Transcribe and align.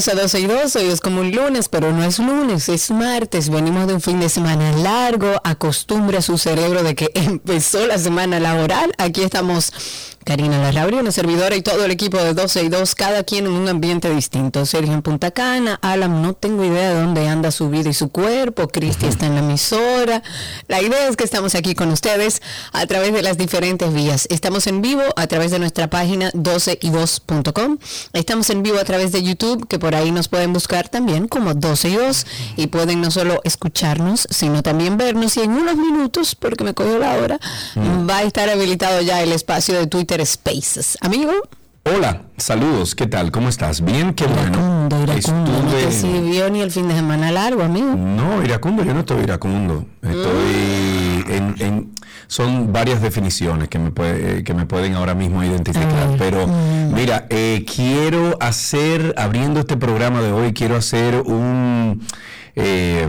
Bienvenidos 0.00 0.32
a 0.32 0.38
12 0.38 0.40
y 0.40 0.46
2, 0.46 0.76
hoy 0.76 0.86
es 0.86 1.00
como 1.02 1.20
un 1.20 1.30
lunes, 1.30 1.68
pero 1.68 1.92
no 1.92 2.02
es 2.02 2.18
lunes, 2.18 2.70
es 2.70 2.90
martes, 2.90 3.50
venimos 3.50 3.86
de 3.86 3.92
un 3.92 4.00
fin 4.00 4.18
de 4.18 4.30
semana 4.30 4.72
largo, 4.78 5.38
acostumbre 5.44 6.16
a 6.16 6.22
su 6.22 6.38
cerebro 6.38 6.82
de 6.82 6.94
que 6.94 7.10
empezó 7.14 7.86
la 7.86 7.98
semana 7.98 8.40
laboral, 8.40 8.94
aquí 8.96 9.22
estamos 9.22 9.74
Karina 10.30 10.58
Larrauri, 10.58 10.98
una 10.98 11.10
servidora 11.10 11.56
y 11.56 11.60
todo 11.60 11.84
el 11.84 11.90
equipo 11.90 12.16
de 12.18 12.34
12 12.34 12.62
y 12.62 12.68
2, 12.68 12.94
cada 12.94 13.24
quien 13.24 13.46
en 13.46 13.52
un 13.52 13.68
ambiente 13.68 14.08
distinto. 14.14 14.64
Sergio 14.64 14.94
en 14.94 15.02
Punta 15.02 15.32
Cana, 15.32 15.80
Alan, 15.82 16.22
no 16.22 16.34
tengo 16.34 16.62
idea 16.62 16.90
de 16.90 17.00
dónde 17.00 17.26
anda 17.26 17.50
su 17.50 17.68
vida 17.68 17.88
y 17.88 17.94
su 17.94 18.10
cuerpo, 18.10 18.68
Cristi 18.68 19.06
está 19.06 19.26
en 19.26 19.34
la 19.34 19.40
emisora. 19.40 20.22
La 20.68 20.80
idea 20.80 21.08
es 21.08 21.16
que 21.16 21.24
estamos 21.24 21.56
aquí 21.56 21.74
con 21.74 21.90
ustedes 21.90 22.42
a 22.72 22.86
través 22.86 23.12
de 23.12 23.22
las 23.22 23.38
diferentes 23.38 23.92
vías. 23.92 24.28
Estamos 24.30 24.68
en 24.68 24.82
vivo 24.82 25.02
a 25.16 25.26
través 25.26 25.50
de 25.50 25.58
nuestra 25.58 25.90
página 25.90 26.30
12y2.com. 26.30 27.78
Estamos 28.12 28.50
en 28.50 28.62
vivo 28.62 28.78
a 28.78 28.84
través 28.84 29.10
de 29.10 29.24
YouTube, 29.24 29.66
que 29.66 29.80
por 29.80 29.96
ahí 29.96 30.12
nos 30.12 30.28
pueden 30.28 30.52
buscar 30.52 30.88
también 30.88 31.26
como 31.26 31.54
12 31.54 31.88
y 31.88 31.94
2 31.96 32.26
y 32.54 32.66
pueden 32.68 33.00
no 33.00 33.10
solo 33.10 33.40
escucharnos, 33.42 34.28
sino 34.30 34.62
también 34.62 34.96
vernos. 34.96 35.36
Y 35.38 35.40
en 35.40 35.50
unos 35.50 35.74
minutos, 35.74 36.36
porque 36.36 36.62
me 36.62 36.72
cogió 36.72 37.00
la 37.00 37.16
hora, 37.16 37.40
va 38.08 38.18
a 38.18 38.22
estar 38.22 38.48
habilitado 38.48 39.00
ya 39.00 39.20
el 39.24 39.32
espacio 39.32 39.76
de 39.76 39.88
Twitter 39.88 40.19
Spaces. 40.24 40.98
Amigo. 41.00 41.32
Hola, 41.84 42.22
saludos, 42.36 42.94
¿qué 42.94 43.06
tal? 43.06 43.30
¿Cómo 43.32 43.48
estás? 43.48 43.80
Bien, 43.80 44.12
qué 44.12 44.26
bueno. 44.26 44.58
Iracundo, 44.90 45.02
iracundo. 45.02 45.50
No 45.52 45.68
te 45.70 45.88
Estuve... 45.88 46.12
sirvió 46.12 46.50
ni 46.50 46.60
el 46.60 46.70
fin 46.70 46.88
de 46.88 46.94
semana 46.94 47.32
largo, 47.32 47.62
amigo. 47.62 47.94
No, 47.96 48.42
iracundo, 48.44 48.84
yo 48.84 48.92
no 48.92 49.00
estoy 49.00 49.22
iracundo. 49.22 49.86
Estoy 50.02 51.24
en, 51.34 51.54
en- 51.58 51.90
son 52.26 52.72
varias 52.72 53.00
definiciones 53.02 53.68
que 53.68 53.78
me, 53.78 53.90
puede- 53.92 54.44
que 54.44 54.52
me 54.54 54.66
pueden 54.66 54.94
ahora 54.94 55.14
mismo 55.14 55.42
identificar. 55.42 56.14
Pero 56.18 56.46
mira, 56.46 57.26
eh, 57.30 57.64
quiero 57.74 58.36
hacer, 58.40 59.14
abriendo 59.16 59.58
este 59.60 59.76
programa 59.78 60.20
de 60.20 60.32
hoy, 60.32 60.52
quiero 60.52 60.76
hacer 60.76 61.14
un... 61.22 62.06
eh, 62.56 63.08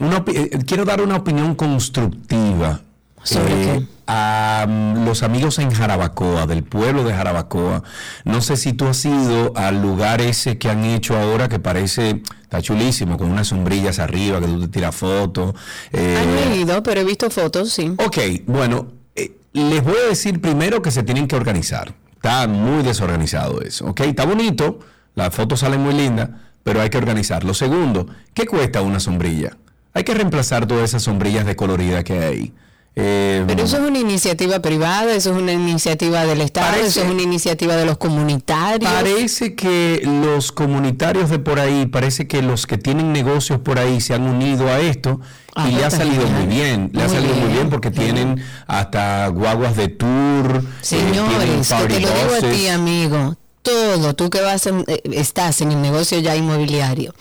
una 0.00 0.24
eh, 0.28 0.58
quiero 0.66 0.84
dar 0.84 1.02
una 1.02 1.16
opinión 1.16 1.54
constructiva. 1.56 2.80
¿Sobre 3.24 3.46
qué? 3.54 3.86
A 4.14 4.66
mm, 4.66 5.04
los 5.06 5.22
amigos 5.22 5.58
en 5.58 5.70
Jarabacoa, 5.70 6.46
del 6.46 6.62
pueblo 6.64 7.02
de 7.02 7.14
Jarabacoa. 7.14 7.82
No 8.24 8.42
sé 8.42 8.56
si 8.58 8.74
tú 8.74 8.86
has 8.86 9.02
ido 9.06 9.52
al 9.56 9.80
lugar 9.80 10.20
ese 10.20 10.58
que 10.58 10.68
han 10.68 10.84
hecho 10.84 11.16
ahora 11.16 11.48
que 11.48 11.58
parece, 11.58 12.22
está 12.42 12.60
chulísimo, 12.60 13.16
con 13.16 13.30
unas 13.30 13.48
sombrillas 13.48 13.98
arriba, 13.98 14.38
que 14.40 14.46
tú 14.46 14.60
te 14.60 14.68
tiras 14.68 14.94
fotos. 14.94 15.54
eh, 15.92 16.18
Han 16.46 16.54
ido, 16.54 16.82
pero 16.82 17.00
he 17.00 17.04
visto 17.04 17.30
fotos, 17.30 17.72
sí. 17.72 17.94
Ok, 18.04 18.18
bueno, 18.46 18.88
eh, 19.16 19.32
les 19.54 19.82
voy 19.82 19.96
a 20.04 20.08
decir 20.08 20.40
primero 20.40 20.82
que 20.82 20.90
se 20.90 21.02
tienen 21.02 21.26
que 21.26 21.36
organizar. 21.36 21.94
Está 22.14 22.46
muy 22.46 22.82
desorganizado 22.82 23.62
eso, 23.62 23.86
¿ok? 23.86 24.00
Está 24.02 24.26
bonito, 24.26 24.78
las 25.14 25.34
fotos 25.34 25.60
salen 25.60 25.80
muy 25.80 25.94
lindas, 25.94 26.28
pero 26.62 26.80
hay 26.82 26.90
que 26.90 26.98
organizarlo. 26.98 27.54
Segundo, 27.54 28.06
¿qué 28.34 28.46
cuesta 28.46 28.82
una 28.82 29.00
sombrilla? 29.00 29.56
Hay 29.94 30.04
que 30.04 30.14
reemplazar 30.14 30.66
todas 30.66 30.84
esas 30.84 31.02
sombrillas 31.02 31.46
de 31.46 31.56
colorida 31.56 32.04
que 32.04 32.12
hay 32.12 32.22
ahí. 32.24 32.52
Eh, 32.94 33.42
Pero 33.46 33.64
eso 33.64 33.78
es 33.78 33.88
una 33.88 33.98
iniciativa 33.98 34.58
privada, 34.60 35.14
eso 35.14 35.30
es 35.34 35.36
una 35.40 35.52
iniciativa 35.52 36.26
del 36.26 36.42
Estado, 36.42 36.72
Parece- 36.72 36.88
eso 36.88 37.02
es 37.04 37.10
una 37.10 37.22
iniciativa 37.22 37.74
de 37.74 37.86
los 37.86 37.96
comunitarios. 37.96 38.92
Parece 38.92 39.54
que 39.54 40.02
los 40.04 40.52
comunitarios 40.52 41.30
de 41.30 41.38
por 41.38 41.58
ahí, 41.58 41.86
parece 41.86 42.28
que 42.28 42.42
los 42.42 42.66
que 42.66 42.76
tienen 42.76 43.10
negocios 43.14 43.60
por 43.60 43.78
ahí 43.78 44.00
se 44.02 44.12
han 44.12 44.24
unido 44.24 44.68
a 44.68 44.78
esto 44.80 45.20
Ah, 45.54 45.70
y 45.70 45.74
le 45.74 45.84
ha 45.86 45.90
salido 45.90 46.26
genial. 46.26 46.38
muy 46.46 46.54
bien, 46.54 46.90
le 46.92 47.02
ha 47.02 47.08
salido 47.08 47.34
muy 47.34 47.52
bien, 47.54 47.70
porque 47.70 47.90
tienen 47.90 48.42
hasta 48.66 49.26
guaguas 49.28 49.74
de 49.76 49.88
tour, 49.88 50.62
eh, 50.62 50.68
Señores, 50.82 51.68
que 51.68 51.74
party 51.74 51.94
te 51.94 52.00
lo 52.00 52.08
digo 52.08 52.34
a 52.46 52.50
ti, 52.52 52.68
amigo, 52.68 53.36
todo, 53.62 54.14
tú 54.14 54.28
que 54.28 54.42
vas 54.42 54.66
en- 54.66 54.84
eh, 54.86 55.00
estás 55.12 55.62
en 55.62 55.72
el 55.72 55.80
negocio 55.80 56.18
ya 56.18 56.36
inmobiliario, 56.36 57.14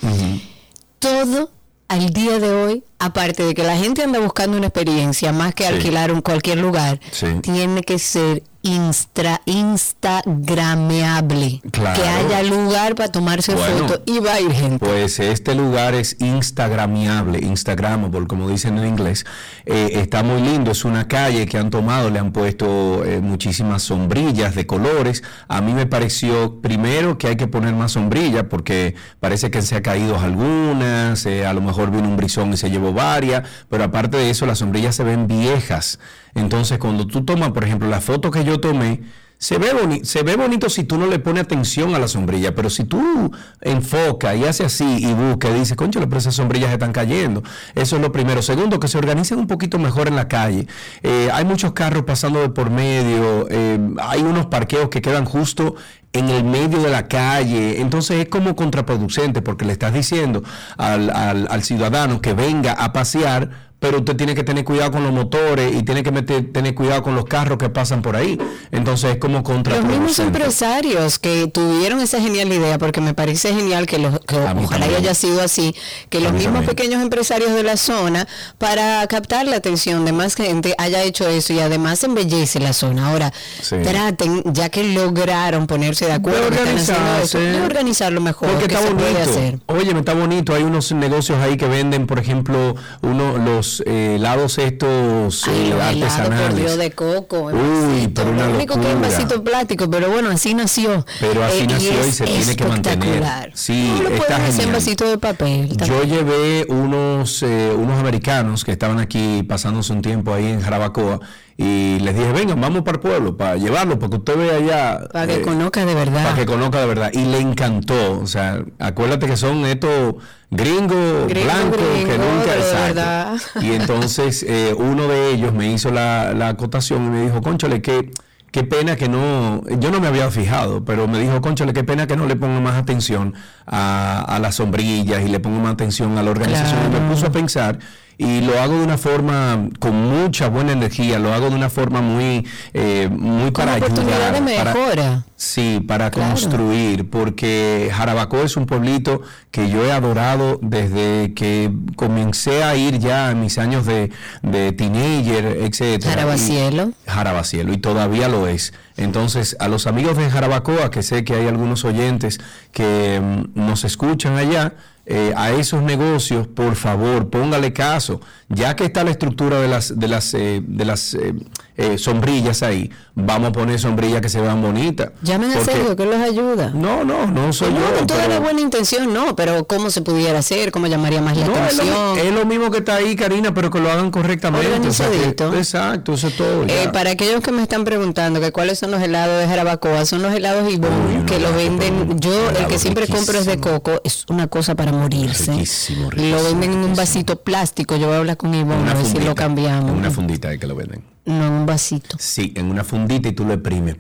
todo 1.00 1.50
al 1.88 2.12
día 2.12 2.40
de 2.40 2.52
hoy, 2.52 2.84
aparte 3.02 3.44
de 3.44 3.54
que 3.54 3.64
la 3.64 3.76
gente 3.78 4.04
anda 4.04 4.20
buscando 4.20 4.56
una 4.58 4.68
experiencia 4.68 5.32
más 5.34 5.54
que 5.56 5.64
Sí. 5.66 5.74
alquilar 5.74 6.10
en 6.12 6.22
cualquier 6.22 6.60
lugar, 6.60 7.00
Sí. 7.12 7.28
tiene 7.42 7.82
que 7.82 7.98
ser 8.00 8.44
instra, 8.64 9.42
instagrameable, 9.48 11.62
Claro. 11.72 12.00
que 12.00 12.08
haya 12.08 12.44
lugar 12.44 12.94
para 12.94 13.10
tomarse 13.12 13.56
Bueno, 13.56 13.88
fotos 13.88 14.02
y 14.06 14.20
va 14.20 14.34
a 14.36 14.40
ir 14.42 14.52
gente. 14.52 14.86
Pues 14.86 15.20
este 15.20 15.56
lugar 15.56 15.96
es 15.96 16.16
instagramiable, 16.20 17.40
instagramable, 17.40 18.28
como 18.28 18.48
dicen 18.50 18.78
en 18.78 18.86
inglés. 18.88 19.26
Eh, 19.66 19.94
está 19.96 20.22
muy 20.22 20.44
lindo, 20.44 20.70
es 20.72 20.86
una 20.86 21.08
calle 21.08 21.48
que 21.48 21.58
han 21.58 21.72
tomado, 21.72 22.12
le 22.12 22.20
han 22.20 22.32
puesto 22.32 23.04
eh, 23.04 23.20
muchísimas 23.20 23.82
sombrillas 23.82 24.54
de 24.54 24.68
colores. 24.68 25.24
A 25.48 25.60
mí 25.62 25.74
me 25.74 25.88
pareció 25.88 26.62
primero 26.62 27.18
que 27.18 27.30
hay 27.30 27.38
que 27.38 27.48
poner 27.48 27.74
más 27.74 27.94
sombrillas 27.94 28.44
porque 28.50 28.94
parece 29.20 29.50
que 29.50 29.64
se 29.64 29.76
ha 29.76 29.82
caído 29.82 30.20
algunas, 30.20 31.26
eh, 31.26 31.48
a 31.48 31.54
lo 31.54 31.62
mejor 31.62 31.90
vino 31.90 32.08
un 32.08 32.16
brisón 32.16 32.54
y 32.54 32.58
se 32.58 32.70
llevó 32.70 32.91
varias, 32.94 33.44
pero 33.70 33.84
aparte 33.84 34.18
de 34.18 34.30
eso 34.30 34.46
las 34.46 34.60
sombrillas 34.60 34.96
se 34.96 35.04
ven 35.04 35.28
viejas. 35.28 36.00
Entonces 36.34 36.78
cuando 36.78 37.08
tú 37.08 37.24
tomas, 37.24 37.52
por 37.52 37.64
ejemplo, 37.64 37.88
la 37.88 38.02
foto 38.02 38.32
que 38.32 38.44
yo 38.44 38.60
tomé, 38.60 39.02
se 39.42 39.58
ve, 39.58 40.02
se 40.04 40.22
ve 40.22 40.36
bonito 40.36 40.70
si 40.70 40.84
tú 40.84 41.00
no 41.00 41.08
le 41.08 41.18
pones 41.18 41.44
atención 41.46 41.96
a 41.96 42.00
la 42.00 42.08
sombrilla, 42.08 42.54
pero 42.54 42.70
si 42.70 42.84
tú 42.84 43.32
enfocas 43.60 44.38
y 44.38 44.46
haces 44.46 44.68
así 44.68 44.98
y 45.00 45.12
buscas 45.14 45.50
y 45.50 45.60
dices, 45.60 45.76
concho, 45.76 46.00
pero 46.00 46.18
esas 46.20 46.36
sombrillas 46.36 46.72
están 46.72 46.92
cayendo. 46.92 47.42
Eso 47.74 47.96
es 47.96 48.02
lo 48.04 48.12
primero. 48.12 48.44
Segundo, 48.44 48.80
que 48.80 48.88
se 48.88 49.00
organicen 49.00 49.40
un 49.40 49.48
poquito 49.48 49.80
mejor 49.80 50.08
en 50.08 50.16
la 50.16 50.28
calle. 50.28 50.68
Eh, 51.02 51.30
hay 51.34 51.44
muchos 51.44 51.74
carros 51.74 52.04
pasando 52.04 52.40
de 52.40 52.50
por 52.50 52.70
medio, 52.70 53.48
eh, 53.50 53.80
hay 54.04 54.22
unos 54.22 54.46
parqueos 54.46 54.90
que 54.90 55.02
quedan 55.02 55.26
justo 55.26 55.74
en 56.14 56.30
el 56.30 56.44
medio 56.44 56.80
de 56.84 56.92
la 56.92 57.08
calle. 57.08 57.82
Entonces 57.82 58.20
es 58.22 58.30
como 58.30 58.56
contraproducente 58.56 59.42
porque 59.42 59.66
le 59.66 59.74
estás 59.74 59.92
diciendo 59.94 60.44
al, 60.78 61.10
al- 61.10 61.48
al 61.50 61.64
ciudadano 61.64 62.22
que 62.22 62.34
venga 62.36 62.74
a 62.74 62.94
pasear, 62.94 63.71
pero 63.82 63.98
usted 63.98 64.16
tiene 64.16 64.36
que 64.36 64.44
tener 64.44 64.64
cuidado 64.64 64.92
con 64.92 65.04
los 65.04 65.12
motores 65.12 65.76
y 65.76 65.82
tiene 65.82 66.04
que 66.04 66.12
meter- 66.12 66.54
tener 66.54 66.76
cuidado 66.76 67.02
con 67.02 67.16
los 67.16 67.26
carros 67.26 67.58
que 67.58 67.68
pasan 67.68 68.04
por 68.04 68.16
ahí. 68.16 68.38
Entonces 68.72 69.14
es 69.14 69.18
como 69.18 69.40
Los 69.40 69.44
contraproducente. 69.44 69.98
mismos 70.00 70.20
empresarios 70.20 71.18
que 71.18 71.48
tuvieron 71.48 72.00
esa 72.00 72.22
genial 72.22 72.54
idea, 72.54 72.78
porque 72.78 73.02
me 73.02 73.16
parece 73.16 73.56
genial 73.56 73.88
que, 73.88 73.98
los, 73.98 74.20
que 74.20 74.36
ojalá 74.38 74.70
también. 74.70 74.94
haya 74.96 75.16
sido 75.16 75.42
así, 75.42 75.76
que 76.10 76.20
los 76.20 76.32
mismos 76.32 76.54
también. 76.54 76.76
pequeños 76.76 77.02
empresarios 77.02 77.54
de 77.56 77.64
la 77.64 77.76
zona, 77.76 78.28
para 78.60 79.06
captar 79.08 79.48
la 79.48 79.56
atención 79.56 80.06
de 80.06 80.12
más 80.12 80.36
gente, 80.36 80.76
haya 80.78 81.02
hecho 81.02 81.28
eso 81.28 81.52
y 81.54 81.60
además 81.60 82.04
embellece 82.04 82.60
la 82.60 82.74
zona. 82.74 83.10
Ahora, 83.10 83.34
Sí. 83.64 83.78
traten, 83.82 84.44
ya 84.54 84.70
que 84.70 84.84
lograron 84.84 85.66
ponerse 85.66 86.06
de 86.06 86.14
acuerdo, 86.14 86.42
de 86.52 86.56
eso, 86.56 86.62
organizarse. 86.94 87.40
de 87.40 87.62
organizarlo 87.64 88.22
mejor, 88.22 88.48
Porque 88.52 88.68
que 88.68 88.76
está 88.76 88.88
bonito. 88.94 89.64
Oye, 89.68 89.92
me 89.94 90.02
está 90.02 90.14
bonito. 90.14 90.54
Hay 90.54 90.62
unos 90.62 90.92
negocios 90.92 91.40
ahí 91.40 91.58
que 91.58 91.66
venden, 91.68 92.06
por 92.06 92.20
ejemplo, 92.20 92.76
uno, 93.02 93.40
los 93.40 93.71
eh, 93.86 94.16
helados 94.16 94.58
estos 94.58 95.48
Ay, 95.48 95.68
eh, 95.68 95.70
los 95.70 95.82
artesanales. 95.82 96.56
Dios, 96.58 96.78
de 96.78 96.92
coco. 96.92 97.44
Uy, 97.46 97.54
vasito. 97.54 98.22
pero 98.22 98.32
una 98.32 98.48
Lo 98.48 98.56
único 98.56 98.74
que 98.76 98.88
es 98.88 98.94
locura. 98.94 99.10
vasito 99.10 99.44
plástico, 99.44 99.90
pero 99.90 100.10
bueno, 100.10 100.30
así 100.30 100.54
nació. 100.54 101.06
Pero 101.20 101.44
así 101.44 101.60
Eh, 101.62 101.68
nació 101.68 101.92
y 101.94 102.10
es 102.10 102.16
se 102.16 102.24
tiene 102.26 102.56
que 102.56 102.66
mantener. 102.66 103.52
Sí, 103.54 103.92
no 103.96 104.04
lo 104.04 104.10
está 104.10 104.18
pueden 104.26 104.42
hacer 104.42 104.54
genial. 104.56 104.72
vasito 104.74 105.10
de 105.10 105.18
papel. 105.18 105.78
Yo 105.78 106.04
llevé 106.04 106.66
unos, 106.70 107.44
eh, 107.44 107.72
unos 107.78 108.00
americanos 108.00 108.66
que 108.66 108.72
estaban 108.74 109.00
aquí 109.00 109.44
pasándose 109.44 109.94
un 109.94 110.02
tiempo 110.02 110.34
ahí 110.34 110.48
en 110.48 110.62
Jarabacoa 110.62 111.20
y 111.64 112.00
les 112.00 112.16
dije, 112.16 112.32
vengan, 112.32 112.60
vamos 112.60 112.82
para 112.82 112.96
el 112.96 113.02
pueblo, 113.02 113.38
para 113.38 113.56
llevarlo, 113.56 114.00
para 114.00 114.10
que 114.10 114.16
usted 114.16 114.36
vea 114.36 114.56
allá. 114.56 115.08
Para 115.14 115.28
que 115.28 115.36
eh, 115.36 115.42
conozca 115.44 115.86
de 115.86 115.94
verdad. 115.94 116.24
Para 116.24 116.36
que 116.36 116.46
conozca 116.48 116.80
de 116.80 116.88
verdad. 116.88 117.12
Y 117.14 117.24
le 117.26 117.38
encantó. 117.38 118.20
O 118.20 118.26
sea, 118.26 118.64
acuérdate 118.80 119.28
que 119.28 119.38
son 119.38 119.64
estos 119.68 120.16
gringos 120.50 121.28
Gringo, 121.28 121.46
blancos 121.46 121.78
que 121.78 122.18
nunca 122.18 122.88
verdad. 122.88 123.38
Y 123.62 123.74
entonces 123.74 124.44
eh, 124.50 124.74
uno 124.76 125.08
de 125.08 125.34
ellos 125.34 125.54
me 125.54 125.72
hizo 125.72 125.92
la, 125.92 126.34
la 126.34 126.48
acotación 126.48 127.06
y 127.06 127.10
me 127.10 127.22
dijo, 127.22 127.44
conchale, 127.44 127.80
qué, 127.80 128.10
qué 128.50 128.64
pena 128.64 128.96
que 128.96 129.08
no, 129.08 129.62
yo 129.80 129.92
no 129.92 130.00
me 130.00 130.08
había 130.08 130.32
fijado, 130.32 130.84
pero 130.84 131.08
me 131.08 131.20
dijo, 131.20 131.42
conchale, 131.42 131.74
qué 131.74 131.84
pena 131.84 132.08
que 132.08 132.16
no 132.16 132.26
le 132.26 132.38
ponga 132.38 132.60
más 132.60 132.74
atención 132.74 133.36
a, 133.68 134.20
a 134.22 134.40
las 134.40 134.56
sombrillas 134.56 135.24
y 135.24 135.28
le 135.28 135.40
ponga 135.40 135.60
más 135.60 135.74
atención 135.74 136.18
a 136.18 136.24
la 136.24 136.32
organización. 136.32 136.80
Y 136.88 137.00
me 137.00 137.08
puso 137.08 137.28
a 137.28 137.32
pensar 137.32 137.78
y 138.18 138.42
lo 138.42 138.60
hago 138.60 138.78
de 138.78 138.84
una 138.84 138.98
forma 138.98 139.70
con 139.80 139.96
mucha 139.96 140.48
buena 140.50 140.72
energía, 140.74 141.18
lo 141.20 141.34
hago 141.34 141.50
de 141.50 141.56
una 141.56 141.70
forma 141.70 142.02
muy, 142.02 142.46
eh, 142.74 143.10
muy 143.12 143.52
para 143.52 143.74
ayudar. 143.74 143.94
de 144.34 144.56
para- 144.56 144.74
mejora. 144.74 145.24
Sí, 145.36 145.84
para 145.88 146.12
Claro. 146.12 146.30
construir, 146.34 147.10
porque 147.10 147.90
Jarabacoa 147.92 148.44
es 148.44 148.58
un 148.58 148.68
pueblito 148.68 149.22
que 149.50 149.70
yo 149.72 149.84
he 149.84 149.92
adorado 149.92 150.60
desde 150.62 151.34
que 151.34 151.72
comencé 151.96 152.64
a 152.64 152.76
ir 152.76 153.00
ya 153.00 153.32
en 153.32 153.40
mis 153.42 153.58
años 153.58 153.88
de, 153.88 154.12
de 154.44 154.72
teenager, 154.72 155.46
etcétera. 155.62 156.12
Jarabacielo. 156.14 156.90
Y- 157.08 157.10
Jarabacielo, 157.10 157.74
y 157.74 157.78
todavía 157.78 158.28
lo 158.28 158.48
es. 158.48 158.72
Entonces, 158.98 159.58
a 159.60 159.68
los 159.68 159.88
amigos 159.88 160.16
de 160.16 160.30
Jarabacoa, 160.30 160.92
que 160.92 161.02
sé 161.02 161.24
que 161.24 161.34
hay 161.34 161.48
algunos 161.48 161.86
oyentes 161.86 162.40
que 162.72 163.20
mm, 163.20 163.60
nos 163.60 163.84
escuchan 163.84 164.38
allá, 164.38 164.74
eh, 165.14 165.34
a 165.36 165.52
esos 165.52 165.84
negocios, 165.84 166.48
por 166.48 166.76
favor, 166.76 167.30
póngale 167.30 167.74
caso. 167.74 168.22
Ya 168.54 168.76
que 168.76 168.84
está 168.86 169.04
la 169.04 169.12
estructura 169.12 169.60
de 169.62 169.68
las, 169.68 169.98
de 169.98 170.08
las, 170.08 170.34
eh, 170.34 170.62
de 170.66 170.86
las 170.86 171.14
eh, 171.14 171.34
eh, 171.78 171.98
sombrillas 171.98 172.64
ahí, 172.64 172.90
vamos 173.16 173.50
a 173.50 173.52
poner 173.52 173.80
sombrillas 173.80 174.22
que 174.22 174.30
se 174.30 174.42
vean 174.42 174.62
bonitas. 174.62 175.12
Llamen 175.22 175.52
a 175.52 175.64
Sergio, 175.64 175.96
que 175.96 176.06
los 176.06 176.16
ayuda. 176.18 176.72
No, 176.74 177.04
no, 177.04 177.28
no 177.28 177.54
soy 177.54 177.72
no, 177.74 177.80
yo. 177.80 177.96
con 177.98 178.08
toda 178.08 178.22
pero- 178.22 178.34
la 178.34 178.40
buena 178.40 178.62
intención, 178.62 179.14
no, 179.14 179.36
pero 179.36 179.66
cómo 179.68 179.90
se 179.90 180.02
pudiera 180.02 180.40
hacer, 180.40 180.72
cómo 180.72 180.88
llamaría 180.88 181.22
más 181.22 181.38
la 181.38 181.46
no, 181.48 181.54
es 181.54 181.60
atención. 181.76 181.88
lo, 181.90 182.16
es 182.18 182.34
lo 182.34 182.46
mismo 182.46 182.72
que 182.72 182.80
está 182.80 182.96
ahí, 182.96 183.16
Karina, 183.16 183.54
pero 183.54 183.70
que 183.70 183.80
lo 183.80 183.90
hagan 183.92 184.12
correctamente. 184.12 184.88
o 184.88 184.92
sea, 184.92 185.10
que- 185.10 185.30
exacto, 185.58 186.14
eso 186.14 186.28
es 186.28 186.36
todo. 186.36 186.64
Eh, 186.68 186.90
para 186.92 187.12
aquellos 187.12 187.42
que 187.42 187.52
me 187.52 187.62
están 187.62 187.84
preguntando 187.86 188.40
que 188.42 188.52
cuáles 188.52 188.80
son 188.80 188.92
los 188.92 189.02
helados 189.02 189.40
de 189.40 189.48
Jarabacoa, 189.48 190.06
son 190.06 190.22
los 190.22 190.34
helados 190.34 190.72
Ibón, 190.72 191.26
que 191.26 191.40
lo 191.40 191.54
venden, 191.56 192.20
yo 192.20 192.50
el 192.52 192.68
que 192.68 192.80
siempre 192.80 193.08
compro 193.08 193.40
es 193.40 193.46
de 193.46 193.60
coco, 193.60 194.02
es 194.04 194.26
una 194.30 194.48
cosa 194.48 194.76
para 194.76 194.92
morirse. 194.92 195.52
Riquísimo, 195.54 196.04
Lo 196.04 196.10
riquísimo, 196.10 196.44
venden 196.44 196.72
en 196.74 196.80
un 196.80 196.96
vasito 196.96 197.38
plástico, 197.42 197.96
yo 197.96 198.08
voy 198.08 198.16
a 198.16 198.20
hablar 198.20 198.38
con 198.42 198.56
Ivonne 198.56 198.90
a 198.90 198.96
ver 198.96 199.06
si 199.06 199.20
lo 199.20 199.36
cambiamos. 199.36 199.92
En 199.92 199.98
una 199.98 200.10
fundita 200.10 200.50
de 200.50 200.58
que 200.58 200.66
lo 200.66 200.76
venden. 200.76 201.04
No, 201.26 201.46
en 201.46 201.54
un 201.54 201.66
vasito. 201.68 202.18
Sí, 202.20 202.52
en 202.56 202.72
una 202.72 202.84
fundita 202.84 203.30
y 203.30 203.34
tú 203.34 203.46
lo 203.46 203.54
exprimes. 203.54 203.98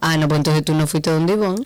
Ah, 0.00 0.16
no, 0.16 0.26
pues 0.26 0.38
entonces 0.38 0.64
tú 0.64 0.74
no 0.74 0.84
fuiste 0.88 1.08
donde 1.08 1.34
Ivonne. 1.34 1.64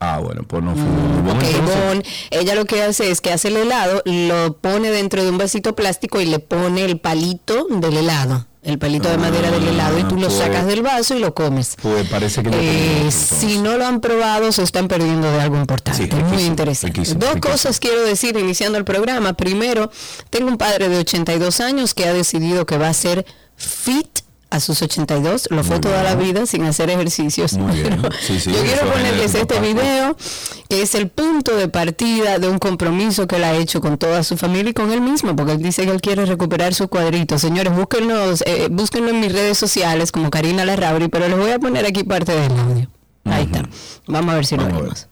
Ah, 0.00 0.18
bueno, 0.18 0.42
pues 0.42 0.60
no 0.64 0.74
fue. 0.74 0.82
Mm, 0.82 1.28
Ivonne, 1.56 2.02
ella 2.30 2.56
lo 2.56 2.64
que 2.64 2.82
hace 2.82 3.12
es 3.12 3.20
que 3.20 3.30
hace 3.30 3.46
el 3.46 3.58
helado, 3.58 4.02
lo 4.04 4.56
pone 4.56 4.90
dentro 4.90 5.22
de 5.22 5.30
un 5.30 5.38
vasito 5.38 5.76
plástico 5.76 6.20
y 6.20 6.26
le 6.26 6.40
pone 6.40 6.84
el 6.84 6.98
palito 6.98 7.66
del 7.70 7.98
helado, 7.98 8.46
el 8.62 8.78
palito 8.78 9.08
de 9.08 9.16
madera 9.16 9.50
del 9.50 9.66
helado 9.68 9.98
y 9.98 10.04
tú 10.04 10.16
lo 10.16 10.28
sacas 10.30 10.66
del 10.66 10.82
vaso 10.82 11.16
y 11.16 11.18
lo 11.20 11.34
comes. 11.34 11.76
Pues 11.80 12.08
parece 12.08 12.42
que 12.42 12.50
no 12.50 12.56
Eh, 12.60 13.08
si 13.10 13.58
no 13.58 13.78
lo 13.78 13.86
han 13.86 14.00
probado, 14.00 14.52
se 14.52 14.62
están 14.62 14.86
perdiendo 14.86 15.30
de 15.32 15.40
algo 15.40 15.56
importante. 15.56 16.06
Sí, 16.06 16.14
Muy 16.24 16.42
interesante. 16.42 16.94
riquísimo, 16.98 17.20
Dos 17.20 17.34
riquísimo. 17.34 17.52
cosas 17.52 17.80
quiero 17.80 18.02
decir 18.02 18.36
iniciando 18.36 18.76
el 18.76 18.84
programa. 18.84 19.32
Primero, 19.32 19.90
tengo 20.28 20.48
un 20.48 20.58
padre 20.58 20.88
de 20.88 20.98
82 20.98 21.60
años 21.60 21.94
que 21.94 22.04
ha 22.06 22.12
decidido 22.12 22.66
que 22.66 22.76
va 22.76 22.88
a 22.88 22.94
ser 22.94 23.24
fit 23.56 24.20
a 24.50 24.58
sus 24.60 24.82
82, 24.82 25.48
lo 25.50 25.62
fue 25.62 25.76
Muy 25.76 25.80
toda 25.80 26.02
la 26.02 26.16
vida 26.16 26.44
sin 26.46 26.64
hacer 26.64 26.90
ejercicios. 26.90 27.52
Muy 27.54 27.72
bien. 27.76 27.98
Pero 28.02 28.14
Sí, 28.20 28.40
sí, 28.40 28.50
yo 28.52 28.62
quiero 28.62 28.90
ponerles 28.90 29.34
este 29.34 29.46
papá. 29.46 29.60
video, 29.60 30.16
que 30.68 30.82
es 30.82 30.94
el 30.96 31.08
punto 31.08 31.56
de 31.56 31.68
partida 31.68 32.38
de 32.38 32.48
un 32.48 32.58
compromiso 32.58 33.26
que 33.28 33.36
él 33.36 33.44
ha 33.44 33.54
hecho 33.54 33.80
con 33.80 33.96
toda 33.96 34.22
su 34.24 34.36
familia 34.36 34.70
y 34.70 34.74
con 34.74 34.90
él 34.92 35.00
mismo, 35.00 35.36
porque 35.36 35.52
él 35.52 35.62
dice 35.62 35.84
que 35.84 35.92
él 35.92 36.00
quiere 36.00 36.26
recuperar 36.26 36.74
su 36.74 36.88
cuadrito. 36.88 37.38
Señores, 37.38 37.72
búsquenlos, 37.74 38.42
eh, 38.46 38.68
búsquenlo 38.70 39.10
en 39.10 39.20
mis 39.20 39.32
redes 39.32 39.56
sociales 39.56 40.10
como 40.12 40.30
Karina 40.30 40.64
Larrauri, 40.64 41.08
pero 41.08 41.28
les 41.28 41.38
voy 41.38 41.50
a 41.52 41.58
poner 41.58 41.86
aquí 41.86 42.02
parte 42.04 42.32
del 42.32 42.50
audio. 42.58 42.88
Ahí 43.24 43.44
está. 43.44 43.62
Vamos 44.08 44.32
a 44.32 44.36
ver 44.36 44.46
si 44.46 44.56
lo 44.56 44.62
Vamos 44.62 44.74
ver. 44.78 44.82
vemos. 44.84 45.06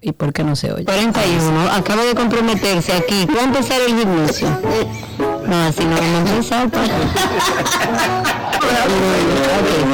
¿Y 0.00 0.12
por 0.12 0.32
qué 0.32 0.44
no 0.44 0.54
se 0.56 0.72
oye? 0.72 0.84
41, 0.84 1.70
acaba 1.72 2.04
de 2.04 2.14
comprometerse 2.14 2.92
aquí. 2.92 3.26
¿Va 3.36 3.40
a 3.40 3.44
empezar 3.44 3.80
el 3.80 3.96
gimnasio? 3.98 4.48
No, 5.48 5.56
así 5.62 5.82
no 5.82 5.96
vamos 5.96 6.52
a 6.52 6.62
empezar. 6.62 6.90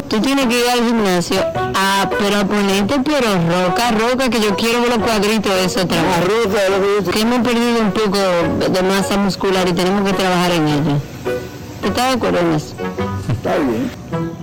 Tú 0.08 0.20
tienes 0.20 0.46
que 0.46 0.60
ir 0.60 0.68
al 0.68 0.84
gimnasio, 0.84 1.40
a, 1.74 2.10
pero 2.18 2.38
a 2.38 2.44
ponerte 2.44 3.00
pero 3.04 3.28
roca, 3.48 3.92
roca, 3.92 4.28
que 4.30 4.40
yo 4.40 4.56
quiero 4.56 4.80
ver 4.82 4.90
los 4.90 4.98
cuadritos 4.98 5.52
de 5.52 5.64
eso 5.64 5.82
otra 5.82 5.98
vez. 6.02 7.08
Que 7.08 7.20
hemos 7.20 7.38
perdido 7.40 7.80
un 7.80 7.92
poco 7.92 8.18
de 8.18 8.82
masa 8.82 9.16
muscular 9.16 9.68
y 9.68 9.72
tenemos 9.72 10.10
que 10.10 10.16
trabajar 10.16 10.50
en 10.52 10.68
ello. 10.68 10.96
¿Estás 11.84 12.08
de 12.08 12.12
acuerdo 12.14 12.38
en 12.40 12.52
eso? 12.54 12.74
Está 13.28 13.58
bien. 13.58 13.90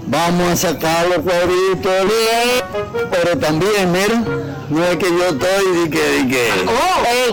Vamos 0.07 0.51
a 0.51 0.55
sacar 0.55 1.07
los 1.07 1.19
cuadritos. 1.19 2.11
Pero 3.11 3.37
también, 3.37 3.91
mira, 3.91 4.23
no 4.69 4.83
es 4.85 4.97
que 4.97 5.09
yo 5.09 5.27
estoy 5.27 5.83
de 5.83 5.89
que, 5.89 5.99
de 5.99 6.27
que. 6.27 6.49
¡Oh! 6.67 7.03
¡Ey! 7.05 7.31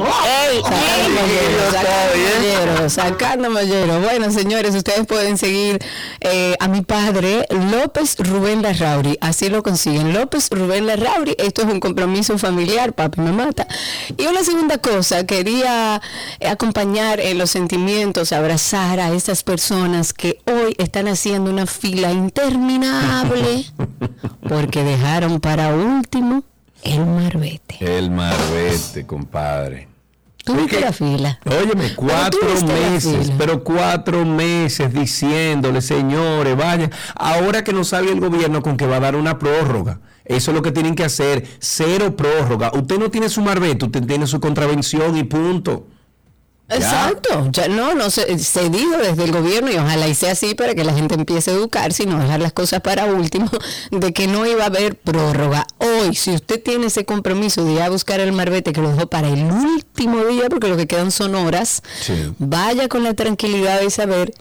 ¡Ey! 0.51 0.63
Sacando 0.63 1.11
mollero, 1.21 2.89
sacando 2.91 3.51
mollero, 3.51 3.87
sacando. 3.87 4.01
Bueno, 4.01 4.31
señores, 4.31 4.75
ustedes 4.75 5.07
pueden 5.07 5.39
seguir 5.39 5.79
eh, 6.21 6.57
a 6.61 6.69
mi 6.69 6.83
padre, 6.83 7.47
López 7.71 8.17
Rubén 8.19 8.63
Larrauri. 8.63 9.19
Así 9.21 9.49
lo 9.49 9.63
consiguen. 9.63 10.13
López 10.13 10.49
Rubén 10.51 10.87
Larrauri. 10.87 11.35
Esto 11.39 11.63
es 11.63 11.69
un 11.69 11.81
compromiso 11.81 12.39
familiar, 12.39 12.93
papi 12.93 13.21
me 13.21 13.33
mata. 13.33 13.67
Y 14.17 14.27
una 14.27 14.45
segunda 14.45 14.79
cosa, 14.79 15.25
quería 15.27 16.01
eh, 16.41 16.49
acompañar 16.49 17.21
en 17.21 17.39
los 17.39 17.51
sentimientos, 17.51 18.33
abrazar 18.33 19.01
a 19.01 19.11
estas 19.13 19.43
personas 19.43 20.13
que 20.13 20.41
hoy 20.47 20.75
están 20.79 21.09
haciendo 21.09 21.38
una 21.43 21.67
fila 21.67 22.13
interminable 22.13 23.65
porque 24.49 24.83
dejaron 24.85 25.41
para 25.41 25.75
último 25.75 26.43
el 26.83 27.05
marbete. 27.07 27.77
El 27.81 28.11
marbete, 28.11 29.07
compadre. 29.07 29.89
Tú 30.45 30.55
Es 30.55 30.59
viste 30.61 30.77
que- 30.77 30.81
la 30.85 30.93
fila. 30.93 31.39
Óyeme, 31.45 31.95
cuatro 31.95 32.41
meses, 32.67 33.31
pero 33.37 33.63
cuatro 33.63 34.25
meses 34.25 34.93
diciéndole, 34.93 35.83
señores, 35.83 36.57
vaya, 36.57 36.91
ahora 37.17 37.63
que 37.65 37.73
no 37.73 37.85
sabe 37.85 38.11
el 38.11 38.21
gobierno 38.21 38.63
con 38.63 38.77
que 38.77 38.87
va 38.87 38.97
a 38.97 39.01
dar 39.01 39.15
una 39.17 39.39
prórroga, 39.39 40.01
eso 40.25 40.51
es 40.51 40.55
lo 40.55 40.63
que 40.63 40.73
tienen 40.73 40.95
que 40.95 41.05
hacer, 41.05 41.47
cero 41.59 42.17
prórroga. 42.17 42.71
Usted 42.73 42.99
no 42.99 43.11
tiene 43.11 43.29
su 43.29 43.43
marbete, 43.43 43.85
usted 43.87 44.07
tiene 44.07 44.27
su 44.27 44.41
contravención 44.41 45.17
y 45.19 45.25
punto. 45.25 45.87
Exacto, 46.69 47.49
ya 47.51 47.69
no, 47.69 47.95
no 47.95 48.11
se, 48.11 48.39
se 48.39 48.69
dijo 48.69 48.97
desde 48.99 49.25
el 49.25 49.33
gobierno 49.33 49.71
y 49.71 49.77
ojalá 49.77 50.07
y 50.07 50.15
sea 50.15 50.33
así 50.33 50.55
para 50.55 50.75
que 50.75 50.85
la 50.85 50.93
gente 50.93 51.15
empiece 51.15 51.51
a 51.51 51.55
educarse 51.55 52.03
y 52.03 52.07
no 52.07 52.19
dejar 52.19 52.41
las 52.41 52.53
cosas 52.53 52.81
para 52.81 53.07
último, 53.07 53.51
de 53.91 54.13
que 54.13 54.27
no 54.27 54.47
iba 54.47 54.65
a 54.65 54.67
haber 54.67 54.95
prórroga. 54.97 55.67
Hoy, 55.79 56.15
si 56.15 56.33
usted 56.33 56.63
tiene 56.63 56.87
ese 56.87 57.05
compromiso 57.05 57.65
de 57.65 57.73
ir 57.73 57.83
a 57.83 57.89
buscar 57.89 58.21
el 58.21 58.33
marbete 58.33 58.73
que 58.73 58.81
lo 58.83 58.91
dejó 58.93 59.07
para 59.07 59.29
el 59.29 59.45
último 59.51 60.25
día, 60.27 60.49
porque 60.51 60.69
lo 60.69 60.77
que 60.77 60.87
quedan 60.87 61.11
son 61.11 61.35
horas, 61.35 61.83
Sí. 62.01 62.33
vaya 62.39 62.89
con 62.89 63.03
la 63.03 63.15
tranquilidad 63.15 63.81
de 63.81 63.91
saber 63.91 64.35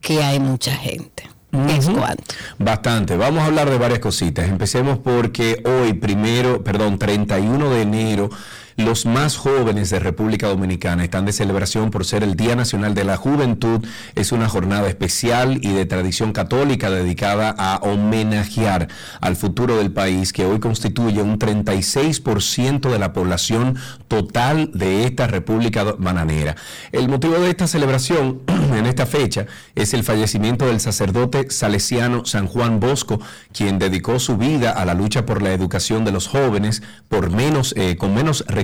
que 0.00 0.22
hay 0.22 0.40
mucha 0.40 0.72
gente. 0.74 1.28
Es 1.68 1.88
cuanto. 1.88 2.24
Bastante. 2.58 3.16
Vamos 3.16 3.42
a 3.42 3.46
hablar 3.46 3.70
de 3.70 3.78
varias 3.78 4.00
cositas. 4.00 4.48
Empecemos 4.48 4.98
porque 4.98 5.62
hoy, 5.64 5.92
primero, 5.92 6.64
perdón, 6.64 6.98
31 6.98 7.70
de 7.70 7.82
enero, 7.82 8.28
los 8.76 9.06
más 9.06 9.36
jóvenes 9.36 9.90
de 9.90 10.00
República 10.00 10.48
Dominicana 10.48 11.04
están 11.04 11.24
de 11.24 11.32
celebración 11.32 11.90
por 11.90 12.04
ser 12.04 12.24
el 12.24 12.34
Día 12.34 12.56
Nacional 12.56 12.94
de 12.94 13.04
la 13.04 13.16
Juventud. 13.16 13.86
Es 14.16 14.32
una 14.32 14.48
jornada 14.48 14.88
especial 14.88 15.58
y 15.62 15.72
de 15.72 15.86
tradición 15.86 16.32
católica 16.32 16.90
dedicada 16.90 17.54
a 17.56 17.76
homenajear 17.82 18.88
al 19.20 19.36
futuro 19.36 19.76
del 19.76 19.92
país, 19.92 20.32
que 20.32 20.44
hoy 20.44 20.58
constituye 20.58 21.22
un 21.22 21.38
36% 21.38 22.90
de 22.90 22.98
la 22.98 23.12
población 23.12 23.76
total 24.08 24.70
de 24.74 25.04
esta 25.04 25.28
República 25.28 25.84
Bananera. 25.84 26.56
El 26.90 27.08
motivo 27.08 27.34
de 27.38 27.50
esta 27.50 27.68
celebración 27.68 28.42
en 28.74 28.86
esta 28.86 29.06
fecha 29.06 29.46
es 29.76 29.94
el 29.94 30.02
fallecimiento 30.02 30.66
del 30.66 30.80
sacerdote 30.80 31.48
salesiano 31.50 32.24
San 32.24 32.48
Juan 32.48 32.80
Bosco, 32.80 33.20
quien 33.52 33.78
dedicó 33.78 34.18
su 34.18 34.36
vida 34.36 34.70
a 34.70 34.84
la 34.84 34.94
lucha 34.94 35.24
por 35.24 35.42
la 35.42 35.52
educación 35.52 36.04
de 36.04 36.12
los 36.12 36.26
jóvenes 36.26 36.82
por 37.08 37.30
menos, 37.30 37.72
eh, 37.76 37.96
con 37.96 38.14
menos 38.14 38.44
recursos 38.48 38.63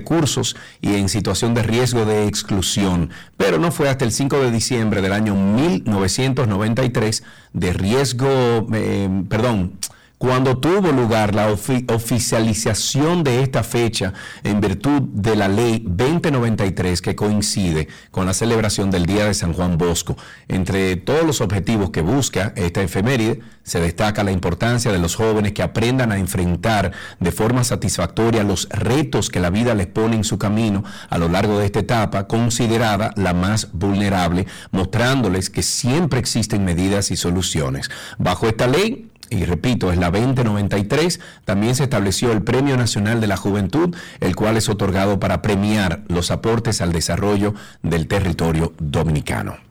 y 0.80 0.95
en 0.95 1.09
situación 1.09 1.54
de 1.54 1.62
riesgo 1.62 2.04
de 2.04 2.26
exclusión. 2.26 3.11
Pero 3.37 3.59
no 3.59 3.73
fue 3.73 3.88
hasta 3.88 4.04
el 4.04 4.12
5 4.12 4.38
de 4.42 4.50
diciembre 4.50 5.02
del 5.02 5.12
año 5.12 5.35
1993 5.35 7.23
de 7.52 7.73
riesgo, 7.73 8.66
eh, 8.73 9.09
perdón, 9.28 9.73
cuando 10.21 10.59
tuvo 10.59 10.93
lugar 10.93 11.35
la 11.35 11.50
ofi- 11.50 11.91
oficialización 11.91 13.25
de 13.25 13.43
esta 13.43 13.62
fecha 13.62 14.12
en 14.45 14.61
virtud 14.61 15.00
de 15.15 15.35
la 15.35 15.49
ley 15.49 15.83
2093 15.87 17.00
que 17.00 17.17
coincide 17.17 17.89
con 18.11 18.27
la 18.27 18.35
celebración 18.35 18.91
del 18.91 19.07
Día 19.07 19.25
de 19.25 19.33
San 19.33 19.55
Juan 19.55 19.79
Bosco. 19.79 20.19
Entre 20.47 20.97
todos 20.97 21.25
los 21.25 21.41
objetivos 21.41 21.89
que 21.89 22.03
busca 22.03 22.53
esta 22.55 22.83
efeméride, 22.83 23.41
se 23.62 23.81
destaca 23.81 24.23
la 24.23 24.31
importancia 24.31 24.93
de 24.93 24.99
los 24.99 25.15
jóvenes 25.17 25.53
que 25.53 25.62
aprendan 25.62 26.12
a 26.12 26.19
enfrentar 26.19 26.93
de 27.19 27.33
forma 27.33 27.65
satisfactoria 27.65 28.43
los 28.45 28.69
retos 28.69 29.31
que 29.31 29.41
la 29.41 29.49
vida 29.49 29.75
les 29.75 29.87
pone 29.87 30.17
en 30.17 30.25
su 30.25 30.37
camino 30.37 30.85
a 31.09 31.17
lo 31.17 31.31
largo 31.31 31.59
de 31.59 31.65
esta 31.65 31.79
etapa, 31.79 32.27
considerada 32.27 33.15
la 33.17 33.33
más 33.33 33.69
vulnerable, 33.73 34.47
mostrándoles 34.71 35.49
que 35.49 35.62
siempre 35.62 36.21
existen 36.21 36.62
medidas 36.62 37.11
y 37.11 37.17
soluciones. 37.17 37.91
Bajo 38.19 38.47
esta 38.49 38.67
ley, 38.67 39.10
y 39.31 39.45
repito, 39.45 39.93
es 39.93 39.99
la 39.99 40.11
2093, 40.11 41.21
también 41.45 41.75
se 41.75 41.85
estableció 41.85 42.33
el 42.33 42.43
Premio 42.43 42.77
Nacional 42.77 43.21
de 43.21 43.29
la 43.29 43.37
Juventud, 43.37 43.97
el 44.21 44.37
cual 44.37 44.57
es 44.57 44.69
otorgado 44.69 45.21
para 45.21 45.41
premiar 45.41 46.03
los 46.09 46.31
aportes 46.31 46.81
al 46.81 46.93
desarrollo 46.93 47.55
del 47.83 48.09
territorio 48.09 48.75
dominicano. 48.79 49.70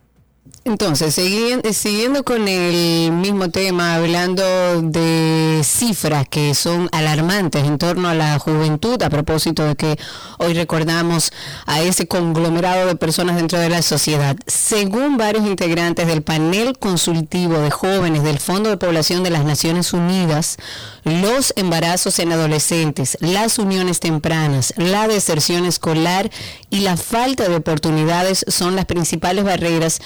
Entonces, 0.64 1.14
siguiendo, 1.14 2.22
con 2.22 2.46
el 2.46 3.12
mismo 3.12 3.48
tema, 3.48 3.94
hablando 3.94 4.42
de 4.82 5.62
cifras 5.64 6.28
que 6.28 6.54
son 6.54 6.90
alarmantes 6.92 7.64
en 7.64 7.78
torno 7.78 8.08
a 8.08 8.14
la 8.14 8.38
juventud, 8.38 9.02
a 9.02 9.08
propósito 9.08 9.64
de 9.64 9.74
que 9.74 9.98
hoy 10.38 10.52
recordamos 10.52 11.32
a 11.64 11.80
ese 11.80 12.06
conglomerado 12.06 12.86
de 12.86 12.94
personas 12.94 13.36
dentro 13.36 13.58
de 13.58 13.70
la 13.70 13.80
sociedad. 13.80 14.36
Según 14.46 15.16
varios 15.16 15.46
integrantes 15.46 16.06
del 16.06 16.20
panel 16.20 16.78
consultivo 16.78 17.58
de 17.58 17.70
jóvenes 17.70 18.22
del 18.22 18.38
Fondo 18.38 18.68
de 18.68 18.76
Población 18.76 19.22
de 19.22 19.30
las 19.30 19.46
Naciones 19.46 19.94
Unidas, 19.94 20.58
los 21.04 21.52
embarazos 21.56 22.18
en 22.18 22.32
adolescentes, 22.32 23.16
las 23.20 23.58
uniones 23.58 24.00
tempranas, 24.00 24.74
la 24.76 25.08
deserción 25.08 25.64
escolar 25.66 26.30
y 26.70 26.80
la 26.80 26.96
falta 26.96 27.48
de 27.48 27.56
oportunidades 27.56 28.44
son 28.48 28.76
las 28.76 28.86
principales 28.86 29.44
barreras 29.44 30.00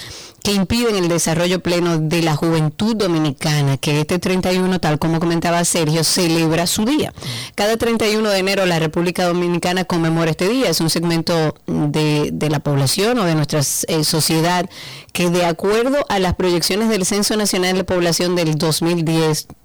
que 0.45 0.53
impiden 0.53 0.95
el 0.95 1.07
desarrollo 1.07 1.59
pleno 1.59 1.97
de 1.97 2.21
la 2.21 2.35
juventud 2.35 2.95
dominicana, 2.95 3.77
que 3.77 3.99
este 3.99 4.19
31, 4.19 4.79
tal 4.79 4.99
como 4.99 5.19
comentaba 5.19 5.65
Sergio, 5.65 6.03
celebra 6.03 6.67
su 6.67 6.85
día. 6.85 7.11
Cada 7.55 7.77
31 7.77 8.29
de 8.29 8.37
enero 8.37 8.65
la 8.67 8.77
República 8.77 9.25
Dominicana 9.25 9.85
conmemora 9.85 10.29
este 10.29 10.47
día, 10.47 10.69
es 10.69 10.81
un 10.81 10.91
segmento 10.91 11.55
de, 11.65 12.31
la 12.47 12.59
población 12.59 13.17
o 13.17 13.25
de 13.25 13.33
nuestra 13.33 13.61
eh, 13.87 14.03
sociedad 14.03 14.69
que 15.13 15.31
de 15.31 15.45
acuerdo 15.45 16.05
a 16.09 16.19
las 16.19 16.35
proyecciones 16.35 16.89
del 16.89 17.05
Censo 17.05 17.35
Nacional 17.35 17.75
de 17.75 17.83
Población 17.83 18.35
del 18.35 18.55
2010, 18.55 19.47
eh, 19.49 19.55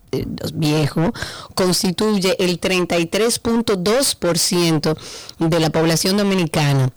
viejo, 0.54 1.12
constituye 1.54 2.42
el 2.42 2.60
33.2% 2.60 4.96
de 5.38 5.60
la 5.60 5.70
población 5.70 6.16
dominicana 6.16 6.90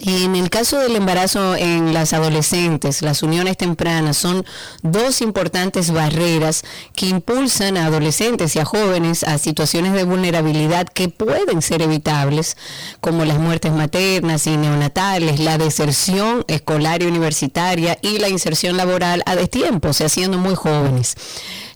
en 0.00 0.36
el 0.36 0.50
caso 0.50 0.78
del 0.78 0.96
embarazo 0.96 1.54
en 1.54 1.92
las 1.92 2.12
adolescentes, 2.12 3.02
las 3.02 3.22
uniones 3.22 3.56
tempranas 3.56 4.16
son 4.16 4.44
dos 4.82 5.20
importantes 5.20 5.90
barreras 5.90 6.64
que 6.94 7.06
impulsan 7.06 7.76
a 7.76 7.86
adolescentes 7.86 8.56
y 8.56 8.58
a 8.58 8.64
jóvenes 8.64 9.22
a 9.24 9.38
situaciones 9.38 9.92
de 9.92 10.04
vulnerabilidad 10.04 10.86
que 10.86 11.08
pueden 11.08 11.62
ser 11.62 11.82
evitables, 11.82 12.56
como 13.00 13.24
las 13.24 13.38
muertes 13.38 13.72
maternas 13.72 14.46
y 14.46 14.56
neonatales, 14.56 15.40
la 15.40 15.58
deserción 15.58 16.44
escolar 16.48 17.02
y 17.02 17.06
universitaria 17.06 17.98
y 18.02 18.18
la 18.18 18.28
inserción 18.28 18.76
laboral 18.76 19.22
a 19.26 19.36
destiempo, 19.36 19.88
o 19.88 19.92
sea, 19.92 20.08
siendo 20.08 20.38
muy 20.38 20.54
jóvenes. 20.54 21.16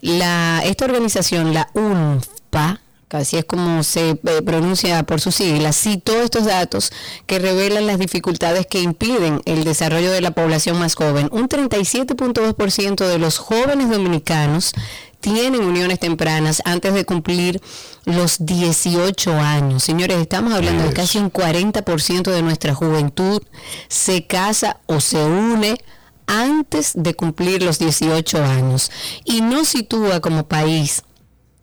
La, 0.00 0.62
esta 0.64 0.84
organización, 0.84 1.54
la 1.54 1.68
UNFPA, 1.74 2.80
así 3.10 3.36
es 3.36 3.44
como 3.44 3.82
se 3.82 4.10
eh, 4.10 4.42
pronuncia 4.44 5.02
por 5.04 5.20
sus 5.20 5.36
siglas, 5.36 5.76
citó 5.76 6.20
estos 6.22 6.44
datos 6.44 6.92
que 7.26 7.38
revelan 7.38 7.86
las 7.86 7.98
dificultades 7.98 8.66
que 8.66 8.80
impiden 8.80 9.40
el 9.44 9.64
desarrollo 9.64 10.10
de 10.10 10.20
la 10.20 10.32
población 10.32 10.78
más 10.78 10.94
joven. 10.94 11.28
Un 11.32 11.48
37.2% 11.48 13.06
de 13.06 13.18
los 13.18 13.38
jóvenes 13.38 13.90
dominicanos 13.90 14.72
tienen 15.20 15.64
uniones 15.64 15.98
tempranas 15.98 16.62
antes 16.64 16.94
de 16.94 17.04
cumplir 17.04 17.60
los 18.04 18.44
18 18.46 19.32
años. 19.32 19.82
Señores, 19.82 20.18
estamos 20.18 20.52
hablando 20.52 20.84
de 20.84 20.92
casi 20.92 21.18
un 21.18 21.32
40% 21.32 22.30
de 22.30 22.42
nuestra 22.42 22.74
juventud 22.74 23.42
se 23.88 24.26
casa 24.26 24.78
o 24.86 25.00
se 25.00 25.24
une 25.24 25.78
antes 26.26 26.92
de 26.94 27.14
cumplir 27.14 27.62
los 27.62 27.78
18 27.78 28.42
años 28.44 28.90
y 29.24 29.40
no 29.40 29.64
sitúa 29.64 30.20
como 30.20 30.46
país 30.46 31.02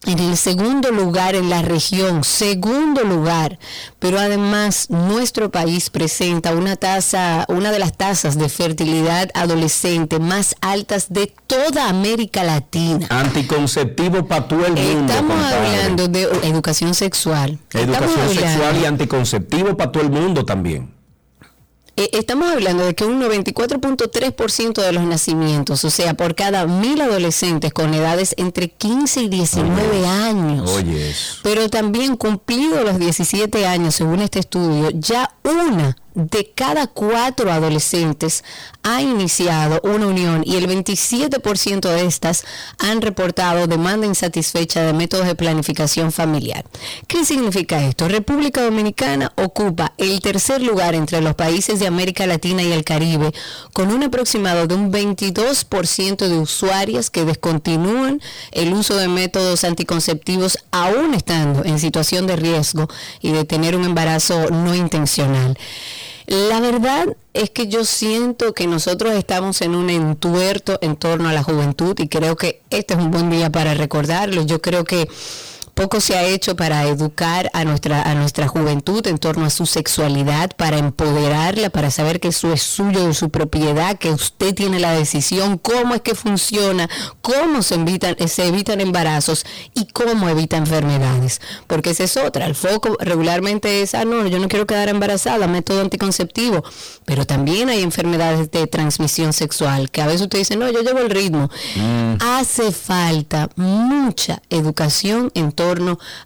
en 0.05 0.20
el 0.20 0.38
segundo 0.38 0.91
lugar 0.91 1.36
en 1.36 1.50
la 1.50 1.62
región, 1.62 2.24
segundo 2.24 3.03
lugar, 3.03 3.58
pero 4.00 4.20
además 4.20 4.89
nuestro 4.89 5.50
país 5.50 5.89
presenta 5.89 6.53
una 6.53 6.75
tasa, 6.75 7.46
una 7.48 7.72
de 7.72 7.79
las 7.79 7.96
tasas 7.96 8.38
de 8.38 8.50
fertilidad 8.50 9.29
adolescente 9.34 10.20
más 10.20 10.55
altas 10.62 11.08
de 11.10 11.34
toda 11.48 11.89
América 11.89 12.43
Latina. 12.43 13.08
Anticonceptivo 13.10 14.25
para 14.27 14.48
todo 14.48 14.65
el 14.65 14.74
mundo. 14.74 15.13
Estamos 15.13 15.46
hablando 15.46 16.08
de 16.08 16.24
educación 16.43 16.96
sexual. 16.96 17.58
Educación 17.72 18.29
sexual 18.29 18.82
y 18.82 18.86
anticonceptivo 18.86 19.77
para 19.77 19.91
todo 19.91 20.03
el 20.03 20.10
mundo 20.10 20.43
también. 20.46 21.02
Eh, 21.96 22.10
estamos 22.14 22.52
hablando 22.52 22.86
de 22.86 22.96
que 22.96 23.06
un 23.06 23.22
94.3% 23.22 24.82
de 24.82 24.92
los 24.94 25.04
nacimientos, 25.04 25.86
o 25.86 25.92
sea, 25.92 26.16
por 26.16 26.34
cada 26.34 26.66
mil 26.66 27.00
adolescentes 27.02 27.72
con 27.72 27.94
edades 27.94 28.34
entre 28.38 28.70
15 28.70 29.22
y 29.22 29.30
19 29.30 30.08
años, 30.08 30.84
pero 31.44 31.70
también 31.70 32.18
cumplido 32.18 32.84
los 32.84 32.98
17 32.98 33.68
años, 33.68 33.94
según 33.94 34.22
este 34.22 34.40
estudio, 34.40 34.90
ya 34.90 35.36
una 35.44 35.96
de 36.15 36.51
cada 36.53 36.88
cuatro 36.88 37.51
adolescentes 37.51 38.43
ha 38.84 39.01
iniciado 39.01 39.79
una 39.84 40.08
unión 40.08 40.43
y 40.46 40.58
el 40.58 40.67
27% 40.67 41.82
de 41.82 42.05
estas 42.05 42.46
han 42.77 43.01
reportado 43.01 43.67
demanda 43.67 44.05
insatisfecha 44.05 44.84
de 44.84 44.93
métodos 44.93 45.25
de 45.25 45.36
planificación 45.36 46.12
familiar. 46.12 46.65
¿Qué 47.08 47.25
significa 47.25 47.84
esto? 47.84 48.08
República 48.08 48.62
Dominicana 48.62 49.32
ocupa 49.36 49.93
el 49.98 50.20
tercer 50.20 50.62
lugar 50.62 50.96
entre 50.96 51.22
los 51.22 51.36
países 51.36 51.79
de 51.79 51.88
América 51.88 52.27
Latina 52.27 52.62
y 52.62 52.72
el 52.72 52.84
Caribe 52.84 53.34
con 53.74 53.91
un 53.91 54.03
aproximado 54.03 54.67
de 54.67 54.75
un 54.75 54.91
22% 54.91 56.27
de 56.27 56.38
usuarias 56.38 57.10
que 57.10 57.25
descontinúan 57.25 58.22
el 58.51 58.74
uso 58.74 58.96
de 58.96 59.08
métodos 59.08 59.63
anticonceptivos 59.63 60.60
aún 60.72 61.13
estando 61.13 61.63
en 61.65 61.79
situación 61.79 62.27
de 62.27 62.36
riesgo 62.36 62.88
y 63.22 63.32
de 63.32 63.46
tener 63.46 63.75
un 63.75 63.86
embarazo 63.86 64.50
no 64.50 64.75
intencional. 64.75 65.58
La 66.25 66.60
verdad 66.60 67.15
es 67.34 67.50
que 67.50 67.68
yo 67.68 67.84
siento 67.84 68.53
que 68.53 68.68
nosotros 68.68 69.13
estamos 69.13 69.62
en 69.62 69.75
un 69.75 69.89
entuerto 69.89 70.77
en 70.82 70.96
torno 70.96 71.27
a 71.27 71.34
la 71.34 71.44
juventud 71.44 71.96
y 72.00 72.08
creo 72.08 72.36
que 72.38 72.62
este 72.70 72.94
es 72.94 73.00
un 73.00 73.12
buen 73.12 73.30
día 73.30 73.51
para 73.51 73.74
recordarlo. 73.74 74.44
Yo 74.46 74.62
creo 74.62 74.86
que 74.86 75.10
poco 75.74 76.00
se 76.00 76.15
ha 76.15 76.24
hecho 76.24 76.56
para 76.56 76.84
educar 76.84 77.50
a 77.53 77.63
nuestra, 77.63 78.03
a 78.03 78.13
nuestra 78.13 78.48
juventud 78.48 79.06
en 79.08 79.18
torno 79.18 79.46
a 79.46 79.50
su 79.50 79.65
sexualidad, 79.65 80.51
para 80.56 80.77
empoderarla, 80.77 81.70
para 81.70 81.89
saber 81.89 82.20
que 82.20 82.27
eso 82.27 82.53
es 82.53 82.62
suyo, 82.62 83.08
de 83.08 83.13
su 83.13 83.30
propiedad, 83.30 83.98
que 83.98 84.12
usted 84.12 84.53
tiene 84.53 84.80
la 84.80 84.92
decisión, 84.92 85.58
cómo 85.58 85.96
es 85.96 86.01
que 86.01 86.13
funciona, 86.13 86.88
cómo 87.22 87.63
se 87.63 87.75
evitan, 87.75 88.15
se 88.27 88.48
evitan 88.48 88.82
embarazos 88.82 89.46
y 89.74 89.86
cómo 89.88 90.30
evita 90.30 90.58
enfermedades. 90.58 91.42
Porque 91.65 91.89
esa 91.92 92.03
es 92.03 92.18
otra. 92.18 92.46
El 92.46 92.56
foco 92.56 92.96
regularmente 93.00 93.82
es, 93.82 93.96
ah, 93.96 94.06
no, 94.06 94.27
yo 94.27 94.39
no 94.39 94.48
quiero 94.48 94.68
quedar 94.68 94.89
embarazada, 94.89 95.48
método 95.48 95.82
anticonceptivo. 95.82 96.63
Pero 97.06 97.25
también 97.25 97.70
hay 97.70 97.82
enfermedades 97.82 98.51
de 98.51 98.68
transmisión 98.68 99.34
sexual, 99.34 99.89
que 99.89 100.01
a 100.01 100.06
veces 100.06 100.22
usted 100.22 100.39
dice, 100.39 100.56
no, 100.56 100.70
yo 100.70 100.84
llevo 100.84 101.00
el 101.00 101.10
ritmo. 101.10 101.50
Mm. 101.75 102.18
Hace 102.22 102.72
falta 102.72 103.50
mucha 103.56 104.42
educación 104.50 105.32
en 105.34 105.51
torno 105.51 105.62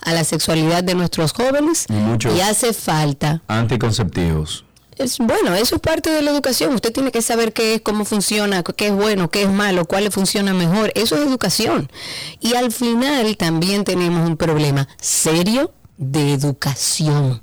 a 0.02 0.14
la 0.14 0.24
sexualidad 0.24 0.84
de 0.84 0.96
nuestros 0.96 1.34
jóvenes 1.34 1.86
y, 1.90 2.40
hace 2.42 2.74
falta. 2.74 3.42
Anticonceptivos. 3.48 4.66
Es, 4.98 5.20
bueno, 5.20 5.54
eso 5.54 5.76
es 5.76 5.82
parte 5.82 6.10
de 6.10 6.22
la 6.24 6.32
educación. 6.32 6.74
Usted 6.74 6.92
tiene 6.92 7.12
que 7.12 7.22
saber 7.22 7.54
qué 7.54 7.76
es, 7.76 7.82
cómo 7.82 8.04
funciona, 8.04 8.64
qué 8.64 8.88
es 8.88 8.94
bueno, 8.94 9.30
qué 9.30 9.44
es 9.44 9.50
malo, 9.50 9.86
cuál 9.86 10.06
le 10.06 10.12
funciona 10.12 10.54
mejor. 10.54 10.92
Eso 10.96 11.16
es 11.16 11.22
educación. 11.22 11.92
Y 12.40 12.56
al 12.56 12.72
final 12.72 13.38
también 13.38 13.84
tenemos 13.84 14.28
un 14.28 14.38
problema 14.38 14.88
serio 15.00 15.72
de 15.98 16.34
educación. 16.34 17.42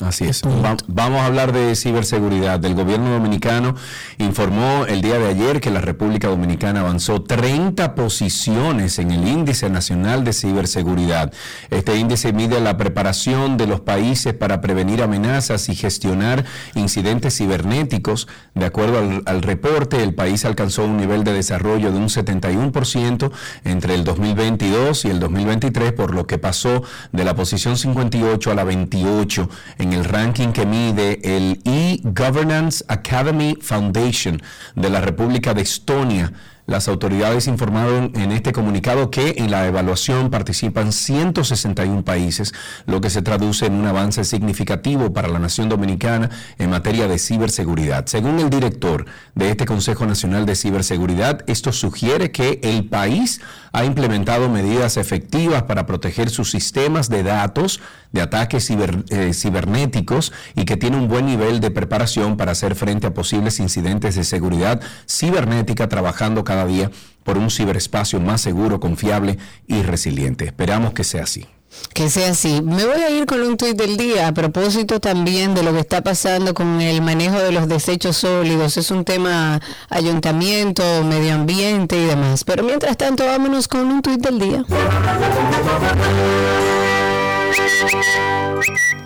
Así 0.00 0.24
es. 0.24 0.42
vamos 0.88 1.20
a 1.20 1.26
hablar 1.26 1.52
de 1.52 1.76
ciberseguridad. 1.76 2.64
El 2.64 2.74
gobierno 2.74 3.10
dominicano 3.10 3.76
informó 4.18 4.86
el 4.86 5.02
día 5.02 5.20
de 5.20 5.28
ayer 5.28 5.60
que 5.60 5.70
la 5.70 5.80
República 5.80 6.26
Dominicana 6.26 6.80
avanzó 6.80 7.22
30 7.22 7.94
posiciones 7.94 8.98
en 8.98 9.12
el 9.12 9.24
Índice 9.24 9.70
Nacional 9.70 10.24
de 10.24 10.32
Ciberseguridad. 10.32 11.32
Este 11.70 11.96
índice 11.96 12.32
mide 12.32 12.60
la 12.60 12.76
preparación 12.76 13.56
de 13.56 13.68
los 13.68 13.82
países 13.82 14.34
para 14.34 14.60
prevenir 14.60 15.00
amenazas 15.00 15.68
y 15.68 15.76
gestionar 15.76 16.44
incidentes 16.74 17.36
cibernéticos. 17.36 18.26
De 18.54 18.66
acuerdo 18.66 18.98
al, 18.98 19.22
al 19.26 19.42
reporte, 19.42 20.02
el 20.02 20.12
país 20.12 20.44
alcanzó 20.44 20.82
un 20.86 20.96
nivel 20.96 21.22
de 21.22 21.34
desarrollo 21.34 21.92
de 21.92 21.98
un 21.98 22.08
71% 22.08 23.30
entre 23.62 23.94
el 23.94 24.02
2022 24.02 25.04
y 25.04 25.10
el 25.10 25.20
2023, 25.20 25.92
por 25.92 26.12
lo 26.12 26.26
que 26.26 26.38
pasó 26.38 26.82
de 27.12 27.24
la 27.24 27.36
posición 27.36 27.76
58 27.76 28.50
a 28.50 28.54
la 28.56 28.64
28 28.64 29.48
en 29.84 29.92
el 29.92 30.04
ranking 30.04 30.48
que 30.48 30.64
mide 30.64 31.20
el 31.22 31.60
e-Governance 31.66 32.82
Academy 32.88 33.54
Foundation 33.60 34.40
de 34.74 34.88
la 34.88 35.02
República 35.02 35.52
de 35.52 35.60
Estonia 35.60 36.32
Las 36.66 36.88
autoridades 36.88 37.46
informaron 37.46 38.12
en 38.14 38.32
este 38.32 38.54
comunicado 38.54 39.10
que 39.10 39.34
en 39.36 39.50
la 39.50 39.66
evaluación 39.66 40.30
participan 40.30 40.92
161 40.92 42.04
países, 42.04 42.54
lo 42.86 43.02
que 43.02 43.10
se 43.10 43.20
traduce 43.20 43.66
en 43.66 43.74
un 43.74 43.86
avance 43.86 44.24
significativo 44.24 45.12
para 45.12 45.28
la 45.28 45.38
nación 45.38 45.68
dominicana 45.68 46.30
en 46.58 46.70
materia 46.70 47.06
de 47.06 47.18
ciberseguridad. 47.18 48.06
Según 48.06 48.40
el 48.40 48.48
director 48.48 49.04
de 49.34 49.50
este 49.50 49.66
Consejo 49.66 50.06
Nacional 50.06 50.46
de 50.46 50.56
Ciberseguridad, 50.56 51.42
esto 51.48 51.70
sugiere 51.70 52.30
que 52.30 52.60
el 52.62 52.88
país 52.88 53.42
ha 53.72 53.84
implementado 53.84 54.48
medidas 54.48 54.96
efectivas 54.96 55.64
para 55.64 55.84
proteger 55.84 56.30
sus 56.30 56.50
sistemas 56.50 57.10
de 57.10 57.24
datos 57.24 57.80
de 58.12 58.22
ataques 58.22 58.70
eh, 58.70 59.34
cibernéticos 59.34 60.32
y 60.54 60.64
que 60.64 60.76
tiene 60.76 60.96
un 60.96 61.08
buen 61.08 61.26
nivel 61.26 61.58
de 61.58 61.72
preparación 61.72 62.36
para 62.36 62.52
hacer 62.52 62.76
frente 62.76 63.08
a 63.08 63.14
posibles 63.14 63.58
incidentes 63.58 64.14
de 64.14 64.22
seguridad 64.22 64.80
cibernética 65.08 65.88
trabajando 65.88 66.44
cada 66.44 66.53
día 66.66 66.90
por 67.24 67.38
un 67.38 67.50
ciberespacio 67.50 68.20
más 68.20 68.40
seguro, 68.40 68.80
confiable 68.80 69.38
y 69.66 69.82
resiliente. 69.82 70.44
Esperamos 70.44 70.92
que 70.92 71.04
sea 71.04 71.24
así. 71.24 71.46
Que 71.92 72.08
sea 72.08 72.30
así. 72.30 72.60
Me 72.62 72.84
voy 72.84 73.00
a 73.00 73.10
ir 73.10 73.26
con 73.26 73.40
un 73.40 73.56
tuit 73.56 73.76
del 73.76 73.96
día 73.96 74.28
a 74.28 74.32
propósito 74.32 75.00
también 75.00 75.54
de 75.54 75.62
lo 75.62 75.72
que 75.72 75.80
está 75.80 76.02
pasando 76.02 76.54
con 76.54 76.80
el 76.80 77.02
manejo 77.02 77.38
de 77.38 77.52
los 77.52 77.68
desechos 77.68 78.16
sólidos. 78.18 78.76
Es 78.76 78.90
un 78.90 79.04
tema 79.04 79.60
ayuntamiento, 79.88 80.82
medio 81.04 81.34
ambiente 81.34 81.96
y 81.96 82.04
demás. 82.06 82.44
Pero 82.44 82.62
mientras 82.62 82.96
tanto, 82.96 83.26
vámonos 83.26 83.68
con 83.68 83.86
un 83.86 84.02
tuit 84.02 84.20
del 84.20 84.38
día. 84.38 84.64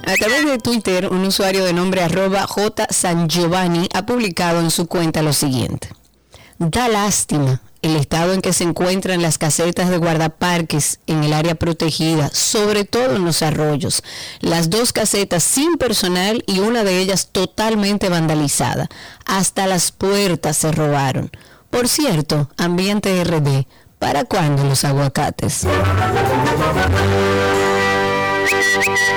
A 0.07 0.15
través 0.15 0.47
de 0.47 0.59
Twitter, 0.59 1.09
un 1.11 1.25
usuario 1.25 1.65
de 1.65 1.73
nombre 1.73 2.03
arroba 2.03 2.47
J. 2.47 2.87
San 2.91 3.29
Giovanni 3.29 3.89
ha 3.95 4.07
publicado 4.07 4.61
en 4.61 4.71
su 4.71 4.87
cuenta 4.87 5.23
lo 5.23 5.33
siguiente. 5.33 5.91
Da 6.59 6.89
lástima 6.89 7.61
el 7.83 7.95
estado 7.95 8.33
en 8.33 8.41
que 8.41 8.53
se 8.53 8.65
encuentran 8.65 9.23
las 9.23 9.39
casetas 9.39 9.91
de 9.91 9.99
guardaparques 9.99 10.99
en 11.07 11.23
el 11.23 11.33
área 11.33 11.55
protegida, 11.55 12.31
sobre 12.33 12.85
todo 12.85 13.15
en 13.15 13.25
los 13.25 13.43
arroyos. 13.43 14.03
Las 14.41 14.69
dos 14.69 14.93
casetas 14.93 15.45
sin 15.45 15.77
personal 15.77 16.43
y 16.47 16.59
una 16.59 16.83
de 16.83 16.99
ellas 16.99 17.29
totalmente 17.31 18.09
vandalizada. 18.09 18.89
Hasta 19.25 19.69
las 19.69 19.93
puertas 19.93 20.57
se 20.57 20.73
robaron. 20.73 21.31
Por 21.71 21.89
cierto, 21.89 22.51
Ambiente 22.57 23.23
RD, 23.23 23.67
¿para 24.01 24.25
cuándo 24.25 24.65
los 24.65 24.85
aguacates? 24.85 25.65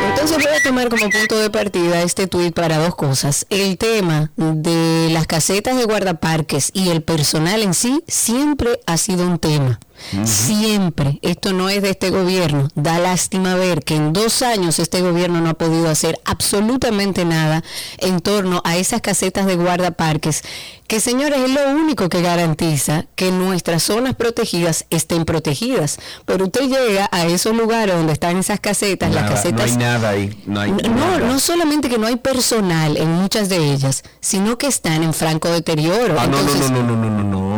Entonces 0.09 0.37
voy 0.37 0.53
a 0.55 0.63
tomar 0.63 0.89
como 0.89 1.09
punto 1.09 1.39
de 1.39 1.49
partida 1.49 2.01
este 2.01 2.27
tuit 2.27 2.53
para 2.53 2.77
dos 2.77 2.95
cosas. 2.95 3.45
El 3.49 3.77
tema 3.77 4.31
de 4.35 5.09
las 5.11 5.27
casetas 5.27 5.77
de 5.77 5.85
guardaparques 5.85 6.71
y 6.73 6.89
el 6.89 7.01
personal 7.01 7.61
en 7.61 7.73
sí 7.73 8.03
siempre 8.07 8.79
ha 8.85 8.97
sido 8.97 9.27
un 9.27 9.39
tema. 9.39 9.79
Siempre. 10.23 11.19
Esto 11.21 11.53
no 11.53 11.69
es 11.69 11.81
de 11.81 11.91
este 11.91 12.09
gobierno. 12.09 12.67
Da 12.75 12.99
lástima 12.99 13.55
ver 13.55 13.83
que 13.83 13.95
en 13.95 14.13
dos 14.13 14.41
años 14.41 14.79
este 14.79 15.01
gobierno 15.01 15.41
no 15.41 15.49
ha 15.49 15.53
podido 15.53 15.89
hacer 15.89 16.19
absolutamente 16.25 17.25
nada 17.25 17.63
en 17.97 18.19
torno 18.19 18.61
a 18.65 18.77
esas 18.77 19.01
casetas 19.01 19.45
de 19.45 19.55
guardaparques, 19.55 20.43
que 20.87 20.99
señores 20.99 21.39
es 21.39 21.51
lo 21.51 21.69
único 21.69 22.09
que 22.09 22.21
garantiza 22.21 23.05
que 23.15 23.31
nuestras 23.31 23.83
zonas 23.83 24.15
protegidas 24.15 24.85
estén 24.89 25.25
protegidas. 25.25 25.99
Pero 26.25 26.45
usted 26.45 26.67
llega 26.67 27.07
a 27.11 27.25
esos 27.25 27.55
lugares 27.55 27.95
donde 27.95 28.13
están 28.13 28.37
esas 28.37 28.59
casetas, 28.59 29.13
las 29.13 29.29
casetas... 29.29 29.71
No 29.71 29.71
hay 29.71 29.77
nada 29.77 30.09
ahí. 30.09 30.43
No, 30.45 30.59
hay 30.59 30.71
no, 30.71 31.19
no 31.19 31.39
solamente 31.39 31.89
que 31.89 31.97
no 31.97 32.07
hay 32.07 32.17
personal 32.17 32.97
en 32.97 33.09
muchas 33.09 33.47
de 33.49 33.71
ellas, 33.71 34.03
sino 34.19 34.57
que 34.57 34.67
están 34.67 35.03
en 35.03 35.13
franco 35.13 35.49
deterioro. 35.49 36.19
Ah, 36.19 36.27
no, 36.27 36.41
no, 36.41 36.53
no, 36.53 36.69
no, 36.69 36.95
no, 36.95 36.95
no, 36.95 37.09
no, 37.09 37.23
no, 37.23 37.51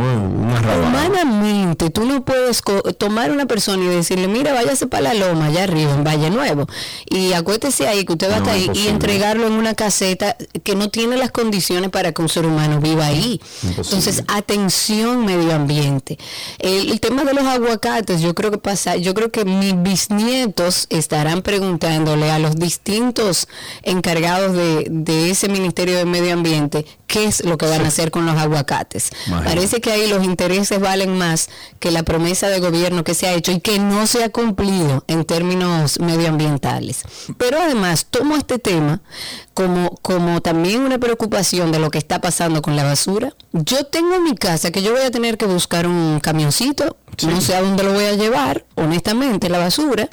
Humanamente, 0.88 1.90
tú 1.90 2.06
no 2.06 2.24
puedes 2.24 2.33
tomar 2.98 3.32
una 3.32 3.46
persona 3.46 3.84
y 3.84 3.88
decirle, 3.88 4.28
mira, 4.28 4.54
váyase 4.54 4.88
para 4.88 5.14
la 5.14 5.28
loma, 5.28 5.48
allá 5.48 5.64
arriba, 5.64 5.94
en 5.94 6.04
Valle 6.04 6.30
Nuevo, 6.30 6.68
y 7.10 7.34
acuéstese 7.34 7.88
ahí, 7.88 8.06
que 8.06 8.14
usted 8.14 8.30
va 8.30 8.36
a 8.36 8.38
estar 8.38 8.54
ahí, 8.54 8.70
y 8.74 8.88
entregarlo 8.88 9.48
en 9.48 9.54
una 9.54 9.76
caseta 9.76 10.36
que 10.64 10.76
no 10.76 10.90
tiene 10.90 11.18
las 11.18 11.32
condiciones 11.32 11.90
para 11.90 12.12
que 12.12 12.22
un 12.22 12.30
ser 12.30 12.46
humano 12.46 12.80
viva 12.80 13.06
ahí. 13.06 13.42
Entonces, 13.64 14.24
atención 14.28 15.26
medio 15.26 15.54
ambiente. 15.54 16.18
El, 16.60 17.00
tema 17.00 17.24
de 17.24 17.34
los 17.34 17.46
aguacates, 17.46 18.22
yo 18.22 18.34
creo 18.34 18.50
que 18.52 18.58
pasa, 18.58 18.96
yo 18.96 19.14
creo 19.14 19.32
que 19.32 19.44
mis 19.46 19.82
bisnietos 19.82 20.88
estarán 20.90 21.42
preguntándole 21.42 22.32
a 22.32 22.40
los 22.40 22.56
distintos 22.56 23.48
encargados 23.82 24.54
de, 24.54 24.88
de 24.90 25.30
ese 25.30 25.50
Ministerio 25.50 25.98
de 25.98 26.06
Medio 26.06 26.34
Ambiente 26.34 26.86
qué 27.14 27.26
es 27.26 27.46
lo 27.46 27.60
que 27.60 27.68
van 27.68 27.86
a 27.86 27.90
hacer 27.90 28.10
con 28.10 28.26
los 28.26 28.36
aguacates. 28.36 29.12
Parece 29.30 29.82
que 29.82 29.92
ahí 29.92 30.08
los 30.08 30.24
intereses 30.24 30.80
valen 30.80 31.16
más 31.16 31.48
que 31.80 31.92
la 31.92 32.02
promesa 32.14 32.48
de 32.48 32.60
gobierno 32.60 33.04
que 33.04 33.16
se 33.16 33.26
ha 33.26 33.34
hecho 33.34 33.52
y 33.52 33.60
que 33.60 33.80
no 33.80 34.06
se 34.06 34.24
ha 34.24 34.30
cumplido 34.30 35.04
en 35.08 35.26
términos 35.26 36.00
medioambientales. 36.00 37.02
Pero 37.40 37.60
además 37.60 38.06
tomo 38.06 38.36
este 38.36 38.60
tema 38.60 39.02
como, 39.56 39.98
como 40.04 40.40
también 40.40 40.82
una 40.82 41.00
preocupación 41.00 41.72
de 41.72 41.80
lo 41.80 41.90
que 41.90 41.98
está 41.98 42.22
pasando 42.22 42.62
con 42.62 42.76
la 42.76 42.84
basura. 42.84 43.34
Yo 43.52 43.88
tengo 43.88 44.14
en 44.14 44.24
mi 44.26 44.36
casa 44.36 44.70
que 44.70 44.84
yo 44.84 44.92
voy 44.92 45.02
a 45.02 45.10
tener 45.10 45.40
que 45.40 45.48
buscar 45.48 45.88
un 45.88 46.20
camioncito, 46.20 46.98
no 47.24 47.42
sé 47.42 47.56
a 47.56 47.64
dónde 47.64 47.82
lo 47.82 47.94
voy 47.94 48.06
a 48.06 48.14
llevar, 48.14 48.64
honestamente, 48.76 49.50
la 49.50 49.58
basura, 49.58 50.08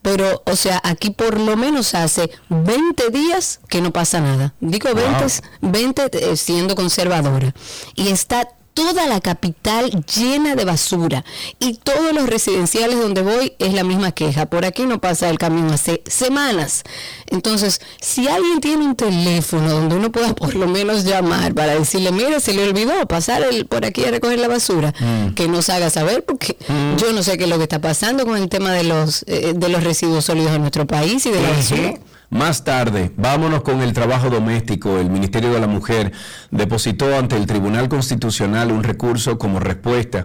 pero, 0.00 0.42
o 0.46 0.56
sea, 0.56 0.80
aquí 0.82 1.10
por 1.10 1.38
lo 1.38 1.58
menos 1.58 1.94
hace 1.94 2.30
20 2.48 3.10
días 3.10 3.60
que 3.68 3.82
no 3.82 3.92
pasa 3.92 4.22
nada. 4.22 4.54
Digo 4.60 4.88
20, 4.94 5.26
20 5.60 6.10
eh, 6.12 6.36
siendo 6.38 6.74
conservadora. 6.74 7.54
Y 7.94 8.08
está 8.08 8.48
toda 8.74 9.06
la 9.06 9.20
capital 9.20 9.90
llena 10.06 10.54
de 10.54 10.64
basura 10.64 11.24
y 11.58 11.74
todos 11.74 12.12
los 12.12 12.28
residenciales 12.28 12.98
donde 12.98 13.22
voy 13.22 13.52
es 13.58 13.74
la 13.74 13.84
misma 13.84 14.12
queja. 14.12 14.46
Por 14.46 14.64
aquí 14.64 14.86
no 14.86 15.00
pasa 15.00 15.28
el 15.28 15.38
camión 15.38 15.70
hace 15.70 16.02
semanas. 16.06 16.82
Entonces, 17.28 17.80
si 18.00 18.28
alguien 18.28 18.60
tiene 18.60 18.84
un 18.84 18.96
teléfono 18.96 19.68
donde 19.68 19.96
uno 19.96 20.10
pueda 20.10 20.34
por 20.34 20.54
lo 20.54 20.66
menos 20.66 21.04
llamar 21.04 21.54
para 21.54 21.74
decirle, 21.74 22.12
mire, 22.12 22.40
se 22.40 22.54
le 22.54 22.68
olvidó 22.68 23.06
pasar 23.06 23.42
el, 23.42 23.66
por 23.66 23.84
aquí 23.84 24.04
a 24.04 24.10
recoger 24.10 24.38
la 24.38 24.48
basura, 24.48 24.94
mm. 24.98 25.34
que 25.34 25.48
nos 25.48 25.68
haga 25.68 25.90
saber, 25.90 26.24
porque 26.24 26.56
mm. 26.68 26.96
yo 26.96 27.12
no 27.12 27.22
sé 27.22 27.36
qué 27.36 27.44
es 27.44 27.50
lo 27.50 27.58
que 27.58 27.64
está 27.64 27.80
pasando 27.80 28.24
con 28.24 28.36
el 28.36 28.48
tema 28.48 28.72
de 28.72 28.84
los, 28.84 29.24
eh, 29.26 29.52
de 29.54 29.68
los 29.68 29.84
residuos 29.84 30.24
sólidos 30.24 30.52
en 30.52 30.60
nuestro 30.60 30.86
país 30.86 31.24
y 31.26 31.30
de 31.30 31.42
la 31.42 31.50
basura. 31.50 31.94
Más 32.32 32.64
tarde, 32.64 33.12
vámonos 33.18 33.60
con 33.60 33.82
el 33.82 33.92
trabajo 33.92 34.30
doméstico. 34.30 34.96
El 34.96 35.10
Ministerio 35.10 35.52
de 35.52 35.60
la 35.60 35.66
Mujer 35.66 36.12
depositó 36.50 37.14
ante 37.14 37.36
el 37.36 37.44
Tribunal 37.44 37.90
Constitucional 37.90 38.72
un 38.72 38.82
recurso 38.82 39.36
como 39.36 39.60
respuesta 39.60 40.24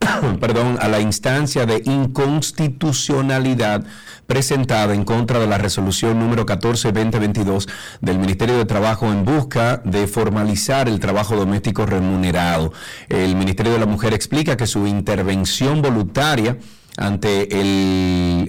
perdón, 0.40 0.78
a 0.80 0.88
la 0.88 0.98
instancia 0.98 1.64
de 1.64 1.80
inconstitucionalidad 1.84 3.84
presentada 4.26 4.94
en 4.94 5.04
contra 5.04 5.38
de 5.38 5.46
la 5.46 5.58
resolución 5.58 6.18
número 6.18 6.44
14-2022 6.44 7.68
del 8.00 8.18
Ministerio 8.18 8.58
de 8.58 8.64
Trabajo 8.64 9.12
en 9.12 9.24
busca 9.24 9.80
de 9.84 10.08
formalizar 10.08 10.88
el 10.88 10.98
trabajo 10.98 11.36
doméstico 11.36 11.86
remunerado. 11.86 12.72
El 13.08 13.36
Ministerio 13.36 13.74
de 13.74 13.78
la 13.78 13.86
Mujer 13.86 14.12
explica 14.12 14.56
que 14.56 14.66
su 14.66 14.88
intervención 14.88 15.82
voluntaria 15.82 16.56
ante 16.96 17.60
el, 17.60 18.48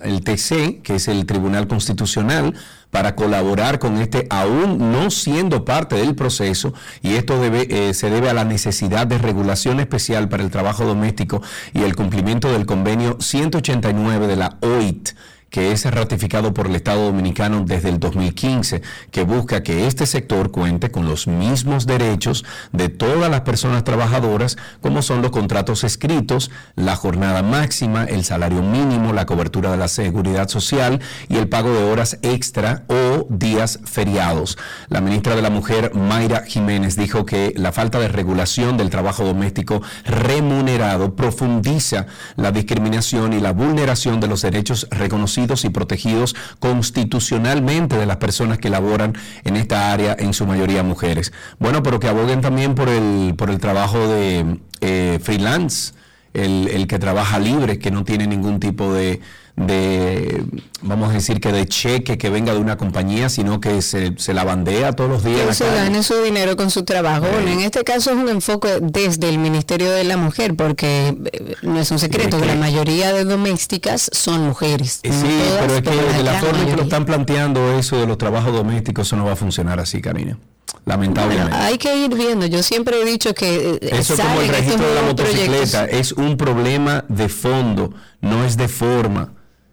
el, 0.00 0.24
TC, 0.24 0.82
que 0.82 0.96
es 0.96 1.08
el 1.08 1.26
Tribunal 1.26 1.66
Constitucional, 1.66 2.54
para 2.90 3.16
colaborar 3.16 3.78
con 3.78 3.96
este, 3.98 4.26
aún 4.28 4.92
no 4.92 5.10
siendo 5.10 5.64
parte 5.64 5.96
del 5.96 6.14
proceso, 6.14 6.74
y 7.00 7.14
esto 7.14 7.40
debe, 7.40 7.66
eh, 7.70 7.94
se 7.94 8.10
debe 8.10 8.28
a 8.28 8.34
la 8.34 8.44
necesidad 8.44 9.06
de 9.06 9.18
regulación 9.18 9.80
especial 9.80 10.28
para 10.28 10.42
el 10.42 10.50
trabajo 10.50 10.84
doméstico 10.84 11.42
y 11.72 11.82
el 11.82 11.96
cumplimiento 11.96 12.52
del 12.52 12.66
convenio 12.66 13.16
189 13.18 14.26
de 14.26 14.36
la 14.36 14.58
OIT 14.60 15.10
que 15.52 15.70
es 15.70 15.84
ratificado 15.84 16.54
por 16.54 16.66
el 16.66 16.74
Estado 16.74 17.04
Dominicano 17.04 17.62
desde 17.64 17.90
el 17.90 18.00
2015, 18.00 18.80
que 19.10 19.22
busca 19.22 19.62
que 19.62 19.86
este 19.86 20.06
sector 20.06 20.50
cuente 20.50 20.90
con 20.90 21.06
los 21.06 21.26
mismos 21.26 21.86
derechos 21.86 22.44
de 22.72 22.88
todas 22.88 23.30
las 23.30 23.42
personas 23.42 23.84
trabajadoras, 23.84 24.56
como 24.80 25.02
son 25.02 25.20
los 25.20 25.30
contratos 25.30 25.84
escritos, 25.84 26.50
la 26.74 26.96
jornada 26.96 27.42
máxima, 27.42 28.04
el 28.04 28.24
salario 28.24 28.62
mínimo, 28.62 29.12
la 29.12 29.26
cobertura 29.26 29.70
de 29.70 29.76
la 29.76 29.88
seguridad 29.88 30.48
social 30.48 31.00
y 31.28 31.36
el 31.36 31.50
pago 31.50 31.70
de 31.70 31.82
horas 31.84 32.18
extra 32.22 32.84
o 32.88 33.26
días 33.28 33.78
feriados. 33.84 34.56
La 34.88 35.02
ministra 35.02 35.36
de 35.36 35.42
la 35.42 35.50
Mujer, 35.50 35.94
Mayra 35.94 36.44
Jiménez, 36.46 36.96
dijo 36.96 37.26
que 37.26 37.52
la 37.56 37.72
falta 37.72 37.98
de 37.98 38.08
regulación 38.08 38.78
del 38.78 38.88
trabajo 38.88 39.22
doméstico 39.22 39.82
remunerado 40.06 41.14
profundiza 41.14 42.06
la 42.36 42.52
discriminación 42.52 43.34
y 43.34 43.40
la 43.40 43.52
vulneración 43.52 44.18
de 44.18 44.28
los 44.28 44.40
derechos 44.40 44.88
reconocidos 44.90 45.41
y 45.64 45.70
protegidos 45.70 46.34
constitucionalmente 46.60 47.96
de 47.96 48.06
las 48.06 48.16
personas 48.16 48.58
que 48.58 48.70
laboran 48.70 49.14
en 49.44 49.56
esta 49.56 49.92
área, 49.92 50.16
en 50.18 50.32
su 50.32 50.46
mayoría 50.46 50.82
mujeres. 50.82 51.32
Bueno, 51.58 51.82
pero 51.82 51.98
que 51.98 52.08
aboguen 52.08 52.40
también 52.40 52.74
por 52.74 52.88
el, 52.88 53.34
por 53.36 53.50
el 53.50 53.58
trabajo 53.58 53.98
de 54.06 54.58
eh, 54.80 55.18
freelance, 55.22 55.94
el, 56.32 56.68
el, 56.68 56.86
que 56.86 56.98
trabaja 56.98 57.38
libre, 57.38 57.78
que 57.78 57.90
no 57.90 58.04
tiene 58.04 58.26
ningún 58.26 58.60
tipo 58.60 58.92
de, 58.94 59.20
de, 59.56 60.44
vamos 60.80 61.10
a 61.10 61.12
decir 61.12 61.40
que 61.40 61.52
de 61.52 61.66
cheque 61.66 62.16
que 62.18 62.30
venga 62.30 62.52
de 62.54 62.58
una 62.58 62.76
compañía, 62.76 63.28
sino 63.28 63.60
que 63.60 63.82
se, 63.82 64.14
se 64.16 64.32
la 64.34 64.44
bandea 64.44 64.92
todos 64.92 65.10
los 65.10 65.24
días. 65.24 65.46
que 65.46 65.54
se 65.54 65.74
gane 65.74 66.02
su 66.02 66.14
dinero 66.22 66.56
con 66.56 66.70
su 66.70 66.84
trabajo. 66.84 67.26
Sí. 67.26 67.30
Bueno, 67.32 67.50
en 67.50 67.60
este 67.60 67.84
caso 67.84 68.10
es 68.10 68.16
un 68.16 68.28
enfoque 68.28 68.78
desde 68.80 69.28
el 69.28 69.38
Ministerio 69.38 69.90
de 69.90 70.04
la 70.04 70.16
Mujer, 70.16 70.54
porque 70.56 71.16
eh, 71.32 71.54
no 71.62 71.78
es 71.80 71.90
un 71.90 71.98
secreto 71.98 72.36
Es 72.36 72.42
que 72.42 72.48
que- 72.48 72.54
la 72.54 72.60
mayoría 72.60 73.12
de 73.12 73.24
domésticas 73.24 74.08
son 74.12 74.40
mujeres. 74.46 75.00
Eh, 75.02 75.12
Sí, 75.12 75.26
todas, 75.48 75.60
pero 75.62 75.74
es 75.76 75.82
que 75.82 76.16
de 76.16 76.22
la 76.22 76.32
forma 76.34 76.48
en 76.48 76.52
que 76.54 76.58
lo 76.58 76.64
mayoría. 76.64 76.82
están 76.84 77.04
planteando 77.04 77.78
eso 77.78 77.98
de 77.98 78.06
los 78.06 78.18
trabajos 78.18 78.52
domésticos, 78.52 79.06
eso 79.06 79.16
no 79.16 79.24
va 79.26 79.32
a 79.32 79.36
funcionar 79.36 79.78
así, 79.80 80.00
Karina. 80.00 80.38
Lamentablemente. 80.86 81.50
Bueno, 81.50 81.64
hay 81.66 81.76
que 81.78 81.94
ir 81.96 82.14
viendo. 82.14 82.46
Yo 82.46 82.62
siempre 82.62 83.00
he 83.00 83.04
dicho 83.04 83.34
que 83.34 83.78
eh, 83.82 83.90
Eso 83.92 84.16
como 84.16 84.40
el 84.40 84.48
registro 84.48 84.88
de 84.88 84.94
la 84.94 85.02
motocicleta 85.02 85.84
proyectos. 85.84 85.88
es 86.00 86.12
un 86.12 86.36
problema 86.36 87.04
de 87.08 87.28
fondo, 87.28 87.92
no 88.20 88.44
es 88.44 88.56
de 88.56 88.68
forma. 88.68 89.32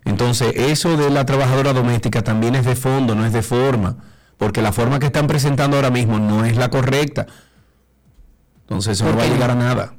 Entonces, 0.10 0.54
eso 0.56 0.98
de 0.98 1.12
la 1.12 1.24
trabajadora 1.24 1.72
doméstica 1.72 2.24
también 2.24 2.56
es 2.56 2.66
de 2.66 2.76
fondo, 2.76 3.14
no 3.14 3.28
es 3.28 3.32
de 3.32 3.44
forma, 3.44 3.98
porque 4.38 4.60
la 4.64 4.74
forma 4.74 4.98
que 4.98 5.06
están 5.06 5.28
presentando 5.28 5.78
ahora 5.78 5.92
mismo 5.92 6.18
no 6.18 6.46
es 6.46 6.58
la 6.58 6.72
correcta. 6.72 7.28
Entonces, 8.62 8.94
eso 8.94 9.06
no 9.06 9.12
¿Por 9.12 9.20
va 9.20 9.24
a 9.26 9.28
llegar 9.28 9.52
a 9.52 9.56
nada. 9.56 9.94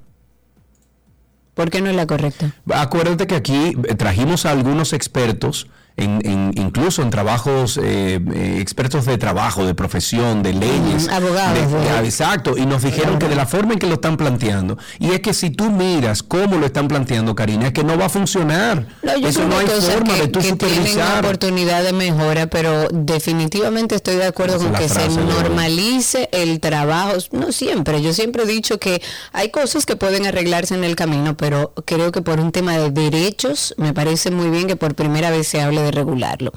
¿Por 1.55 1.70
qué 1.70 1.81
no 1.81 1.90
es 1.90 1.94
la 1.94 2.09
correcta? 2.09 2.53
Acuérdate 2.75 3.29
que 3.29 3.37
aquí 3.37 3.77
eh, 3.88 3.94
trajimos 3.94 4.46
a 4.46 4.51
algunos 4.51 4.92
expertos, 4.92 5.68
en, 5.96 6.20
en- 6.24 6.53
incluso 6.57 7.03
en 7.03 7.11
trabajos, 7.11 7.79
eh, 7.83 8.20
eh, 8.35 8.59
expertos 8.61 9.05
de 9.07 9.18
trabajo, 9.18 9.64
de 9.66 9.74
profesión, 9.74 10.42
de 10.42 10.53
leyes. 10.55 11.07
Mm, 11.09 11.11
abogados, 11.11 11.72
de- 11.72 11.79
de- 11.79 11.90
ah, 11.90 12.03
exacto, 12.05 12.57
y 12.57 12.66
nos 12.66 12.83
dijeron 12.83 13.18
que 13.18 13.29
de 13.29 13.35
la 13.37 13.46
forma 13.46 13.74
en 13.74 13.79
que 13.79 13.87
lo 13.87 13.94
están 13.94 14.16
planteando, 14.16 14.79
y 14.98 15.11
es 15.11 15.20
que 15.20 15.35
si 15.35 15.50
tú 15.50 15.70
miras 15.70 16.22
cómo 16.22 16.57
lo 16.57 16.66
están 16.66 16.88
planteando, 16.88 17.35
Karina, 17.35 17.66
es 17.68 17.72
que 17.72 17.85
no 17.85 17.98
va 17.98 18.07
a 18.07 18.09
funcionar. 18.09 18.87
No, 19.03 19.16
yo 19.16 19.29
Eso 19.29 19.46
no 19.46 19.59
hay 19.59 19.66
forma 19.66 20.14
que, 20.14 20.20
de 20.22 20.29
tú 20.29 20.40
que 20.40 20.53
tienen 20.57 20.76
supervisar. 20.79 21.24
oportunidad 21.24 21.83
de 21.83 21.92
mejora, 21.92 22.46
pero 22.48 22.88
definitivamente 22.90 23.94
estoy 23.94 24.16
de 24.16 24.26
acuerdo 24.26 24.57
Esa 24.57 24.64
con 24.64 24.74
que 24.74 24.88
se 24.88 24.94
frase 24.94 25.20
normalice 25.20 26.29
el 26.33 26.61
trabajo. 26.61 27.12
No 27.33 27.53
siempre, 27.53 28.03
yo 28.03 28.12
siempre 28.12 28.44
he 28.44 28.46
dicho 28.46 28.79
que 28.79 29.03
hay 29.33 29.50
cosas 29.50 29.87
que 29.87 29.96
pueden 29.96 30.26
arreglarse 30.26 30.74
en 30.74 30.85
el 30.85 30.96
camino, 30.96 31.37
pero 31.37 31.72
creo 31.85 32.12
que 32.12 32.22
por 32.22 32.40
un 32.40 32.53
tema 32.53 32.76
de 32.79 32.90
derechos 32.90 33.74
me 33.76 33.92
parece 33.92 34.31
muy 34.31 34.50
bien 34.50 34.66
que 34.66 34.76
por 34.76 34.94
primera 34.94 35.31
vez 35.31 35.48
se 35.48 35.61
hable 35.61 35.80
de 35.83 35.90
regularlo. 35.90 36.53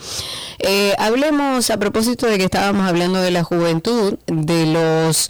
Eh, 0.60 0.94
hablemos 0.98 1.70
a 1.70 1.78
propósito 1.78 2.28
de 2.28 2.38
que 2.38 2.46
estábamos 2.46 2.88
hablando 2.88 3.22
de 3.22 3.32
la 3.32 3.44
juventud, 3.44 4.18
de 4.28 4.66
los 4.66 5.30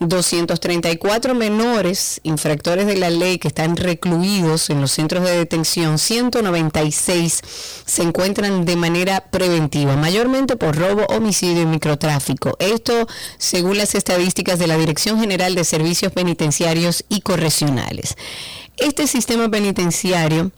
234 0.00 1.34
menores 1.34 2.20
infractores 2.24 2.86
de 2.86 2.96
la 2.96 3.10
ley 3.10 3.38
que 3.38 3.48
están 3.48 3.76
recluidos 3.76 4.70
en 4.70 4.80
los 4.80 4.92
centros 4.92 5.24
de 5.24 5.36
detención, 5.36 5.98
196 5.98 7.40
se 7.84 8.02
encuentran 8.02 8.64
de 8.64 8.76
manera 8.76 9.20
preventiva, 9.30 9.96
mayormente 9.96 10.56
por 10.56 10.76
robo, 10.76 11.04
homicidio 11.06 11.62
y 11.62 11.66
microtráfico. 11.66 12.56
Esto 12.58 13.06
según 13.38 13.78
las 13.78 13.94
estadísticas 13.94 14.58
de 14.58 14.66
la 14.66 14.76
Dirección 14.76 15.20
General 15.20 15.54
de 15.54 15.64
Servicios 15.64 16.12
Penitenciarios 16.12 17.04
y 17.08 17.20
Correccionales. 17.20 18.16
Este 18.76 19.06
sistema 19.06 19.48
penitenciario 19.48 20.50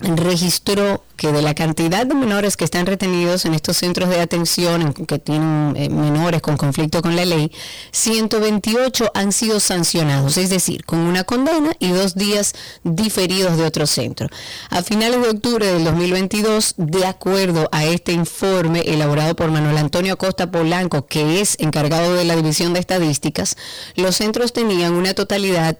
registró 0.00 1.04
que 1.16 1.32
de 1.32 1.42
la 1.42 1.54
cantidad 1.54 2.06
de 2.06 2.14
menores 2.14 2.56
que 2.56 2.64
están 2.64 2.86
retenidos 2.86 3.44
en 3.44 3.52
estos 3.54 3.76
centros 3.76 4.08
de 4.08 4.20
atención, 4.20 4.80
en- 4.82 4.92
que 4.94 5.18
tienen 5.18 5.74
eh, 5.76 5.90
menores 5.90 6.40
con 6.40 6.56
conflicto 6.56 7.02
con 7.02 7.14
la 7.14 7.26
ley, 7.26 7.52
128 7.92 9.10
han 9.14 9.32
sido 9.32 9.60
sancionados, 9.60 10.36
es 10.38 10.48
decir, 10.50 10.84
con 10.84 11.00
una 11.00 11.24
condena 11.24 11.72
y 11.78 11.88
dos 11.90 12.14
días 12.14 12.54
diferidos 12.84 13.56
de 13.58 13.64
otro 13.64 13.86
centro. 13.86 14.28
A 14.70 14.82
finales 14.82 15.20
de 15.22 15.28
octubre 15.28 15.66
del 15.66 15.84
2022, 15.84 16.74
de 16.78 17.04
acuerdo 17.06 17.68
a 17.72 17.84
este 17.84 18.12
informe 18.12 18.80
elaborado 18.86 19.36
por 19.36 19.50
Manuel 19.50 19.76
Antonio 19.78 20.14
Acosta 20.14 20.50
Polanco, 20.50 21.06
que 21.06 21.40
es 21.40 21.56
encargado 21.58 22.14
de 22.14 22.24
la 22.24 22.36
División 22.36 22.72
de 22.72 22.80
Estadísticas, 22.80 23.56
los 23.96 24.16
centros 24.16 24.52
tenían 24.52 24.94
una 24.94 25.14
totalidad 25.14 25.76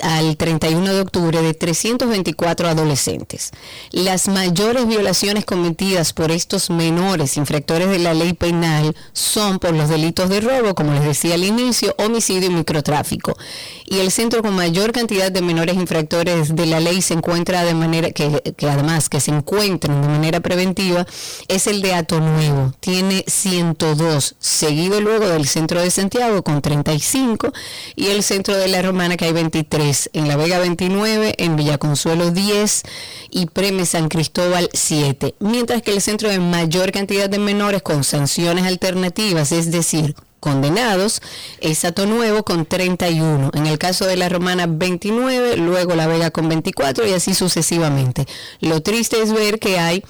al 0.00 0.36
31 0.36 0.94
de 0.94 1.00
octubre 1.00 1.42
de 1.42 1.54
324 1.54 2.68
adolescentes. 2.68 3.50
Las 3.90 4.28
mayores 4.28 4.86
violaciones 4.86 5.44
cometidas 5.44 6.12
por 6.12 6.30
estos 6.30 6.70
menores 6.70 7.36
infractores 7.36 7.88
de 7.88 7.98
la 7.98 8.14
ley 8.14 8.32
penal 8.32 8.96
son 9.12 9.58
por 9.58 9.74
los 9.74 9.88
delitos 9.88 10.28
de 10.28 10.40
robo, 10.40 10.74
como 10.74 10.92
les 10.94 11.04
decía 11.04 11.34
al 11.34 11.44
inicio, 11.44 11.94
homicidio 11.98 12.50
y 12.50 12.54
microtráfico. 12.54 13.36
Y 13.86 13.98
el 13.98 14.10
centro 14.10 14.42
con 14.42 14.54
mayor 14.54 14.92
cantidad 14.92 15.30
de 15.30 15.42
menores 15.42 15.76
infractores 15.76 16.54
de 16.54 16.66
la 16.66 16.80
ley 16.80 17.02
se 17.02 17.14
encuentra 17.14 17.64
de 17.64 17.74
manera 17.74 18.10
que, 18.10 18.54
que 18.56 18.68
además 18.68 19.08
que 19.08 19.20
se 19.20 19.30
encuentran 19.30 20.02
de 20.02 20.08
manera 20.08 20.40
preventiva 20.40 21.06
es 21.48 21.66
el 21.66 21.82
de 21.82 21.94
Ato 21.94 22.20
Nuevo. 22.20 22.72
Tiene 22.80 23.24
102, 23.26 24.36
seguido 24.38 25.00
luego 25.00 25.28
del 25.28 25.46
centro 25.46 25.80
de 25.80 25.90
Santiago 25.90 26.42
con 26.42 26.60
35 26.60 27.52
y 27.96 28.08
el 28.08 28.22
centro 28.22 28.56
de 28.56 28.68
la 28.68 28.82
Romana 28.82 29.16
que 29.16 29.26
hay 29.26 29.32
23, 29.32 29.67
en 29.70 30.28
La 30.28 30.36
Vega 30.36 30.58
29, 30.58 31.34
en 31.38 31.56
Villaconsuelo 31.56 32.30
10 32.30 32.82
y 33.30 33.46
Preme 33.46 33.84
San 33.84 34.08
Cristóbal 34.08 34.70
7, 34.72 35.34
mientras 35.40 35.82
que 35.82 35.92
el 35.92 36.00
centro 36.00 36.30
de 36.30 36.38
mayor 36.38 36.90
cantidad 36.90 37.28
de 37.28 37.38
menores 37.38 37.82
con 37.82 38.02
sanciones 38.02 38.64
alternativas, 38.64 39.52
es 39.52 39.70
decir, 39.70 40.14
condenados, 40.40 41.20
es 41.60 41.84
Ato 41.84 42.06
Nuevo 42.06 42.44
con 42.44 42.64
31. 42.64 43.50
En 43.52 43.66
el 43.66 43.76
caso 43.78 44.06
de 44.06 44.16
la 44.16 44.28
Romana 44.28 44.66
29, 44.66 45.56
luego 45.58 45.94
La 45.94 46.06
Vega 46.06 46.30
con 46.30 46.48
24 46.48 47.06
y 47.06 47.12
así 47.12 47.34
sucesivamente. 47.34 48.26
Lo 48.60 48.80
triste 48.80 49.20
es 49.20 49.32
ver 49.32 49.58
que 49.58 49.78
hay 49.78 50.02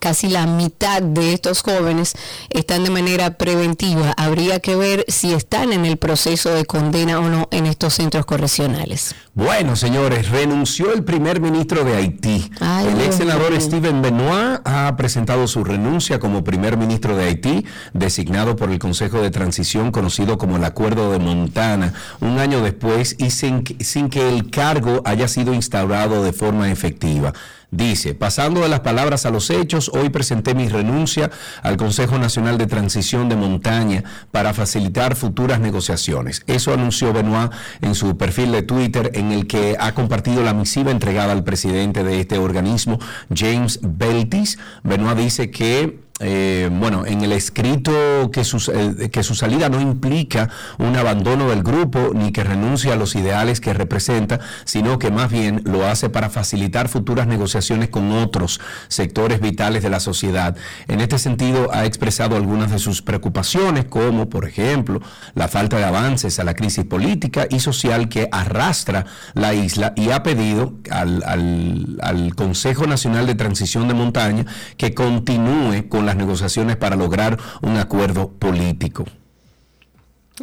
casi 0.00 0.28
la 0.28 0.46
mitad 0.46 1.02
de 1.02 1.32
estos 1.32 1.62
jóvenes 1.62 2.14
están 2.50 2.84
de 2.84 2.90
manera 2.90 3.36
preventiva. 3.38 4.14
Habría 4.16 4.60
que 4.60 4.76
ver 4.76 5.04
si 5.08 5.32
están 5.32 5.72
en 5.72 5.84
el 5.84 5.96
proceso 5.96 6.50
de 6.50 6.64
condena 6.64 7.18
o 7.20 7.28
no 7.28 7.48
en 7.50 7.66
estos 7.66 7.94
centros 7.94 8.26
correccionales. 8.26 9.14
Bueno, 9.34 9.76
señores, 9.76 10.28
renunció 10.28 10.92
el 10.92 11.04
primer 11.04 11.40
ministro 11.40 11.84
de 11.84 11.96
Haití. 11.96 12.50
Ay, 12.60 12.88
el 12.88 13.00
ex 13.00 13.16
senador. 13.16 13.58
Steven 13.60 14.02
Benoit 14.02 14.60
ha 14.64 14.94
presentado 14.96 15.46
su 15.46 15.64
renuncia 15.64 16.18
como 16.18 16.44
primer 16.44 16.76
ministro 16.76 17.16
de 17.16 17.24
Haití, 17.24 17.66
designado 17.92 18.56
por 18.56 18.70
el 18.70 18.78
Consejo 18.78 19.20
de 19.20 19.30
Transición 19.30 19.90
conocido 19.90 20.38
como 20.38 20.56
el 20.56 20.64
Acuerdo 20.64 21.12
de 21.12 21.18
Montana, 21.18 21.94
un 22.20 22.38
año 22.38 22.62
después 22.62 23.16
y 23.18 23.30
sin, 23.30 23.64
sin 23.80 24.10
que 24.10 24.28
el 24.28 24.50
cargo 24.50 25.02
haya 25.04 25.28
sido 25.28 25.54
instaurado 25.54 26.22
de 26.22 26.32
forma 26.32 26.70
efectiva. 26.70 27.32
Dice, 27.72 28.14
pasando 28.14 28.60
de 28.60 28.68
las 28.68 28.80
palabras 28.80 29.24
a 29.24 29.30
los 29.30 29.48
hechos, 29.48 29.90
hoy 29.94 30.10
presenté 30.10 30.54
mi 30.54 30.68
renuncia 30.68 31.30
al 31.62 31.78
Consejo 31.78 32.18
Nacional 32.18 32.58
de 32.58 32.66
Transición 32.66 33.30
de 33.30 33.36
Montaña 33.36 34.04
para 34.30 34.52
facilitar 34.52 35.16
futuras 35.16 35.58
negociaciones. 35.58 36.42
Eso 36.46 36.74
anunció 36.74 37.14
Benoit 37.14 37.50
en 37.80 37.94
su 37.94 38.18
perfil 38.18 38.52
de 38.52 38.60
Twitter, 38.60 39.12
en 39.14 39.32
el 39.32 39.46
que 39.46 39.76
ha 39.80 39.94
compartido 39.94 40.42
la 40.42 40.52
misiva 40.52 40.90
entregada 40.90 41.32
al 41.32 41.44
presidente 41.44 42.04
de 42.04 42.20
este 42.20 42.36
organismo, 42.36 42.98
James 43.34 43.80
Beltis. 43.82 44.58
Benoit 44.82 45.16
dice 45.16 45.50
que 45.50 46.01
eh, 46.22 46.70
bueno, 46.72 47.04
en 47.04 47.22
el 47.22 47.32
escrito 47.32 48.30
que 48.32 48.44
su, 48.44 48.58
eh, 48.72 49.10
que 49.10 49.22
su 49.22 49.34
salida 49.34 49.68
no 49.68 49.80
implica 49.80 50.48
un 50.78 50.96
abandono 50.96 51.48
del 51.50 51.62
grupo 51.62 52.12
ni 52.14 52.32
que 52.32 52.44
renuncie 52.44 52.92
a 52.92 52.96
los 52.96 53.14
ideales 53.14 53.60
que 53.60 53.74
representa, 53.74 54.40
sino 54.64 54.98
que 54.98 55.10
más 55.10 55.30
bien 55.30 55.62
lo 55.64 55.86
hace 55.86 56.08
para 56.08 56.30
facilitar 56.30 56.88
futuras 56.88 57.26
negociaciones 57.26 57.88
con 57.88 58.12
otros 58.12 58.60
sectores 58.88 59.40
vitales 59.40 59.82
de 59.82 59.90
la 59.90 60.00
sociedad. 60.00 60.56
En 60.88 61.00
este 61.00 61.18
sentido, 61.18 61.70
ha 61.72 61.84
expresado 61.84 62.36
algunas 62.36 62.70
de 62.70 62.78
sus 62.78 63.02
preocupaciones, 63.02 63.84
como 63.86 64.28
por 64.28 64.46
ejemplo 64.46 65.00
la 65.34 65.48
falta 65.48 65.76
de 65.78 65.84
avances 65.84 66.38
a 66.38 66.44
la 66.44 66.54
crisis 66.54 66.84
política 66.84 67.46
y 67.50 67.60
social 67.60 68.08
que 68.08 68.28
arrastra 68.30 69.06
la 69.34 69.54
isla 69.54 69.92
y 69.96 70.10
ha 70.10 70.22
pedido 70.22 70.74
al, 70.90 71.22
al- 71.24 71.98
al 72.00 72.34
Consejo 72.34 72.86
Nacional 72.86 73.26
de 73.26 73.34
Transición 73.34 73.88
de 73.88 73.94
Montaña 73.94 74.44
que 74.76 74.94
continúe 74.94 75.88
con 75.88 76.06
las 76.12 76.16
negociaciones 76.18 76.76
para 76.76 76.96
lograr 76.96 77.38
un 77.62 77.76
acuerdo 77.78 78.28
político. 78.30 79.04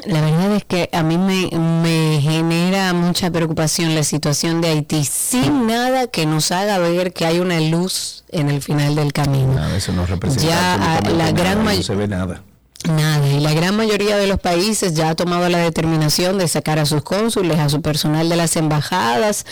La 0.06 0.22
verdad 0.22 0.56
es 0.56 0.64
que 0.66 0.90
a 0.94 1.04
mí 1.04 1.18
me, 1.18 1.50
me 1.58 2.20
genera 2.22 2.94
mucha 2.94 3.32
preocupación 3.32 3.96
la 3.96 4.04
situación 4.04 4.62
de 4.62 4.70
Haití, 4.70 5.04
sin 5.04 5.68
nada 5.68 6.08
que 6.08 6.26
nos 6.26 6.52
haga 6.52 6.78
ver 6.78 7.12
que 7.12 7.26
hay 7.26 7.40
una 7.40 7.60
luz 7.60 8.24
en 8.30 8.50
el 8.50 8.62
final 8.62 8.96
del 8.96 9.14
camino. 9.14 9.64
Eso 9.76 9.92
no 9.92 10.06
representa 10.06 10.48
Ya, 10.48 11.02
la 11.12 11.32
gran 11.32 11.60
no 11.60 11.64
may- 11.66 11.84
se 11.84 11.96
ve 11.96 12.08
nada. 12.08 12.44
Nada, 12.88 13.28
y 13.28 13.42
la 13.42 13.54
gran 13.54 13.76
mayoría 13.76 14.16
de 14.16 14.26
los 14.26 14.40
países 14.40 14.94
ya 14.94 15.10
ha 15.10 15.16
tomado 15.16 15.50
la 15.50 15.58
determinación 15.58 16.38
de 16.38 16.48
sacar 16.48 16.80
a 16.80 16.86
sus 16.86 17.04
cónsules, 17.04 17.60
a 17.60 17.68
su 17.68 17.82
personal 17.82 18.30
de 18.30 18.38
las 18.38 18.56
embajadas, 18.56 19.46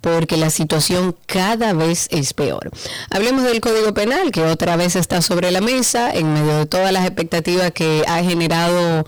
porque 0.00 0.36
la 0.36 0.50
situación 0.50 1.14
cada 1.26 1.72
vez 1.72 2.08
es 2.10 2.34
peor. 2.34 2.70
Hablemos 3.10 3.44
del 3.44 3.60
Código 3.60 3.94
Penal, 3.94 4.32
que 4.32 4.42
otra 4.42 4.76
vez 4.76 4.96
está 4.96 5.22
sobre 5.22 5.52
la 5.52 5.60
mesa, 5.60 6.10
en 6.10 6.34
medio 6.34 6.58
de 6.58 6.66
todas 6.66 6.92
las 6.92 7.06
expectativas 7.06 7.70
que 7.70 8.04
ha 8.08 8.22
generado 8.24 9.06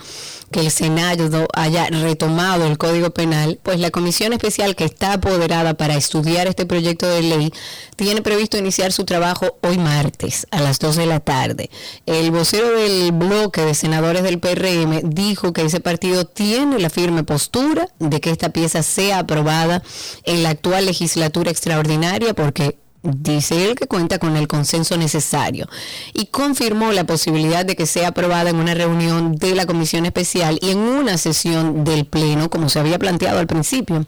que 0.50 0.60
el 0.60 0.70
Senado 0.70 1.48
haya 1.54 1.86
retomado 1.86 2.66
el 2.66 2.78
Código 2.78 3.10
Penal, 3.10 3.58
pues 3.62 3.80
la 3.80 3.90
comisión 3.90 4.32
especial 4.32 4.76
que 4.76 4.84
está 4.84 5.14
apoderada 5.14 5.74
para 5.74 5.96
estudiar 5.96 6.46
este 6.46 6.66
proyecto 6.66 7.06
de 7.06 7.22
ley 7.22 7.52
tiene 7.96 8.22
previsto 8.22 8.56
iniciar 8.56 8.92
su 8.92 9.04
trabajo 9.04 9.58
hoy 9.62 9.78
martes 9.78 10.46
a 10.50 10.60
las 10.60 10.78
2 10.78 10.96
de 10.96 11.06
la 11.06 11.20
tarde. 11.20 11.70
El 12.06 12.30
vocero 12.30 12.70
del 12.70 13.12
bloque 13.12 13.62
de 13.62 13.74
senadores 13.74 14.22
del 14.22 14.38
PRM 14.38 15.10
dijo 15.10 15.52
que 15.52 15.62
ese 15.64 15.80
partido 15.80 16.26
tiene 16.26 16.78
la 16.78 16.90
firme 16.90 17.24
postura 17.24 17.88
de 17.98 18.20
que 18.20 18.30
esta 18.30 18.50
pieza 18.50 18.82
sea 18.82 19.20
aprobada 19.20 19.82
en 20.24 20.42
la 20.42 20.50
actual 20.50 20.86
legislatura 20.86 21.50
extraordinaria 21.50 22.34
porque 22.34 22.78
dice 23.06 23.64
él 23.64 23.74
que 23.74 23.86
cuenta 23.86 24.18
con 24.18 24.36
el 24.36 24.48
consenso 24.48 24.96
necesario 24.96 25.68
y 26.12 26.26
confirmó 26.26 26.92
la 26.92 27.04
posibilidad 27.04 27.64
de 27.64 27.76
que 27.76 27.86
sea 27.86 28.08
aprobada 28.08 28.50
en 28.50 28.56
una 28.56 28.74
reunión 28.74 29.36
de 29.36 29.54
la 29.54 29.66
comisión 29.66 30.06
especial 30.06 30.58
y 30.60 30.70
en 30.70 30.78
una 30.78 31.18
sesión 31.18 31.84
del 31.84 32.06
Pleno, 32.06 32.50
como 32.50 32.68
se 32.68 32.78
había 32.78 32.98
planteado 32.98 33.38
al 33.38 33.46
principio 33.46 34.06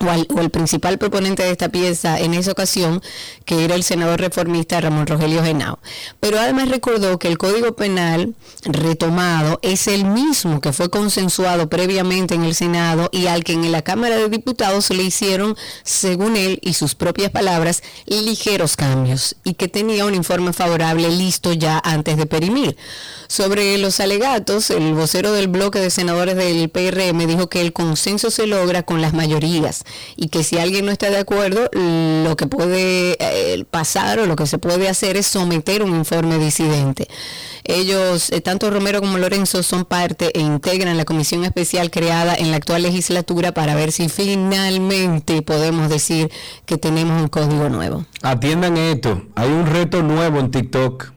o, 0.00 0.40
el 0.40 0.50
principal 0.50 0.98
proponente 0.98 1.42
de 1.42 1.50
esta 1.50 1.68
pieza 1.68 2.18
en 2.18 2.34
esa 2.34 2.52
ocasión, 2.52 3.02
que 3.44 3.64
era 3.64 3.74
el 3.74 3.82
senador 3.82 4.20
reformista 4.20 4.80
Ramón 4.80 5.06
Rogelio 5.06 5.42
Genao. 5.42 5.78
Pero 6.20 6.38
además 6.38 6.68
recordó 6.68 7.18
que 7.18 7.28
el 7.28 7.38
Código 7.38 7.74
Penal 7.76 8.34
retomado 8.64 9.58
es 9.62 9.86
el 9.86 10.04
mismo 10.04 10.60
que 10.60 10.72
fue 10.72 10.90
consensuado 10.90 11.68
previamente 11.68 12.34
en 12.34 12.44
el 12.44 12.54
Senado 12.54 13.08
y 13.12 13.26
al 13.26 13.44
que 13.44 13.52
en 13.52 13.70
la 13.72 13.82
Cámara 13.82 14.16
de 14.16 14.28
Diputados 14.28 14.90
le 14.90 15.02
hicieron, 15.02 15.56
según 15.82 16.36
él 16.36 16.58
y 16.62 16.74
sus 16.74 16.94
propias 16.94 17.30
palabras, 17.30 17.82
ligeros 18.06 18.76
cambios 18.76 19.36
y 19.44 19.54
que 19.54 19.68
tenía 19.68 20.04
un 20.04 20.14
informe 20.14 20.52
favorable 20.52 21.08
listo 21.10 21.52
ya 21.52 21.80
antes 21.84 22.16
de 22.16 22.26
perimir. 22.26 22.76
Sobre 23.28 23.76
los 23.78 23.98
alegatos, 24.00 24.70
el 24.70 24.94
vocero 24.94 25.32
del 25.32 25.48
bloque 25.48 25.80
de 25.80 25.90
senadores 25.90 26.36
del 26.36 26.68
PRM 26.68 27.26
dijo 27.26 27.48
que 27.48 27.60
el 27.60 27.72
consenso 27.72 28.30
se 28.30 28.46
logra 28.46 28.84
con 28.84 29.02
las 29.02 29.14
mayorías 29.14 29.84
y 30.16 30.28
que 30.28 30.42
si 30.42 30.58
alguien 30.58 30.86
no 30.86 30.92
está 30.92 31.10
de 31.10 31.18
acuerdo, 31.18 31.68
lo 31.72 32.36
que 32.36 32.46
puede 32.46 33.16
eh, 33.18 33.64
pasar 33.70 34.18
o 34.18 34.26
lo 34.26 34.36
que 34.36 34.46
se 34.46 34.58
puede 34.58 34.88
hacer 34.88 35.16
es 35.16 35.26
someter 35.26 35.82
un 35.82 35.94
informe 35.94 36.38
disidente. 36.38 37.08
Ellos, 37.64 38.30
eh, 38.30 38.40
tanto 38.40 38.70
Romero 38.70 39.00
como 39.00 39.18
Lorenzo, 39.18 39.62
son 39.62 39.84
parte 39.84 40.30
e 40.38 40.40
integran 40.40 40.96
la 40.96 41.04
comisión 41.04 41.44
especial 41.44 41.90
creada 41.90 42.34
en 42.34 42.50
la 42.50 42.58
actual 42.58 42.82
legislatura 42.82 43.52
para 43.52 43.74
ver 43.74 43.90
si 43.92 44.08
finalmente 44.08 45.42
podemos 45.42 45.88
decir 45.88 46.30
que 46.64 46.78
tenemos 46.78 47.20
un 47.20 47.28
código 47.28 47.68
nuevo. 47.68 48.06
Atiendan 48.22 48.76
esto, 48.76 49.22
hay 49.34 49.50
un 49.50 49.66
reto 49.66 50.02
nuevo 50.02 50.38
en 50.38 50.50
TikTok. 50.50 51.12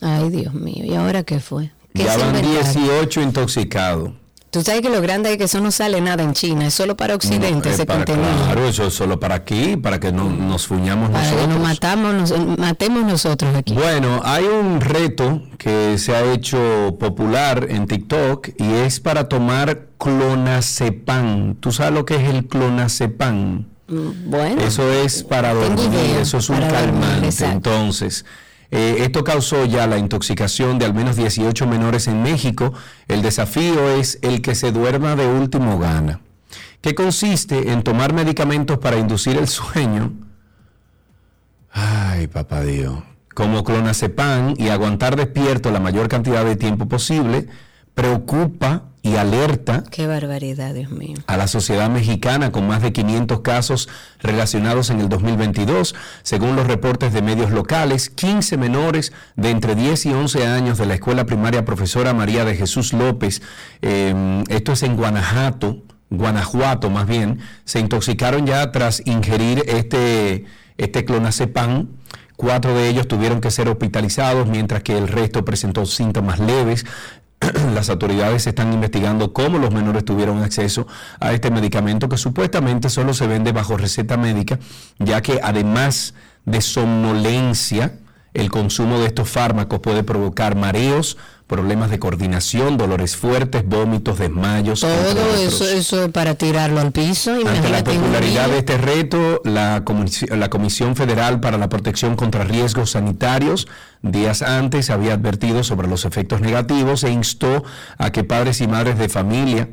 Ay, 0.00 0.28
Dios 0.30 0.54
mío, 0.54 0.84
¿y 0.84 0.94
ahora 0.94 1.22
qué 1.22 1.40
fue? 1.40 1.72
¿Qué 1.94 2.04
Ya 2.04 2.12
se 2.12 2.18
van 2.18 2.36
inventaron? 2.36 2.74
18 2.74 3.20
intoxicados. 3.22 4.10
Tú 4.50 4.62
sabes 4.62 4.80
que 4.80 4.88
lo 4.88 5.02
grande 5.02 5.30
es 5.30 5.36
que 5.36 5.44
eso 5.44 5.60
no 5.60 5.70
sale 5.70 6.00
nada 6.00 6.22
en 6.22 6.32
China, 6.32 6.66
es 6.68 6.72
solo 6.74 6.96
para 6.96 7.14
Occidente 7.14 7.68
No, 7.68 7.74
ese 7.74 7.84
para- 7.84 8.04
contenido. 8.06 8.44
Claro, 8.44 8.66
eso 8.66 8.86
es 8.86 8.94
solo 8.94 9.20
para 9.20 9.34
aquí, 9.34 9.76
para 9.76 10.00
que 10.00 10.10
no, 10.10 10.24
nos 10.30 10.66
fuñamos 10.66 11.10
Para 11.10 11.22
que 11.24 11.30
nosotros. 11.36 11.58
nos 11.58 11.68
matamos, 11.68 12.14
nos- 12.14 12.58
matemos 12.58 13.04
nosotros 13.04 13.54
aquí. 13.54 13.74
Bueno, 13.74 14.22
hay 14.24 14.44
un 14.44 14.80
reto 14.80 15.42
que 15.58 15.98
se 15.98 16.16
ha 16.16 16.32
hecho 16.32 16.96
popular 16.98 17.66
en 17.68 17.86
TikTok 17.86 18.48
y 18.58 18.72
es 18.72 19.00
para 19.00 19.28
tomar 19.28 19.88
clonazepam. 19.98 21.56
¿Tú 21.56 21.70
sabes 21.72 21.92
lo 21.92 22.04
que 22.06 22.16
es 22.16 22.22
el 22.30 22.46
clonazepam? 22.46 23.66
Mm, 23.88 24.30
Bueno, 24.30 24.62
Eso 24.62 24.90
es 24.92 25.22
para 25.24 25.52
dormir, 25.54 25.88
idea, 25.92 26.20
eso 26.20 26.38
es 26.38 26.48
un 26.50 26.58
calmante. 26.60 27.44
Entonces, 27.46 28.24
eh, 28.70 28.96
esto 29.00 29.24
causó 29.24 29.64
ya 29.64 29.86
la 29.86 29.98
intoxicación 29.98 30.78
de 30.78 30.84
al 30.84 30.94
menos 30.94 31.16
18 31.16 31.66
menores 31.66 32.06
en 32.06 32.22
México. 32.22 32.74
El 33.06 33.22
desafío 33.22 33.90
es 33.90 34.18
el 34.22 34.42
que 34.42 34.54
se 34.54 34.72
duerma 34.72 35.16
de 35.16 35.26
último 35.26 35.78
gana, 35.78 36.20
que 36.80 36.94
consiste 36.94 37.72
en 37.72 37.82
tomar 37.82 38.12
medicamentos 38.12 38.78
para 38.78 38.98
inducir 38.98 39.36
el 39.38 39.48
sueño. 39.48 40.12
Ay, 41.72 42.26
papá 42.26 42.62
Dios. 42.62 43.02
Como 43.34 43.62
clonazepam 43.62 44.54
y 44.58 44.68
aguantar 44.68 45.16
despierto 45.16 45.70
la 45.70 45.80
mayor 45.80 46.08
cantidad 46.08 46.44
de 46.44 46.56
tiempo 46.56 46.86
posible, 46.86 47.46
preocupa 47.94 48.84
y 49.08 49.16
alerta 49.16 49.84
qué 49.90 50.06
barbaridad, 50.06 50.74
Dios 50.74 50.90
mío. 50.90 51.16
a 51.26 51.36
la 51.36 51.48
sociedad 51.48 51.88
mexicana 51.90 52.52
con 52.52 52.66
más 52.66 52.82
de 52.82 52.92
500 52.92 53.40
casos 53.40 53.88
relacionados 54.20 54.90
en 54.90 55.00
el 55.00 55.08
2022. 55.08 55.94
Según 56.22 56.56
los 56.56 56.66
reportes 56.66 57.12
de 57.12 57.22
medios 57.22 57.50
locales, 57.50 58.10
15 58.10 58.56
menores 58.56 59.12
de 59.36 59.50
entre 59.50 59.74
10 59.74 60.06
y 60.06 60.12
11 60.12 60.46
años 60.46 60.78
de 60.78 60.86
la 60.86 60.94
escuela 60.94 61.24
primaria 61.24 61.64
profesora 61.64 62.12
María 62.12 62.44
de 62.44 62.54
Jesús 62.54 62.92
López, 62.92 63.42
eh, 63.82 64.44
esto 64.48 64.72
es 64.72 64.82
en 64.82 64.96
Guanajuato, 64.96 65.82
Guanajuato 66.10 66.90
más 66.90 67.06
bien, 67.06 67.40
se 67.64 67.80
intoxicaron 67.80 68.46
ya 68.46 68.70
tras 68.72 69.02
ingerir 69.06 69.64
este, 69.66 70.44
este 70.76 71.04
clonazepam. 71.04 71.88
Cuatro 72.36 72.72
de 72.72 72.88
ellos 72.88 73.08
tuvieron 73.08 73.40
que 73.40 73.50
ser 73.50 73.68
hospitalizados, 73.68 74.46
mientras 74.46 74.84
que 74.84 74.96
el 74.96 75.08
resto 75.08 75.44
presentó 75.44 75.84
síntomas 75.86 76.38
leves. 76.38 76.86
Las 77.74 77.90
autoridades 77.90 78.46
están 78.46 78.72
investigando 78.72 79.32
cómo 79.32 79.58
los 79.58 79.72
menores 79.72 80.04
tuvieron 80.04 80.42
acceso 80.42 80.86
a 81.20 81.32
este 81.32 81.50
medicamento 81.50 82.08
que 82.08 82.16
supuestamente 82.16 82.90
solo 82.90 83.14
se 83.14 83.26
vende 83.26 83.52
bajo 83.52 83.76
receta 83.76 84.16
médica, 84.16 84.58
ya 84.98 85.20
que 85.22 85.40
además 85.42 86.14
de 86.44 86.60
somnolencia, 86.60 87.98
el 88.38 88.50
consumo 88.50 88.98
de 88.98 89.06
estos 89.06 89.28
fármacos 89.28 89.80
puede 89.80 90.02
provocar 90.02 90.56
mareos, 90.56 91.16
problemas 91.46 91.90
de 91.90 91.98
coordinación, 91.98 92.76
dolores 92.76 93.16
fuertes, 93.16 93.66
vómitos, 93.66 94.18
desmayos. 94.18 94.80
Todo 94.80 95.34
eso, 95.36 95.64
eso 95.68 96.04
es 96.04 96.10
para 96.10 96.34
tirarlo 96.34 96.80
al 96.80 96.92
piso. 96.92 97.32
Ante 97.32 97.70
la 97.70 97.82
popularidad 97.82 98.48
de 98.48 98.58
este 98.58 98.76
reto, 98.76 99.40
la 99.44 99.82
Comisión 100.50 100.94
Federal 100.94 101.40
para 101.40 101.58
la 101.58 101.68
Protección 101.68 102.16
contra 102.16 102.44
Riesgos 102.44 102.90
Sanitarios 102.90 103.66
días 104.02 104.42
antes 104.42 104.90
había 104.90 105.14
advertido 105.14 105.64
sobre 105.64 105.88
los 105.88 106.04
efectos 106.04 106.40
negativos 106.40 107.04
e 107.04 107.10
instó 107.10 107.64
a 107.98 108.10
que 108.10 108.24
padres 108.24 108.60
y 108.60 108.68
madres 108.68 108.98
de 108.98 109.08
familia, 109.08 109.68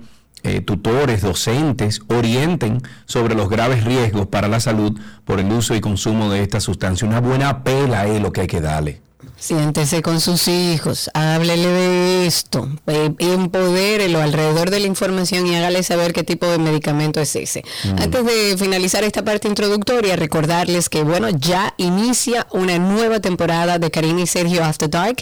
eh, 0.45 0.62
tutores, 0.62 1.21
docentes, 1.21 2.01
orienten 2.08 2.81
sobre 3.05 3.34
los 3.34 3.49
graves 3.49 3.84
riesgos 3.84 4.27
para 4.27 4.47
la 4.47 4.60
salud 4.60 4.97
por 5.23 5.39
el 5.39 5.51
uso 5.51 5.75
y 5.75 5.81
consumo 5.81 6.29
de 6.29 6.43
esta 6.43 6.60
sustancia. 6.60 7.08
Una 7.08 7.19
buena 7.19 7.63
pela 7.63 8.05
es 8.05 8.21
lo 8.21 8.31
que 8.31 8.41
hay 8.41 8.47
que 8.47 8.62
darle. 8.62 9.04
Siéntese 9.45 10.01
con 10.01 10.21
sus 10.21 10.47
hijos, 10.47 11.12
háblele 11.13 11.67
de 11.67 12.25
esto, 12.25 12.67
eh, 12.88 13.13
empodérelo 13.19 14.19
alrededor 14.19 14.71
de 14.71 14.79
la 14.79 14.88
información 14.88 15.45
y 15.45 15.55
hágale 15.55 15.84
saber 15.84 16.13
qué 16.13 16.23
tipo 16.23 16.47
de 16.47 16.58
medicamento 16.58 17.19
es 17.19 17.36
ese. 17.36 17.63
Antes 17.99 18.25
de 18.25 18.58
finalizar 18.58 19.03
esta 19.03 19.23
parte 19.23 19.47
introductoria, 19.47 20.15
recordarles 20.15 20.89
que, 20.89 21.03
bueno, 21.03 21.29
ya 21.29 21.75
inicia 21.77 22.47
una 22.53 22.79
nueva 22.79 23.19
temporada 23.19 23.77
de 23.77 23.91
Karina 23.91 24.21
y 24.21 24.25
Sergio 24.25 24.63
After 24.63 24.89
Dark. 24.89 25.17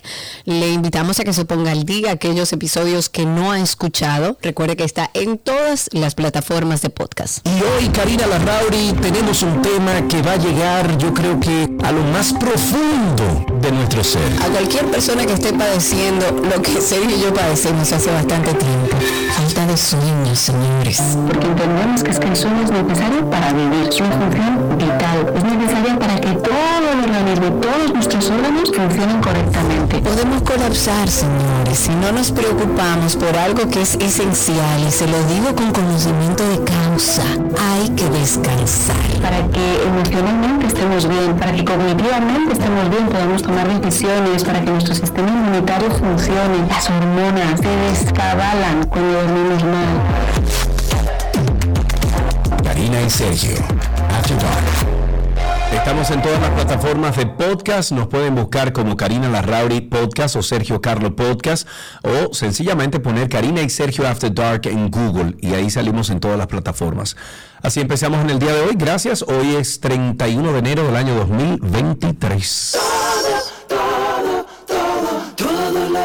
Le 0.46 0.72
invitamos 0.72 1.20
a 1.20 1.26
que 1.26 1.34
se 1.34 1.44
ponga 1.44 1.72
al 1.72 1.84
día 1.84 2.14
aquellos 2.14 2.54
episodios 2.54 3.10
que 3.10 3.26
no 3.26 3.52
ha 3.52 3.60
escuchado. 3.60 4.38
Recuerde 4.42 4.78
que 4.78 4.86
está 4.86 5.10
en 5.16 5.38
todas 5.38 5.90
las 5.92 6.16
plataformas 6.16 6.82
de 6.82 6.90
podcast. 6.90 7.46
Y 7.46 7.62
hoy, 7.62 7.90
Karina 7.90 8.26
Larrauri, 8.28 8.94
tenemos 9.02 9.42
un 9.42 9.62
tema 9.62 10.08
que 10.08 10.22
va 10.22 10.32
a 10.32 10.38
llegar, 10.38 10.98
yo 10.98 11.14
creo 11.14 11.38
que 11.42 11.70
a 11.84 11.92
lo 11.92 12.04
más 12.06 12.32
profundo 12.32 13.46
de 13.62 13.70
nuestro 13.74 14.02
ser. 14.14 14.44
A 14.44 14.48
cualquier 14.50 14.86
persona 14.86 15.26
que 15.26 15.34
esté 15.34 15.54
padeciendo 15.54 16.26
lo 16.32 16.62
que 16.62 16.82
Sergio 16.82 17.16
y 17.16 17.22
yo 17.22 17.34
padecemos 17.34 17.92
hace 17.92 18.12
bastante 18.12 18.54
tiempo, 18.54 18.96
falta 19.36 19.66
de 19.66 19.78
sueño, 19.78 20.36
señores. 20.36 21.02
Porque 21.28 21.48
entendemos 21.48 22.04
que 22.04 22.12
es 22.12 22.20
que 22.20 22.28
el 22.28 22.36
sueño 22.36 22.62
es 22.64 22.72
necesario 22.72 23.30
para 23.30 23.54
vivir, 23.54 23.88
es 23.90 24.00
una 24.00 24.12
función 24.12 24.78
vital, 24.78 25.34
es 25.36 25.44
necesaria 25.44 26.00
para 26.00 26.16
que 26.22 26.32
todo 26.34 26.86
el 26.94 27.00
organismo, 27.10 27.48
todos 27.62 27.94
nuestros 27.94 28.30
órganos 28.30 28.72
funcionen 28.76 29.20
correctamente. 29.22 29.98
Podemos 30.00 30.42
colapsar, 30.44 31.10
señores, 31.10 31.78
si 31.78 31.92
no 31.96 32.12
nos 32.12 32.32
preocupamos 32.32 33.16
por 33.16 33.36
algo 33.38 33.68
que 33.70 33.82
es 33.82 33.96
esencial, 33.96 34.80
y 34.88 34.92
se 34.92 35.08
lo 35.08 35.18
digo 35.26 35.56
con 35.56 35.72
conocimiento 35.72 36.44
de 36.48 36.60
causa, 36.64 37.24
hay 37.74 37.90
que 37.90 38.08
descansar. 38.10 38.96
Para 39.22 39.48
que 39.48 39.66
emocionalmente 39.88 40.68
estemos 40.68 41.08
bien, 41.08 41.36
para 41.38 41.54
que 41.54 41.66
cognitivamente 41.66 42.54
estemos 42.54 42.90
bien, 42.90 43.08
podamos 43.08 43.42
tomar 43.42 43.68
decisiones, 43.68 44.03
para 44.44 44.60
que 44.60 44.70
nuestro 44.70 44.94
sistema 44.94 45.30
inmunitario 45.30 45.90
funcione, 45.90 46.68
las 46.68 46.90
hormonas 46.90 47.58
se 47.58 47.70
descabalan 47.70 48.84
cuando 48.90 49.14
dormimos 49.22 49.64
mal. 49.64 50.02
Karina 52.66 53.02
y 53.02 53.10
Sergio, 53.10 53.56
After 54.10 54.38
Dark. 54.38 54.66
Estamos 55.74 56.12
en 56.12 56.22
todas 56.22 56.42
las 56.42 56.50
plataformas 56.50 57.16
de 57.16 57.28
podcast. 57.28 57.94
Nos 57.94 58.08
pueden 58.08 58.36
buscar 58.36 58.74
como 58.74 58.98
Karina 58.98 59.30
Larrauri 59.30 59.80
Podcast 59.80 60.36
o 60.36 60.44
Sergio 60.44 60.82
Carlo 60.82 61.16
Podcast 61.16 61.66
o 62.04 62.34
sencillamente 62.34 63.00
poner 63.00 63.30
Karina 63.30 63.62
y 63.62 63.70
Sergio 63.70 64.06
After 64.06 64.34
Dark 64.34 64.68
en 64.68 64.92
Google 64.92 65.38
y 65.40 65.54
ahí 65.54 65.70
salimos 65.70 66.10
en 66.10 66.20
todas 66.20 66.38
las 66.38 66.48
plataformas. 66.48 67.16
Así 67.62 67.80
empezamos 67.80 68.20
en 68.22 68.32
el 68.32 68.40
día 68.40 68.54
de 68.54 68.62
hoy. 68.64 68.76
Gracias. 68.76 69.24
Hoy 69.24 69.56
es 69.56 69.80
31 69.80 70.52
de 70.52 70.60
enero 70.60 70.84
del 70.86 70.98
año 70.98 71.16
2023. 71.16 72.93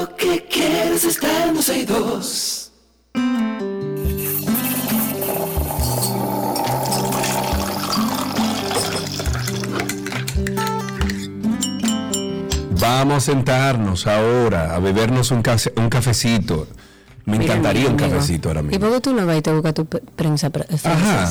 que 0.06 0.44
quieres 0.44 1.18
en 1.68 1.86
dos. 1.86 2.72
Vamos 12.80 13.16
a 13.16 13.20
sentarnos 13.20 14.06
ahora 14.06 14.74
a 14.74 14.78
bebernos 14.78 15.30
un, 15.32 15.42
case, 15.42 15.72
un 15.76 15.88
cafecito. 15.88 16.68
Me 17.24 17.36
encantaría 17.36 17.88
un 17.88 17.96
cafecito 17.96 18.48
ahora 18.48 18.62
mismo. 18.62 18.76
¿Y 18.76 18.78
por 18.78 18.92
qué 18.92 19.00
tú 19.00 19.12
no 19.12 19.26
vas 19.26 19.38
y 19.38 19.42
te 19.42 19.52
buscas 19.52 19.74
tu 19.74 19.86
prensa? 19.86 20.50
Ajá. 20.84 21.30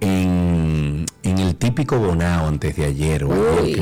en, 0.00 1.04
en 1.22 1.38
el 1.38 1.56
típico 1.56 1.98
Bonao 1.98 2.46
antes 2.46 2.74
de 2.74 2.86
ayer 2.86 3.22
o 3.24 3.30
ayer. 3.60 3.78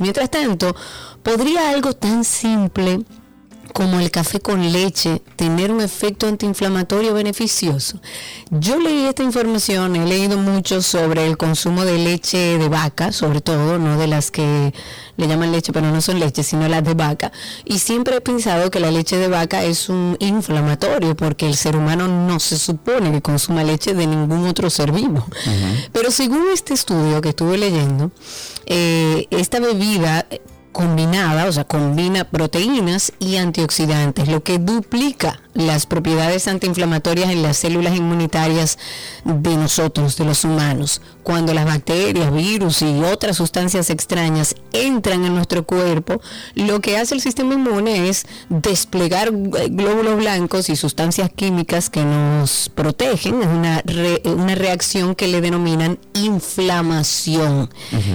Mientras 0.00 0.30
tanto, 0.30 0.74
¿podría 1.22 1.70
algo 1.70 1.92
tan 1.92 2.24
simple 2.24 3.00
como 3.72 4.00
el 4.00 4.10
café 4.10 4.40
con 4.40 4.72
leche 4.72 5.22
tener 5.36 5.70
un 5.70 5.80
efecto 5.80 6.26
antiinflamatorio 6.26 7.14
beneficioso? 7.14 8.00
Yo 8.50 8.78
leí 8.78 9.06
esta 9.06 9.22
información, 9.22 9.96
he 9.96 10.06
leído 10.06 10.38
mucho 10.38 10.82
sobre 10.82 11.26
el 11.26 11.36
consumo 11.36 11.84
de 11.84 11.98
leche 11.98 12.58
de 12.58 12.68
vaca, 12.68 13.12
sobre 13.12 13.40
todo, 13.40 13.78
no 13.78 13.98
de 13.98 14.06
las 14.06 14.30
que 14.30 14.72
le 15.16 15.28
llaman 15.28 15.52
leche, 15.52 15.72
pero 15.72 15.90
no 15.90 16.00
son 16.00 16.18
leche, 16.18 16.42
sino 16.42 16.68
las 16.68 16.82
de 16.82 16.94
vaca. 16.94 17.32
Y 17.64 17.78
siempre 17.78 18.16
he 18.16 18.20
pensado 18.20 18.70
que 18.70 18.80
la 18.80 18.90
leche 18.90 19.16
de 19.16 19.28
vaca 19.28 19.64
es 19.64 19.88
un 19.88 20.16
inflamatorio, 20.18 21.14
porque 21.14 21.46
el 21.46 21.56
ser 21.56 21.76
humano 21.76 22.08
no 22.08 22.40
se 22.40 22.58
supone 22.58 23.12
que 23.12 23.20
consuma 23.20 23.62
leche 23.64 23.94
de 23.94 24.06
ningún 24.06 24.46
otro 24.46 24.70
ser 24.70 24.92
vivo. 24.92 25.26
Pero 25.92 26.10
según 26.10 26.44
este 26.52 26.74
estudio 26.74 27.20
que 27.20 27.30
estuve 27.30 27.58
leyendo, 27.58 28.10
eh, 28.66 29.26
esta 29.30 29.60
bebida 29.60 30.26
combinada, 30.72 31.46
o 31.46 31.52
sea, 31.52 31.64
combina 31.64 32.24
proteínas 32.24 33.12
y 33.18 33.36
antioxidantes, 33.36 34.28
lo 34.28 34.42
que 34.42 34.58
duplica 34.58 35.40
las 35.54 35.86
propiedades 35.86 36.48
antiinflamatorias 36.48 37.30
en 37.30 37.42
las 37.42 37.56
células 37.56 37.96
inmunitarias 37.96 38.78
de 39.24 39.56
nosotros, 39.56 40.16
de 40.16 40.24
los 40.24 40.44
humanos. 40.44 41.02
Cuando 41.22 41.52
las 41.54 41.66
bacterias, 41.66 42.32
virus 42.32 42.82
y 42.82 43.02
otras 43.04 43.36
sustancias 43.36 43.90
extrañas 43.90 44.54
entran 44.72 45.24
en 45.24 45.34
nuestro 45.34 45.64
cuerpo, 45.64 46.20
lo 46.54 46.80
que 46.80 46.96
hace 46.96 47.14
el 47.14 47.20
sistema 47.20 47.54
inmune 47.54 48.08
es 48.08 48.26
desplegar 48.48 49.28
eh, 49.28 49.68
glóbulos 49.70 50.16
blancos 50.16 50.68
y 50.70 50.76
sustancias 50.76 51.30
químicas 51.34 51.90
que 51.90 52.02
nos 52.04 52.70
protegen. 52.74 53.42
Es 53.42 53.48
una, 53.48 53.82
re- 53.84 54.22
una 54.24 54.54
reacción 54.54 55.14
que 55.14 55.28
le 55.28 55.40
denominan 55.40 55.98
inflamación, 56.14 57.68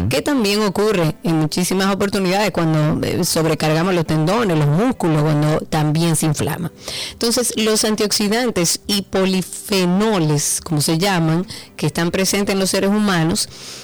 que 0.09 0.21
también 0.21 0.61
ocurre 0.61 1.15
en 1.23 1.39
muchísimas 1.39 1.93
oportunidades 1.93 2.51
cuando 2.51 3.05
eh, 3.05 3.23
sobrecargamos 3.23 3.93
los 3.93 4.05
tendones, 4.05 4.57
los 4.57 4.67
músculos, 4.67 5.21
cuando 5.21 5.59
también 5.59 6.15
se 6.15 6.25
inflama. 6.25 6.71
Entonces, 7.11 7.53
los 7.55 7.83
antioxidantes 7.85 8.81
y 8.87 9.03
polifenoles, 9.03 10.59
como 10.63 10.81
se 10.81 10.97
llaman, 10.97 11.45
que 11.75 11.85
están 11.87 12.11
presentes 12.11 12.53
en 12.53 12.59
los 12.59 12.69
seres 12.69 12.89
humanos, 12.89 13.04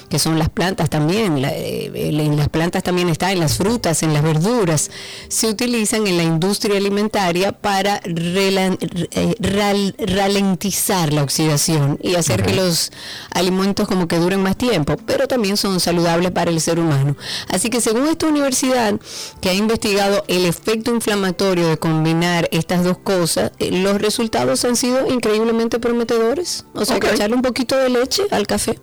que 0.08 0.18
son 0.18 0.38
las 0.38 0.48
plantas 0.50 0.90
también, 0.90 1.40
la- 1.42 1.52
eh, 1.52 1.90
en 1.94 2.36
las 2.36 2.48
plantas 2.48 2.82
también 2.82 3.08
está, 3.08 3.32
en 3.32 3.40
las 3.40 3.56
frutas, 3.56 4.02
en 4.02 4.12
las 4.12 4.22
verduras, 4.22 4.90
se 5.28 5.48
utilizan 5.48 6.06
en 6.06 6.16
la 6.16 6.22
industria 6.22 6.76
alimentaria 6.76 7.52
para 7.52 8.00
relan- 8.02 8.78
eh, 9.12 9.34
ral- 9.40 9.94
ralentizar 9.98 11.12
la 11.12 11.22
oxidación 11.22 11.98
y 12.02 12.14
hacer 12.16 12.42
que 12.42 12.54
los 12.54 12.90
alimentos 13.30 13.88
como 13.88 14.08
que 14.08 14.16
duren 14.18 14.42
más 14.42 14.56
tiempo, 14.56 14.96
pero 15.06 15.26
también 15.28 15.56
son 15.56 15.80
saludables 15.80 16.30
para 16.32 16.50
el 16.50 16.60
ser 16.60 16.78
humano. 16.78 17.16
Así 17.48 17.70
que 17.70 17.80
según 17.80 18.06
esta 18.08 18.26
universidad 18.26 18.98
que 19.40 19.50
ha 19.50 19.54
investigado 19.54 20.24
el 20.28 20.44
efecto 20.44 20.94
inflamatorio 20.94 21.68
de 21.68 21.78
combinar 21.78 22.48
estas 22.52 22.84
dos 22.84 22.98
cosas, 22.98 23.52
eh, 23.58 23.70
los 23.70 24.00
resultados 24.00 24.64
han 24.64 24.76
sido 24.76 25.06
increíblemente 25.10 25.78
prometedores. 25.78 26.64
O 26.74 26.84
sea, 26.84 26.98
que 27.00 27.06
Ok. 27.08 27.14
echarle 27.14 27.36
un 27.36 27.42
poquito 27.42 27.76
de 27.76 27.88
leche 27.88 28.22
al 28.30 28.46
café. 28.46 28.78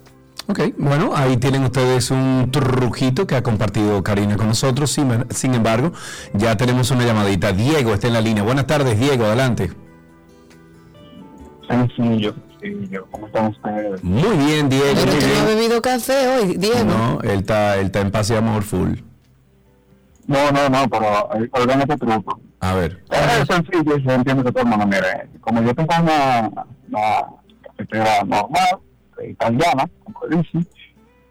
Ok, 0.49 0.61
bueno, 0.79 1.11
ahí 1.15 1.37
tienen 1.37 1.63
ustedes 1.63 2.09
un 2.09 2.49
trujito 2.51 3.27
que 3.27 3.35
ha 3.35 3.43
compartido 3.43 4.01
Karina 4.03 4.35
con 4.35 4.47
nosotros. 4.47 4.89
Sin, 4.89 5.23
sin 5.29 5.53
embargo, 5.53 5.91
ya 6.33 6.57
tenemos 6.57 6.89
una 6.89 7.05
llamadita. 7.05 7.51
Diego 7.51 7.93
está 7.93 8.07
en 8.07 8.13
la 8.13 8.21
línea. 8.21 8.41
Buenas 8.41 8.65
tardes, 8.65 8.99
Diego, 8.99 9.25
adelante. 9.25 9.71
Sencillo, 11.67 12.33
sencillo. 12.59 13.05
¿Cómo 13.11 13.27
están 13.27 13.45
ustedes? 13.51 14.03
Muy 14.03 14.37
bien, 14.37 14.69
Diego. 14.69 14.85
Pero 14.95 15.11
muy 15.11 15.21
tú 15.21 15.27
no 15.27 15.33
has 15.35 15.45
bebido 15.45 15.81
café 15.83 16.27
hoy, 16.27 16.57
Diego. 16.57 16.83
No, 16.83 17.21
él 17.21 17.41
está, 17.41 17.77
él 17.77 17.85
está 17.85 18.01
en 18.01 18.09
paz 18.09 18.31
y 18.31 18.35
amor 18.35 18.63
full. 18.63 18.95
No, 20.25 20.51
no, 20.51 20.67
no, 20.67 20.89
pero 20.89 21.29
oigan 21.51 21.81
este 21.81 21.95
truco. 21.95 22.41
A 22.59 22.73
ver. 22.73 23.03
Es 23.11 23.47
sencillo, 23.47 23.97
yo 23.97 24.11
entiendo 24.13 24.43
que 24.43 24.51
todo 24.51 24.63
el 24.63 24.69
mundo, 24.69 24.87
mire, 24.87 25.29
como 25.41 25.61
yo 25.61 25.75
tengo 25.75 25.89
una, 26.01 26.49
una 26.87 27.25
cafetera 27.61 28.23
normal, 28.23 28.79
italiana, 29.27 29.89
como 30.03 30.19
dicen, 30.29 30.67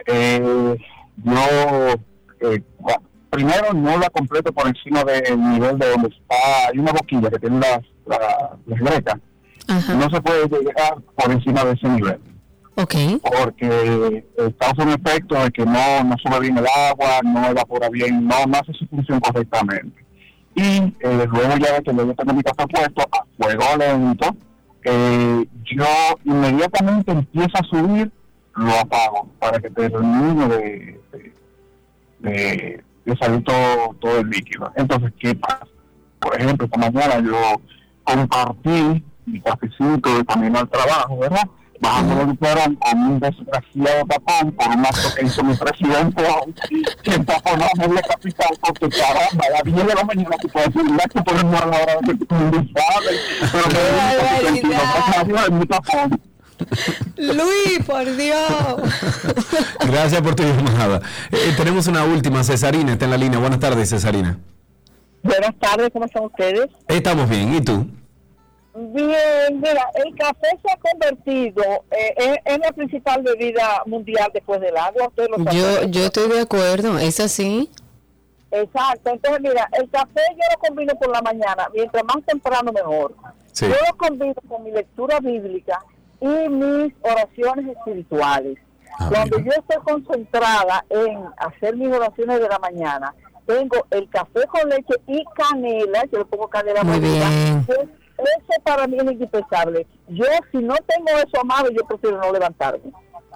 eh, 0.06 0.76
yo, 1.24 1.94
eh, 2.40 2.62
bueno, 2.78 3.02
primero 3.30 3.72
no 3.74 3.98
la 3.98 4.08
completo 4.10 4.52
por 4.52 4.66
encima 4.68 5.04
del 5.04 5.38
nivel 5.40 5.78
de 5.78 5.90
donde 5.90 6.08
está, 6.08 6.68
hay 6.72 6.78
una 6.78 6.92
boquilla 6.92 7.30
que 7.30 7.38
tiene 7.38 7.58
las, 7.60 7.80
la- 8.06 8.56
las 8.66 8.80
grecas, 8.80 9.16
Ajá. 9.68 9.94
no 9.94 10.08
se 10.10 10.20
puede 10.20 10.48
llegar 10.48 10.96
por 11.16 11.30
encima 11.32 11.64
de 11.64 11.72
ese 11.72 11.88
nivel. 11.88 12.18
Ok. 12.76 12.94
porque 13.22 14.24
eh, 14.38 14.54
causa 14.56 14.84
un 14.84 14.90
efecto 14.90 15.34
de 15.34 15.50
que 15.50 15.66
no, 15.66 16.04
no 16.04 16.14
sube 16.22 16.38
bien 16.40 16.58
el 16.58 16.64
agua, 16.88 17.20
no 17.24 17.48
evapora 17.48 17.88
bien, 17.90 18.24
no, 18.28 18.46
no 18.46 18.56
hace 18.58 18.72
su 18.74 18.86
función 18.86 19.18
correctamente. 19.18 20.04
Y 20.54 20.76
eh, 21.00 21.26
luego 21.28 21.56
ya 21.56 21.72
de 21.74 21.82
que 21.82 21.92
yo 21.94 22.14
tengo 22.14 22.34
mi 22.34 22.42
café 22.44 22.66
puesto 22.68 23.02
a 23.02 23.24
fuego 23.36 23.64
lento, 23.78 24.36
eh, 24.90 25.46
yo 25.64 25.84
inmediatamente 26.24 27.12
empieza 27.12 27.58
a 27.58 27.64
subir, 27.64 28.10
lo 28.54 28.70
apago 28.78 29.28
para 29.38 29.60
que 29.60 29.70
termine 29.70 30.48
de, 30.48 31.00
de, 31.12 31.32
de- 32.20 32.84
de 33.04 33.16
salir 33.16 33.42
todo, 33.44 33.94
todo 34.00 34.18
el 34.18 34.28
líquido. 34.28 34.70
Entonces, 34.76 35.12
¿qué 35.18 35.34
pasa? 35.34 35.66
Por 36.18 36.38
ejemplo, 36.38 36.66
esta 36.66 36.78
mañana 36.78 37.20
yo 37.20 37.60
compartí 38.04 39.02
mi 39.24 39.40
cafecito 39.40 40.18
de 40.18 40.24
camino 40.26 40.58
al 40.58 40.68
trabajo, 40.68 41.18
¿verdad? 41.18 41.48
Bajando 41.80 42.22
el 42.22 42.38
fueron 42.38 42.74
con 42.76 42.98
un 42.98 43.20
desgraciado 43.20 44.06
tapón 44.08 44.52
por 44.52 44.68
un 44.68 44.86
acto 44.86 45.14
que 45.16 45.26
hizo 45.26 45.44
mi 45.44 45.54
presidente 45.54 46.22
hoy, 46.22 46.54
que 47.02 47.18
taponó 47.20 47.64
a 47.64 47.86
media 47.86 48.02
capital 48.02 48.48
porque 48.60 48.88
caramba, 48.88 49.44
a 49.46 49.50
las 49.50 49.62
10 49.62 49.86
de 49.86 49.94
la 49.94 50.04
mañana 50.04 50.36
tú 50.40 50.48
puedes 50.48 50.74
ir 50.74 50.82
que 51.12 51.22
por 51.22 51.44
una 51.44 51.58
hora 51.58 51.96
de 52.02 52.18
que 52.18 52.24
tú 52.24 52.34
no 52.34 52.66
sabes, 52.74 53.20
pero 55.34 55.52
mi 55.52 55.66
tapón. 55.66 56.20
Luis, 57.16 57.84
por 57.86 58.16
Dios. 58.16 58.76
Gracias 59.86 60.20
por 60.20 60.34
tu 60.34 60.42
llamada. 60.42 61.00
Eh, 61.30 61.54
tenemos 61.56 61.86
una 61.86 62.04
última, 62.04 62.42
Cesarina 62.42 62.92
está 62.92 63.04
en 63.04 63.12
la 63.12 63.16
línea. 63.16 63.38
Buenas 63.38 63.60
tardes, 63.60 63.90
Cesarina. 63.90 64.38
Buenas 65.22 65.54
tardes, 65.60 65.90
¿cómo 65.92 66.06
están 66.06 66.24
ustedes? 66.24 66.68
Estamos 66.88 67.28
bien, 67.28 67.54
¿y 67.54 67.60
tú? 67.60 67.86
Bien, 68.80 69.60
mira, 69.60 69.90
el 69.94 70.14
café 70.14 70.56
se 70.62 70.70
ha 70.70 70.76
convertido, 70.76 71.64
eh, 71.90 72.14
es, 72.16 72.38
es 72.44 72.58
la 72.60 72.70
principal 72.70 73.22
bebida 73.22 73.82
mundial 73.86 74.30
después 74.32 74.60
del 74.60 74.76
agua. 74.76 75.10
lo 75.16 75.50
Yo, 75.50 75.82
yo 75.88 76.04
estoy 76.04 76.28
de 76.28 76.40
acuerdo, 76.42 76.96
es 76.96 77.18
así. 77.18 77.68
Exacto, 78.52 79.10
entonces 79.10 79.40
mira, 79.40 79.68
el 79.72 79.90
café 79.90 80.20
yo 80.30 80.42
lo 80.52 80.58
combino 80.60 80.94
por 80.94 81.10
la 81.10 81.20
mañana, 81.22 81.68
mientras 81.74 82.04
más 82.04 82.18
temprano 82.24 82.72
mejor. 82.72 83.14
Sí. 83.52 83.66
Yo 83.66 83.74
lo 83.90 83.96
combino 83.96 84.34
con 84.48 84.62
mi 84.62 84.70
lectura 84.70 85.18
bíblica 85.18 85.80
y 86.20 86.48
mis 86.48 86.94
oraciones 87.02 87.76
espirituales. 87.76 88.58
Ah, 89.00 89.10
Cuando 89.12 89.40
mira. 89.40 89.56
yo 89.56 89.60
estoy 89.60 89.82
concentrada 89.82 90.84
en 90.88 91.24
hacer 91.36 91.74
mis 91.76 91.92
oraciones 91.92 92.40
de 92.40 92.48
la 92.48 92.60
mañana, 92.60 93.12
tengo 93.44 93.84
el 93.90 94.08
café 94.08 94.46
con 94.46 94.68
leche 94.68 94.94
y 95.08 95.24
canela, 95.34 96.04
yo 96.12 96.18
le 96.18 96.24
pongo 96.26 96.46
canela 96.46 96.84
Muy 96.84 97.00
bien. 97.00 97.66
Eso 98.18 98.62
para 98.64 98.86
mí 98.86 98.96
es 98.98 99.04
indispensable. 99.12 99.86
Yo, 100.08 100.24
si 100.50 100.58
no 100.58 100.74
tengo 100.86 101.18
eso 101.18 101.40
amado, 101.40 101.68
yo 101.70 101.86
prefiero 101.86 102.18
no 102.20 102.32
levantarme. 102.32 102.80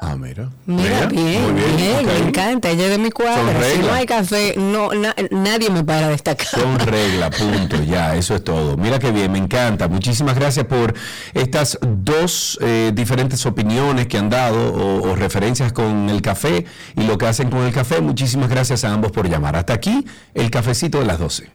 Ah, 0.05 0.17
mira. 0.17 0.49
Mira, 0.67 1.07
bien, 1.07 1.53
muy 1.53 1.63
bien, 1.77 2.05
me 2.05 2.17
encanta, 2.29 2.71
ella 2.71 2.87
es 2.87 2.91
de 2.91 2.99
mi 2.99 3.05
Son 3.05 3.13
cuadra. 3.13 3.63
Si 3.63 3.79
no 3.79 3.93
hay 3.93 4.05
café, 4.07 4.55
no, 4.57 4.91
na- 4.93 5.15
nadie 5.31 5.71
me 5.71 5.85
para 5.85 6.09
de 6.09 6.15
esta 6.15 6.35
Son 6.45 6.77
cama. 6.77 6.79
reglas, 6.91 7.31
punto, 7.39 7.77
ya, 7.85 8.17
eso 8.17 8.35
es 8.35 8.43
todo. 8.43 8.77
Mira 8.77 8.99
qué 8.99 9.13
bien, 9.13 9.31
me 9.31 9.39
encanta. 9.39 9.87
Muchísimas 9.87 10.35
gracias 10.35 10.67
por 10.67 10.95
estas 11.35 11.79
dos 11.81 12.59
eh, 12.63 12.91
diferentes 12.93 13.47
opiniones 13.47 14.09
que 14.09 14.19
han 14.19 14.29
dado 14.29 14.73
o, 14.75 15.11
o 15.11 15.15
referencias 15.15 15.73
con 15.73 16.11
el 16.11 16.21
café 16.21 16.65
y 16.97 17.05
lo 17.05 17.17
que 17.17 17.27
hacen 17.29 17.49
con 17.49 17.61
el 17.61 17.73
café. 17.73 18.01
Muchísimas 18.01 18.49
gracias 18.51 18.85
a 18.85 18.93
ambos 18.93 19.13
por 19.13 19.29
llamar. 19.29 19.55
Hasta 19.55 19.75
aquí 19.75 20.05
el 20.35 20.51
cafecito 20.51 20.99
de 20.99 21.05
las 21.05 21.21
12. 21.21 21.49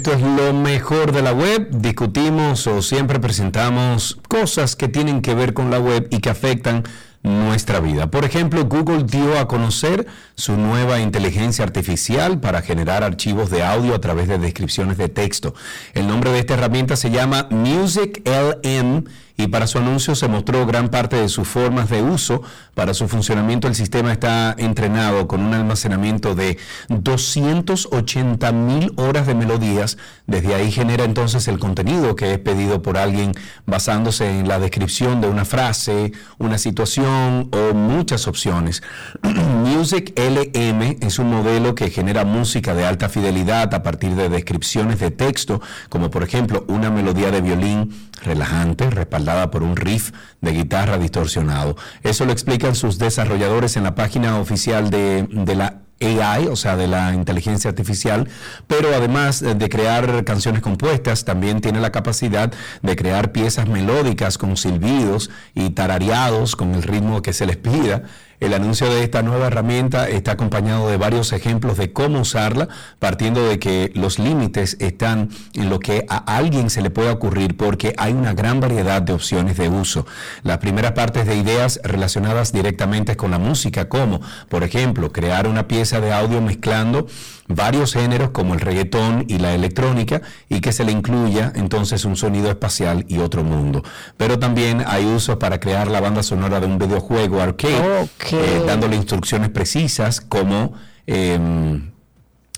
Esto 0.00 0.14
es 0.14 0.22
lo 0.22 0.54
mejor 0.54 1.12
de 1.12 1.20
la 1.20 1.34
web. 1.34 1.68
Discutimos 1.72 2.66
o 2.66 2.80
siempre 2.80 3.20
presentamos 3.20 4.16
cosas 4.28 4.74
que 4.74 4.88
tienen 4.88 5.20
que 5.20 5.34
ver 5.34 5.52
con 5.52 5.70
la 5.70 5.78
web 5.78 6.08
y 6.10 6.20
que 6.20 6.30
afectan 6.30 6.84
nuestra 7.22 7.80
vida. 7.80 8.10
Por 8.10 8.24
ejemplo, 8.24 8.64
Google 8.64 9.04
dio 9.04 9.38
a 9.38 9.46
conocer 9.46 10.06
su 10.36 10.56
nueva 10.56 11.00
inteligencia 11.00 11.66
artificial 11.66 12.40
para 12.40 12.62
generar 12.62 13.04
archivos 13.04 13.50
de 13.50 13.62
audio 13.62 13.94
a 13.94 14.00
través 14.00 14.26
de 14.26 14.38
descripciones 14.38 14.96
de 14.96 15.10
texto. 15.10 15.54
El 15.92 16.06
nombre 16.06 16.30
de 16.30 16.38
esta 16.38 16.54
herramienta 16.54 16.96
se 16.96 17.10
llama 17.10 17.48
Music 17.50 18.22
LM 18.24 19.04
y 19.42 19.46
para 19.46 19.66
su 19.66 19.78
anuncio 19.78 20.14
se 20.14 20.28
mostró 20.28 20.66
gran 20.66 20.90
parte 20.90 21.16
de 21.16 21.28
sus 21.30 21.48
formas 21.48 21.88
de 21.88 22.02
uso. 22.02 22.42
Para 22.74 22.92
su 22.92 23.08
funcionamiento 23.08 23.68
el 23.68 23.74
sistema 23.74 24.12
está 24.12 24.54
entrenado 24.58 25.26
con 25.26 25.40
un 25.40 25.54
almacenamiento 25.54 26.34
de 26.34 26.58
280 26.88 28.52
mil 28.52 28.92
horas 28.96 29.26
de 29.26 29.34
melodías. 29.34 29.96
Desde 30.26 30.54
ahí 30.54 30.70
genera 30.70 31.04
entonces 31.04 31.48
el 31.48 31.58
contenido 31.58 32.16
que 32.16 32.32
es 32.32 32.38
pedido 32.38 32.82
por 32.82 32.98
alguien 32.98 33.32
basándose 33.64 34.28
en 34.28 34.46
la 34.46 34.58
descripción 34.58 35.20
de 35.22 35.28
una 35.28 35.46
frase, 35.46 36.12
una 36.38 36.58
situación 36.58 37.48
o 37.52 37.74
muchas 37.74 38.28
opciones. 38.28 38.82
Music 39.22 40.12
LM 40.18 40.98
es 41.00 41.18
un 41.18 41.30
modelo 41.30 41.74
que 41.74 41.90
genera 41.90 42.24
música 42.24 42.74
de 42.74 42.84
alta 42.84 43.08
fidelidad 43.08 43.72
a 43.72 43.82
partir 43.82 44.14
de 44.16 44.28
descripciones 44.28 44.98
de 44.98 45.10
texto, 45.10 45.62
como 45.88 46.10
por 46.10 46.22
ejemplo 46.24 46.64
una 46.68 46.90
melodía 46.90 47.30
de 47.30 47.40
violín 47.40 48.09
relajante, 48.22 48.90
respaldada 48.90 49.50
por 49.50 49.62
un 49.62 49.76
riff 49.76 50.12
de 50.40 50.52
guitarra 50.52 50.98
distorsionado. 50.98 51.76
Eso 52.02 52.24
lo 52.24 52.32
explican 52.32 52.74
sus 52.74 52.98
desarrolladores 52.98 53.76
en 53.76 53.84
la 53.84 53.94
página 53.94 54.38
oficial 54.38 54.90
de, 54.90 55.26
de 55.30 55.54
la 55.54 55.80
AI, 56.00 56.46
o 56.46 56.56
sea, 56.56 56.76
de 56.76 56.88
la 56.88 57.12
inteligencia 57.12 57.68
artificial, 57.68 58.28
pero 58.66 58.88
además 58.94 59.40
de 59.40 59.68
crear 59.68 60.24
canciones 60.24 60.62
compuestas, 60.62 61.24
también 61.24 61.60
tiene 61.60 61.80
la 61.80 61.92
capacidad 61.92 62.52
de 62.82 62.96
crear 62.96 63.32
piezas 63.32 63.68
melódicas 63.68 64.38
con 64.38 64.56
silbidos 64.56 65.30
y 65.54 65.70
tarareados 65.70 66.56
con 66.56 66.74
el 66.74 66.82
ritmo 66.82 67.20
que 67.20 67.34
se 67.34 67.44
les 67.44 67.58
pida. 67.58 68.04
El 68.40 68.54
anuncio 68.54 68.88
de 68.88 69.04
esta 69.04 69.22
nueva 69.22 69.48
herramienta 69.48 70.08
está 70.08 70.32
acompañado 70.32 70.88
de 70.88 70.96
varios 70.96 71.34
ejemplos 71.34 71.76
de 71.76 71.92
cómo 71.92 72.20
usarla, 72.20 72.68
partiendo 72.98 73.46
de 73.46 73.58
que 73.58 73.92
los 73.94 74.18
límites 74.18 74.78
están 74.80 75.28
en 75.52 75.68
lo 75.68 75.78
que 75.78 76.06
a 76.08 76.16
alguien 76.38 76.70
se 76.70 76.80
le 76.80 76.88
puede 76.88 77.10
ocurrir 77.10 77.58
porque 77.58 77.94
hay 77.98 78.14
una 78.14 78.32
gran 78.32 78.58
variedad 78.58 79.02
de 79.02 79.12
opciones 79.12 79.58
de 79.58 79.68
uso. 79.68 80.06
Las 80.42 80.56
primeras 80.56 80.92
partes 80.92 81.26
de 81.26 81.36
ideas 81.36 81.80
relacionadas 81.84 82.50
directamente 82.50 83.14
con 83.14 83.30
la 83.30 83.38
música, 83.38 83.90
como 83.90 84.22
por 84.48 84.64
ejemplo 84.64 85.12
crear 85.12 85.46
una 85.46 85.68
pieza 85.68 86.00
de 86.00 86.10
audio 86.10 86.40
mezclando 86.40 87.08
varios 87.54 87.92
géneros 87.92 88.30
como 88.30 88.54
el 88.54 88.60
reggaetón 88.60 89.24
y 89.28 89.38
la 89.38 89.54
electrónica 89.54 90.22
y 90.48 90.60
que 90.60 90.72
se 90.72 90.84
le 90.84 90.92
incluya 90.92 91.52
entonces 91.54 92.04
un 92.04 92.16
sonido 92.16 92.48
espacial 92.48 93.04
y 93.08 93.18
otro 93.18 93.44
mundo. 93.44 93.82
Pero 94.16 94.38
también 94.38 94.84
hay 94.86 95.04
usos 95.04 95.36
para 95.36 95.60
crear 95.60 95.88
la 95.88 96.00
banda 96.00 96.22
sonora 96.22 96.60
de 96.60 96.66
un 96.66 96.78
videojuego 96.78 97.40
arcade, 97.40 98.08
eh, 98.32 98.62
dándole 98.66 98.96
instrucciones 98.96 99.50
precisas 99.50 100.20
como... 100.20 100.72
em, 101.06 101.90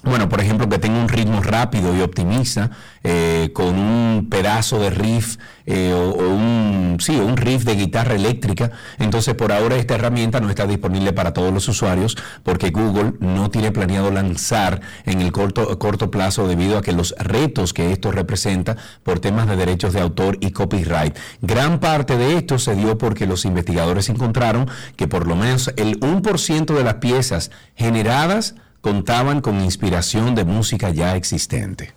bueno, 0.05 0.29
por 0.29 0.41
ejemplo, 0.41 0.69
que 0.69 0.79
tenga 0.79 1.01
un 1.01 1.09
ritmo 1.09 1.41
rápido 1.43 1.97
y 1.97 2.01
optimiza 2.01 2.71
eh, 3.05 3.51
con 3.55 3.79
un 3.79 4.29
pedazo 4.29 4.79
de 4.81 4.91
riff 4.91 5.37
eh, 5.65 5.93
o, 5.95 6.11
o 6.11 6.29
un, 6.29 6.97
sí, 7.01 7.15
un 7.15 7.37
riff 7.37 7.65
de 7.65 7.77
guitarra 7.77 8.15
eléctrica. 8.15 8.73
Entonces, 8.99 9.35
por 9.35 9.53
ahora 9.53 9.77
esta 9.77 9.95
herramienta 9.95 10.41
no 10.41 10.51
está 10.51 10.67
disponible 10.67 11.13
para 11.13 11.33
todos 11.33 11.53
los 11.53 11.69
usuarios 11.69 12.17
porque 12.43 12.71
Google 12.71 13.15
no 13.21 13.51
tiene 13.51 13.71
planeado 13.71 14.11
lanzar 14.11 14.81
en 15.05 15.21
el 15.21 15.31
corto, 15.31 15.79
corto 15.79 16.11
plazo 16.11 16.49
debido 16.49 16.79
a 16.79 16.83
que 16.83 16.93
los 16.93 17.15
retos 17.19 17.73
que 17.73 17.93
esto 17.93 18.11
representa 18.11 18.77
por 19.05 19.21
temas 19.21 19.47
de 19.47 19.57
derechos 19.57 19.93
de 19.93 20.01
autor 20.01 20.37
y 20.41 20.51
copyright. 20.51 21.17
Gran 21.41 21.79
parte 21.79 22.17
de 22.17 22.37
esto 22.37 22.59
se 22.59 22.75
dio 22.75 22.99
porque 22.99 23.27
los 23.27 23.45
investigadores 23.45 24.09
encontraron 24.09 24.69
que 24.97 25.07
por 25.07 25.27
lo 25.27 25.37
menos 25.37 25.73
el 25.77 26.01
1% 26.01 26.75
de 26.75 26.85
las 26.85 26.95
piezas 26.95 27.51
generadas 27.77 28.57
contaban 28.83 29.41
con 29.41 29.65
inspiración 29.65 30.35
de 30.35 30.45
música 30.45 30.91
ya 30.91 31.17
existente. 31.17 31.95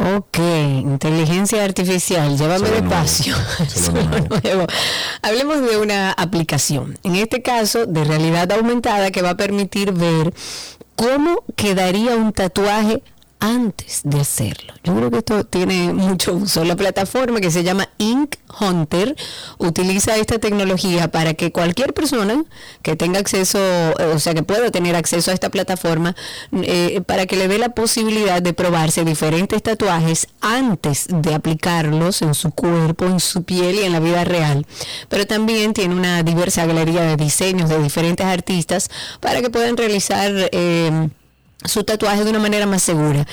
Ok, 0.00 0.38
inteligencia 0.38 1.64
artificial, 1.64 2.36
llévame 2.36 2.70
despacio. 2.70 3.34
Hablemos 5.22 5.60
de 5.68 5.78
una 5.78 6.12
aplicación, 6.12 6.96
en 7.02 7.16
este 7.16 7.42
caso 7.42 7.86
de 7.86 8.04
realidad 8.04 8.52
aumentada 8.52 9.10
que 9.10 9.22
va 9.22 9.30
a 9.30 9.36
permitir 9.36 9.92
ver 9.92 10.32
cómo 10.94 11.42
quedaría 11.56 12.14
un 12.14 12.32
tatuaje 12.32 13.02
antes 13.40 14.00
de 14.04 14.20
hacerlo. 14.20 14.74
Yo 14.82 14.94
creo 14.94 15.10
que 15.10 15.18
esto 15.18 15.44
tiene 15.44 15.92
mucho 15.92 16.34
uso. 16.34 16.64
La 16.64 16.76
plataforma 16.76 17.40
que 17.40 17.50
se 17.50 17.62
llama 17.62 17.88
Ink 17.98 18.36
Hunter 18.60 19.16
utiliza 19.58 20.16
esta 20.16 20.38
tecnología 20.38 21.10
para 21.10 21.34
que 21.34 21.52
cualquier 21.52 21.94
persona 21.94 22.44
que 22.82 22.96
tenga 22.96 23.20
acceso, 23.20 23.58
eh, 23.58 24.12
o 24.14 24.18
sea, 24.18 24.34
que 24.34 24.42
pueda 24.42 24.70
tener 24.70 24.96
acceso 24.96 25.30
a 25.30 25.34
esta 25.34 25.50
plataforma, 25.50 26.16
eh, 26.52 27.00
para 27.06 27.26
que 27.26 27.36
le 27.36 27.48
dé 27.48 27.58
la 27.58 27.70
posibilidad 27.70 28.42
de 28.42 28.52
probarse 28.52 29.04
diferentes 29.04 29.62
tatuajes 29.62 30.28
antes 30.40 31.06
de 31.08 31.34
aplicarlos 31.34 32.22
en 32.22 32.34
su 32.34 32.50
cuerpo, 32.50 33.06
en 33.06 33.20
su 33.20 33.44
piel 33.44 33.76
y 33.76 33.84
en 33.84 33.92
la 33.92 34.00
vida 34.00 34.24
real. 34.24 34.66
Pero 35.08 35.26
también 35.26 35.74
tiene 35.74 35.94
una 35.94 36.22
diversa 36.22 36.66
galería 36.66 37.02
de 37.02 37.16
diseños 37.16 37.68
de 37.68 37.82
diferentes 37.82 38.26
artistas 38.26 38.90
para 39.20 39.40
que 39.40 39.50
puedan 39.50 39.76
realizar 39.76 40.32
eh, 40.52 41.08
su 41.64 41.84
tatuaje 41.84 42.24
de 42.24 42.30
una 42.30 42.38
manera 42.38 42.66
más 42.66 42.82
segura. 42.82 43.26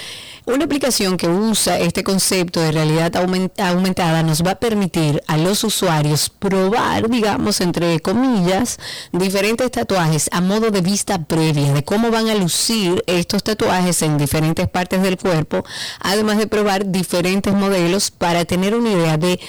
Una 0.48 0.66
aplicación 0.66 1.18
que 1.18 1.28
usa 1.28 1.80
este 1.80 2.04
concepto 2.04 2.60
de 2.60 2.72
realidad 2.72 3.12
aumen- 3.14 3.52
aumentada 3.58 4.22
nos 4.22 4.44
va 4.44 4.52
a 4.52 4.60
permitir 4.60 5.24
a 5.26 5.38
los 5.38 5.64
usuarios 5.64 6.30
probar, 6.30 7.10
digamos, 7.10 7.62
entre 7.62 8.00
comillas, 8.00 8.78
diferentes 9.12 9.72
tatuajes 9.72 10.30
a 10.32 10.42
modo 10.42 10.70
de 10.70 10.82
vista 10.82 11.24
previa, 11.26 11.74
de 11.74 11.84
cómo 11.84 12.12
van 12.12 12.30
a 12.30 12.36
lucir 12.36 13.04
estos 13.08 13.44
tatuajes 13.44 14.04
en 14.04 14.20
diferentes 14.20 14.68
partes 14.70 15.02
del 15.02 15.18
cuerpo, 15.18 15.66
además 16.00 16.38
de 16.38 16.46
probar 16.46 16.92
diferentes 16.92 17.52
modelos 17.54 18.12
para 18.12 18.46
tener 18.46 18.76
una 18.76 18.92
idea 18.92 19.18
de 19.18 19.40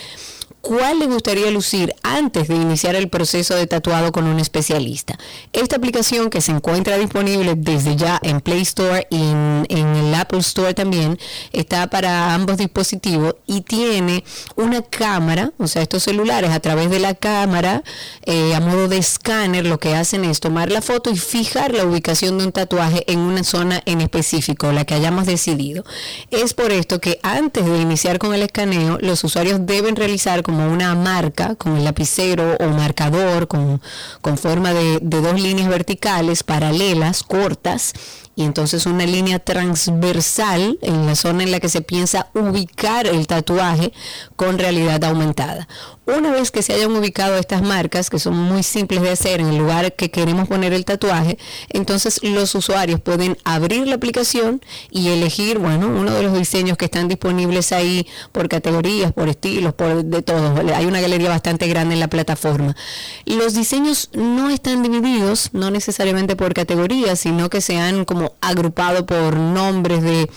cuál 0.66 0.98
le 0.98 1.06
gustaría 1.06 1.48
lucir 1.52 1.94
antes 2.02 2.48
de 2.48 2.56
iniciar 2.56 2.96
el 2.96 3.08
proceso 3.08 3.54
de 3.54 3.68
tatuado 3.68 4.10
con 4.10 4.26
un 4.26 4.40
especialista. 4.40 5.16
Esta 5.52 5.76
aplicación 5.76 6.28
que 6.28 6.40
se 6.40 6.50
encuentra 6.50 6.98
disponible 6.98 7.54
desde 7.56 7.94
ya 7.94 8.18
en 8.20 8.40
Play 8.40 8.62
Store 8.62 9.06
y 9.08 9.16
en, 9.16 9.64
el 9.68 10.12
Apple 10.12 10.40
Store 10.40 10.74
también 10.74 11.20
está 11.52 11.86
para 11.86 12.34
ambos 12.34 12.56
dispositivos 12.56 13.36
y 13.46 13.60
tiene 13.60 14.24
una 14.56 14.82
cámara, 14.82 15.52
o 15.56 15.68
sea, 15.68 15.82
estos 15.82 16.02
celulares 16.02 16.50
a 16.50 16.58
través 16.58 16.90
de 16.90 16.98
la 16.98 17.14
cámara, 17.14 17.84
eh, 18.24 18.52
a 18.56 18.60
modo 18.60 18.88
de 18.88 18.98
escáner, 18.98 19.66
lo 19.66 19.78
que 19.78 19.94
hacen 19.94 20.24
es 20.24 20.40
tomar 20.40 20.72
la 20.72 20.82
foto 20.82 21.10
y 21.10 21.16
fijar 21.16 21.74
la 21.74 21.84
ubicación 21.84 22.38
de 22.38 22.44
un 22.46 22.52
tatuaje 22.52 23.04
en 23.06 23.20
una 23.20 23.44
zona 23.44 23.82
en 23.86 24.00
específico, 24.00 24.72
la 24.72 24.84
que 24.84 24.94
hayamos 24.94 25.26
decidido. 25.26 25.84
Es 26.32 26.54
por 26.54 26.72
esto 26.72 27.00
que 27.00 27.20
antes 27.22 27.64
de 27.64 27.80
iniciar 27.80 28.18
con 28.18 28.34
el 28.34 28.42
escaneo, 28.42 28.98
los 29.00 29.22
usuarios 29.22 29.60
deben 29.64 29.94
realizar 29.94 30.42
como 30.42 30.55
como 30.56 30.72
una 30.72 30.94
marca 30.94 31.54
con 31.54 31.76
el 31.76 31.84
lapicero 31.84 32.56
o 32.58 32.68
marcador 32.68 33.46
con, 33.46 33.82
con 34.22 34.38
forma 34.38 34.72
de, 34.72 35.00
de 35.02 35.20
dos 35.20 35.38
líneas 35.38 35.68
verticales 35.68 36.42
paralelas, 36.42 37.22
cortas, 37.22 37.92
y 38.34 38.42
entonces 38.42 38.86
una 38.86 39.04
línea 39.04 39.38
transversal 39.38 40.78
en 40.80 41.04
la 41.04 41.14
zona 41.14 41.42
en 41.42 41.50
la 41.50 41.60
que 41.60 41.68
se 41.68 41.82
piensa 41.82 42.28
ubicar 42.32 43.06
el 43.06 43.26
tatuaje 43.26 43.92
con 44.34 44.58
realidad 44.58 45.04
aumentada. 45.04 45.68
Una 46.06 46.30
vez 46.30 46.52
que 46.52 46.62
se 46.62 46.72
hayan 46.72 46.94
ubicado 46.94 47.36
estas 47.36 47.62
marcas, 47.62 48.10
que 48.10 48.20
son 48.20 48.36
muy 48.36 48.62
simples 48.62 49.02
de 49.02 49.10
hacer 49.10 49.40
en 49.40 49.48
el 49.48 49.58
lugar 49.58 49.92
que 49.94 50.08
queremos 50.08 50.46
poner 50.46 50.72
el 50.72 50.84
tatuaje, 50.84 51.36
entonces 51.68 52.20
los 52.22 52.54
usuarios 52.54 53.00
pueden 53.00 53.36
abrir 53.42 53.88
la 53.88 53.96
aplicación 53.96 54.62
y 54.88 55.08
elegir, 55.08 55.58
bueno, 55.58 55.88
uno 55.88 56.12
de 56.12 56.22
los 56.22 56.38
diseños 56.38 56.76
que 56.76 56.84
están 56.84 57.08
disponibles 57.08 57.72
ahí 57.72 58.06
por 58.30 58.48
categorías, 58.48 59.12
por 59.12 59.28
estilos, 59.28 59.74
por 59.74 60.04
de 60.04 60.22
todo. 60.22 60.54
Hay 60.76 60.86
una 60.86 61.00
galería 61.00 61.28
bastante 61.28 61.66
grande 61.66 61.94
en 61.94 62.00
la 62.00 62.08
plataforma. 62.08 62.76
Los 63.24 63.54
diseños 63.54 64.10
no 64.12 64.48
están 64.48 64.84
divididos, 64.84 65.50
no 65.54 65.72
necesariamente 65.72 66.36
por 66.36 66.54
categorías, 66.54 67.18
sino 67.18 67.50
que 67.50 67.60
se 67.60 67.78
han 67.78 68.04
como 68.04 68.36
agrupado 68.40 69.06
por 69.06 69.36
nombres 69.36 70.02
de 70.02 70.30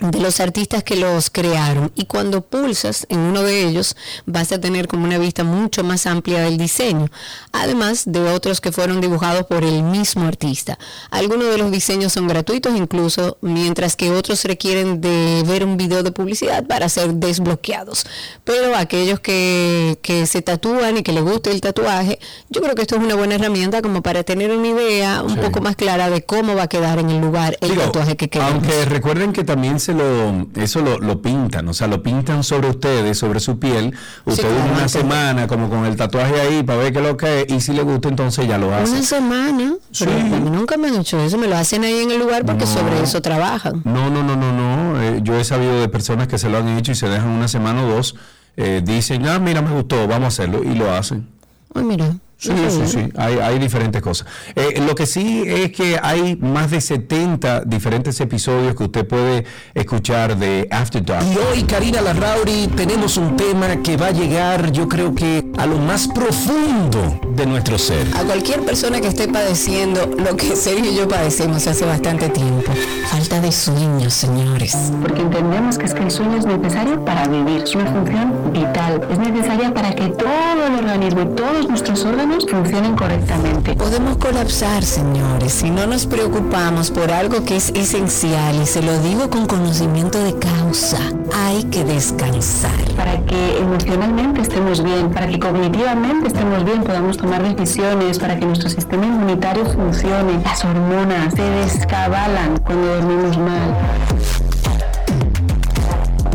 de 0.00 0.20
los 0.20 0.40
artistas 0.40 0.82
que 0.82 0.96
los 0.96 1.30
crearon 1.30 1.92
y 1.94 2.06
cuando 2.06 2.40
pulsas 2.42 3.06
en 3.08 3.20
uno 3.20 3.42
de 3.42 3.62
ellos 3.66 3.96
vas 4.26 4.50
a 4.52 4.60
tener 4.60 4.88
como 4.88 5.04
una 5.04 5.18
vista 5.18 5.44
mucho 5.44 5.84
más 5.84 6.06
amplia 6.06 6.40
del 6.42 6.58
diseño, 6.58 7.08
además 7.52 8.02
de 8.06 8.20
otros 8.30 8.60
que 8.60 8.72
fueron 8.72 9.00
dibujados 9.00 9.44
por 9.46 9.62
el 9.64 9.82
mismo 9.84 10.26
artista. 10.26 10.78
Algunos 11.10 11.48
de 11.48 11.58
los 11.58 11.70
diseños 11.70 12.12
son 12.12 12.26
gratuitos 12.26 12.76
incluso, 12.76 13.38
mientras 13.40 13.94
que 13.96 14.10
otros 14.10 14.44
requieren 14.44 15.00
de 15.00 15.42
ver 15.46 15.64
un 15.64 15.76
video 15.76 16.02
de 16.02 16.10
publicidad 16.10 16.66
para 16.66 16.88
ser 16.88 17.14
desbloqueados. 17.14 18.04
Pero 18.42 18.76
aquellos 18.76 19.20
que, 19.20 19.98
que 20.02 20.26
se 20.26 20.42
tatúan 20.42 20.96
y 20.98 21.02
que 21.02 21.12
les 21.12 21.22
guste 21.22 21.50
el 21.52 21.60
tatuaje, 21.60 22.18
yo 22.50 22.60
creo 22.60 22.74
que 22.74 22.82
esto 22.82 22.96
es 22.96 23.02
una 23.02 23.14
buena 23.14 23.36
herramienta 23.36 23.80
como 23.80 24.02
para 24.02 24.24
tener 24.24 24.50
una 24.50 24.68
idea 24.68 25.22
un 25.22 25.34
Sí. 25.34 25.40
poco 25.40 25.60
más 25.60 25.76
clara 25.76 26.10
de 26.10 26.24
cómo 26.24 26.54
va 26.54 26.64
a 26.64 26.68
quedar 26.68 26.98
en 26.98 27.10
el 27.10 27.20
lugar 27.20 27.56
el 27.60 27.70
Digo, 27.70 27.82
tatuaje 27.82 28.16
que 28.16 28.28
queremos. 28.28 28.54
Aunque 28.54 28.84
recuerden 28.84 29.32
que 29.32 29.42
también 29.44 29.80
se 29.80 29.93
lo, 29.94 30.46
eso 30.62 30.80
lo, 30.82 30.98
lo 30.98 31.22
pintan, 31.22 31.66
o 31.68 31.72
sea, 31.74 31.86
lo 31.86 32.02
pintan 32.02 32.44
sobre 32.44 32.68
ustedes, 32.68 33.16
sobre 33.18 33.40
su 33.40 33.58
piel. 33.58 33.94
Ustedes 34.24 34.52
una 34.72 34.88
semana 34.88 35.46
como 35.46 35.70
con 35.70 35.86
el 35.86 35.96
tatuaje 35.96 36.40
ahí 36.40 36.62
para 36.62 36.78
ver 36.80 36.92
qué 36.92 36.98
es 36.98 37.04
lo 37.06 37.16
que 37.16 37.42
es 37.42 37.52
y 37.52 37.60
si 37.60 37.72
le 37.72 37.82
gusta 37.82 38.08
entonces 38.08 38.46
ya 38.46 38.58
lo 38.58 38.68
Una 38.68 38.78
hacen. 38.82 39.02
semana, 39.04 39.74
pero 39.98 40.10
Sí. 40.12 40.18
a 40.34 40.40
mí 40.40 40.50
nunca 40.50 40.76
me 40.76 40.88
han 40.88 40.96
hecho 40.96 41.18
eso, 41.20 41.38
me 41.38 41.46
lo 41.46 41.56
hacen 41.56 41.84
ahí 41.84 42.00
en 42.00 42.10
el 42.10 42.18
lugar 42.18 42.44
porque 42.44 42.64
No. 42.66 42.70
sobre 42.72 43.00
eso 43.02 43.22
trabajan. 43.22 43.80
No, 43.84 44.10
no, 44.10 44.22
no, 44.22 44.36
no, 44.36 44.52
no. 44.52 45.00
eh, 45.02 45.20
yo 45.22 45.34
he 45.38 45.44
sabido 45.44 45.80
de 45.80 45.88
personas 45.88 46.28
que 46.28 46.38
se 46.38 46.48
lo 46.48 46.58
han 46.58 46.68
hecho 46.76 46.92
y 46.92 46.94
se 46.94 47.08
dejan 47.08 47.28
una 47.30 47.48
semana 47.48 47.84
o 47.84 47.88
dos. 47.88 48.14
eh, 48.56 48.82
dicen, 48.84 49.26
ah, 49.26 49.38
mira, 49.40 49.62
me 49.62 49.70
gustó, 49.72 50.06
vamos 50.06 50.24
a 50.24 50.28
hacerlo 50.28 50.62
y 50.62 50.74
lo 50.76 50.92
hacen. 50.94 51.26
Ay, 51.74 51.82
mira. 51.82 52.14
Sí, 52.44 52.52
sí, 52.68 52.70
sabía. 52.70 52.86
sí, 52.86 53.12
hay, 53.16 53.38
hay 53.38 53.58
diferentes 53.58 54.02
cosas. 54.02 54.26
Eh, 54.54 54.82
lo 54.86 54.94
que 54.94 55.06
sí 55.06 55.44
es 55.46 55.72
que 55.72 55.98
hay 56.02 56.36
más 56.36 56.70
de 56.70 56.80
70 56.80 57.62
diferentes 57.62 58.20
episodios 58.20 58.74
que 58.74 58.84
usted 58.84 59.06
puede 59.06 59.44
escuchar 59.74 60.36
de 60.36 60.68
After 60.70 61.04
Dark. 61.04 61.24
Y 61.32 61.36
hoy, 61.38 61.62
Karina 61.64 62.00
Larrauri, 62.00 62.68
tenemos 62.76 63.16
un 63.16 63.36
tema 63.36 63.76
que 63.82 63.96
va 63.96 64.08
a 64.08 64.12
llegar, 64.12 64.70
yo 64.72 64.88
creo 64.88 65.14
que 65.14 65.44
a 65.56 65.66
lo 65.66 65.78
más 65.78 66.08
profundo 66.08 67.20
de 67.34 67.46
nuestro 67.46 67.78
ser. 67.78 68.06
A 68.16 68.24
cualquier 68.24 68.60
persona 68.60 69.00
que 69.00 69.08
esté 69.08 69.28
padeciendo 69.28 70.06
lo 70.18 70.36
que 70.36 70.56
Sergio 70.56 70.90
y 70.90 70.96
yo 70.96 71.08
padecemos 71.08 71.66
hace 71.66 71.84
bastante 71.84 72.28
tiempo. 72.28 72.72
Falta 73.10 73.40
de 73.40 73.52
sueño, 73.52 74.10
señores. 74.10 74.76
Porque 75.00 75.22
entendemos 75.22 75.78
que 75.78 75.86
es 75.86 75.94
que 75.94 76.02
el 76.02 76.10
sueño 76.10 76.36
es 76.36 76.46
necesario 76.46 77.04
para 77.04 77.26
vivir, 77.26 77.62
es 77.62 77.74
una 77.74 77.86
función 77.86 78.52
vital, 78.52 79.00
es 79.10 79.18
necesaria 79.18 79.72
para 79.72 79.94
que 79.94 80.08
todo 80.08 80.66
el 80.66 80.74
organismo 80.74 81.22
y 81.22 81.36
todos 81.36 81.68
nuestros 81.68 82.04
órganos 82.04 82.33
funcionen 82.42 82.96
correctamente. 82.96 83.74
Podemos 83.76 84.16
colapsar, 84.16 84.82
señores, 84.82 85.52
si 85.52 85.70
no 85.70 85.86
nos 85.86 86.06
preocupamos 86.06 86.90
por 86.90 87.10
algo 87.10 87.44
que 87.44 87.56
es 87.56 87.70
esencial 87.70 88.60
y 88.62 88.66
se 88.66 88.82
lo 88.82 88.98
digo 89.00 89.30
con 89.30 89.46
conocimiento 89.46 90.22
de 90.22 90.36
causa. 90.38 90.98
Hay 91.32 91.64
que 91.64 91.84
descansar. 91.84 92.72
Para 92.96 93.18
que 93.24 93.58
emocionalmente 93.58 94.42
estemos 94.42 94.82
bien, 94.82 95.10
para 95.10 95.26
que 95.28 95.38
cognitivamente 95.38 96.28
estemos 96.28 96.64
bien, 96.64 96.82
podamos 96.82 97.16
tomar 97.16 97.42
decisiones, 97.42 98.18
para 98.18 98.38
que 98.38 98.46
nuestro 98.46 98.68
sistema 98.68 99.06
inmunitario 99.06 99.64
funcione. 99.66 100.42
Las 100.44 100.64
hormonas 100.64 101.34
se 101.34 101.42
descabalan 101.42 102.58
cuando 102.58 102.86
dormimos 102.96 103.38
mal. 103.38 103.76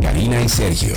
Karina 0.02 0.42
y 0.42 0.50
Sergio, 0.50 0.96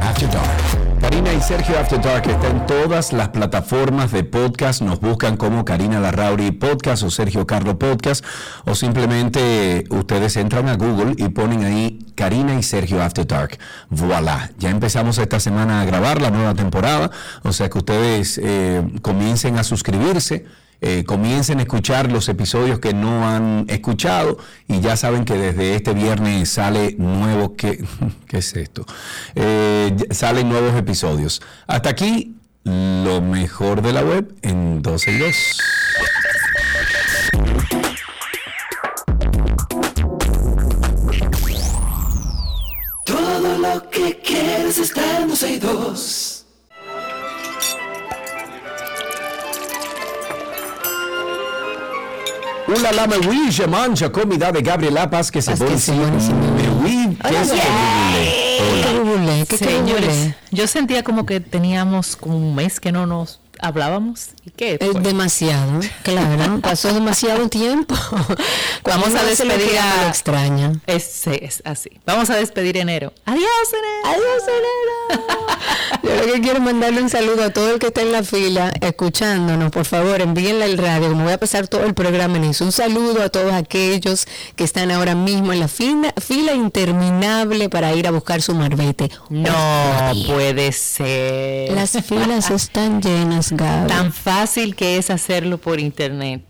After 0.00 0.30
Dark. 0.30 0.91
Karina 1.02 1.34
y 1.34 1.40
Sergio 1.42 1.78
After 1.80 2.00
Dark 2.00 2.28
está 2.30 2.48
en 2.48 2.64
todas 2.64 3.12
las 3.12 3.30
plataformas 3.30 4.12
de 4.12 4.22
podcast. 4.22 4.82
Nos 4.82 5.00
buscan 5.00 5.36
como 5.36 5.64
Karina 5.64 5.98
Larrauri 5.98 6.52
Podcast 6.52 7.02
o 7.02 7.10
Sergio 7.10 7.44
Carlo 7.44 7.76
Podcast. 7.76 8.24
O 8.66 8.76
simplemente 8.76 9.84
ustedes 9.90 10.36
entran 10.36 10.68
a 10.68 10.76
Google 10.76 11.14
y 11.18 11.28
ponen 11.30 11.64
ahí 11.64 12.06
Karina 12.14 12.54
y 12.56 12.62
Sergio 12.62 13.02
After 13.02 13.26
Dark. 13.26 13.58
Voilà. 13.90 14.52
Ya 14.58 14.70
empezamos 14.70 15.18
esta 15.18 15.40
semana 15.40 15.82
a 15.82 15.84
grabar 15.84 16.22
la 16.22 16.30
nueva 16.30 16.54
temporada. 16.54 17.10
O 17.42 17.52
sea 17.52 17.68
que 17.68 17.78
ustedes 17.78 18.40
eh, 18.42 18.82
comiencen 19.02 19.58
a 19.58 19.64
suscribirse. 19.64 20.46
Eh, 20.84 21.04
comiencen 21.04 21.60
a 21.60 21.62
escuchar 21.62 22.10
los 22.10 22.28
episodios 22.28 22.80
que 22.80 22.92
no 22.92 23.24
han 23.24 23.66
escuchado 23.68 24.36
y 24.66 24.80
ya 24.80 24.96
saben 24.96 25.24
que 25.24 25.34
desde 25.34 25.76
este 25.76 25.94
viernes 25.94 26.48
sale 26.48 26.96
nuevo 26.98 27.54
que 27.54 27.84
¿qué 28.26 28.38
es 28.38 28.56
esto? 28.56 28.84
Eh, 29.36 29.94
salen 30.10 30.48
nuevos 30.48 30.74
episodios. 30.74 31.40
Hasta 31.68 31.90
aquí 31.90 32.34
lo 32.64 33.20
mejor 33.20 33.80
de 33.80 33.92
la 33.92 34.02
web 34.02 34.34
en 34.42 34.82
12 34.82 35.12
y 35.12 35.18
2. 35.18 35.36
Todo 43.06 43.58
lo 43.58 43.88
que 43.88 44.18
quieres 44.18 44.78
está 44.78 45.20
en 45.20 45.28
12 45.28 45.52
y 45.52 45.58
2. 45.60 46.41
Hola 52.74 52.90
la 52.92 53.06
me 53.06 53.18
oui, 53.26 53.50
je 53.50 53.66
mange 53.66 54.10
comida 54.10 54.50
de 54.50 54.62
Gabriela 54.62 55.10
Paz 55.10 55.30
que 55.30 55.42
se 55.42 55.52
que 55.52 55.78
sin 55.78 55.98
me 55.98 56.70
oui, 56.82 57.18
Hola, 57.22 57.40
queso 57.40 57.54
yeah. 57.54 57.64
con 58.58 58.82
¿Qué 58.82 58.98
bubulé? 58.98 59.46
¿Qué 59.46 59.58
qué 59.58 59.64
Señores, 59.66 60.34
yo 60.50 60.66
sentía 60.66 61.02
como 61.02 61.26
que 61.26 61.40
teníamos 61.40 62.16
como 62.16 62.38
un 62.38 62.54
mes 62.54 62.80
que 62.80 62.90
no 62.90 63.06
nos 63.06 63.41
hablábamos. 63.62 64.28
¿Y 64.44 64.50
qué? 64.50 64.76
Es 64.80 65.02
demasiado, 65.02 65.80
claro. 66.02 66.60
Pasó 66.62 66.92
demasiado 66.92 67.48
tiempo. 67.48 67.94
Vamos 68.84 69.14
a 69.14 69.22
despedir 69.24 69.78
a- 69.78 69.96
me 69.96 70.02
lo 70.02 70.08
extraña. 70.08 70.72
Es, 70.86 71.26
es 71.28 71.62
así. 71.64 71.90
Vamos 72.04 72.28
a 72.30 72.36
despedir 72.36 72.76
enero. 72.76 73.12
Adiós, 73.24 73.44
enero. 73.72 74.16
Adiós, 74.16 74.42
enero. 74.48 75.26
Yo 76.02 76.26
lo 76.26 76.32
que 76.34 76.40
quiero 76.40 76.60
mandarle 76.60 77.00
un 77.02 77.08
saludo 77.08 77.44
a 77.44 77.50
todo 77.50 77.70
el 77.72 77.78
que 77.78 77.86
está 77.88 78.02
en 78.02 78.12
la 78.12 78.22
fila 78.24 78.72
escuchándonos. 78.80 79.70
Por 79.70 79.84
favor, 79.84 80.20
envíenle 80.20 80.64
el 80.64 80.76
radio. 80.78 81.08
Como 81.10 81.24
voy 81.24 81.32
a 81.32 81.38
pasar 81.38 81.68
todo 81.68 81.84
el 81.84 81.94
programa 81.94 82.36
en 82.38 82.44
eso. 82.44 82.64
Un 82.64 82.72
saludo 82.72 83.22
a 83.22 83.28
todos 83.28 83.52
aquellos 83.52 84.26
que 84.56 84.64
están 84.64 84.90
ahora 84.90 85.14
mismo 85.14 85.52
en 85.52 85.60
la 85.60 85.68
fila, 85.68 86.12
fila 86.20 86.52
interminable 86.54 87.68
para 87.68 87.94
ir 87.94 88.06
a 88.08 88.10
buscar 88.10 88.42
su 88.42 88.54
marbete. 88.54 89.10
No 89.30 89.52
puede 90.26 90.72
ser. 90.72 91.72
Las 91.72 91.92
filas 92.04 92.50
están 92.50 93.00
llenas, 93.00 93.51
Gaby. 93.56 93.88
Tan 93.88 94.12
fácil 94.12 94.74
que 94.74 94.96
es 94.96 95.10
hacerlo 95.10 95.58
por 95.58 95.80
internet. 95.80 96.42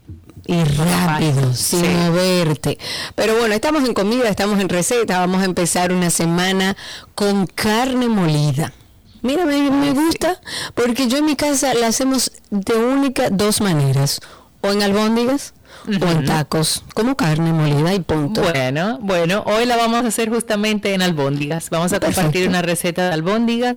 y 0.46 0.64
rápido, 0.64 1.55
sin 1.55 1.86
moverte. 1.98 2.78
Pero 3.14 3.36
bueno, 3.38 3.55
estamos 3.55 3.84
en 3.88 3.94
comida, 3.94 4.28
estamos 4.28 4.61
en 4.61 4.68
receta, 4.68 5.20
vamos 5.20 5.42
a 5.42 5.44
empezar 5.44 5.92
una 5.92 6.11
semana 6.11 6.76
con 7.14 7.46
carne 7.46 8.09
molida. 8.09 8.72
Mira, 9.22 9.46
me, 9.46 9.70
me 9.70 9.92
gusta 9.92 10.40
porque 10.74 11.07
yo 11.07 11.18
en 11.18 11.26
mi 11.26 11.36
casa 11.36 11.74
la 11.74 11.86
hacemos 11.86 12.32
de 12.50 12.74
única 12.74 13.30
dos 13.30 13.61
maneras, 13.61 14.20
o 14.62 14.70
en 14.72 14.82
albóndigas 14.82 15.55
o 15.87 16.09
en 16.09 16.24
tacos, 16.24 16.85
como 16.95 17.16
carne 17.16 17.53
molida 17.53 17.95
y 17.95 18.01
punto. 18.01 18.43
Bueno, 18.43 18.99
bueno, 19.01 19.43
hoy 19.47 19.66
la 19.66 19.76
vamos 19.76 20.05
a 20.05 20.09
hacer 20.09 20.28
justamente 20.28 20.95
en 20.95 21.03
albóndigas. 21.03 21.70
Vamos 21.70 21.93
a 21.93 22.01
compartir 22.01 22.49
una 22.49 22.62
receta 22.62 23.09
de 23.09 23.14
albóndigas 23.14 23.76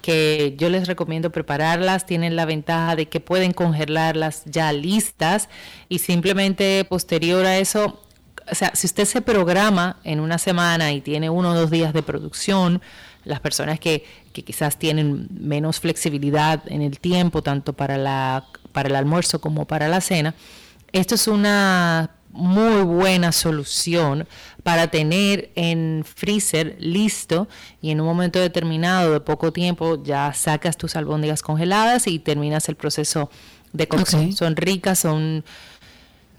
que 0.00 0.54
yo 0.58 0.68
les 0.68 0.86
recomiendo 0.86 1.30
prepararlas. 1.30 2.06
Tienen 2.06 2.36
la 2.36 2.44
ventaja 2.44 2.96
de 2.96 3.06
que 3.06 3.20
pueden 3.20 3.52
congelarlas 3.52 4.42
ya 4.46 4.72
listas 4.72 5.48
y 5.88 5.98
simplemente 5.98 6.84
posterior 6.84 7.44
a 7.46 7.58
eso, 7.58 8.00
o 8.50 8.54
sea, 8.54 8.72
si 8.74 8.86
usted 8.86 9.04
se 9.04 9.20
programa 9.20 9.98
en 10.04 10.20
una 10.20 10.38
semana 10.38 10.92
y 10.92 11.00
tiene 11.00 11.30
uno 11.30 11.50
o 11.50 11.54
dos 11.54 11.70
días 11.70 11.92
de 11.92 12.02
producción, 12.02 12.82
las 13.24 13.40
personas 13.40 13.78
que, 13.78 14.04
que 14.32 14.42
quizás 14.42 14.78
tienen 14.78 15.28
menos 15.30 15.80
flexibilidad 15.80 16.62
en 16.66 16.82
el 16.82 16.98
tiempo, 16.98 17.42
tanto 17.42 17.72
para, 17.72 17.96
la, 17.98 18.46
para 18.72 18.88
el 18.88 18.96
almuerzo 18.96 19.40
como 19.40 19.66
para 19.66 19.88
la 19.88 20.00
cena, 20.00 20.34
esto 20.92 21.14
es 21.14 21.26
una 21.26 22.10
muy 22.32 22.82
buena 22.82 23.30
solución 23.30 24.26
para 24.62 24.88
tener 24.88 25.50
en 25.54 26.04
freezer 26.04 26.76
listo 26.78 27.48
y 27.80 27.90
en 27.90 28.00
un 28.00 28.06
momento 28.06 28.38
determinado 28.38 29.12
de 29.12 29.20
poco 29.20 29.52
tiempo 29.52 30.02
ya 30.02 30.32
sacas 30.32 30.76
tus 30.76 30.96
albóndigas 30.96 31.42
congeladas 31.42 32.06
y 32.06 32.18
terminas 32.18 32.68
el 32.68 32.76
proceso 32.76 33.30
de 33.72 33.88
cocción. 33.88 34.32
Son 34.32 34.56
ricas, 34.56 34.98
son... 34.98 35.44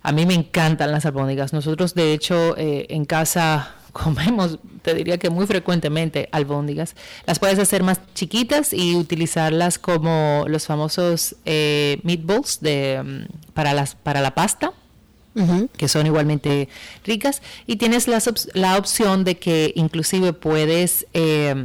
A 0.02 0.12
mí 0.12 0.26
me 0.26 0.34
encantan 0.34 0.92
las 0.92 1.06
albóndigas. 1.06 1.54
Nosotros, 1.54 1.94
de 1.94 2.12
hecho, 2.14 2.58
eh, 2.58 2.88
en 2.90 3.06
casa 3.06 3.76
comemos, 3.94 4.60
te 4.82 4.94
diría 4.96 5.18
que 5.18 5.30
muy 5.30 5.46
frecuentemente, 5.48 6.28
albóndigas. 6.32 6.96
Las 7.26 7.40
puedes 7.40 7.58
hacer 7.60 7.84
más 7.84 8.00
chiquitas 8.16 8.74
y 8.74 8.96
utilizarlas 8.96 9.80
como 9.80 10.44
los 10.48 10.66
famosos 10.66 11.36
eh, 11.46 12.00
meatballs 12.04 12.60
de, 12.60 13.02
mm, 13.04 13.52
para, 13.54 13.74
las, 13.74 13.96
para 13.96 14.20
la 14.22 14.36
pasta 14.36 14.74
que 15.78 15.88
son 15.88 16.06
igualmente 16.06 16.70
ricas 17.04 17.42
y 17.66 17.78
tienes 17.78 18.08
op- 18.08 18.38
la 18.54 18.78
opción 18.78 19.24
de 19.24 19.34
que 19.40 19.72
inclusive 19.76 20.32
puedes 20.32 21.08
eh, 21.16 21.56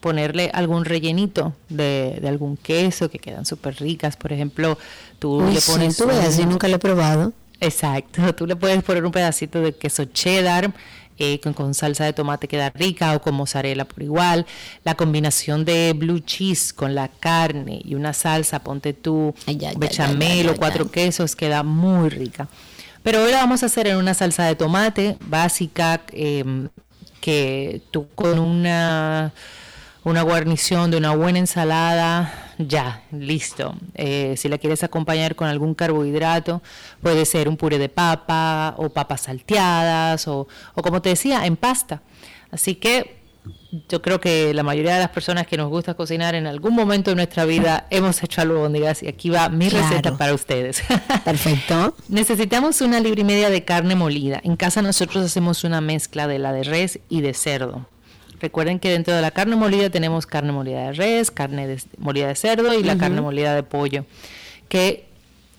ponerle 0.00 0.50
algún 0.52 0.84
rellenito 0.84 1.54
de, 1.70 2.18
de 2.20 2.28
algún 2.28 2.58
queso 2.58 3.08
que 3.08 3.18
quedan 3.18 3.46
súper 3.46 3.76
ricas 3.76 4.16
por 4.16 4.34
ejemplo 4.34 4.76
tú 5.18 5.42
Uy, 5.42 5.54
le 5.54 5.60
sí, 5.62 5.72
pones 5.72 5.96
tú 5.96 6.08
ves, 6.08 6.36
un- 6.36 6.44
yo 6.44 6.50
nunca 6.50 6.68
lo 6.68 6.76
he 6.76 6.78
probado. 6.78 7.32
Exacto, 7.60 8.34
tú 8.36 8.46
le 8.46 8.54
puedes 8.56 8.82
poner 8.82 9.02
un 9.06 9.12
pedacito 9.12 9.62
de 9.62 9.72
queso 9.74 10.04
cheddar 10.04 10.70
eh, 11.20 11.38
con, 11.38 11.52
con 11.52 11.74
salsa 11.74 12.04
de 12.04 12.12
tomate 12.12 12.48
queda 12.48 12.70
rica 12.70 13.14
o 13.14 13.20
con 13.20 13.34
mozzarella 13.34 13.84
por 13.84 14.02
igual. 14.02 14.46
La 14.84 14.94
combinación 14.94 15.64
de 15.64 15.92
blue 15.94 16.20
cheese 16.20 16.72
con 16.72 16.94
la 16.94 17.08
carne 17.08 17.80
y 17.84 17.94
una 17.94 18.12
salsa, 18.12 18.60
ponte 18.60 18.92
tú 18.92 19.34
bechamel 19.76 20.48
o 20.48 20.56
cuatro 20.56 20.90
quesos, 20.90 21.36
queda 21.36 21.62
muy 21.62 22.08
rica. 22.08 22.48
Pero 23.02 23.22
hoy 23.22 23.30
la 23.32 23.38
vamos 23.38 23.62
a 23.62 23.66
hacer 23.66 23.86
en 23.86 23.96
una 23.96 24.14
salsa 24.14 24.44
de 24.44 24.56
tomate 24.56 25.16
básica 25.20 26.00
eh, 26.12 26.68
que 27.20 27.82
tú 27.90 28.08
con 28.14 28.38
una 28.38 29.32
una 30.02 30.22
guarnición 30.22 30.90
de 30.90 30.96
una 30.96 31.14
buena 31.14 31.38
ensalada, 31.38 32.32
ya, 32.68 33.02
listo. 33.12 33.74
Eh, 33.94 34.34
si 34.36 34.48
la 34.48 34.58
quieres 34.58 34.82
acompañar 34.84 35.34
con 35.34 35.48
algún 35.48 35.74
carbohidrato, 35.74 36.62
puede 37.02 37.24
ser 37.24 37.48
un 37.48 37.56
puré 37.56 37.78
de 37.78 37.88
papa 37.88 38.74
o 38.76 38.88
papas 38.90 39.22
salteadas 39.22 40.28
o, 40.28 40.46
o 40.74 40.82
como 40.82 41.00
te 41.02 41.08
decía, 41.10 41.46
en 41.46 41.56
pasta. 41.56 42.02
Así 42.50 42.74
que 42.74 43.18
yo 43.88 44.02
creo 44.02 44.20
que 44.20 44.52
la 44.52 44.62
mayoría 44.62 44.94
de 44.94 45.00
las 45.00 45.10
personas 45.10 45.46
que 45.46 45.56
nos 45.56 45.70
gusta 45.70 45.94
cocinar 45.94 46.34
en 46.34 46.46
algún 46.46 46.74
momento 46.74 47.10
de 47.10 47.14
nuestra 47.16 47.44
vida 47.44 47.86
hemos 47.90 48.22
hecho 48.22 48.40
albóndigas 48.42 49.02
y 49.02 49.08
aquí 49.08 49.30
va 49.30 49.48
mi 49.48 49.68
Claro. 49.68 49.88
receta 49.88 50.16
para 50.18 50.34
ustedes. 50.34 50.82
Perfecto. 51.24 51.94
Necesitamos 52.08 52.80
una 52.80 53.00
libra 53.00 53.20
y 53.20 53.24
media 53.24 53.48
de 53.48 53.64
carne 53.64 53.94
molida. 53.94 54.40
En 54.44 54.56
casa 54.56 54.82
nosotros 54.82 55.24
hacemos 55.24 55.64
una 55.64 55.80
mezcla 55.80 56.26
de 56.26 56.38
la 56.38 56.52
de 56.52 56.64
res 56.64 56.98
y 57.08 57.20
de 57.22 57.32
cerdo. 57.32 57.86
Recuerden 58.40 58.78
que 58.78 58.90
dentro 58.90 59.14
de 59.14 59.20
la 59.22 59.30
carne 59.30 59.54
molida 59.56 59.90
tenemos 59.90 60.26
carne 60.26 60.52
molida 60.52 60.86
de 60.86 60.92
res, 60.92 61.30
carne 61.30 61.66
de- 61.66 61.82
molida 61.98 62.28
de 62.28 62.34
cerdo 62.34 62.72
y 62.74 62.82
la 62.82 62.96
carne 62.96 63.20
molida 63.20 63.54
de 63.54 63.62
pollo, 63.62 64.04
que 64.68 65.04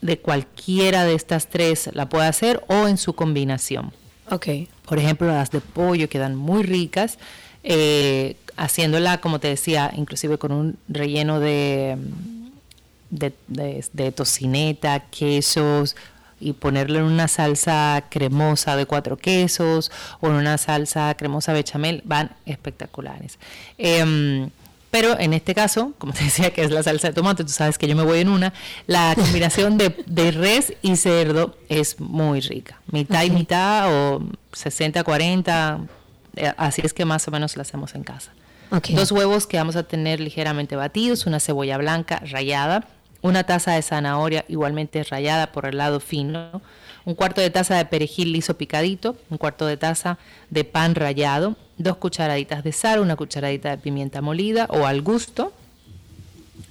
de 0.01 0.17
cualquiera 0.17 1.05
de 1.05 1.13
estas 1.13 1.47
tres 1.47 1.89
la 1.93 2.09
puede 2.09 2.25
hacer 2.25 2.63
o 2.67 2.88
en 2.88 2.97
su 2.97 3.13
combinación. 3.13 3.91
Ok. 4.32 4.47
Por 4.86 4.97
ejemplo, 4.97 5.27
las 5.27 5.51
de 5.51 5.61
pollo 5.61 6.09
quedan 6.09 6.36
muy 6.36 6.63
ricas, 6.63 7.19
eh, 7.63 8.36
haciéndola, 8.57 9.19
como 9.19 9.39
te 9.39 9.47
decía, 9.49 9.91
inclusive 9.95 10.38
con 10.39 10.51
un 10.51 10.77
relleno 10.88 11.39
de, 11.39 11.97
de, 13.11 13.34
de- 13.47 13.86
de 13.93 14.11
tocineta, 14.11 15.01
quesos, 15.11 15.95
y 16.41 16.53
ponerle 16.53 16.99
en 16.99 17.05
una 17.05 17.27
salsa 17.27 18.05
cremosa 18.09 18.75
de 18.75 18.85
cuatro 18.85 19.17
quesos 19.17 19.91
o 20.19 20.27
en 20.27 20.33
una 20.33 20.57
salsa 20.57 21.13
cremosa 21.15 21.53
bechamel, 21.53 22.01
van 22.03 22.31
espectaculares. 22.45 23.39
Em, 23.77 24.49
pero 24.89 25.17
en 25.17 25.33
este 25.33 25.55
caso, 25.55 25.93
como 25.97 26.13
te 26.17 26.25
decía 26.25 26.51
que 26.51 26.63
es 26.63 26.71
la 26.71 26.83
salsa 26.83 27.07
de 27.07 27.13
tomate, 27.13 27.43
tú 27.43 27.51
sabes 27.51 27.77
que 27.77 27.87
yo 27.87 27.95
me 27.95 28.03
voy 28.03 28.19
en 28.19 28.29
una, 28.29 28.53
la 28.87 29.15
combinación 29.19 29.77
de, 29.77 29.95
de 30.05 30.31
res 30.31 30.73
y 30.81 30.97
cerdo 30.97 31.55
es 31.69 31.99
muy 31.99 32.41
rica. 32.41 32.81
Mitad 32.91 33.23
y 33.23 33.29
mitad 33.29 33.87
o 33.89 34.19
60-40, 34.53 35.87
eh, 36.35 36.53
así 36.57 36.81
es 36.83 36.93
que 36.93 37.05
más 37.05 37.27
o 37.27 37.31
menos 37.31 37.55
la 37.55 37.61
hacemos 37.61 37.95
en 37.95 38.03
casa. 38.03 38.31
Dos 38.93 39.11
huevos 39.11 39.47
que 39.47 39.57
vamos 39.57 39.75
a 39.75 39.83
tener 39.83 40.21
ligeramente 40.21 40.77
batidos, 40.77 41.25
una 41.25 41.41
cebolla 41.41 41.77
blanca 41.77 42.21
rallada, 42.25 42.87
una 43.22 43.43
taza 43.43 43.74
de 43.74 43.82
zanahoria 43.82 44.45
igualmente 44.47 45.03
rallada 45.03 45.51
por 45.51 45.65
el 45.65 45.78
lado 45.78 45.99
fino, 45.99 46.61
un 47.05 47.15
cuarto 47.15 47.41
de 47.41 47.49
taza 47.49 47.78
de 47.78 47.86
perejil 47.86 48.32
liso 48.32 48.57
picadito, 48.57 49.15
un 49.30 49.38
cuarto 49.38 49.65
de 49.65 49.78
taza 49.78 50.17
de 50.49 50.63
pan 50.63 50.95
rallado, 50.95 51.55
dos 51.78 51.97
cucharaditas 51.97 52.63
de 52.63 52.72
sal, 52.72 52.99
una 52.99 53.15
cucharadita 53.15 53.72
de 53.72 53.78
pimienta 53.78 54.22
molida 54.22 54.67
o 54.69 54.86
al 54.86 55.01
gusto, 55.01 55.53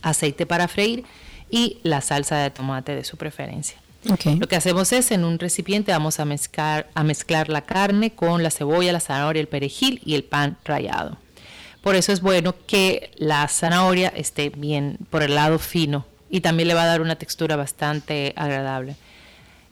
aceite 0.03 0.47
para 0.47 0.69
freír 0.69 1.05
y 1.51 1.79
la 1.83 2.01
salsa 2.01 2.39
de 2.39 2.51
tomate 2.51 2.95
de 2.95 3.05
su 3.05 3.17
preferencia. 3.17 3.79
Lo 4.03 4.49
que 4.49 4.57
hacemos 4.57 4.93
es 4.93 5.11
en 5.11 5.25
un 5.25 5.39
recipiente 5.39 5.93
vamos 5.93 6.21
a 6.21 6.25
mezclar, 6.25 6.89
a 6.95 7.05
mezclar 7.05 7.51
la 7.51 7.63
carne 7.63 8.13
con 8.13 8.43
la 8.43 8.51
cebolla, 8.51 8.93
la 8.93 9.01
zanahoria, 9.01 9.41
el 9.41 9.49
perejil 9.49 10.01
y 10.07 10.15
el 10.15 10.25
pan 10.25 10.57
rallado. 10.65 11.19
Por 11.83 11.97
eso 11.97 12.13
es 12.13 12.23
bueno 12.23 12.55
que 12.67 13.11
la 13.17 13.47
zanahoria 13.49 14.09
esté 14.09 14.51
bien 14.51 14.97
por 15.11 15.23
el 15.23 15.35
lado 15.35 15.59
fino 15.59 16.07
y 16.31 16.41
también 16.41 16.69
le 16.69 16.75
va 16.75 16.85
a 16.85 16.87
dar 16.87 17.01
una 17.01 17.17
textura 17.17 17.57
bastante 17.57 18.33
agradable. 18.37 18.97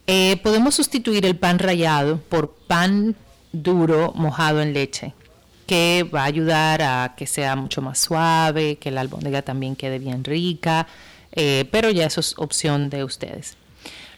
Eh, 0.07 0.39
podemos 0.43 0.75
sustituir 0.75 1.25
el 1.27 1.37
pan 1.37 1.59
rallado 1.59 2.19
por 2.19 2.55
pan 2.67 3.15
duro 3.53 4.13
mojado 4.15 4.61
en 4.61 4.73
leche, 4.73 5.15
que 5.67 6.09
va 6.15 6.23
a 6.23 6.25
ayudar 6.25 6.83
a 6.83 7.15
que 7.17 7.27
sea 7.27 7.57
mucho 7.57 7.83
más 7.83 7.99
suave, 7.99 8.77
que 8.77 8.91
la 8.91 9.03
albóndiga 9.03 9.43
también 9.43 9.77
quede 9.77 9.99
bien 9.99 10.25
rica, 10.25 10.87
eh, 11.33 11.67
pero 11.71 11.91
ya 11.91 12.07
eso 12.07 12.21
es 12.21 12.35
opción 12.39 12.91
de 12.91 13.05
ustedes. 13.05 13.57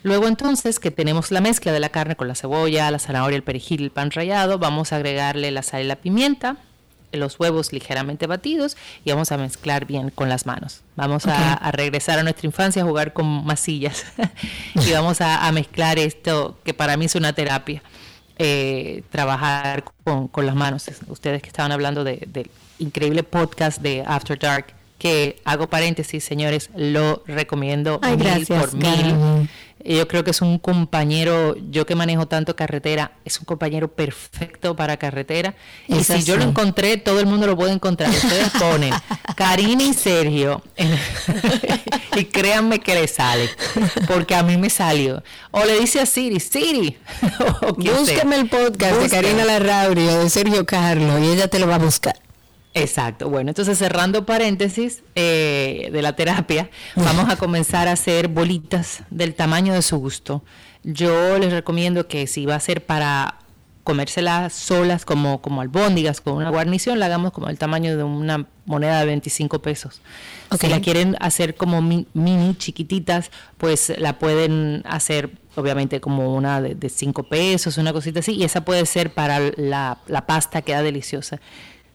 Luego 0.03 0.29
entonces 0.29 0.79
que 0.79 0.91
tenemos 0.91 1.31
la 1.31 1.41
mezcla 1.41 1.73
de 1.73 1.81
la 1.81 1.91
carne 1.91 2.17
con 2.17 2.29
la 2.29 2.35
cebolla, 2.35 2.91
la 2.91 2.99
zanahoria, 2.99 3.37
el 3.37 3.43
perejil, 3.43 3.83
el 3.83 3.91
pan 3.91 4.11
rallado, 4.11 4.59
vamos 4.59 4.93
a 4.93 4.97
agregarle 4.97 5.51
la 5.51 5.63
sal 5.63 5.83
y 5.83 5.87
la 5.87 5.97
pimienta, 5.97 6.57
los 7.13 7.39
huevos 7.41 7.73
ligeramente 7.73 8.27
batidos 8.27 8.77
y 9.05 9.11
vamos 9.11 9.33
a 9.33 9.37
mezclar 9.37 9.85
bien 9.87 10.11
con 10.11 10.29
las 10.29 10.47
manos. 10.47 10.83
Vamos 10.97 11.27
a, 11.27 11.55
a 11.55 11.73
regresar 11.73 12.19
a 12.19 12.23
nuestra 12.23 12.47
infancia 12.47 12.83
a 12.83 12.85
jugar 12.87 13.13
con 13.13 13.27
masillas 13.45 14.05
y 14.87 14.93
vamos 14.93 15.21
a, 15.21 15.47
a 15.47 15.53
mezclar 15.53 15.99
esto 15.99 16.59
que 16.65 16.75
para 16.75 16.97
mí 16.97 17.07
es 17.07 17.15
una 17.15 17.33
terapia. 17.33 17.83
eh, 18.43 19.03
trabajar 19.11 19.85
con, 20.05 20.29
con 20.29 20.47
las 20.47 20.55
manos. 20.55 20.87
Ustedes 21.09 21.43
que 21.43 21.49
estaban 21.49 21.73
hablando 21.73 22.05
de- 22.05 22.27
del 22.27 22.51
increíble 22.79 23.23
podcast 23.23 23.83
de 23.83 24.03
After 24.07 24.39
Dark, 24.39 24.67
que 24.99 25.41
hago 25.45 25.69
paréntesis, 25.69 26.25
señores, 26.25 26.71
lo 26.75 27.23
recomiendo 27.27 27.99
Ay, 28.03 28.17
mil 28.17 28.25
gracias, 28.27 28.67
por 28.67 28.75
mil. 28.77 29.49
Yo 29.85 30.07
creo 30.09 30.25
que 30.25 30.31
es 30.31 30.43
un 30.43 30.59
compañero, 30.59 31.57
yo 31.71 31.87
que 31.87 31.95
manejo 31.95 32.27
tanto 32.27 32.55
carretera, 32.55 33.13
es 33.25 33.39
un 33.39 33.45
compañero 33.45 33.89
perfecto 33.89 34.77
para 34.77 34.97
carretera. 34.97 35.55
Y 35.89 36.05
si 36.05 36.23
yo 36.23 36.37
lo 36.37 36.45
encontré, 36.45 36.97
todo 36.97 37.21
el 37.21 37.27
mundo 37.27 37.47
lo 37.47 37.57
puede 37.57 37.73
encontrar. 37.73 38.11
Ustedes 38.11 38.51
ponen 38.59 38.93
Karina 39.37 39.83
y 39.83 39.95
Sergio 39.95 40.63
y 42.17 42.25
créanme 42.27 42.81
que 42.81 42.95
le 42.95 43.09
sale, 43.09 43.49
porque 44.07 44.35
a 44.35 44.43
mí 44.43 44.57
me 44.57 44.71
salió. 44.71 45.23
O 45.51 45.65
le 45.65 45.81
dice 45.81 46.01
a 46.01 46.07
Siri, 46.07 46.41
Siri. 46.41 46.99
Búsqueme 47.77 48.37
el 48.37 48.49
podcast 48.49 49.01
de. 49.01 49.09
Karina 49.09 49.45
Larrauri 49.45 50.07
o 50.09 50.21
de 50.21 50.31
Sergio 50.31 50.65
Carlos 50.67 51.21
y 51.21 51.29
ella 51.29 51.49
te 51.49 51.59
lo 51.59 51.67
va 51.67 51.77
a 51.77 51.79
buscar. 51.79 52.17
Exacto. 52.75 53.29
Bueno, 53.29 53.51
entonces 53.51 53.77
cerrando 53.79 54.25
paréntesis 54.27 55.03
eh, 55.17 55.89
de 55.93 56.03
la 56.03 56.15
terapia, 56.15 56.71
vamos 56.95 57.29
a 57.29 57.37
comenzar 57.37 57.89
a 57.89 57.93
hacer 57.93 58.29
bolitas 58.29 59.03
del 59.11 59.35
tamaño 59.35 59.75
de 59.75 59.83
su 59.83 59.99
gusto. 59.99 60.45
Yo 60.85 61.39
les 61.39 61.53
recomiendo 61.53 62.07
que 62.07 62.27
si 62.27 62.47
va 62.47 62.55
a 62.55 62.61
ser 62.61 62.87
para 62.87 63.37
comérselas 63.83 64.53
solas 64.53 65.05
como, 65.05 65.41
como 65.43 65.63
albóndigas 65.63 66.21
con 66.21 66.35
una 66.35 66.51
guarnición, 66.51 67.01
la 67.01 67.07
hagamos 67.07 67.33
como 67.33 67.49
el 67.49 67.59
tamaño 67.59 67.97
de 67.97 68.05
una 68.05 68.47
moneda 68.67 69.01
de 69.01 69.07
25 69.07 69.61
pesos. 69.63 70.01
Ok. 70.51 70.61
Si 70.61 70.69
la 70.69 70.81
quieren 70.81 71.17
hacer 71.19 71.57
como 71.57 71.83
mi- 71.83 72.07
mini, 72.15 72.55
chiquititas, 72.57 73.31
pues 73.59 73.93
la 73.99 74.19
pueden 74.19 74.83
hacer 74.87 75.31
obviamente 75.57 76.01
como 76.01 76.35
una 76.37 76.61
de 76.63 76.89
5 76.89 77.25
pesos, 77.25 77.77
una 77.79 77.93
cosita 77.93 78.21
así, 78.21 78.33
y 78.33 78.45
esa 78.45 78.65
puede 78.65 78.87
ser 78.87 79.13
para 79.13 79.41
la, 79.57 79.99
la 80.07 80.25
pasta, 80.27 80.63
queda 80.63 80.83
deliciosa. 80.83 81.41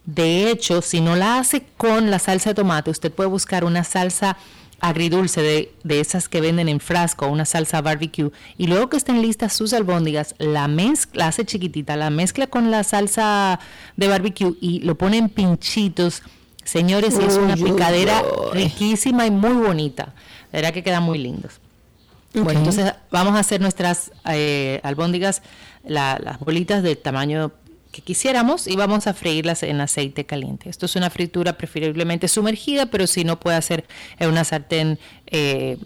De 0.05 0.49
hecho, 0.51 0.81
si 0.81 1.01
no 1.01 1.15
la 1.15 1.39
hace 1.39 1.65
con 1.77 2.11
la 2.11 2.19
salsa 2.19 2.51
de 2.51 2.55
tomate, 2.55 2.91
usted 2.91 3.11
puede 3.11 3.29
buscar 3.29 3.63
una 3.63 3.83
salsa 3.83 4.37
agridulce 4.81 5.41
de, 5.41 5.73
de 5.83 5.99
esas 5.99 6.29
que 6.29 6.41
venden 6.41 6.69
en 6.69 6.79
frasco, 6.79 7.27
una 7.27 7.45
salsa 7.45 7.81
barbecue, 7.81 8.29
y 8.57 8.67
luego 8.67 8.89
que 8.89 8.97
estén 8.97 9.21
listas 9.21 9.53
sus 9.53 9.73
albóndigas, 9.73 10.35
la 10.37 10.67
mezcla, 10.67 11.23
la 11.23 11.27
hace 11.29 11.45
chiquitita, 11.45 11.95
la 11.95 12.09
mezcla 12.11 12.45
con 12.47 12.69
la 12.69 12.83
salsa 12.83 13.59
de 13.95 14.07
barbecue 14.07 14.53
y 14.61 14.81
lo 14.81 14.95
pone 14.95 15.17
en 15.17 15.29
pinchitos. 15.29 16.21
Señores, 16.63 17.17
es 17.17 17.37
una 17.37 17.55
picadera 17.55 18.21
uy. 18.51 18.63
riquísima 18.63 19.25
y 19.25 19.31
muy 19.31 19.53
bonita. 19.53 20.13
La 20.51 20.59
verdad 20.59 20.73
que 20.73 20.83
quedan 20.83 21.03
muy 21.03 21.17
lindos. 21.19 21.53
Bueno, 22.33 22.59
entonces 22.59 22.93
vamos 23.11 23.35
a 23.35 23.39
hacer 23.39 23.61
nuestras 23.61 24.11
eh, 24.29 24.81
albóndigas, 24.83 25.41
la- 25.85 26.19
las 26.21 26.37
bolitas 26.39 26.83
del 26.83 26.97
tamaño 26.97 27.51
que 27.95 28.01
quisiéramos 28.01 28.67
y 28.67 28.75
vamos 28.75 29.07
a 29.07 29.13
freírlas 29.13 29.63
en 29.63 29.79
aceite 29.79 30.25
caliente. 30.25 30.69
Esto 30.69 30.85
es 30.85 30.97
una 30.97 31.09
fritura 31.09 31.53
preferiblemente 31.53 32.27
sumergida, 32.27 32.87
pero 32.87 33.07
si 33.07 33.23
no 33.23 33.39
puede 33.39 33.55
hacer 33.55 33.85
en 34.19 34.29
una 34.29 34.43
sartén, 34.43 34.99
eh, 35.27 35.77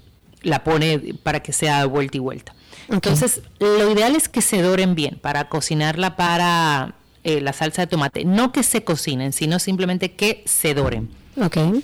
la 0.42 0.64
pone 0.64 1.14
para 1.22 1.42
que 1.42 1.54
sea 1.54 1.86
vuelta 1.86 2.18
y 2.18 2.20
vuelta. 2.20 2.56
Entonces, 2.90 3.42
lo 3.60 3.92
ideal 3.92 4.16
es 4.16 4.28
que 4.28 4.42
se 4.42 4.64
doren 4.64 4.96
bien 4.96 5.20
para 5.22 5.50
cocinarla 5.50 6.16
para 6.16 6.96
eh, 7.24 7.42
la 7.42 7.54
salsa 7.54 7.84
de 7.84 7.88
tomate. 7.88 8.26
No 8.26 8.52
que 8.52 8.64
se 8.64 8.84
cocinen, 8.84 9.32
sino 9.32 9.60
simplemente 9.60 10.14
que 10.14 10.42
se 10.46 10.74
doren 10.74 11.10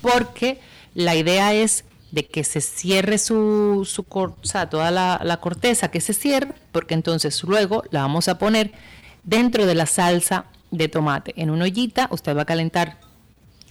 porque 0.01 0.59
la 0.95 1.15
idea 1.15 1.53
es 1.53 1.85
de 2.11 2.25
que 2.25 2.43
se 2.43 2.61
cierre 2.61 3.19
su, 3.19 3.87
su 3.89 4.03
cor- 4.03 4.35
o 4.41 4.45
sea, 4.45 4.69
toda 4.69 4.89
la, 4.89 5.21
la 5.23 5.37
corteza 5.37 5.91
que 5.91 6.01
se 6.01 6.13
cierre, 6.13 6.53
porque 6.71 6.95
entonces 6.95 7.43
luego 7.43 7.83
la 7.91 8.01
vamos 8.01 8.27
a 8.27 8.39
poner 8.39 8.71
dentro 9.25 9.65
de 9.65 9.75
la 9.75 9.85
salsa 9.85 10.45
de 10.71 10.87
tomate. 10.87 11.33
En 11.35 11.49
una 11.49 11.65
ollita 11.65 12.07
usted 12.11 12.35
va 12.35 12.43
a 12.43 12.45
calentar 12.45 12.99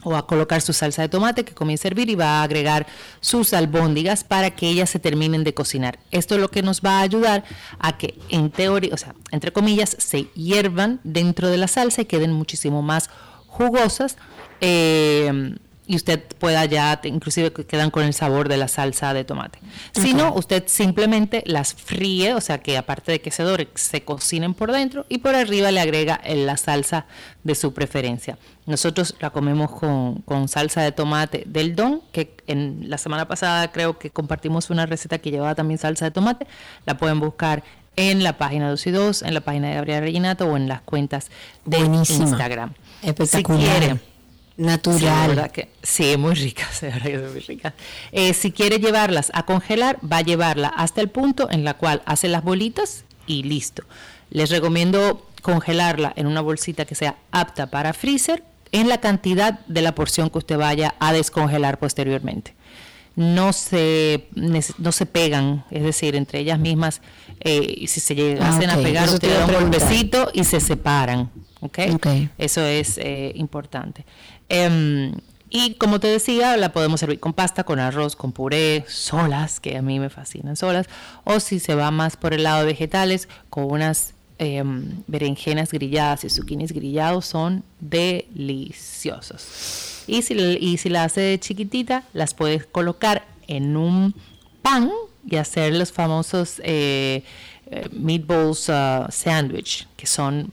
o 0.03 0.15
a 0.17 0.27
colocar 0.27 0.61
su 0.61 0.75
salsa 0.75 1.01
de 1.01 1.09
tomate 1.09 1.45
que 1.45 1.55
comienza 1.55 1.89
a 1.89 1.91
hervir 1.91 2.11
y 2.11 2.15
va 2.15 2.41
a 2.41 2.43
agregar 2.43 2.87
sus 3.21 3.55
albóndigas 3.55 4.23
para 4.23 4.51
que 4.51 4.69
ellas 4.69 4.91
se 4.91 4.99
terminen 4.99 5.45
de 5.45 5.55
cocinar. 5.55 5.99
Esto 6.11 6.35
es 6.35 6.41
lo 6.43 6.51
que 6.51 6.63
nos 6.63 6.83
va 6.83 6.99
a 6.99 7.01
ayudar 7.01 7.45
a 7.79 7.97
que 7.97 8.19
en 8.29 8.51
teoría, 8.51 8.93
o 8.93 8.99
sea, 8.99 9.15
entre 9.31 9.53
comillas, 9.53 9.97
se 9.99 10.25
hiervan 10.35 11.01
dentro 11.05 11.49
de 11.49 11.57
la 11.57 11.69
salsa 11.69 12.03
y 12.03 12.05
queden 12.05 12.33
muchísimo 12.33 12.83
más 12.83 13.09
jugosas. 13.47 14.19
eh, 14.61 15.57
y 15.87 15.97
usted 15.97 16.23
pueda 16.39 16.65
ya, 16.65 16.99
inclusive 17.05 17.53
que 17.53 17.67
quedan 17.67 17.91
con 17.91 18.05
el 18.05 18.15
sabor 18.15 18.49
de 18.49 18.57
la 18.57 18.69
salsa 18.69 19.13
de 19.13 19.25
tomate. 19.25 19.59
Si 19.93 20.15
no, 20.15 20.33
usted 20.35 20.65
simplemente 20.67 21.43
las 21.47 21.75
fríe, 21.75 22.35
o 22.35 22.41
sea 22.41 22.59
que 22.59 22.79
aparte 22.79 23.13
de 23.13 23.21
que 23.21 23.31
se 23.31 23.43
doren, 23.43 23.69
se 23.75 24.03
cocinen 24.03 24.55
por 24.55 24.73
dentro 24.73 25.05
y 25.09 25.19
por 25.19 25.35
arriba 25.35 25.71
le 25.71 25.81
agrega 25.81 26.21
eh, 26.25 26.37
la 26.37 26.57
salsa 26.57 27.07
de 27.43 27.55
su 27.55 27.75
preferencia. 27.75 28.39
Nosotros 28.67 29.15
la 29.21 29.31
comemos 29.31 29.71
con, 29.71 30.23
con 30.23 30.49
salsa 30.49 30.81
de 30.81 30.93
tomate 30.93 31.45
del 31.47 31.77
Don, 31.77 32.01
que 32.13 32.35
en 32.47 32.89
la 32.89 32.97
semana 32.97 33.29
pasada 33.29 33.71
creo 33.71 33.99
que 33.99 34.11
compartimos 34.11 34.71
una 34.71 34.87
receta 34.87 35.19
que 35.19 35.31
llevaba 35.31 35.55
también 35.55 35.79
salsa 35.79 36.07
de 36.07 36.11
tomate. 36.13 36.47
La 36.87 36.97
pueden 36.97 37.21
buscar 37.21 37.63
en 37.97 38.23
la 38.23 38.39
página 38.39 38.71
2 38.71 38.87
y 38.87 38.91
2, 38.91 39.23
en 39.23 39.35
la 39.35 39.41
página 39.43 39.69
de 39.69 39.75
Gabriela 39.75 40.01
Reginato 40.01 40.47
o 40.47 40.57
en 40.57 40.69
las 40.69 40.81
cuentas 40.81 41.31
de. 41.65 41.79
Instagram. 41.79 42.73
Espectacular. 43.03 43.61
Si 43.61 43.69
quiere, 43.69 44.01
Natural. 44.57 45.43
Sí, 45.47 45.51
que- 45.53 45.69
sí, 45.83 46.17
muy 46.17 46.35
ricas, 46.35 46.81
de 46.81 46.89
verdad 46.89 47.07
que 47.07 47.19
son 47.19 47.33
muy 47.33 47.41
ricas. 47.41 47.73
Eh, 48.13 48.35
si 48.35 48.53
quiere 48.53 48.79
llevarlas 48.79 49.31
a 49.35 49.45
congelar, 49.45 49.99
va 50.01 50.19
a 50.19 50.23
llevarla 50.23 50.69
hasta 50.69 51.01
el 51.01 51.09
punto 51.09 51.51
en 51.51 51.65
la 51.65 51.75
cual 51.75 52.03
hace 52.07 52.29
las 52.29 52.45
bolitas 52.45 53.05
y 53.27 53.43
listo. 53.43 53.83
Les 54.31 54.51
recomiendo 54.51 55.27
congelarla 55.43 56.13
en 56.17 56.27
una 56.27 56.41
bolsita 56.41 56.85
que 56.85 56.95
sea 56.95 57.17
apta 57.33 57.67
para 57.67 57.93
freezer 57.93 58.43
en 58.73 58.89
la 58.89 58.99
cantidad 59.01 59.61
de 59.67 59.83
la 59.83 59.95
porción 59.95 60.31
que 60.31 60.39
usted 60.39 60.57
vaya 60.57 60.95
a 61.01 61.13
descongelar 61.13 61.79
posteriormente. 61.79 62.55
No 63.17 63.53
se, 63.53 64.27
no 64.35 64.91
se 64.91 65.07
pegan, 65.07 65.65
es 65.71 65.85
decir, 65.85 66.17
entre 66.17 66.41
ellas 66.41 66.59
mismas, 66.59 67.01
eh, 67.41 67.85
si 67.87 68.01
se 68.01 68.17
llegasen 68.17 68.71
Ah, 68.71 68.75
a 68.75 68.77
pegar, 68.79 69.05
Eso 69.05 69.15
usted 69.15 69.39
da 69.39 69.47
un 69.47 69.53
golpecito 69.53 70.31
y 70.35 70.43
se 70.43 70.59
separan. 70.59 71.31
¿ok? 71.61 71.79
Ok. 71.95 72.07
Eso 72.39 72.63
es 72.65 72.99
eh, 72.99 73.31
importante. 73.37 74.05
Em, 74.49 75.13
y 75.51 75.75
como 75.75 76.01
te 76.01 76.09
decía, 76.09 76.57
la 76.57 76.73
podemos 76.73 77.01
servir 77.01 77.21
con 77.21 77.33
pasta, 77.33 77.65
con 77.65 77.79
arroz, 77.79 78.17
con 78.17 78.33
puré, 78.33 78.85
solas, 78.89 79.61
que 79.61 79.77
a 79.77 79.83
mí 79.83 80.01
me 80.01 80.11
fascinan 80.11 80.57
solas, 80.57 80.89
o 81.25 81.39
si 81.41 81.61
se 81.61 81.75
va 81.75 81.91
más 81.91 82.17
por 82.17 82.35
el 82.35 82.43
lado 82.43 82.61
de 82.61 82.67
vegetales, 82.67 83.29
con 83.51 83.71
unas 83.71 84.15
em, 84.39 85.03
berenjenas 85.07 85.71
grilladas 85.71 86.25
y 86.25 86.31
zucchinis 86.31 86.73
grillados, 86.73 87.27
son 87.27 87.63
deliciosos. 87.81 89.37
Y 90.07 90.23
si, 90.23 90.35
y 90.35 90.77
si 90.79 90.89
la 90.89 91.05
hace 91.05 91.39
chiquitita, 91.39 92.03
las 92.13 92.35
puedes 92.35 92.67
colocar 92.67 93.25
en 93.47 93.77
un 93.77 94.15
pan 94.63 94.91
y 95.27 95.37
hacer 95.37 95.75
los 95.75 95.93
famosos 95.93 96.61
eh, 96.65 97.23
eh, 97.67 97.89
meatballs 97.93 98.69
uh, 98.69 99.07
sandwich, 99.11 99.87
que 99.97 100.07
son 100.07 100.53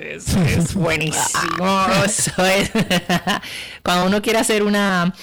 eso 0.00 0.40
es 0.42 0.74
buenísimo. 0.74 1.86
Es. 2.04 2.30
Cuando 3.82 4.06
uno 4.06 4.22
quiere 4.22 4.38
hacer 4.38 4.62
una, 4.62 5.14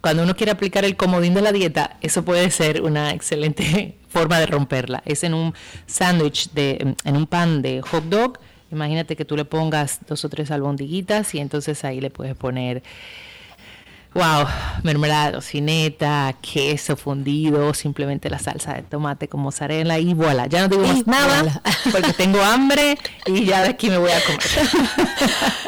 cuando 0.00 0.22
uno 0.22 0.36
quiere 0.36 0.52
aplicar 0.52 0.84
el 0.84 0.96
comodín 0.96 1.34
de 1.34 1.42
la 1.42 1.52
dieta, 1.52 1.96
eso 2.00 2.24
puede 2.24 2.50
ser 2.50 2.82
una 2.82 3.10
excelente 3.12 3.98
forma 4.08 4.38
de 4.38 4.46
romperla. 4.46 5.02
Es 5.04 5.24
en 5.24 5.34
un 5.34 5.54
sándwich 5.86 6.50
de, 6.50 6.94
en 7.04 7.16
un 7.16 7.26
pan 7.26 7.62
de 7.62 7.82
hot 7.82 8.04
dog. 8.04 8.38
Imagínate 8.70 9.16
que 9.16 9.24
tú 9.24 9.36
le 9.36 9.44
pongas 9.44 10.00
dos 10.08 10.24
o 10.24 10.28
tres 10.28 10.50
albondiguitas 10.50 11.34
y 11.34 11.38
entonces 11.38 11.84
ahí 11.84 12.00
le 12.00 12.10
puedes 12.10 12.34
poner 12.34 12.82
Wow, 14.14 14.46
mermelada 14.84 15.26
de 15.26 15.32
tocineta, 15.32 16.36
queso 16.40 16.96
fundido, 16.96 17.74
simplemente 17.74 18.30
la 18.30 18.38
salsa 18.38 18.74
de 18.74 18.82
tomate 18.82 19.26
con 19.26 19.40
mozzarella 19.40 19.98
y 19.98 20.14
voilà. 20.14 20.46
Ya 20.46 20.60
no 20.60 20.68
digo 20.68 20.86
más 20.86 21.04
nada 21.04 21.42
voilà. 21.42 21.62
porque 21.90 22.12
tengo 22.12 22.40
hambre 22.40 22.96
y 23.26 23.44
ya 23.44 23.62
de 23.62 23.70
aquí 23.70 23.90
me 23.90 23.98
voy 23.98 24.12
a 24.12 24.20
comer. 24.24 24.40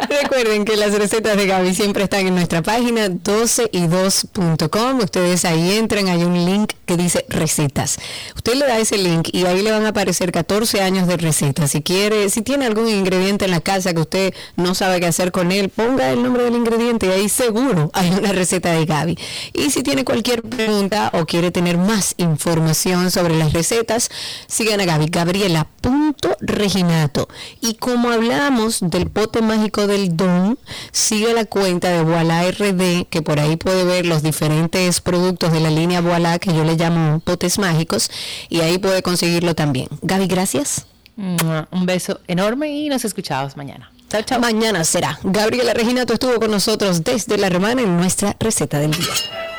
Recuerden 0.23 0.65
que 0.65 0.77
las 0.77 0.95
recetas 0.95 1.37
de 1.37 1.47
Gaby 1.47 1.75
siempre 1.75 2.05
están 2.05 2.25
en 2.25 2.37
nuestra 2.37 2.63
página 2.63 3.09
12y2.com. 3.09 5.01
Ustedes 5.03 5.45
ahí 5.45 5.73
entran, 5.73 6.07
hay 6.07 6.23
un 6.23 6.45
link 6.45 6.73
que 6.85 6.97
dice 6.97 7.27
recetas. 7.29 7.99
Usted 8.37 8.55
le 8.55 8.67
da 8.67 8.79
ese 8.79 8.97
link 8.97 9.29
y 9.33 9.45
ahí 9.47 9.61
le 9.63 9.73
van 9.73 9.87
a 9.87 9.89
aparecer 9.89 10.31
14 10.31 10.83
años 10.83 11.09
de 11.09 11.17
recetas. 11.17 11.73
Si 11.73 11.83
quiere, 11.83 12.31
si 12.31 12.43
tiene 12.43 12.67
algún 12.67 12.89
ingrediente 12.89 13.47
en 13.47 13.51
la 13.51 13.61
casa 13.61 13.93
que 13.93 14.01
usted 14.01 14.35
no 14.55 14.77
sabe 14.77 15.01
qué 15.01 15.07
hacer 15.07 15.33
con 15.33 15.51
él, 15.51 15.69
ponga 15.69 16.11
el 16.13 16.23
nombre 16.23 16.45
del 16.45 16.55
ingrediente 16.55 17.07
y 17.07 17.11
ahí 17.11 17.29
seguro 17.29 17.91
hay 17.93 18.11
una 18.11 18.36
receta 18.37 18.71
de 18.71 18.87
Gaby. 18.87 19.19
Y 19.53 19.71
si 19.71 19.83
tiene 19.83 20.05
cualquier 20.05 20.43
pregunta 20.43 21.11
o 21.13 21.27
quiere 21.27 21.51
tener 21.51 21.77
más 21.79 22.15
información 22.19 23.11
sobre 23.11 23.37
las 23.37 23.53
recetas, 23.53 24.11
sigan 24.47 24.81
a 24.81 24.85
Gaby, 24.85 25.07
gabriela.reginato. 25.07 27.27
Y 27.61 27.75
como 27.75 28.11
hablamos 28.11 28.79
del 28.81 29.11
pote 29.11 29.43
mágico 29.43 29.89
del 29.89 30.17
don, 30.17 30.57
sigue 30.93 31.35
la 31.35 31.47
cuenta 31.47 31.91
de 31.91 32.05
Voila 32.05 32.49
RD, 32.49 33.07
que 33.11 33.23
por 33.23 33.41
ahí 33.41 33.57
puede 33.57 33.83
ver 33.85 34.07
los 34.07 34.23
diferentes 34.23 35.01
productos 35.01 35.51
de 35.53 35.59
la 35.61 35.71
línea 35.71 36.01
Voila, 36.01 36.39
que 36.39 36.55
yo 36.55 36.63
le 36.63 36.77
llamo 36.77 37.19
potes 37.21 37.59
mágicos, 37.59 38.11
y 38.49 38.61
ahí 38.61 38.79
puede 38.79 39.03
conseguirlo 39.03 39.55
también. 39.55 39.89
Gaby, 40.03 40.27
gracias. 40.27 40.87
Un 41.17 41.87
beso 41.87 42.21
enorme 42.29 42.69
y 42.69 42.91
nos 42.91 43.07
escuchamos 43.07 43.57
mañana. 43.57 43.91
Chao, 44.09 44.23
chao. 44.23 44.41
Mañana 44.41 44.85
será. 44.85 45.19
Gabriela 45.23 45.75
Reginato 45.75 46.15
estuvo 46.15 46.39
con 46.39 46.51
nosotros 46.51 47.03
desde 47.03 47.39
la 47.39 47.49
romana 47.49 47.83
en 47.83 47.97
nuestra 47.97 48.37
receta 48.39 48.79
del 48.79 48.93
día. 48.93 49.56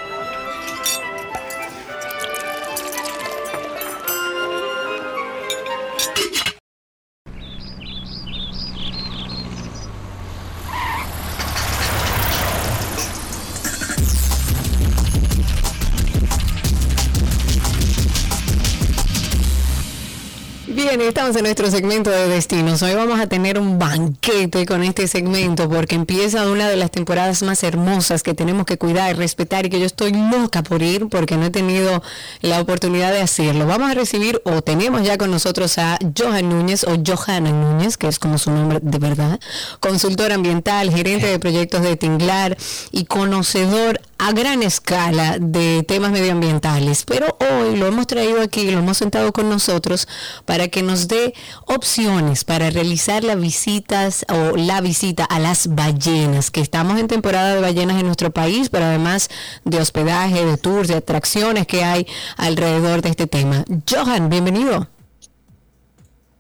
Bien, 20.88 21.02
estamos 21.02 21.36
en 21.36 21.44
nuestro 21.44 21.70
segmento 21.70 22.10
de 22.10 22.30
destinos. 22.30 22.82
Hoy 22.82 22.94
vamos 22.94 23.20
a 23.20 23.28
tener 23.28 23.60
un 23.60 23.78
banquete 23.78 24.66
con 24.66 24.84
este 24.84 25.10
segmento 25.10 25.68
porque 25.68 25.96
empieza 25.96 26.50
una 26.50 26.70
de 26.70 26.78
las 26.78 26.92
temporadas 26.92 27.44
más 27.44 27.62
hermosas 27.64 28.24
que 28.24 28.34
tenemos 28.34 28.66
que 28.66 28.78
cuidar 28.78 29.12
y 29.12 29.14
respetar 29.14 29.66
y 29.66 29.70
que 29.70 29.82
yo 29.82 29.86
estoy 29.86 30.14
loca 30.14 30.64
por 30.64 30.82
ir 30.82 31.10
porque 31.10 31.36
no 31.36 31.48
he 31.48 31.50
tenido 31.50 32.02
la 32.40 32.62
oportunidad 32.62 33.12
de 33.12 33.20
hacerlo. 33.20 33.68
Vamos 33.68 33.92
a 33.92 33.96
recibir 33.96 34.42
o 34.46 34.62
tenemos 34.62 35.04
ya 35.04 35.18
con 35.18 35.30
nosotros 35.30 35.78
a 35.78 36.00
Johan 36.18 36.48
Núñez 36.48 36.86
o 36.86 36.96
Johanna 37.06 37.52
Núñez, 37.52 37.98
que 37.98 38.08
es 38.08 38.18
como 38.18 38.38
su 38.38 38.52
nombre 38.52 38.80
de 38.82 38.98
verdad, 38.98 39.42
consultor 39.82 40.32
ambiental, 40.32 40.90
gerente 40.90 41.28
de 41.28 41.38
proyectos 41.38 41.82
de 41.82 41.98
Tinglar 41.98 42.58
y 42.94 43.04
conocedor 43.04 44.00
a 44.20 44.32
gran 44.32 44.64
escala 44.64 45.38
de 45.40 45.84
temas 45.84 46.12
medioambientales. 46.12 47.04
Pero 47.06 47.38
hoy 47.40 47.76
lo 47.76 47.88
hemos 47.88 48.08
traído 48.08 48.42
aquí, 48.42 48.72
lo 48.72 48.80
hemos 48.80 48.98
sentado 48.98 49.32
con 49.32 49.50
nosotros 49.50 50.08
para 50.46 50.70
que 50.70 50.76
nos 50.84 51.07
dé 51.07 51.34
opciones 51.65 52.43
para 52.43 52.69
realizar 52.69 53.23
las 53.23 53.39
visitas 53.39 54.25
o 54.30 54.55
la 54.57 54.82
visita 54.82 55.23
a 55.25 55.39
las 55.39 55.73
ballenas, 55.75 56.51
que 56.51 56.61
estamos 56.61 56.99
en 56.99 57.07
temporada 57.07 57.55
de 57.55 57.61
ballenas 57.61 57.99
en 57.99 58.05
nuestro 58.05 58.32
país, 58.32 58.69
pero 58.69 58.86
además 58.86 59.30
de 59.63 59.80
hospedaje, 59.80 60.45
de 60.45 60.57
tours, 60.57 60.88
de 60.88 60.95
atracciones 60.95 61.67
que 61.67 61.84
hay 61.84 62.07
alrededor 62.38 63.01
de 63.01 63.09
este 63.09 63.28
tema. 63.28 63.65
Johan, 63.89 64.30
bienvenido. 64.30 64.88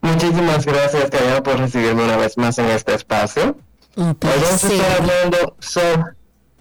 Muchísimas 0.01 0.65
gracias, 0.65 1.09
Karina, 1.09 1.41
por 1.43 1.57
recibirme 1.59 2.03
una 2.03 2.17
vez 2.17 2.37
más 2.37 2.57
en 2.59 2.67
este 2.67 2.93
espacio. 2.95 3.57
Un 3.95 4.09
Hoy 4.09 4.15
vamos 4.21 4.63
a 4.63 4.67
estar 4.67 4.69
placer. 4.69 4.95
hablando 4.99 5.55
sobre, 5.59 6.03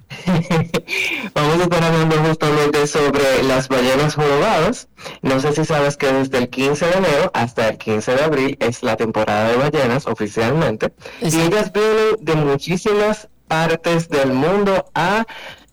Vamos 1.34 1.60
a 1.60 1.62
estar 1.64 1.82
hablando 1.82 2.16
justamente 2.16 2.86
sobre 2.86 3.42
las 3.42 3.68
ballenas 3.68 4.14
jorobadas. 4.14 4.88
No 5.22 5.40
sé 5.40 5.52
si 5.52 5.64
sabes 5.64 5.96
que 5.96 6.12
desde 6.12 6.38
el 6.38 6.48
15 6.48 6.86
de 6.86 6.92
enero 6.92 7.30
hasta 7.34 7.68
el 7.68 7.78
15 7.78 8.14
de 8.14 8.22
abril 8.24 8.56
es 8.60 8.82
la 8.82 8.96
temporada 8.96 9.48
de 9.50 9.56
ballenas 9.56 10.06
oficialmente. 10.06 10.92
Y 11.20 11.40
ellas 11.40 11.72
vienen 11.72 12.16
de 12.20 12.34
muchísimas 12.34 13.28
partes 13.48 14.08
del 14.08 14.32
mundo 14.32 14.90
a 14.94 15.26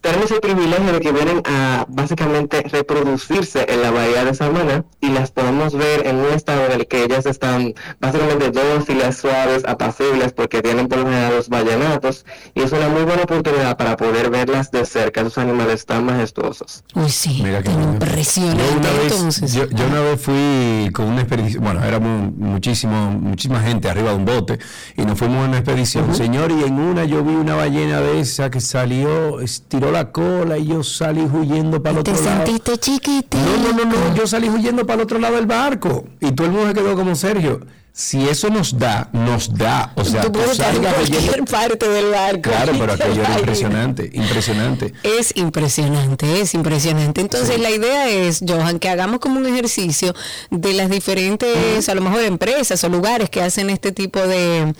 tenemos 0.03 0.29
el 0.31 0.41
privilegio 0.41 0.91
de 0.91 0.99
que 0.99 1.13
vienen 1.13 1.41
a 1.45 1.85
básicamente 1.87 2.61
reproducirse 2.63 3.65
en 3.69 3.81
la 3.81 3.89
bahía 3.89 4.25
de 4.25 4.33
Samaná 4.33 4.83
y 4.99 5.07
las 5.07 5.31
podemos 5.31 5.73
ver 5.73 6.05
en 6.05 6.17
un 6.17 6.25
estado 6.33 6.65
en 6.65 6.73
el 6.73 6.87
que 6.87 7.05
ellas 7.05 7.25
están 7.25 7.73
básicamente 8.01 8.51
dóciles, 8.51 9.15
suaves, 9.15 9.63
apacibles 9.65 10.33
porque 10.33 10.61
tienen 10.61 10.89
por 10.89 10.99
lo 10.99 11.05
general 11.05 11.37
los 11.37 11.47
vallenatos 11.47 12.25
y 12.53 12.63
es 12.63 12.73
una 12.73 12.89
muy 12.89 13.03
buena 13.03 13.23
oportunidad 13.23 13.77
para 13.77 13.95
poder 13.95 14.29
verlas 14.29 14.71
de 14.71 14.85
cerca, 14.85 15.21
esos 15.21 15.37
animales 15.37 15.85
tan 15.85 16.03
majestuosos. 16.03 16.83
Uy, 16.95 17.09
sí, 17.09 17.39
Mira 17.41 17.63
que 17.63 17.71
impresionante 17.71 18.61
Yo 18.61 18.77
una, 18.77 18.91
vez, 18.91 19.53
yo, 19.53 19.69
yo 19.69 19.85
una 19.87 20.01
vez 20.01 20.21
fui 20.21 20.91
con 20.91 21.05
una 21.05 21.21
expedición, 21.21 21.63
bueno, 21.63 21.81
éramos 21.81 22.33
muchísimo, 22.35 23.09
muchísima 23.09 23.61
gente 23.61 23.89
arriba 23.89 24.09
de 24.09 24.17
un 24.17 24.25
bote 24.25 24.59
y 24.97 25.03
nos 25.03 25.17
fuimos 25.17 25.45
a 25.45 25.47
una 25.47 25.59
expedición, 25.59 26.13
señor, 26.13 26.51
y 26.51 26.65
en 26.65 26.77
una 26.77 27.05
yo 27.05 27.23
vi 27.23 27.35
una 27.35 27.55
ballena 27.55 28.01
de 28.01 28.19
esa 28.19 28.51
que 28.51 28.59
salió, 28.59 29.39
estiró 29.39 29.92
la 29.93 30.11
cola 30.11 30.57
y 30.57 30.65
yo 30.67 30.83
salí 30.83 31.21
huyendo 31.21 31.81
para 31.81 31.99
el 31.99 32.03
Te 32.03 32.11
otro 32.11 32.23
lado. 32.25 32.45
sentiste 32.45 32.77
chiquitito. 32.77 33.37
No, 33.37 33.71
no, 33.71 33.85
no, 33.85 34.09
no, 34.09 34.15
yo 34.15 34.27
salí 34.27 34.49
huyendo 34.49 34.85
para 34.85 34.95
el 34.95 35.01
otro 35.03 35.19
lado 35.19 35.35
del 35.35 35.45
barco 35.45 36.05
y 36.19 36.31
todo 36.33 36.47
el 36.47 36.53
mundo 36.53 36.67
se 36.69 36.73
quedó 36.73 36.95
como 36.95 37.15
Sergio. 37.15 37.61
Si 37.95 38.27
eso 38.27 38.49
nos 38.49 38.79
da, 38.79 39.07
nos 39.13 39.53
da. 39.53 39.93
O 39.95 40.03
sea, 40.03 40.21
Tú 40.21 40.27
tú 40.27 40.33
puedes 40.39 40.53
estar 40.53 40.69
en 40.69 40.81
salgas 40.81 40.95
cualquier 40.95 41.45
parte 41.51 41.87
del 41.87 42.09
barco. 42.09 42.49
Claro, 42.49 42.73
pero 42.79 42.93
aquello 42.93 43.21
era 43.21 43.37
impresionante, 43.37 44.09
impresionante. 44.13 44.93
Es 45.03 45.31
impresionante, 45.35 46.41
es 46.41 46.55
impresionante. 46.55 47.21
Entonces 47.21 47.59
la 47.59 47.69
idea 47.69 48.09
es, 48.09 48.43
Johan, 48.47 48.79
que 48.79 48.89
hagamos 48.89 49.19
como 49.19 49.37
un 49.39 49.45
ejercicio 49.45 50.15
de 50.49 50.73
las 50.73 50.89
diferentes, 50.89 51.87
a 51.87 51.93
lo 51.93 52.01
mejor 52.01 52.21
empresas 52.21 52.83
o 52.83 52.89
lugares 52.89 53.29
que 53.29 53.43
hacen 53.43 53.69
este 53.69 53.91
tipo 53.91 54.19
de, 54.19 54.73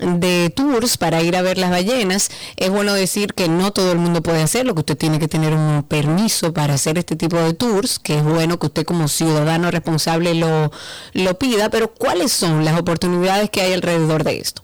de 0.00 0.50
tours 0.50 0.98
para 0.98 1.22
ir 1.22 1.36
a 1.36 1.42
ver 1.42 1.58
las 1.58 1.70
ballenas. 1.70 2.32
Es 2.56 2.70
bueno 2.70 2.94
decir 2.94 3.34
que 3.34 3.48
no 3.48 3.72
todo 3.72 3.92
el 3.92 3.98
mundo 3.98 4.24
puede 4.24 4.42
hacerlo, 4.42 4.74
que 4.74 4.80
usted 4.80 4.96
tiene 4.96 5.20
que 5.20 5.28
tener 5.28 5.54
un 5.54 5.84
permiso 5.84 6.52
para 6.52 6.74
hacer 6.74 6.98
este 6.98 7.14
tipo 7.14 7.36
de 7.36 7.54
tours, 7.54 8.00
que 8.00 8.16
es 8.16 8.24
bueno 8.24 8.58
que 8.58 8.66
usted 8.66 8.84
como 8.84 9.06
ciudadano 9.06 9.70
responsable 9.70 10.34
lo, 10.34 10.72
lo 11.12 11.38
pida, 11.38 11.70
pero 11.70 11.94
¿cuáles 11.94 12.32
son 12.32 12.55
las 12.64 12.78
oportunidades 12.78 13.50
que 13.50 13.60
hay 13.60 13.72
alrededor 13.72 14.24
de 14.24 14.38
esto? 14.38 14.62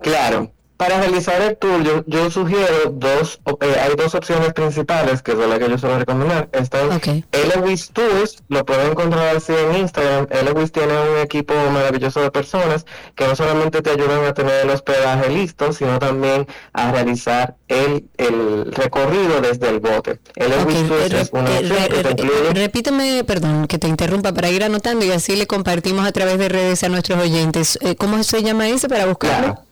Claro. 0.00 0.52
Para 0.80 0.98
realizar 0.98 1.42
el 1.42 1.58
tour, 1.58 1.82
yo, 1.82 2.02
yo 2.06 2.30
sugiero 2.30 2.90
dos, 2.90 3.38
eh, 3.60 3.76
hay 3.82 3.94
dos 3.96 4.14
opciones 4.14 4.54
principales 4.54 5.20
que 5.20 5.32
son 5.32 5.50
las 5.50 5.58
que 5.58 5.68
yo 5.68 5.76
suelo 5.76 5.98
recomendar. 5.98 6.48
Están 6.52 6.90
Ok. 6.90 7.06
Elewis 7.32 7.90
Tours, 7.90 8.38
lo 8.48 8.64
pueden 8.64 8.92
encontrar 8.92 9.36
así 9.36 9.52
en 9.52 9.76
Instagram. 9.76 10.26
Elewis 10.30 10.72
tiene 10.72 10.94
un 10.94 11.18
equipo 11.18 11.52
maravilloso 11.70 12.22
de 12.22 12.30
personas 12.30 12.86
que 13.14 13.26
no 13.26 13.36
solamente 13.36 13.82
te 13.82 13.90
ayudan 13.90 14.24
a 14.24 14.32
tener 14.32 14.64
el 14.64 14.70
hospedaje 14.70 15.28
listo, 15.28 15.74
sino 15.74 15.98
también 15.98 16.46
a 16.72 16.90
realizar 16.92 17.56
el, 17.68 18.06
el 18.16 18.72
recorrido 18.72 19.42
desde 19.42 19.68
el 19.68 19.80
bote. 19.80 20.18
Elewis 20.34 20.76
Ok, 20.78 20.88
Tours 20.88 21.10
re- 21.10 21.20
es 21.20 21.28
una 21.32 21.50
eh, 21.50 21.58
opción 21.58 21.78
re- 21.78 21.88
que 21.88 21.94
te 21.96 22.02
re- 22.02 22.10
incluye 22.12 22.54
repíteme, 22.54 23.24
perdón, 23.24 23.66
que 23.66 23.76
te 23.76 23.86
interrumpa 23.86 24.32
para 24.32 24.48
ir 24.48 24.64
anotando 24.64 25.04
y 25.04 25.10
así 25.12 25.36
le 25.36 25.46
compartimos 25.46 26.06
a 26.06 26.12
través 26.12 26.38
de 26.38 26.48
redes 26.48 26.82
a 26.84 26.88
nuestros 26.88 27.18
oyentes. 27.22 27.78
Eh, 27.82 27.96
¿Cómo 27.96 28.22
se 28.24 28.42
llama 28.42 28.66
ese 28.70 28.88
para 28.88 29.04
buscarlo? 29.04 29.54
Claro. 29.56 29.69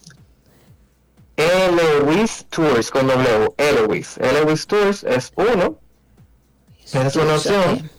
Elewis 1.38 2.44
Tours 2.50 2.90
con 2.90 3.06
W. 3.06 3.48
Elewis. 3.56 4.18
Elewis 4.18 4.66
Tours 4.66 5.04
es 5.04 5.32
uno. 5.36 5.78
Esa 6.84 7.06
es 7.06 7.16
una 7.16 7.34
opción. 7.36 7.90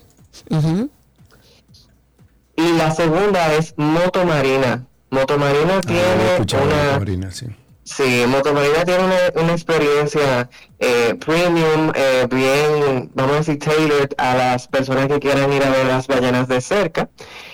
Y 2.56 2.74
la 2.74 2.92
segunda 2.92 3.54
es 3.56 3.74
Moto 3.78 4.26
Marina. 4.26 4.86
Moto 5.10 5.38
Marina 5.38 5.78
Ah, 5.78 6.44
tiene 6.46 7.18
una... 7.18 7.32
Sí. 7.32 7.46
Sí, 7.84 8.24
Motomarina 8.28 8.86
tiene 8.86 9.04
una, 9.04 9.42
una 9.42 9.54
experiencia 9.54 10.48
eh, 10.78 11.16
premium, 11.26 11.92
eh, 11.96 12.28
bien, 12.30 13.10
vamos 13.16 13.34
a 13.34 13.38
decir, 13.40 13.58
tailored 13.58 14.12
a 14.20 14.36
las 14.36 14.68
personas 14.68 15.08
que 15.08 15.20
quieran 15.20 15.52
ir 15.52 15.64
a 15.64 15.72
ver 15.72 15.88
las 15.88 16.06
ballenas 16.06 16.48
de 16.48 16.62
cerca. 16.62 17.10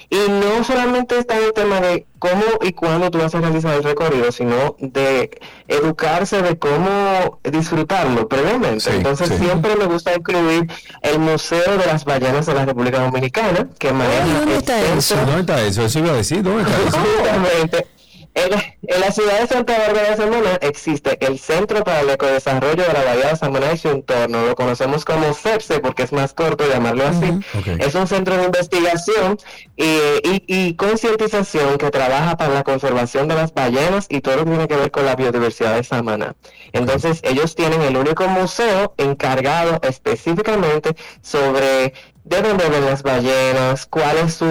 Y 0.09 0.29
no 0.29 0.63
solamente 0.63 1.17
está 1.17 1.37
el 1.37 1.53
tema 1.53 1.81
de 1.81 2.05
cómo 2.19 2.43
y 2.61 2.73
cuándo 2.73 3.11
tú 3.11 3.17
vas 3.17 3.33
a 3.35 3.41
realizar 3.41 3.75
el 3.75 3.83
recorrido, 3.83 4.31
sino 4.31 4.75
de 4.79 5.29
educarse 5.67 6.41
de 6.41 6.57
cómo 6.57 7.39
disfrutarlo 7.43 8.27
previamente. 8.27 8.79
Sí, 8.79 8.97
Entonces 8.97 9.29
sí. 9.29 9.37
siempre 9.37 9.75
me 9.75 9.85
gusta 9.85 10.13
incluir 10.15 10.67
el 11.01 11.19
Museo 11.19 11.77
de 11.77 11.85
las 11.85 12.05
Ballenas 12.05 12.45
de 12.45 12.53
la 12.53 12.65
República 12.65 12.99
Dominicana, 12.99 13.67
que 13.79 13.91
maneja 13.91 14.39
¿dónde 14.39 14.53
el 14.53 14.59
está 14.59 14.81
eso? 14.81 15.15
¿Dónde 15.17 15.39
está 15.41 15.61
eso? 15.63 15.85
Eso 15.85 15.99
iba 15.99 16.11
a 16.11 16.15
decir, 16.15 16.43
¿dónde 16.43 16.63
está 16.63 16.77
eso? 16.87 16.97
Justamente. 16.97 17.87
En, 18.35 18.51
en 18.53 18.99
la 18.99 19.11
ciudad 19.11 19.39
de 19.39 19.47
Santa 19.47 19.77
Bárbara 19.77 20.09
de 20.11 20.17
Samaná 20.17 20.55
existe 20.61 21.17
el 21.25 21.39
Centro 21.39 21.83
para 21.85 22.01
el 22.01 22.09
Ecodesarrollo 22.09 22.83
de 22.83 22.91
la 22.93 23.03
Bahía 23.03 23.29
de 23.29 23.35
Samaná 23.37 23.71
y 23.71 23.77
su 23.77 23.87
entorno. 23.89 24.45
Lo 24.45 24.55
conocemos 24.55 25.05
como 25.05 25.33
CEPSE 25.33 25.79
porque 25.79 26.03
es 26.03 26.11
más 26.11 26.33
corto 26.33 26.67
llamarlo 26.69 27.05
así. 27.07 27.31
Es 27.79 27.95
un 27.95 28.07
centro 28.07 28.35
de 28.37 28.43
investigación 28.43 29.37
y, 29.77 29.85
y- 29.85 30.43
y 30.47 30.75
concientización 30.75 31.77
que 31.77 31.89
trabaja 31.91 32.35
para 32.35 32.53
la 32.53 32.63
conservación 32.63 33.29
de 33.29 33.35
las 33.35 33.53
ballenas 33.53 34.05
y 34.09 34.19
todo 34.19 34.35
lo 34.35 34.43
que 34.43 34.49
tiene 34.51 34.67
que 34.67 34.75
ver 34.75 34.91
con 34.91 35.05
la 35.05 35.15
biodiversidad 35.15 35.75
de 35.75 35.83
Samaná. 35.85 36.35
Entonces 36.73 37.21
ellos 37.23 37.55
tienen 37.55 37.81
el 37.83 37.95
único 37.95 38.27
museo 38.27 38.93
encargado 38.97 39.79
específicamente 39.81 40.95
sobre 41.21 41.93
de 42.25 42.41
dónde 42.41 42.67
ven 42.69 42.85
las 42.85 43.03
ballenas, 43.03 43.85
cuál 43.85 44.17
es 44.17 44.33
su, 44.33 44.45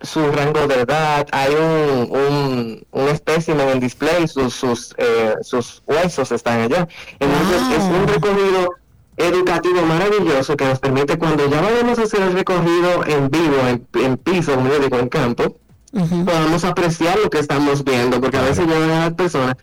su 0.00 0.30
rango 0.32 0.66
de 0.66 0.80
edad, 0.80 1.26
hay 1.30 1.54
un, 1.54 2.10
un, 2.10 2.86
un 2.90 3.08
espécimen 3.08 3.68
en 3.68 3.80
display, 3.80 4.26
sus, 4.26 4.52
sus, 4.54 4.92
eh, 4.98 5.34
sus 5.42 5.82
huesos 5.86 6.32
están 6.32 6.60
allá. 6.62 6.86
Entonces 7.20 7.60
Wow. 7.62 7.72
es 7.76 7.84
un 7.84 8.08
recorrido 8.08 8.74
educativo 9.16 9.82
maravilloso 9.82 10.56
que 10.56 10.64
nos 10.64 10.80
permite 10.80 11.16
cuando 11.16 11.48
ya 11.48 11.60
vayamos 11.60 11.98
a 11.98 12.02
hacer 12.02 12.22
el 12.22 12.32
recorrido 12.32 13.04
en 13.06 13.30
vivo, 13.30 13.56
en, 13.68 13.86
en 14.04 14.16
piso, 14.16 14.54
como 14.54 14.68
yo 14.68 14.80
digo, 14.80 14.98
en 14.98 15.08
campo, 15.08 15.56
Ujú. 15.92 16.24
podamos 16.24 16.64
apreciar 16.64 17.18
lo 17.22 17.30
que 17.30 17.38
estamos 17.38 17.84
viendo, 17.84 18.20
porque 18.20 18.38
a 18.38 18.42
veces 18.42 18.66
llevan 18.66 18.90
a 18.90 19.00
las 19.04 19.12
personas, 19.14 19.54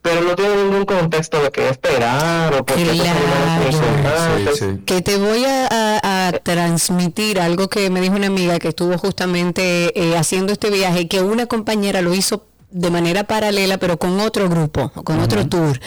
pero 0.00 0.20
no 0.22 0.34
tienen 0.34 0.70
ningún 0.70 0.84
contexto 0.84 1.42
de 1.42 1.50
qué 1.50 1.68
esperar 1.68 2.54
o 2.54 2.64
por 2.64 2.76
qué 2.76 2.84
Claro. 2.84 4.50
Sí, 4.52 4.58
sí. 4.58 4.82
Que 4.86 5.00
te 5.02 5.16
voy 5.16 5.44
a, 5.44 5.66
transmitir 6.30 7.40
algo 7.40 7.68
que 7.68 7.90
me 7.90 8.00
dijo 8.00 8.14
una 8.14 8.28
amiga 8.28 8.60
que 8.60 8.68
estuvo 8.68 8.96
justamente 8.98 9.98
eh, 10.00 10.16
haciendo 10.16 10.52
este 10.52 10.70
viaje, 10.70 11.08
que 11.08 11.22
una 11.22 11.46
compañera 11.46 12.02
lo 12.02 12.14
hizo 12.14 12.44
de 12.72 12.90
manera 12.90 13.24
paralela, 13.24 13.78
pero 13.78 13.98
con 13.98 14.18
otro 14.20 14.48
grupo, 14.48 14.90
con 15.04 15.20
otro 15.20 15.46
tour. 15.48 15.78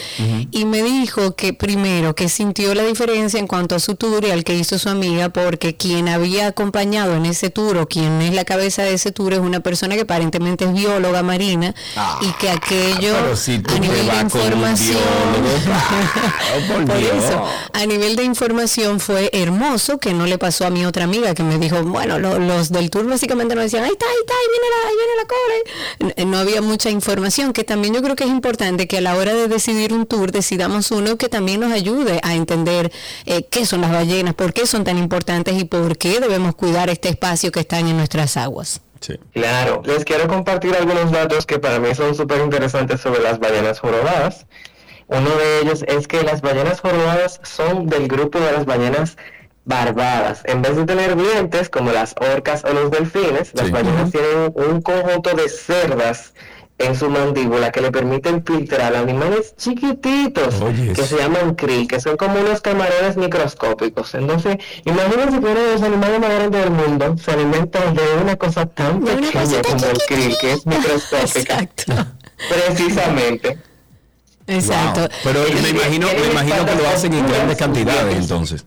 Y 0.52 0.66
me 0.66 0.84
dijo 0.84 1.36
que 1.36 1.54
primero 1.54 2.16
que 2.16 2.30
sintió 2.30 2.74
la 2.76 2.84
diferencia 2.84 3.40
en 3.40 3.48
cuanto 3.48 3.76
a 3.76 3.80
su 3.80 3.96
tour 3.96 4.24
y 4.26 4.32
al 4.32 4.44
que 4.44 4.56
hizo 4.56 4.78
su 4.80 4.90
amiga, 4.90 5.30
porque 5.30 5.76
quien 5.76 6.08
había 6.10 6.48
acompañado 6.48 7.16
en 7.16 7.26
ese 7.26 7.50
tour 7.50 7.78
o 7.78 7.88
quien 7.88 8.22
es 8.22 8.34
la 8.34 8.46
cabeza 8.46 8.84
de 8.84 8.94
ese 8.94 9.12
tour 9.12 9.34
es 9.34 9.40
una 9.40 9.60
persona 9.62 9.96
que 9.96 10.02
aparentemente 10.02 10.66
es 10.66 10.74
bióloga 10.74 11.24
marina 11.24 11.74
y 12.22 12.32
que 12.34 12.50
aquello 12.50 13.14
Pero 13.22 13.36
si 13.36 13.60
tú 13.60 13.74
a 13.74 13.80
nivel 13.80 14.08
de 14.08 14.16
información 14.22 14.98
biólogo, 15.40 16.86
por 16.86 16.98
eso, 16.98 17.46
a 17.74 17.86
nivel 17.86 18.16
de 18.16 18.24
información 18.24 19.00
fue 19.00 19.30
hermoso, 19.34 19.98
que 19.98 20.14
no 20.14 20.26
le 20.26 20.38
pasó 20.38 20.66
a 20.66 20.70
mi 20.70 20.86
otra 20.86 21.04
amiga 21.06 21.34
que 21.34 21.44
me 21.44 21.58
dijo, 21.58 21.82
bueno, 21.84 22.20
lo- 22.20 22.40
los 22.40 22.70
del 22.72 22.90
tour 22.90 23.08
básicamente 23.08 23.56
nos 23.56 23.66
decían, 23.66 23.84
ahí 23.84 23.92
está, 23.92 24.06
ahí 24.06 24.16
está, 24.22 24.34
ahí 24.34 24.48
viene 24.52 24.68
la, 24.70 24.90
ahí 24.90 24.96
viene 24.96 25.16
la 25.18 25.28
cola. 25.28 26.16
N- 26.18 26.26
No 26.32 26.38
había 26.38 26.62
mucha 26.76 26.90
información, 26.90 27.54
que 27.54 27.64
también 27.64 27.94
yo 27.94 28.02
creo 28.02 28.18
que 28.18 28.26
es 28.26 28.30
importante 28.30 28.86
que 28.86 28.98
a 28.98 29.02
la 29.02 29.16
hora 29.16 29.34
de 29.34 29.48
decidir 29.48 29.94
un 29.94 30.06
tour 30.06 30.34
decidamos 30.34 30.92
uno 30.92 31.16
que 31.16 31.30
también 31.30 31.62
nos 31.62 31.72
ayude 31.72 32.20
a 32.22 32.36
entender 32.36 32.92
eh, 33.26 33.46
qué 33.50 33.66
son 33.66 33.80
las 33.80 33.94
ballenas, 33.94 34.34
por 34.34 34.52
qué 34.52 34.68
son 34.68 34.84
tan 34.84 34.98
importantes 34.98 35.58
y 35.58 35.64
por 35.64 35.98
qué 35.98 36.20
debemos 36.20 36.54
cuidar 36.54 36.90
este 36.90 37.08
espacio 37.08 37.50
que 37.54 37.62
están 37.62 37.88
en 37.88 37.96
nuestras 37.96 38.36
aguas. 38.36 38.82
Sí. 39.00 39.18
Claro, 39.32 39.84
les 39.86 40.04
quiero 40.04 40.28
compartir 40.28 40.76
algunos 40.76 41.14
datos 41.14 41.46
que 41.46 41.60
para 41.60 41.80
mí 41.80 41.96
son 41.96 42.14
súper 42.14 42.42
interesantes 42.42 43.00
sobre 43.00 43.22
las 43.22 43.40
ballenas 43.40 43.80
jorobadas. 43.80 44.46
Uno 45.08 45.30
de 45.30 45.62
ellos 45.62 45.86
es 45.88 46.10
que 46.10 46.24
las 46.24 46.42
ballenas 46.42 46.82
jorobadas 46.82 47.40
son 47.44 47.88
del 47.88 48.10
grupo 48.10 48.38
de 48.42 48.52
las 48.52 48.66
ballenas 48.66 49.16
barbadas. 49.64 50.42
En 50.44 50.62
vez 50.62 50.76
de 50.76 50.86
tener 50.86 51.16
dientes 51.16 51.70
como 51.70 51.94
las 51.94 52.16
orcas 52.20 52.66
o 52.66 52.74
los 52.74 52.92
delfines, 52.92 53.54
las 53.54 53.72
ballenas 53.72 54.12
tienen 54.12 54.52
un 54.56 54.82
conjunto 54.82 55.34
de 55.34 55.48
cerdas 55.48 56.34
en 56.78 56.96
su 56.96 57.10
mandíbula 57.10 57.72
que 57.72 57.82
le 57.82 57.92
permiten 57.92 58.44
filtrar 58.44 58.96
animales 58.96 59.56
chiquititos 59.56 60.56
que 60.94 61.04
se 61.04 61.18
llaman 61.18 61.56
krill, 61.56 61.88
que 61.88 62.02
son 62.02 62.18
como 62.18 62.40
unos 62.40 62.62
camarones 62.62 63.16
microscópicos. 63.16 64.14
Entonces, 64.14 64.58
imagínense 64.84 65.40
que 65.40 65.46
uno 65.46 65.60
de 65.60 65.74
los 65.74 65.82
animales 65.82 66.20
más 66.20 66.30
grandes 66.30 66.62
del 66.64 66.72
mundo 66.72 67.16
se 67.18 67.32
alimenta 67.32 67.80
de 67.92 68.22
una 68.22 68.36
cosa 68.36 68.66
tan 68.66 69.04
De 69.04 69.16
pequeña 69.16 69.62
como 69.62 69.86
el 69.86 69.98
krill, 70.08 70.38
que 70.40 70.52
es 70.54 70.66
microscópica. 70.66 71.62
Exacto. 71.62 71.94
Precisamente. 72.50 73.58
Exacto. 74.48 75.00
Wow. 75.00 75.10
Pero 75.24 75.40
me 75.62 75.70
imagino, 75.70 76.08
me 76.08 76.32
imagino 76.32 76.66
que 76.66 76.76
lo 76.76 76.88
hacen 76.90 77.14
en 77.14 77.28
grandes 77.28 77.58
cantidades 77.58 78.18
entonces. 78.18 78.66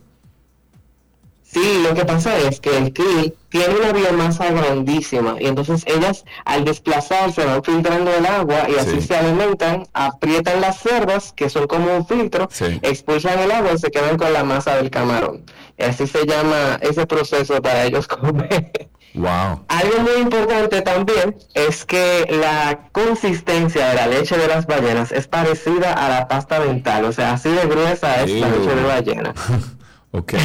Sí, 1.42 1.82
lo 1.82 1.94
que 1.94 2.04
pasa 2.04 2.38
es 2.38 2.60
que 2.60 2.76
el 2.76 2.92
krill 2.92 3.34
tiene 3.48 3.74
una 3.76 3.92
biomasa 3.92 4.50
grandísima 4.50 5.36
y 5.40 5.46
entonces 5.46 5.82
ellas 5.86 6.24
al 6.44 6.64
desplazarse 6.64 7.44
van 7.44 7.62
filtrando 7.64 8.12
el 8.14 8.26
agua 8.26 8.68
y 8.68 8.74
así 8.78 9.00
Sí. 9.00 9.08
se 9.08 9.16
alimentan, 9.16 9.86
aprietan 9.94 10.60
las 10.60 10.80
cerdas 10.80 11.32
que 11.32 11.48
son 11.48 11.66
como 11.66 11.96
un 11.96 12.06
filtro, 12.06 12.48
Sí. 12.50 12.78
expulsan 12.82 13.38
el 13.38 13.50
agua 13.50 13.72
y 13.74 13.78
se 13.78 13.90
quedan 13.90 14.16
con 14.18 14.32
la 14.32 14.44
masa 14.44 14.76
del 14.76 14.90
camarón. 14.90 15.44
Y 15.78 15.84
así 15.84 16.06
se 16.06 16.26
llama 16.26 16.78
ese 16.80 17.06
proceso 17.06 17.60
para 17.62 17.84
ellos 17.84 18.06
comer. 18.08 18.90
Wow. 19.14 19.64
Algo 19.68 20.00
muy 20.02 20.20
importante 20.20 20.82
también 20.82 21.34
es 21.54 21.84
que 21.86 22.26
la 22.40 22.78
consistencia 22.92 23.88
de 23.88 23.94
la 23.94 24.06
leche 24.06 24.36
de 24.36 24.46
las 24.46 24.66
ballenas 24.66 25.10
es 25.12 25.26
parecida 25.26 25.92
a 25.94 26.08
la 26.10 26.28
pasta 26.28 26.60
dental, 26.60 27.06
o 27.06 27.12
sea, 27.12 27.32
así 27.32 27.48
de 27.48 27.66
gruesa 27.66 28.22
es 28.22 28.30
la 28.32 28.48
leche 28.50 28.74
de 28.74 28.82
ballena. 28.84 29.34
Ok. 30.12 30.32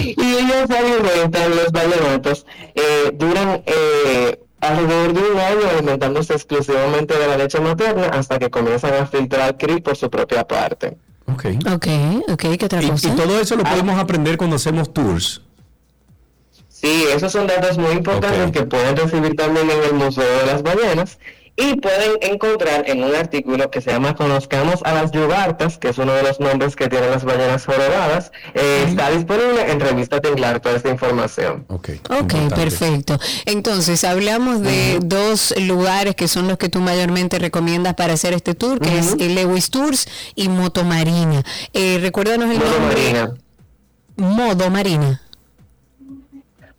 y 0.00 0.20
ellos 0.20 0.66
se 0.68 0.78
alimentan, 0.78 1.50
los 1.56 1.70
ballenatos, 1.72 2.46
eh, 2.74 3.10
duran 3.14 3.62
eh, 3.66 4.40
alrededor 4.60 5.12
de 5.12 5.20
un 5.32 5.38
año 5.38 5.68
alimentándose 5.70 6.34
exclusivamente 6.34 7.16
de 7.16 7.28
la 7.28 7.36
leche 7.36 7.60
materna 7.60 8.06
hasta 8.08 8.38
que 8.38 8.50
comienzan 8.50 8.94
a 8.94 9.06
filtrar 9.06 9.56
krill 9.56 9.82
por 9.82 9.96
su 9.96 10.10
propia 10.10 10.44
parte. 10.46 10.96
Ok. 11.26 11.44
Ok, 11.72 11.86
ok, 12.28 12.42
¿qué 12.58 12.64
otra 12.64 12.82
Y, 12.82 12.90
cosa? 12.90 13.08
y 13.08 13.12
todo 13.12 13.40
eso 13.40 13.56
lo 13.56 13.64
podemos 13.64 13.98
aprender 13.98 14.36
cuando 14.36 14.56
hacemos 14.56 14.92
tours. 14.92 15.42
Sí, 16.68 17.04
esos 17.14 17.32
son 17.32 17.46
datos 17.46 17.78
muy 17.78 17.92
importantes 17.92 18.52
que 18.52 18.62
pueden 18.64 18.96
recibir 18.96 19.34
también 19.34 19.70
en 19.70 19.82
el 19.82 19.94
Museo 19.94 20.38
de 20.40 20.46
las 20.46 20.62
Ballenas 20.62 21.18
y 21.56 21.74
pueden 21.76 22.12
encontrar 22.20 22.84
en 22.86 23.02
un 23.02 23.14
artículo 23.14 23.70
que 23.70 23.80
se 23.80 23.90
llama 23.90 24.14
Conozcamos 24.14 24.80
a 24.84 24.92
las 24.92 25.10
yugartas, 25.10 25.78
que 25.78 25.88
es 25.88 25.98
uno 25.98 26.12
de 26.12 26.22
los 26.22 26.38
nombres 26.38 26.76
que 26.76 26.88
tienen 26.88 27.10
las 27.10 27.24
ballenas 27.24 27.64
jorobadas. 27.64 28.30
Eh, 28.54 28.84
Está 28.88 29.10
disponible 29.10 29.70
en 29.70 29.80
Revista 29.80 30.20
Tinglar 30.20 30.60
toda 30.60 30.76
esta 30.76 30.90
información. 30.90 31.64
Ok. 31.68 31.88
Ok, 32.10 32.20
importante. 32.34 32.54
perfecto. 32.56 33.18
Entonces, 33.46 34.04
hablamos 34.04 34.60
de 34.60 34.98
dos 35.02 35.54
lugares 35.58 36.14
que 36.14 36.28
son 36.28 36.46
los 36.46 36.58
que 36.58 36.68
tú 36.68 36.80
mayormente 36.80 37.38
recomiendas 37.38 37.94
para 37.94 38.12
hacer 38.12 38.34
este 38.34 38.54
tour, 38.54 38.78
que 38.78 38.98
es 38.98 39.14
el 39.18 39.34
Lewis 39.34 39.70
Tours 39.70 40.06
y 40.34 40.48
Moto 40.48 40.84
Marina. 40.84 41.42
Eh, 41.72 41.98
recuérdanos 42.02 42.50
el 42.50 42.58
Moto 42.58 42.70
nombre. 42.78 42.96
Marina. 42.96 43.34
Modo 44.16 44.70
Marina. 44.70 45.22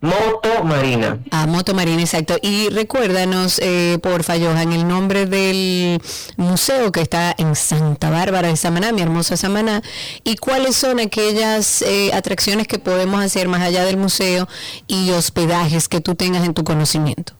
Moto 0.00 0.62
Marina. 0.62 1.18
Ah, 1.32 1.46
Moto 1.46 1.74
Marina, 1.74 2.00
exacto. 2.00 2.36
Y 2.40 2.68
recuérdanos, 2.68 3.58
eh, 3.60 3.98
porfa, 4.00 4.34
Johan, 4.38 4.72
el 4.72 4.86
nombre 4.86 5.26
del 5.26 6.00
museo 6.36 6.92
que 6.92 7.00
está 7.00 7.34
en 7.36 7.56
Santa 7.56 8.08
Bárbara 8.08 8.46
de 8.46 8.56
Samaná, 8.56 8.92
mi 8.92 9.02
hermosa 9.02 9.36
Samaná, 9.36 9.82
y 10.22 10.36
cuáles 10.36 10.76
son 10.76 11.00
aquellas 11.00 11.82
eh, 11.82 12.12
atracciones 12.12 12.68
que 12.68 12.78
podemos 12.78 13.20
hacer 13.20 13.48
más 13.48 13.62
allá 13.62 13.84
del 13.84 13.96
museo 13.96 14.46
y 14.86 15.10
hospedajes 15.10 15.88
que 15.88 16.00
tú 16.00 16.14
tengas 16.14 16.44
en 16.44 16.54
tu 16.54 16.62
conocimiento. 16.62 17.37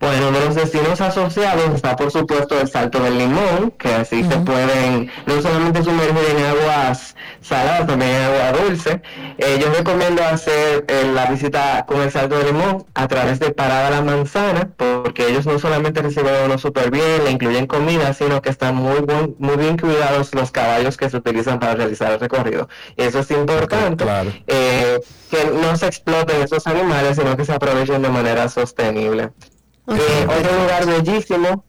Bueno, 0.00 0.32
de 0.32 0.44
los 0.44 0.54
destinos 0.54 1.00
asociados 1.00 1.70
está 1.74 1.96
por 1.96 2.10
supuesto 2.10 2.60
el 2.60 2.68
Salto 2.68 3.00
del 3.00 3.16
Limón, 3.16 3.70
que 3.78 3.94
así 3.94 4.22
se 4.22 4.36
pueden 4.38 5.10
no 5.26 5.40
solamente 5.40 5.82
sumergir 5.82 6.36
en 6.36 6.44
aguas 6.44 7.16
saladas, 7.40 7.86
también 7.86 8.10
en 8.10 8.22
agua 8.24 8.52
dulce. 8.52 9.00
Eh, 9.38 9.58
yo 9.62 9.72
recomiendo 9.72 10.22
hacer 10.22 10.84
eh, 10.88 11.10
la 11.14 11.26
visita 11.26 11.86
con 11.86 12.02
el 12.02 12.10
Salto 12.10 12.36
del 12.36 12.48
Limón 12.48 12.84
a 12.94 13.08
través 13.08 13.38
de 13.40 13.50
Parada 13.52 13.88
La 13.90 14.02
Manzana, 14.02 14.68
porque 14.76 15.28
ellos 15.28 15.46
no 15.46 15.58
solamente 15.58 16.02
reciben 16.02 16.34
a 16.34 16.44
uno 16.44 16.58
súper 16.58 16.90
bien, 16.90 17.24
le 17.24 17.30
incluyen 17.30 17.66
comida, 17.66 18.12
sino 18.12 18.42
que 18.42 18.50
están 18.50 18.74
muy, 18.76 19.00
buen- 19.00 19.34
muy 19.38 19.56
bien 19.56 19.78
cuidados 19.78 20.34
los 20.34 20.50
caballos 20.50 20.98
que 20.98 21.08
se 21.08 21.16
utilizan 21.16 21.58
para 21.58 21.76
realizar 21.76 22.12
el 22.12 22.20
recorrido. 22.20 22.68
Y 22.96 23.04
eso 23.04 23.20
es 23.20 23.30
importante, 23.30 24.04
claro. 24.04 24.30
eh, 24.48 25.00
que 25.30 25.44
no 25.62 25.76
se 25.78 25.86
exploten 25.86 26.42
esos 26.42 26.66
animales, 26.66 27.16
sino 27.16 27.36
que 27.38 27.44
se 27.46 27.54
aprovechen 27.54 28.02
de 28.02 28.08
manera 28.10 28.48
sostenible. 28.50 29.30
Eh, 29.88 30.26
otro 30.26 30.62
lugar 30.62 30.86
bellísimo 30.86 31.64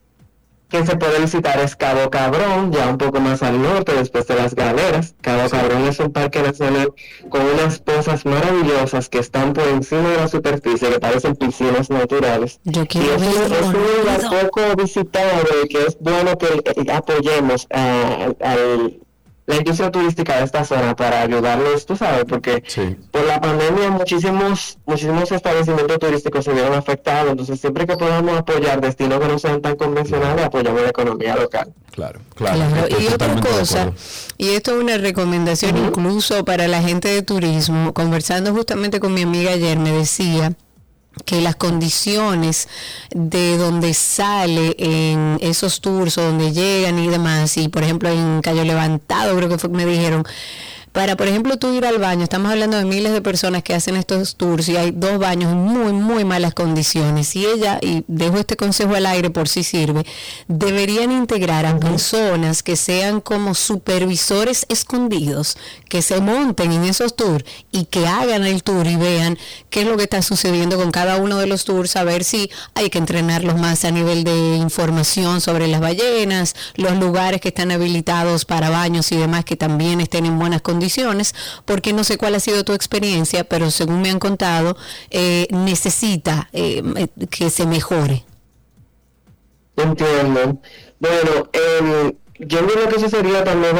que 0.68 0.84
se 0.84 0.96
puede 0.96 1.20
visitar 1.20 1.60
es 1.60 1.76
Cabo 1.76 2.10
Cabrón, 2.10 2.72
ya 2.72 2.88
un 2.88 2.98
poco 2.98 3.20
más 3.20 3.40
al 3.44 3.62
norte, 3.62 3.92
después 3.94 4.26
de 4.26 4.34
las 4.34 4.52
galeras. 4.56 5.14
Cabo 5.20 5.48
Cabrón 5.48 5.86
es 5.86 6.00
un 6.00 6.12
parque 6.12 6.42
nacional 6.42 6.92
con 7.28 7.42
unas 7.42 7.78
pozas 7.78 8.24
maravillosas 8.26 9.08
que 9.08 9.18
están 9.20 9.52
por 9.52 9.68
encima 9.68 10.08
de 10.10 10.16
la 10.16 10.28
superficie, 10.28 10.88
que 10.90 10.98
parecen 10.98 11.36
piscinas 11.36 11.88
naturales. 11.88 12.58
Yo 12.64 12.82
Y 12.82 12.86
quiero 12.88 13.14
es 13.14 13.22
un, 13.22 13.34
verlo, 13.34 13.56
es 13.56 13.66
un 13.66 14.00
lugar 14.00 14.42
poco 14.42 14.60
visitado 14.76 15.44
y 15.64 15.68
que 15.68 15.84
es 15.86 15.96
bueno 16.00 16.36
que 16.36 16.90
apoyemos 16.90 17.68
a, 17.72 18.30
al- 18.42 18.98
la 19.46 19.56
industria 19.56 19.90
turística 19.90 20.38
de 20.38 20.44
esta 20.44 20.64
zona 20.64 20.96
para 20.96 21.22
ayudarlos, 21.22 21.86
tú 21.86 21.96
sabes, 21.96 22.24
porque 22.28 22.62
Sí. 22.66 22.96
por 23.12 23.24
la 23.24 23.40
pandemia 23.40 23.90
muchísimos 23.90 24.78
muchísimos 24.86 25.30
establecimientos 25.30 25.98
turísticos 25.98 26.44
se 26.44 26.52
vieron 26.52 26.74
afectados, 26.74 27.30
entonces 27.30 27.60
siempre 27.60 27.86
que 27.86 27.96
podamos 27.96 28.38
apoyar 28.38 28.80
destinos 28.80 29.20
que 29.20 29.28
no 29.28 29.38
sean 29.38 29.60
tan 29.62 29.76
convencionales, 29.76 30.44
apoyamos 30.44 30.82
la 30.82 30.88
economía 30.88 31.36
local. 31.36 31.72
Claro, 31.92 32.20
claro. 32.34 32.58
Claro, 32.58 32.88
y 33.00 33.06
otra 33.06 33.40
cosa, 33.40 33.92
y 34.36 34.48
esto 34.50 34.76
es 34.76 34.82
una 34.82 34.98
recomendación 34.98 35.76
incluso 35.78 36.44
para 36.44 36.68
la 36.68 36.82
gente 36.82 37.08
de 37.08 37.22
turismo, 37.22 37.94
conversando 37.94 38.52
justamente 38.52 39.00
con 39.00 39.14
mi 39.14 39.22
amiga 39.22 39.52
ayer, 39.52 39.78
me 39.78 39.92
decía 39.92 40.52
que 41.24 41.40
las 41.40 41.56
condiciones 41.56 42.68
de 43.10 43.56
donde 43.56 43.94
sale 43.94 44.76
en 44.78 45.38
esos 45.40 45.80
tours 45.80 46.16
donde 46.16 46.52
llegan 46.52 46.98
y 46.98 47.08
demás, 47.08 47.56
y 47.56 47.68
por 47.68 47.82
ejemplo 47.82 48.08
en 48.10 48.42
Cayo 48.42 48.64
Levantado 48.64 49.36
creo 49.36 49.48
que 49.48 49.58
fue 49.58 49.70
que 49.70 49.76
me 49.76 49.86
dijeron, 49.86 50.24
para, 50.96 51.14
por 51.14 51.28
ejemplo, 51.28 51.58
tú 51.58 51.74
ir 51.74 51.84
al 51.84 51.98
baño, 51.98 52.22
estamos 52.22 52.50
hablando 52.50 52.78
de 52.78 52.86
miles 52.86 53.12
de 53.12 53.20
personas 53.20 53.62
que 53.62 53.74
hacen 53.74 53.96
estos 53.96 54.36
tours 54.36 54.66
y 54.70 54.78
hay 54.78 54.92
dos 54.92 55.18
baños 55.18 55.52
en 55.52 55.58
muy, 55.58 55.92
muy 55.92 56.24
malas 56.24 56.54
condiciones. 56.54 57.36
Y 57.36 57.44
ella, 57.44 57.78
y 57.82 58.02
dejo 58.08 58.38
este 58.38 58.56
consejo 58.56 58.94
al 58.94 59.04
aire 59.04 59.28
por 59.28 59.46
si 59.46 59.62
sirve, 59.62 60.06
deberían 60.48 61.12
integrar 61.12 61.66
a 61.66 61.78
personas 61.78 62.62
que 62.62 62.76
sean 62.76 63.20
como 63.20 63.54
supervisores 63.54 64.64
escondidos, 64.70 65.58
que 65.90 66.00
se 66.00 66.18
monten 66.22 66.72
en 66.72 66.84
esos 66.84 67.14
tours 67.14 67.44
y 67.70 67.84
que 67.84 68.06
hagan 68.06 68.46
el 68.46 68.62
tour 68.62 68.86
y 68.86 68.96
vean 68.96 69.36
qué 69.68 69.82
es 69.82 69.86
lo 69.86 69.98
que 69.98 70.04
está 70.04 70.22
sucediendo 70.22 70.78
con 70.78 70.92
cada 70.92 71.18
uno 71.18 71.36
de 71.36 71.46
los 71.46 71.66
tours, 71.66 71.94
a 71.96 72.04
ver 72.04 72.24
si 72.24 72.50
hay 72.74 72.88
que 72.88 72.96
entrenarlos 72.96 73.58
más 73.60 73.84
a 73.84 73.90
nivel 73.90 74.24
de 74.24 74.56
información 74.56 75.42
sobre 75.42 75.68
las 75.68 75.82
ballenas, 75.82 76.56
los 76.74 76.96
lugares 76.96 77.42
que 77.42 77.48
están 77.48 77.70
habilitados 77.70 78.46
para 78.46 78.70
baños 78.70 79.12
y 79.12 79.16
demás 79.16 79.44
que 79.44 79.56
también 79.56 80.00
estén 80.00 80.24
en 80.24 80.38
buenas 80.38 80.62
condiciones, 80.62 80.85
porque 81.64 81.92
no 81.92 82.04
sé 82.04 82.18
cuál 82.18 82.34
ha 82.34 82.40
sido 82.40 82.64
tu 82.64 82.72
experiencia, 82.72 83.44
pero 83.44 83.70
según 83.70 84.02
me 84.02 84.10
han 84.10 84.18
contado, 84.18 84.76
eh, 85.10 85.46
necesita 85.50 86.48
eh, 86.52 86.82
eh, 86.96 87.26
que 87.28 87.50
se 87.50 87.66
mejore. 87.66 88.24
Entiendo. 89.76 90.60
Bueno, 90.98 91.50
em, 91.52 92.12
yo 92.38 92.66
creo 92.66 92.88
que 92.88 92.96
eso 92.96 93.08
sería 93.08 93.44
también 93.44 93.76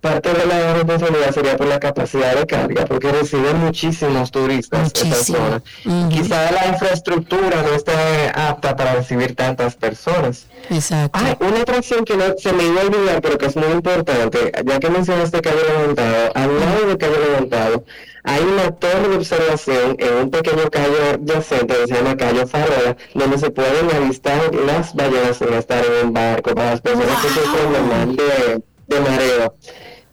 parte 0.00 0.32
de 0.32 0.46
la 0.46 0.74
responsabilidad 0.74 1.32
sería 1.32 1.56
por 1.56 1.66
la 1.66 1.78
capacidad 1.78 2.34
de 2.34 2.46
carga, 2.46 2.84
porque 2.86 3.12
reciben 3.12 3.58
muchísimos 3.58 4.30
turistas 4.30 4.82
Muchísimo. 4.84 5.38
zona. 5.38 5.62
Ujú. 5.84 6.08
Quizá 6.08 6.50
la 6.52 6.66
infraestructura 6.68 7.62
no 7.62 7.74
esté 7.74 7.92
apta 8.34 8.76
para 8.76 8.94
recibir 8.94 9.34
tantas 9.34 9.74
personas. 9.76 10.46
Exacto. 10.70 11.18
Ah, 11.22 11.36
una 11.40 11.60
atracción 11.60 12.04
que 12.04 12.16
no, 12.16 12.24
se 12.38 12.52
me 12.52 12.64
iba 12.64 12.80
a 12.80 12.84
olvidar, 12.84 13.20
pero 13.20 13.38
que 13.38 13.46
es 13.46 13.56
muy 13.56 13.68
importante, 13.68 14.52
ya 14.64 14.78
que 14.78 14.90
mencionaste 14.90 15.40
Calle 15.40 15.62
Levantado, 15.68 16.32
al 16.34 16.60
lado 16.60 16.86
de 16.86 16.98
Calle 16.98 17.18
Levantado 17.18 17.84
hay 18.26 18.42
una 18.42 18.70
torre 18.72 19.08
de 19.08 19.16
observación 19.16 19.96
en 19.98 20.14
un 20.14 20.30
pequeño 20.30 20.68
calle 20.70 21.10
adyacente 21.14 21.74
que 21.74 21.86
se 21.86 21.94
llama 21.94 22.16
Calle 22.16 22.46
Farola, 22.46 22.96
donde 23.14 23.38
se 23.38 23.50
pueden 23.50 23.90
avistar 23.96 24.54
las 24.54 24.94
ballenas 24.94 25.36
sin 25.38 25.52
estar 25.54 25.82
en 25.84 26.06
un 26.08 26.12
barco 26.12 26.54
para 26.54 26.72
las 26.72 26.80
personas 26.80 27.20
que 27.22 27.28
sufren 27.28 27.72
de 27.72 27.80
mal 27.80 28.16
de, 28.16 28.62
de 28.88 29.00
mareo. 29.00 29.54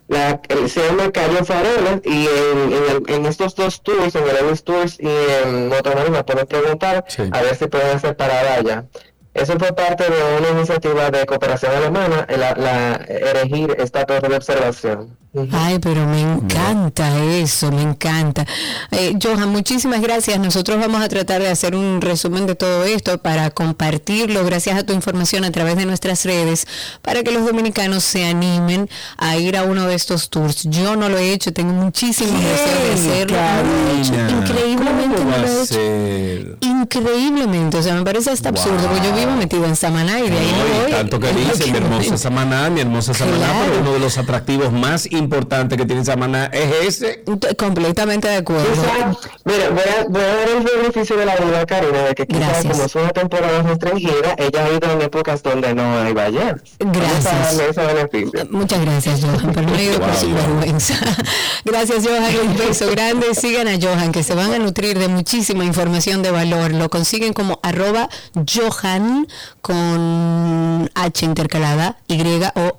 La, 0.09 0.39
se 0.67 0.85
llama 0.85 1.11
Calle 1.11 1.43
Farola 1.43 1.99
y 2.03 2.27
en, 2.27 2.73
en, 2.73 2.83
el- 3.07 3.15
en 3.15 3.25
estos 3.25 3.55
dos 3.55 3.81
tours, 3.81 4.13
en 4.15 4.23
el 4.29 4.35
Ellis 4.45 4.63
Tours 4.63 4.97
y 4.99 5.07
en 5.43 5.69
Motomarina, 5.69 6.23
pueden 6.25 6.45
preguntar 6.45 7.05
Sí. 7.07 7.23
a 7.31 7.41
ver 7.41 7.55
si 7.55 7.65
pueden 7.67 7.95
hacer 7.95 8.15
parada 8.15 8.55
allá. 8.55 8.85
Eso 9.33 9.53
fue 9.57 9.73
parte 9.73 10.03
de 10.03 10.37
una 10.39 10.49
iniciativa 10.59 11.09
de 11.09 11.25
cooperación 11.25 11.71
alemana, 11.75 12.27
la, 12.29 12.53
la 12.53 12.95
erigir 13.07 13.75
esta 13.79 14.05
torre 14.05 14.29
de 14.29 14.35
observación. 14.35 15.17
Ay, 15.51 15.79
pero 15.79 16.05
me 16.05 16.21
encanta 16.21 17.17
eso, 17.25 17.71
me 17.71 17.81
encanta. 17.81 18.45
Eh, 18.91 19.17
Johan, 19.19 19.49
muchísimas 19.49 19.99
gracias. 19.99 20.37
Nosotros 20.37 20.77
vamos 20.79 21.01
a 21.01 21.09
tratar 21.09 21.41
de 21.41 21.49
hacer 21.49 21.75
un 21.75 22.01
resumen 22.01 22.45
de 22.45 22.53
todo 22.53 22.83
esto 22.83 23.17
para 23.17 23.49
compartirlo, 23.49 24.45
gracias 24.45 24.77
a 24.77 24.83
tu 24.83 24.93
información 24.93 25.43
a 25.43 25.51
través 25.51 25.75
de 25.75 25.87
nuestras 25.87 26.23
redes, 26.25 26.67
para 27.01 27.23
que 27.23 27.31
los 27.31 27.47
dominicanos 27.47 28.03
se 28.03 28.25
animen 28.25 28.87
a 29.17 29.35
ir 29.37 29.57
a 29.57 29.63
uno 29.63 29.87
de 29.87 29.95
estos 29.95 30.29
tours. 30.29 30.65
Yo 30.69 30.95
no 30.95 31.09
lo 31.09 31.17
he 31.17 31.33
hecho, 31.33 31.51
tengo 31.51 31.73
muchísimos 31.73 32.39
deseos 32.39 32.83
de 32.83 32.93
hacerlo. 32.93 33.37
No 33.37 33.63
lo 33.63 33.97
he 33.97 34.01
hecho. 34.01 34.37
Increíblemente 34.37 35.15
¿Cómo 35.17 35.31
no 35.31 35.37
lo 35.39 35.47
he 35.47 35.53
hecho. 35.55 35.65
ser? 35.65 36.57
Increíblemente, 36.61 37.77
o 37.77 37.81
sea, 37.81 37.95
me 37.95 38.03
parece 38.03 38.29
hasta 38.29 38.49
absurdo, 38.49 38.87
porque 38.87 39.07
yo 39.07 39.15
vi 39.15 39.22
vivo 39.25 39.37
metido 39.37 39.65
en 39.65 39.75
Samaná 39.75 40.19
y 40.19 40.29
de 40.29 40.37
ahí 40.37 40.51
No, 40.51 40.81
voy. 40.83 40.91
tanto 40.91 41.19
que 41.19 41.33
dice 41.33 41.71
mi 41.71 41.77
hermosa. 41.77 42.17
Samaná, 42.17 42.69
mi 42.69 42.81
hermosa 42.81 43.13
Samaná, 43.13 43.37
Claro. 43.37 43.53
pero 43.67 43.81
uno 43.81 43.93
de 43.93 43.99
los 43.99 44.17
atractivos 44.17 44.71
más 44.71 45.11
importantes 45.11 45.77
que 45.77 45.85
tiene 45.85 46.03
Samaná 46.05 46.45
es 46.47 46.87
ese. 47.01 47.23
T- 47.39 47.55
Completamente 47.55 48.27
de 48.27 48.35
acuerdo. 48.37 48.65
Quizá, 48.71 49.17
mira, 49.45 49.69
voy 49.69 49.81
a, 49.99 50.05
voy 50.09 50.21
a 50.21 50.27
dar 50.35 50.49
el 50.49 50.63
beneficio 50.63 51.17
de 51.17 51.25
la 51.25 51.35
duda, 51.37 51.65
Karina, 51.65 51.99
de 52.03 52.15
que 52.15 52.25
quizás 52.27 52.65
como 52.65 52.83
es 52.83 52.95
una 52.95 53.09
temporada 53.09 53.61
restringida, 53.63 54.35
ella 54.37 54.65
ha 54.65 54.69
ido 54.69 54.91
en 54.91 55.01
épocas 55.01 55.41
donde 55.43 55.73
no 55.73 55.97
hay 56.01 56.13
ballenas. 56.13 56.61
Gracias. 56.79 57.59
ese 57.59 57.81
beneficio. 57.81 58.47
Muchas 58.51 58.81
gracias, 58.81 59.21
Johan, 59.21 59.51
pero 59.53 59.67
no 59.67 59.75
he 59.75 59.83
ido 59.85 59.99
por 59.99 60.13
su 60.15 60.33
vergüenza. 60.33 60.95
Gracias, 61.65 62.05
Johan. 62.05 62.33
Un 62.47 62.57
beso 62.57 62.89
grande. 62.91 63.33
Sigan 63.35 63.67
a 63.67 63.77
Johan, 63.81 64.11
que 64.11 64.23
se 64.23 64.35
van 64.35 64.53
a 64.53 64.59
nutrir 64.59 64.97
de 64.99 65.07
muchísima 65.07 65.63
información 65.63 66.21
de 66.21 66.31
valor. 66.31 66.73
Lo 66.73 66.89
consiguen 66.89 67.33
como 67.33 67.59
arroba 67.63 68.09
Johan 68.53 69.12
con 69.61 70.89
H 70.93 71.25
intercalada, 71.25 71.97
Y 72.07 72.21
o 72.55 72.77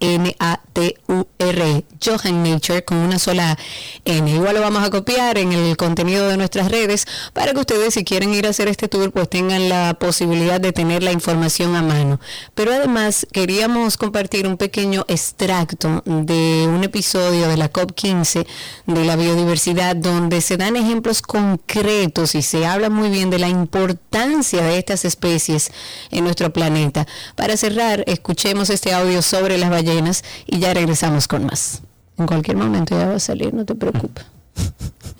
H-A-N-A-T-U-R. 0.00 1.84
Johan 2.00 2.42
Nature 2.44 2.84
con 2.84 2.98
una 2.98 3.18
sola 3.18 3.58
N. 4.04 4.30
Igual 4.30 4.54
lo 4.54 4.60
vamos 4.60 4.84
a 4.84 4.90
copiar 4.90 5.38
en 5.38 5.52
el 5.52 5.76
contenido 5.76 6.28
de 6.28 6.36
nuestras 6.36 6.70
redes 6.70 7.06
para 7.32 7.52
que 7.52 7.58
ustedes, 7.58 7.94
si 7.94 8.04
quieren 8.04 8.32
ir 8.32 8.46
a 8.46 8.50
hacer 8.50 8.68
este 8.68 8.86
tour, 8.88 9.10
pues 9.10 9.28
tengan 9.28 9.68
la 9.68 9.94
posibilidad 9.94 10.60
de 10.60 10.72
tener 10.72 11.02
la 11.02 11.10
información 11.10 11.74
a 11.74 11.82
mano. 11.82 12.20
Pero 12.54 12.72
además 12.72 13.26
queríamos 13.32 13.96
compartir 13.96 14.46
un 14.46 14.56
pequeño 14.56 15.04
extracto 15.08 16.02
de 16.04 16.66
un 16.68 16.84
episodio 16.84 17.48
de 17.48 17.56
la 17.56 17.72
COP15 17.72 18.46
de 18.86 19.04
la 19.04 19.16
biodiversidad 19.16 19.96
donde 19.96 20.40
se 20.40 20.56
dan 20.56 20.76
ejemplos 20.76 21.22
concretos 21.22 22.36
y 22.36 22.42
se 22.42 22.64
habla 22.66 22.90
muy 22.90 23.10
bien 23.10 23.30
de 23.30 23.38
la 23.40 23.48
importancia 23.48 24.62
de 24.62 24.78
estas 24.78 25.04
especies 25.04 25.72
en 26.10 26.22
nuestro 26.24 26.52
planeta. 26.52 27.06
Para 27.34 27.56
cerrar, 27.56 28.04
escuchemos 28.06 28.70
este 28.70 28.94
audio 28.94 29.22
sobre 29.22 29.58
las 29.58 29.70
ballenas 29.70 29.87
y 30.46 30.58
ya 30.58 30.74
regresamos 30.74 31.28
con 31.28 31.46
más. 31.46 31.82
En 32.16 32.26
cualquier 32.26 32.56
momento 32.56 32.98
ya 32.98 33.06
va 33.06 33.14
a 33.14 33.20
salir, 33.20 33.54
no 33.54 33.64
te 33.64 33.74
preocupes. 33.74 34.24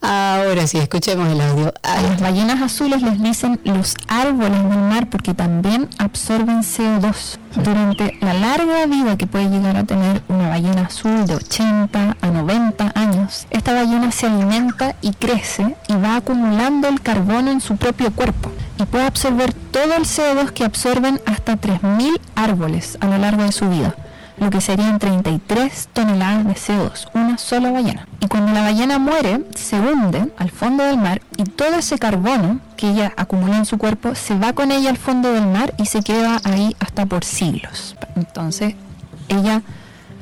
Ahora 0.00 0.66
sí, 0.66 0.78
escuchemos 0.78 1.28
el 1.28 1.40
audio. 1.40 1.72
A 1.82 2.00
las 2.02 2.20
ballenas 2.20 2.62
azules 2.62 3.02
les 3.02 3.22
dicen 3.22 3.60
los 3.64 3.94
árboles 4.08 4.62
del 4.62 4.78
mar 4.78 5.08
porque 5.10 5.34
también 5.34 5.88
absorben 5.98 6.62
CO2. 6.62 7.38
Durante 7.56 8.16
la 8.20 8.34
larga 8.34 8.86
vida 8.86 9.16
que 9.16 9.26
puede 9.26 9.50
llegar 9.50 9.76
a 9.76 9.84
tener 9.84 10.22
una 10.28 10.48
ballena 10.48 10.82
azul 10.82 11.26
de 11.26 11.34
80 11.34 12.16
a 12.20 12.26
90 12.28 12.92
años, 12.94 13.46
esta 13.50 13.72
ballena 13.72 14.12
se 14.12 14.26
alimenta 14.26 14.94
y 15.02 15.12
crece 15.12 15.74
y 15.88 15.94
va 15.94 16.16
acumulando 16.16 16.88
el 16.88 17.00
carbono 17.00 17.50
en 17.50 17.60
su 17.60 17.76
propio 17.76 18.12
cuerpo 18.12 18.50
y 18.78 18.84
puede 18.84 19.06
absorber 19.06 19.52
todo 19.52 19.94
el 19.94 20.04
CO2 20.04 20.50
que 20.52 20.64
absorben 20.64 21.20
hasta 21.26 21.56
3.000 21.56 22.20
árboles 22.36 22.96
a 23.00 23.06
lo 23.06 23.18
largo 23.18 23.42
de 23.42 23.52
su 23.52 23.68
vida 23.68 23.94
lo 24.40 24.50
que 24.50 24.60
serían 24.60 24.98
33 24.98 25.90
toneladas 25.92 26.46
de 26.46 26.54
CO2, 26.54 27.10
una 27.14 27.36
sola 27.36 27.70
ballena. 27.70 28.08
Y 28.20 28.26
cuando 28.26 28.52
la 28.52 28.62
ballena 28.62 28.98
muere, 28.98 29.44
se 29.54 29.78
hunde 29.78 30.32
al 30.38 30.50
fondo 30.50 30.82
del 30.82 30.96
mar 30.96 31.20
y 31.36 31.44
todo 31.44 31.74
ese 31.74 31.98
carbono 31.98 32.58
que 32.76 32.88
ella 32.88 33.12
acumula 33.16 33.58
en 33.58 33.66
su 33.66 33.76
cuerpo 33.76 34.14
se 34.14 34.38
va 34.38 34.54
con 34.54 34.72
ella 34.72 34.90
al 34.90 34.96
fondo 34.96 35.32
del 35.32 35.46
mar 35.46 35.74
y 35.76 35.86
se 35.86 36.02
queda 36.02 36.40
ahí 36.44 36.74
hasta 36.80 37.04
por 37.04 37.24
siglos. 37.24 37.96
Entonces, 38.16 38.74
ella 39.28 39.62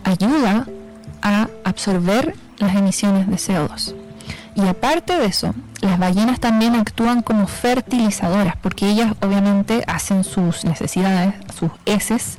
ayuda 0.03 0.67
a 1.23 1.49
absorber 1.65 2.35
las 2.59 2.75
emisiones 2.75 3.29
de 3.29 3.37
CO2. 3.37 3.95
Y 4.57 4.67
aparte 4.67 5.17
de 5.17 5.27
eso, 5.27 5.55
las 5.81 5.99
ballenas 6.01 6.41
también 6.41 6.75
actúan 6.75 7.23
como 7.23 7.47
fertilizadoras, 7.47 8.57
porque 8.57 8.89
ellas 8.91 9.13
obviamente 9.23 9.85
hacen 9.87 10.25
sus 10.25 10.65
necesidades, 10.65 11.35
sus 11.57 11.71
heces, 11.87 12.39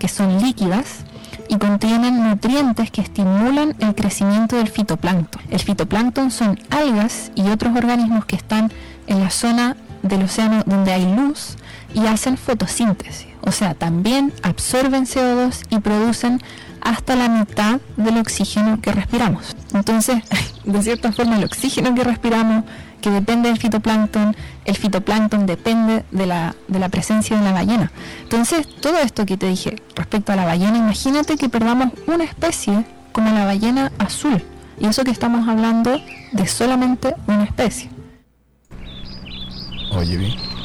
que 0.00 0.08
son 0.08 0.42
líquidas, 0.42 1.04
y 1.50 1.58
contienen 1.58 2.22
nutrientes 2.22 2.92
que 2.92 3.00
estimulan 3.00 3.74
el 3.80 3.96
crecimiento 3.96 4.56
del 4.56 4.68
fitoplancton. 4.68 5.42
El 5.50 5.58
fitoplancton 5.58 6.30
son 6.30 6.60
algas 6.70 7.32
y 7.34 7.48
otros 7.48 7.76
organismos 7.76 8.24
que 8.24 8.36
están 8.36 8.72
en 9.08 9.18
la 9.18 9.30
zona 9.30 9.76
del 10.04 10.22
océano 10.22 10.62
donde 10.64 10.92
hay 10.92 11.12
luz 11.12 11.56
y 11.92 12.06
hacen 12.06 12.36
fotosíntesis. 12.36 13.26
O 13.40 13.50
sea, 13.50 13.74
también 13.74 14.32
absorben 14.44 15.06
CO2 15.06 15.62
y 15.70 15.80
producen 15.80 16.40
hasta 16.82 17.16
la 17.16 17.28
mitad 17.28 17.80
del 17.96 18.18
oxígeno 18.18 18.80
que 18.80 18.92
respiramos. 18.92 19.56
Entonces, 19.74 20.22
de 20.64 20.82
cierta 20.82 21.10
forma, 21.10 21.36
el 21.36 21.44
oxígeno 21.44 21.96
que 21.96 22.04
respiramos, 22.04 22.64
que 23.00 23.10
depende 23.10 23.48
del 23.48 23.58
fitoplancton, 23.58 24.36
el 24.70 24.76
fitoplancton 24.76 25.46
depende 25.46 26.04
de 26.12 26.26
la, 26.26 26.54
de 26.68 26.78
la 26.78 26.88
presencia 26.88 27.36
de 27.36 27.44
la 27.44 27.52
ballena. 27.52 27.90
Entonces, 28.22 28.68
todo 28.80 28.98
esto 28.98 29.26
que 29.26 29.36
te 29.36 29.48
dije 29.48 29.82
respecto 29.96 30.32
a 30.32 30.36
la 30.36 30.44
ballena, 30.44 30.78
imagínate 30.78 31.36
que 31.36 31.48
perdamos 31.48 31.88
una 32.06 32.22
especie 32.22 32.84
como 33.10 33.32
la 33.32 33.44
ballena 33.44 33.90
azul. 33.98 34.40
Y 34.78 34.86
eso 34.86 35.02
que 35.02 35.10
estamos 35.10 35.48
hablando 35.48 36.00
de 36.30 36.46
solamente 36.46 37.16
una 37.26 37.44
especie. 37.44 37.90
Oye, 39.90 40.16
bien. 40.16 40.59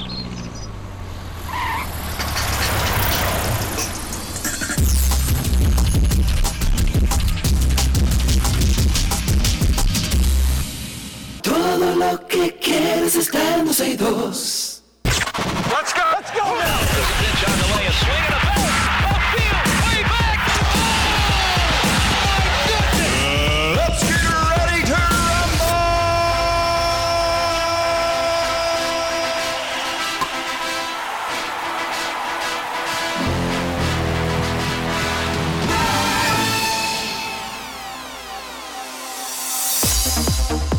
Todo 11.86 11.98
lo 11.98 12.28
que 12.28 12.52
quieres 12.58 13.16
está 13.16 13.58
en 13.58 13.66
dos 13.68 13.80
y 13.80 13.96
dos. 13.96 14.82
Let's 15.04 15.94
go! 15.94 16.02
Let's 16.18 16.32
go 16.32 16.56
now! 16.58 18.55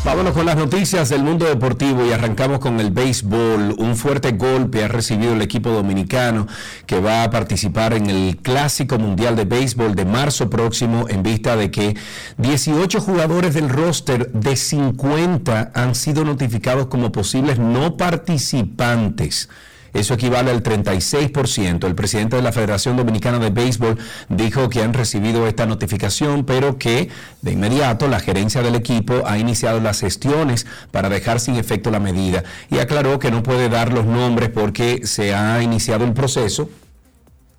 Vámonos 0.07 0.31
con 0.31 0.45
las 0.45 0.55
noticias 0.55 1.09
del 1.09 1.21
mundo 1.21 1.45
deportivo 1.45 2.05
y 2.05 2.13
arrancamos 2.13 2.59
con 2.59 2.79
el 2.79 2.91
béisbol. 2.91 3.75
Un 3.77 3.97
fuerte 3.97 4.31
golpe 4.31 4.81
ha 4.81 4.87
recibido 4.87 5.33
el 5.33 5.41
equipo 5.41 5.69
dominicano 5.69 6.47
que 6.85 7.01
va 7.01 7.23
a 7.23 7.29
participar 7.29 7.91
en 7.91 8.09
el 8.09 8.37
Clásico 8.37 8.97
Mundial 8.97 9.35
de 9.35 9.43
Béisbol 9.43 9.95
de 9.95 10.05
marzo 10.05 10.49
próximo 10.49 11.09
en 11.09 11.23
vista 11.23 11.57
de 11.57 11.71
que 11.71 11.97
18 12.37 13.01
jugadores 13.01 13.53
del 13.53 13.67
roster 13.67 14.31
de 14.31 14.55
50 14.55 15.71
han 15.73 15.93
sido 15.93 16.23
notificados 16.23 16.87
como 16.87 17.11
posibles 17.11 17.59
no 17.59 17.97
participantes. 17.97 19.49
Eso 19.97 20.13
equivale 20.13 20.51
al 20.51 20.61
36%. 20.61 21.87
El 21.87 21.95
presidente 21.95 22.35
de 22.35 22.43
la 22.43 22.51
Federación 22.51 22.97
Dominicana 22.97 23.39
de 23.39 23.49
Béisbol 23.49 23.97
dijo 24.29 24.69
que 24.69 24.83
han 24.83 24.93
recibido 24.93 25.47
esta 25.47 25.65
notificación, 25.65 26.45
pero 26.45 26.77
que 26.77 27.09
de 27.41 27.51
inmediato 27.51 28.07
la 28.07 28.19
gerencia 28.19 28.61
del 28.61 28.75
equipo 28.75 29.23
ha 29.25 29.39
iniciado 29.39 29.79
las 29.79 30.01
gestiones 30.01 30.67
para 30.91 31.09
dejar 31.09 31.39
sin 31.39 31.55
efecto 31.55 31.89
la 31.89 31.99
medida 31.99 32.43
y 32.69 32.77
aclaró 32.77 33.17
que 33.17 33.31
no 33.31 33.41
puede 33.41 33.69
dar 33.69 33.91
los 33.91 34.05
nombres 34.05 34.49
porque 34.49 35.01
se 35.07 35.33
ha 35.33 35.63
iniciado 35.63 36.05
el 36.05 36.13
proceso 36.13 36.69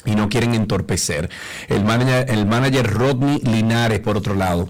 y 0.05 0.15
no 0.15 0.29
quieren 0.29 0.55
entorpecer. 0.55 1.31
El 1.67 1.83
manager, 1.85 2.87
Rodney 2.87 3.41
Linares, 3.41 3.99
por 3.99 4.17
otro 4.17 4.37
lado, 4.37 4.69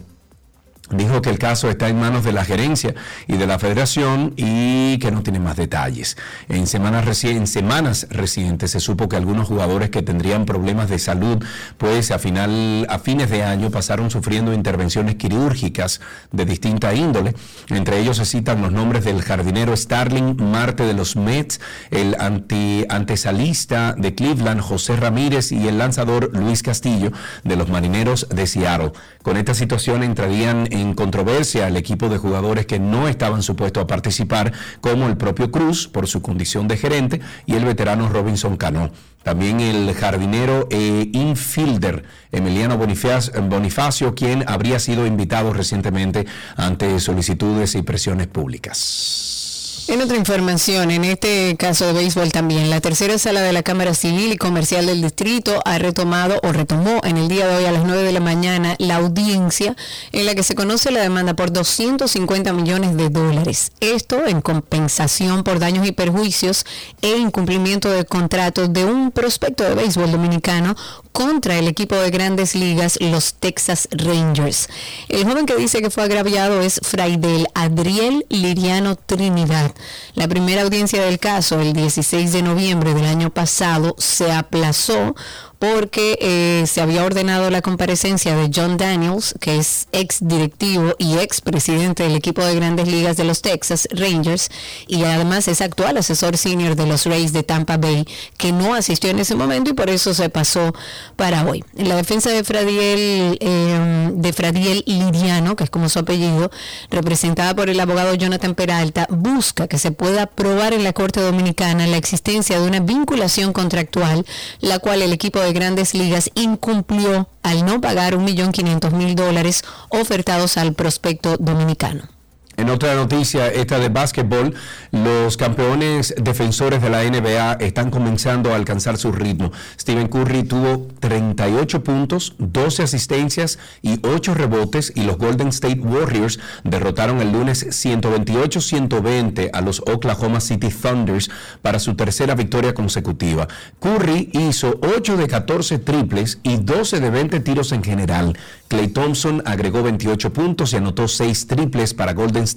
dijo 0.91 1.21
que 1.23 1.31
el 1.31 1.39
caso 1.39 1.69
está 1.69 1.89
en 1.89 1.99
manos 2.01 2.25
de 2.25 2.33
la 2.33 2.45
gerencia 2.45 2.95
y 3.27 3.37
de 3.37 3.47
la 3.47 3.59
federación 3.59 4.33
y 4.37 4.99
que 4.99 5.11
no 5.11 5.23
tiene 5.23 5.41
más 5.41 5.57
detalles. 5.57 6.17
En 6.49 6.67
semanas, 6.67 7.05
reci- 7.05 7.37
en 7.37 7.47
semanas 7.47 8.07
recientes 8.11 8.71
se 8.71 8.81
supo 8.81 9.09
que 9.09 9.17
algunos 9.17 9.49
jugadores 9.49 9.91
que 9.91 10.03
tendrían 10.03 10.47
problemas 10.47 10.89
de 10.89 10.99
salud, 10.99 11.45
pues 11.77 12.11
a, 12.11 12.19
final, 12.19 12.87
a 12.89 12.99
fines 12.99 13.31
de 13.31 13.43
año 13.43 13.71
pasaron 13.71 14.11
sufriendo 14.11 14.53
intervenciones 14.53 15.17
quirúrgicas 15.17 16.01
de 16.33 16.45
distinta 16.45 16.95
índole. 16.95 17.35
Entre 17.69 17.99
ellos 17.99 18.17
se 18.19 18.25
citan 18.25 18.63
los 18.63 18.73
nombres 18.73 19.05
del 19.05 19.23
jardinero 19.23 19.77
Starling 19.77 20.37
Marte 20.39 20.85
de 20.85 20.95
los 20.95 21.17
Mets, 21.17 21.61
el 21.91 22.17
anti, 22.19 22.85
antesalista 22.89 23.95
de 23.97 24.15
Cleveland 24.15 24.61
José 24.61 24.97
Ramírez 24.97 25.53
y 25.53 25.69
el 25.69 25.79
lanzador 25.79 26.31
Luis 26.33 26.63
Castillo 26.63 27.13
de 27.45 27.57
los 27.57 27.69
Marineros 27.69 28.27
de 28.31 28.47
Seattle. 28.47 28.93
Con 29.23 29.37
esta 29.37 29.55
situación 29.55 30.03
entrarían 30.03 30.69
en 30.71 30.78
controversia 30.95 31.69
el 31.69 31.77
equipo 31.77 32.09
de 32.09 32.19
jugadores 32.19 32.67
que 32.67 32.79
no 32.79 33.09
estaban 33.09 33.43
supuestos 33.43 33.83
a 33.83 33.87
participar, 33.87 34.53
como 34.81 35.07
el 35.07 35.17
propio 35.17 35.51
Cruz 35.51 35.89
por 35.89 36.07
su 36.07 36.23
condición 36.23 36.69
de 36.69 36.77
gerente 36.77 37.21
y 37.47 37.55
el 37.55 37.65
veterano 37.65 38.09
Robinson 38.09 38.57
Cano. 38.57 38.91
También 39.23 39.61
el 39.61 39.93
jardinero 39.95 40.69
e 40.71 41.11
infielder 41.13 42.05
Emiliano 42.33 42.79
Bonifacio, 42.79 44.15
quien 44.15 44.45
habría 44.47 44.79
sido 44.79 45.07
invitado 45.07 45.53
recientemente 45.53 46.27
ante 46.57 46.99
solicitudes 47.01 47.75
y 47.75 47.83
presiones 47.83 48.29
públicas. 48.29 49.48
En 49.89 50.03
otra 50.03 50.19
información, 50.19 50.91
en 50.91 51.03
este 51.05 51.57
caso 51.57 51.87
de 51.87 51.95
béisbol 51.95 52.31
también, 52.31 52.69
la 52.69 52.83
tercera 52.83 53.17
sala 53.17 53.41
de 53.41 53.55
la 53.55 53.63
Cámara 53.63 53.95
Civil 53.95 54.31
y 54.31 54.37
Comercial 54.37 54.85
del 54.85 55.01
Distrito 55.01 55.63
ha 55.65 55.79
retomado 55.79 56.39
o 56.43 56.53
retomó 56.53 57.01
en 57.05 57.17
el 57.17 57.29
día 57.29 57.47
de 57.47 57.57
hoy 57.57 57.65
a 57.65 57.73
las 57.73 57.85
9 57.85 58.03
de 58.03 58.13
la 58.13 58.21
mañana 58.21 58.77
la 58.79 58.97
audiencia 58.97 59.75
en 60.13 60.27
la 60.27 60.35
que 60.35 60.43
se 60.43 60.55
conoce 60.55 60.91
la 60.91 61.01
demanda 61.01 61.33
por 61.33 61.53
250 61.53 62.53
millones 62.53 62.99
de 62.99 63.09
dólares. 63.09 63.73
Esto 63.81 64.27
en 64.27 64.43
compensación 64.43 65.43
por 65.43 65.59
daños 65.59 65.87
y 65.87 65.93
perjuicios 65.93 66.67
e 67.01 67.17
incumplimiento 67.17 67.91
de 67.91 68.05
contratos 68.05 68.71
de 68.75 68.85
un 68.85 69.11
prospecto 69.11 69.65
de 69.65 69.75
béisbol 69.75 70.13
dominicano 70.13 70.77
contra 71.13 71.59
el 71.59 71.67
equipo 71.67 71.97
de 71.97 72.11
grandes 72.11 72.55
ligas, 72.55 72.99
los 73.01 73.35
Texas 73.35 73.89
Rangers. 73.91 74.69
El 75.09 75.25
joven 75.25 75.47
que 75.47 75.57
dice 75.57 75.81
que 75.81 75.91
fue 75.91 76.05
agraviado 76.05 76.61
es 76.61 76.79
Fraidel 76.83 77.49
Adriel 77.55 78.27
Liriano 78.29 78.95
Trinidad. 78.95 79.73
La 80.15 80.29
primera 80.29 80.63
audiencia 80.63 81.03
del 81.03 81.19
caso, 81.19 81.61
el 81.61 81.73
16 81.73 82.33
de 82.33 82.43
noviembre 82.43 82.95
del 82.95 83.07
año 83.07 83.31
pasado, 83.31 83.95
se 83.99 84.33
aplazó 84.33 85.15
porque 85.59 86.19
eh, 86.21 86.67
se 86.67 86.81
había 86.81 87.05
ordenado 87.05 87.51
la 87.51 87.63
comparecencia 87.63 88.37
de 88.37 88.51
John 88.55 88.77
Daniels, 88.77 89.35
que 89.41 89.57
es 89.57 89.89
ex 89.93 90.19
directivo 90.21 90.95
y 90.99 91.19
ex 91.19 91.41
presidente 91.41 92.05
del 92.05 92.15
equipo 92.15 92.45
de 92.45 92.55
grandes 92.55 92.87
ligas 92.87 93.17
de 93.17 93.25
los 93.25 93.43
Texas 93.43 93.89
Rangers, 93.91 94.51
y 94.87 95.03
además 95.05 95.49
es 95.49 95.61
actual 95.61 95.97
asesor 95.97 96.37
senior 96.37 96.77
de 96.77 96.87
los 96.87 97.07
Rays 97.07 97.33
de 97.33 97.43
Tampa 97.43 97.77
Bay, 97.77 98.07
que 98.37 98.53
no 98.53 98.75
asistió 98.75 99.11
en 99.11 99.19
ese 99.19 99.35
momento 99.35 99.71
y 99.71 99.75
por 99.75 99.91
eso 99.91 100.15
se 100.15 100.29
pasó 100.29 100.73
para 101.17 101.45
hoy. 101.45 101.65
La 101.75 101.97
defensa 101.97 102.31
de 102.31 102.45
Fradiel, 102.45 103.39
eh, 103.41 104.11
de 104.13 104.33
Fradiel 104.33 104.85
Liriano, 104.87 105.57
que 105.57 105.65
es 105.65 105.71
como 105.71 105.89
su 105.89 105.99
apellido, 105.99 106.51
representada 106.91 107.55
por 107.55 107.69
el 107.69 107.81
abogado 107.81 108.15
Jonathan 108.15 108.55
Peralta, 108.55 109.07
busca 109.11 109.67
que 109.67 109.79
se 109.79 109.91
pueda 109.91 110.27
probar 110.27 110.73
en 110.73 110.85
la 110.85 110.93
Corte 110.93 111.21
Dominicana 111.21 111.87
la 111.87 111.97
existencia 111.97 112.61
de 112.61 112.67
una 112.67 112.81
vinculación 112.81 113.53
contractual, 113.53 114.25
la 114.61 114.79
cual 114.79 115.03
el 115.03 115.13
equipo 115.13 115.41
de 115.41 115.48
grandes 115.53 115.95
ligas 115.95 116.31
incumplió 116.35 117.29
al 117.43 117.65
no 117.65 117.81
pagar 117.81 118.15
1.500.000 118.15 119.15
dólares 119.15 119.65
ofertados 119.89 120.57
al 120.57 120.75
prospecto 120.75 121.37
dominicano. 121.39 122.18
En 122.59 122.71
otra 122.71 122.97
noticia, 122.97 123.47
esta 123.47 123.79
de 123.79 123.89
básquetbol, 123.89 124.53
los 124.91 125.37
campeones 125.37 126.13
defensores 126.21 126.83
de 126.83 126.91
la 126.91 127.05
NBA 127.05 127.53
están 127.61 127.89
comenzando 127.89 128.53
a 128.53 128.57
alcanzar 128.57 128.99
su 128.99 129.13
ritmo. 129.13 129.53
Stephen 129.81 130.09
Curry 130.09 130.43
tuvo 130.43 130.89
38 130.99 131.85
puntos, 131.85 132.35
12 132.39 132.83
asistencias 132.83 133.61
y 133.81 134.05
8 134.05 134.35
rebotes 134.35 134.93
y 134.97 135.03
los 135.03 135.19
Golden 135.19 135.49
State 135.49 135.79
Warriors 135.79 136.41
derrotaron 136.65 137.21
el 137.21 137.31
lunes 137.31 137.65
128-120 137.65 139.51
a 139.53 139.61
los 139.61 139.79
Oklahoma 139.83 140.41
City 140.41 140.71
Thunders 140.71 141.31
para 141.63 141.79
su 141.79 141.95
tercera 141.95 142.35
victoria 142.35 142.75
consecutiva. 142.75 143.47
Curry 143.79 144.31
hizo 144.33 144.81
8 144.83 145.17
de 145.17 145.29
14 145.29 145.79
triples 145.79 146.41
y 146.43 146.57
12 146.57 146.99
de 146.99 147.11
20 147.11 147.39
tiros 147.39 147.71
en 147.71 147.85
general. 147.85 148.37
Clay 148.67 148.89
Thompson 148.89 149.45
agregó 149.47 149.85
28 149.85 150.33
puntos 150.33 150.73
y 150.73 150.77
anotó 150.77 151.07
6 151.07 151.47
triples 151.47 151.95
para 151.95 152.15
Golden 152.15 152.48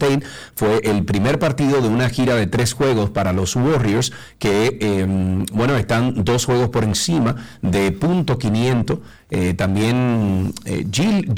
Fue 0.55 0.81
el 0.83 1.03
primer 1.05 1.39
partido 1.39 1.81
de 1.81 1.87
una 1.87 2.09
gira 2.09 2.35
de 2.35 2.47
tres 2.47 2.73
juegos 2.73 3.09
para 3.09 3.33
los 3.33 3.55
Warriors 3.55 4.11
que, 4.39 4.77
eh, 4.79 5.05
bueno, 5.51 5.75
están 5.75 6.23
dos 6.23 6.45
juegos 6.45 6.69
por 6.69 6.83
encima 6.83 7.35
de 7.61 7.91
punto 7.91 8.37
500. 8.37 8.99
Eh, 9.33 9.53
también 9.53 10.53
eh, 10.65 10.85
Gil, 10.91 11.33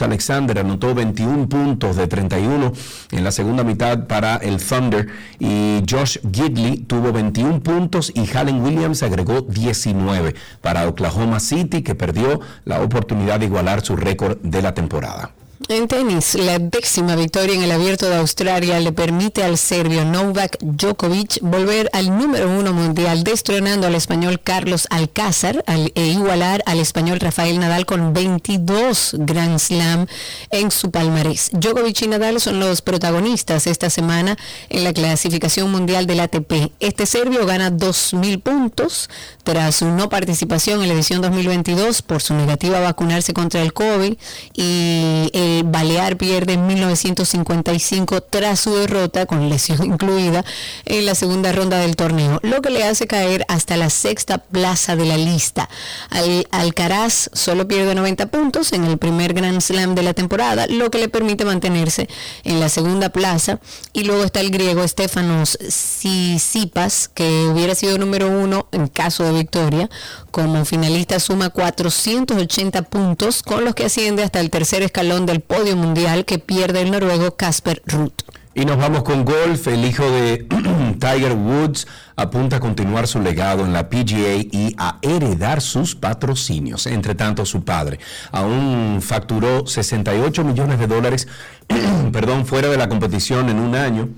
Alexander 0.00 0.58
anotó 0.58 0.92
21 0.92 1.48
puntos 1.48 1.94
de 1.94 2.08
31 2.08 2.72
en 3.12 3.24
la 3.24 3.30
segunda 3.30 3.62
mitad 3.62 4.08
para 4.08 4.36
el 4.38 4.56
Thunder 4.56 5.06
y 5.38 5.84
Josh 5.88 6.18
Gidley 6.32 6.78
tuvo 6.78 7.12
21 7.12 7.60
puntos 7.60 8.10
y 8.12 8.28
Halen 8.36 8.60
Williams 8.60 9.04
agregó 9.04 9.42
19 9.42 10.34
para 10.60 10.88
Oklahoma 10.88 11.38
City 11.38 11.82
que 11.82 11.94
perdió 11.94 12.40
la 12.64 12.82
oportunidad 12.82 13.38
de 13.38 13.46
igualar 13.46 13.82
su 13.82 13.94
récord 13.94 14.38
de 14.42 14.60
la 14.60 14.74
temporada. 14.74 15.30
En 15.68 15.88
tenis, 15.88 16.34
la 16.34 16.58
décima 16.58 17.16
victoria 17.16 17.54
en 17.54 17.62
el 17.62 17.72
Abierto 17.72 18.06
de 18.06 18.16
Australia 18.16 18.78
le 18.80 18.92
permite 18.92 19.42
al 19.42 19.56
serbio 19.56 20.04
Novak 20.04 20.58
Djokovic 20.60 21.38
volver 21.40 21.88
al 21.94 22.10
número 22.18 22.50
uno 22.50 22.74
mundial, 22.74 23.24
destronando 23.24 23.86
al 23.86 23.94
español 23.94 24.40
Carlos 24.44 24.86
Alcázar 24.90 25.64
al, 25.66 25.90
e 25.94 26.08
igualar 26.08 26.62
al 26.66 26.80
español 26.80 27.18
Rafael 27.18 27.58
Nadal 27.58 27.86
con 27.86 28.12
22 28.12 29.16
Grand 29.20 29.58
Slam 29.58 30.06
en 30.50 30.70
su 30.70 30.90
palmarés. 30.90 31.48
Djokovic 31.52 32.02
y 32.02 32.08
Nadal 32.08 32.40
son 32.40 32.60
los 32.60 32.82
protagonistas 32.82 33.66
esta 33.66 33.88
semana 33.88 34.36
en 34.68 34.84
la 34.84 34.92
clasificación 34.92 35.70
mundial 35.70 36.06
del 36.06 36.20
ATP. 36.20 36.72
Este 36.78 37.06
serbio 37.06 37.46
gana 37.46 37.70
2.000 37.70 38.42
puntos 38.42 39.08
tras 39.44 39.76
su 39.76 39.86
no 39.86 40.10
participación 40.10 40.82
en 40.82 40.88
la 40.88 40.94
edición 40.94 41.22
2022 41.22 42.02
por 42.02 42.20
su 42.20 42.34
negativa 42.34 42.78
a 42.78 42.82
vacunarse 42.82 43.32
contra 43.32 43.62
el 43.62 43.72
COVID 43.72 44.14
y 44.52 45.30
el 45.32 45.53
Balear 45.64 46.16
pierde 46.16 46.54
en 46.54 46.66
1955 46.66 48.22
tras 48.22 48.60
su 48.60 48.74
derrota, 48.74 49.26
con 49.26 49.48
lesión 49.48 49.84
incluida, 49.84 50.44
en 50.84 51.06
la 51.06 51.14
segunda 51.14 51.52
ronda 51.52 51.78
del 51.78 51.96
torneo, 51.96 52.40
lo 52.42 52.62
que 52.62 52.70
le 52.70 52.84
hace 52.84 53.06
caer 53.06 53.44
hasta 53.48 53.76
la 53.76 53.90
sexta 53.90 54.38
plaza 54.38 54.96
de 54.96 55.04
la 55.04 55.16
lista. 55.16 55.68
Al 56.10 56.46
Alcaraz 56.50 57.30
solo 57.32 57.68
pierde 57.68 57.94
90 57.94 58.26
puntos 58.26 58.72
en 58.72 58.84
el 58.84 58.98
primer 58.98 59.34
Grand 59.34 59.60
Slam 59.60 59.94
de 59.94 60.02
la 60.02 60.14
temporada, 60.14 60.66
lo 60.66 60.90
que 60.90 60.98
le 60.98 61.08
permite 61.08 61.44
mantenerse 61.44 62.08
en 62.44 62.60
la 62.60 62.68
segunda 62.68 63.10
plaza. 63.10 63.60
Y 63.92 64.04
luego 64.04 64.24
está 64.24 64.40
el 64.40 64.50
griego 64.50 64.86
Stefanos 64.86 65.58
Tsitsipas, 65.60 67.08
que 67.08 67.46
hubiera 67.46 67.74
sido 67.74 67.98
número 67.98 68.28
uno 68.28 68.66
en 68.72 68.88
caso 68.88 69.24
de 69.24 69.32
victoria. 69.32 69.90
Como 70.34 70.64
finalista 70.64 71.20
suma 71.20 71.50
480 71.50 72.82
puntos, 72.82 73.40
con 73.44 73.64
los 73.64 73.76
que 73.76 73.84
asciende 73.84 74.24
hasta 74.24 74.40
el 74.40 74.50
tercer 74.50 74.82
escalón 74.82 75.26
del 75.26 75.38
podio 75.38 75.76
mundial 75.76 76.24
que 76.24 76.40
pierde 76.40 76.82
el 76.82 76.90
noruego 76.90 77.36
Casper 77.36 77.80
Ruth. 77.86 78.22
Y 78.52 78.64
nos 78.64 78.76
vamos 78.76 79.04
con 79.04 79.24
golf. 79.24 79.68
El 79.68 79.84
hijo 79.84 80.02
de 80.02 80.44
Tiger 80.98 81.34
Woods 81.34 81.86
apunta 82.16 82.56
a 82.56 82.60
continuar 82.60 83.06
su 83.06 83.20
legado 83.20 83.64
en 83.64 83.72
la 83.72 83.88
PGA 83.88 84.34
y 84.50 84.74
a 84.76 84.98
heredar 85.02 85.60
sus 85.60 85.94
patrocinios. 85.94 86.88
Entre 86.88 87.14
tanto, 87.14 87.46
su 87.46 87.62
padre 87.62 88.00
aún 88.32 88.98
facturó 89.02 89.68
68 89.68 90.42
millones 90.42 90.80
de 90.80 90.88
dólares, 90.88 91.28
perdón, 92.12 92.44
fuera 92.44 92.66
de 92.66 92.76
la 92.76 92.88
competición 92.88 93.50
en 93.50 93.60
un 93.60 93.76
año 93.76 94.08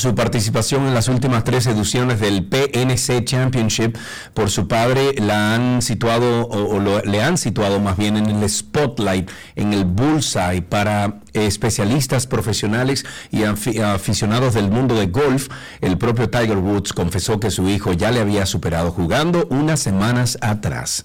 su 0.00 0.14
participación 0.14 0.86
en 0.86 0.94
las 0.94 1.08
últimas 1.08 1.44
tres 1.44 1.66
ediciones 1.66 2.20
del 2.20 2.44
PNC 2.44 3.24
Championship 3.24 3.96
por 4.32 4.50
su 4.50 4.66
padre 4.66 5.14
la 5.18 5.54
han 5.54 5.82
situado 5.82 6.46
o, 6.46 6.76
o 6.76 6.80
lo, 6.80 7.00
le 7.02 7.22
han 7.22 7.36
situado 7.36 7.80
más 7.80 7.98
bien 7.98 8.16
en 8.16 8.26
el 8.26 8.48
spotlight, 8.48 9.30
en 9.56 9.74
el 9.74 9.84
bullseye 9.84 10.62
para 10.62 11.20
especialistas 11.34 12.26
profesionales 12.26 13.04
y 13.30 13.44
aficionados 13.44 14.54
del 14.54 14.70
mundo 14.70 14.94
de 14.94 15.06
golf. 15.06 15.48
El 15.82 15.98
propio 15.98 16.30
Tiger 16.30 16.56
Woods 16.56 16.92
confesó 16.94 17.38
que 17.38 17.50
su 17.50 17.68
hijo 17.68 17.92
ya 17.92 18.10
le 18.10 18.20
había 18.20 18.46
superado 18.46 18.92
jugando 18.92 19.46
unas 19.50 19.80
semanas 19.80 20.38
atrás. 20.40 21.04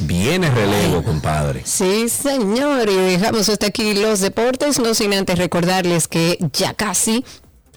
Viene 0.00 0.50
relevo, 0.50 1.02
compadre. 1.02 1.62
Sí, 1.64 2.08
señor. 2.08 2.88
Y 2.90 2.96
dejamos 2.96 3.48
hasta 3.48 3.66
aquí 3.66 3.94
los 3.94 4.20
deportes, 4.20 4.78
no 4.78 4.94
sin 4.94 5.14
antes 5.14 5.38
recordarles 5.38 6.08
que 6.08 6.38
ya 6.52 6.74
casi 6.74 7.24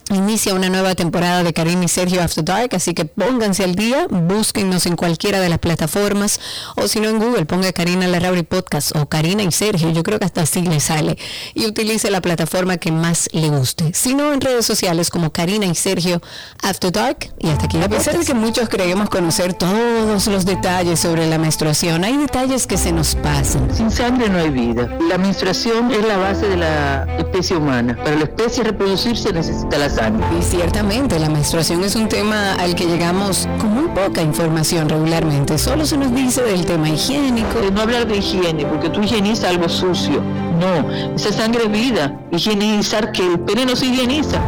Inicia 0.10 0.54
una 0.54 0.70
nueva 0.70 0.96
temporada 0.96 1.44
de 1.44 1.52
Karina 1.54 1.84
y 1.84 1.88
Sergio 1.90 2.24
After 2.24 2.44
Dark, 2.44 2.70
así 2.74 2.94
que 2.94 3.04
pónganse 3.04 3.66
al 3.66 3.76
día, 3.76 4.08
búsquennos 4.10 4.86
en 4.86 4.96
cualquiera 4.96 5.42
de 5.42 5.50
las 5.50 5.60
plataformas 5.60 6.40
o 6.78 6.88
si 6.88 7.02
no 7.02 7.10
en 7.10 7.20
Google, 7.20 7.46
ponga 7.46 7.74
Karina 7.74 8.08
Larrauri 8.08 8.44
Podcast 8.44 8.96
o 8.96 9.10
Karina 9.10 9.44
y 9.44 9.52
Sergio, 9.52 9.92
yo 9.92 10.04
creo 10.04 10.18
que 10.18 10.24
hasta 10.24 10.42
así 10.42 10.62
le 10.62 10.80
sale 10.80 11.18
y 11.54 11.66
utilice 11.66 12.10
la 12.10 12.22
plataforma 12.22 12.78
que 12.78 12.90
más 12.90 13.28
le 13.34 13.50
guste. 13.50 13.94
Si 13.94 14.16
no, 14.16 14.32
en 14.32 14.40
redes 14.40 14.66
sociales 14.66 15.10
como 15.10 15.34
Karina 15.34 15.66
y 15.66 15.76
Sergio 15.76 16.22
After 16.64 16.90
Dark 16.90 17.34
y 17.40 17.50
hasta 17.50 17.66
aquí 17.66 17.78
la 17.78 17.86
A 17.86 17.90
pesar 17.90 18.18
de 18.18 18.26
que 18.26 18.34
muchos 18.34 18.70
creemos 18.70 19.10
conocer 19.10 19.56
todos 19.56 20.28
los 20.28 20.46
detalles 20.46 21.02
sobre 21.02 21.28
la 21.28 21.38
menstruación, 21.38 22.06
hay 22.06 22.16
detalles 22.16 22.66
que 22.66 22.78
se 22.78 22.94
nos 22.94 23.16
pasan. 23.16 23.76
Sin 23.76 23.92
sangre 23.92 24.30
no 24.30 24.38
hay 24.38 24.52
vida. 24.52 24.90
La 25.10 25.18
menstruación 25.18 25.92
es 25.92 26.06
la 26.06 26.16
base 26.16 26.48
de 26.48 26.56
la 26.56 27.18
especie 27.18 27.58
humana. 27.58 27.98
Para 27.98 28.16
la 28.16 28.24
especie 28.24 28.64
reproducirse 28.64 29.34
necesita 29.34 29.78
la 29.78 29.97
y 29.98 30.44
ciertamente 30.44 31.18
la 31.18 31.28
menstruación 31.28 31.84
es 31.84 31.96
un 31.96 32.08
tema 32.08 32.54
al 32.54 32.76
que 32.76 32.86
llegamos 32.86 33.48
con 33.60 33.74
muy 33.74 33.88
poca 33.90 34.22
información 34.22 34.88
regularmente. 34.88 35.58
Solo 35.58 35.88
se 35.88 35.98
nos 35.98 36.14
dice 36.14 36.44
del 36.44 36.66
tema 36.66 36.88
higiénico. 36.88 37.60
No 37.74 37.82
hablar 37.82 38.08
de 38.08 38.18
higiene, 38.18 38.64
porque 38.66 38.90
tú 38.92 39.02
higienizas 39.02 39.50
algo 39.50 39.68
sucio. 39.68 40.22
No, 40.60 40.92
esa 41.16 41.34
sangre 41.34 41.64
es 41.66 41.72
vida. 41.72 42.16
Higienizar 42.32 43.12
que 43.12 43.26
el 43.26 43.40
pene 43.40 43.66
no 43.66 43.76
se 43.76 43.88
higieniza. 43.88 44.40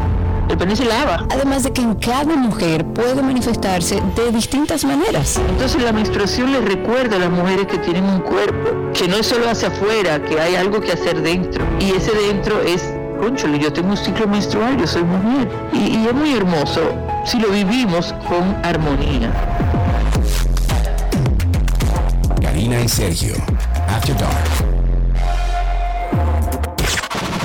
El 0.50 0.58
pene 0.58 0.76
se 0.76 0.86
lava. 0.86 1.26
Además 1.32 1.64
de 1.64 1.74
que 1.74 1.82
en 1.82 1.96
cada 1.96 2.36
mujer 2.36 2.86
puede 2.86 3.22
manifestarse 3.24 4.04
de 4.16 4.32
distintas 4.32 4.86
maneras. 4.86 5.42
Entonces 5.50 5.82
la 5.82 5.92
menstruación 5.92 6.52
les 6.52 6.64
recuerda 6.64 7.16
a 7.16 7.20
las 7.20 7.32
mujeres 7.32 7.66
que 7.66 7.80
tienen 7.80 8.04
un 8.04 8.20
cuerpo, 8.20 8.92
que 8.94 9.08
no 9.08 9.16
es 9.16 9.26
solo 9.26 9.50
hacia 9.50 9.70
afuera, 9.70 10.24
que 10.24 10.40
hay 10.40 10.56
algo 10.56 10.80
que 10.80 10.92
hacer 10.92 11.22
dentro. 11.24 11.66
Y 11.80 11.92
ese 11.92 12.12
dentro 12.12 12.62
es 12.62 12.99
conchole, 13.20 13.60
yo 13.60 13.72
tengo 13.72 13.90
un 13.90 13.98
ciclo 13.98 14.28
menstrual, 14.28 14.78
yo 14.78 14.88
soy 14.88 15.04
mujer. 15.04 15.48
Y, 15.74 15.98
y 15.98 16.08
es 16.08 16.14
muy 16.14 16.36
hermoso 16.36 16.82
si 17.26 17.40
lo 17.40 17.50
vivimos 17.50 18.14
con 18.28 18.56
armonía. 18.64 19.32
Karina 22.42 22.82
y 22.82 22.88
Sergio, 22.88 23.36
After 23.88 24.16
Dark. 24.18 24.34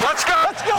Let's 0.03 0.25
go. 0.25 0.33
Let's 0.47 0.63
go. 0.63 0.75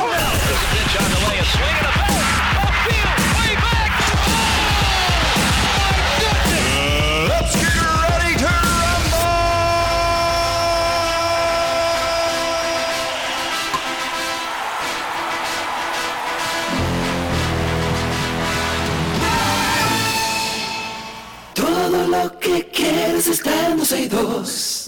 Que 23.16 23.22
quieres 23.22 23.28
está 23.28 23.70
en 23.70 23.78
12 23.78 24.02
y 24.02 24.08
2. 24.10 24.88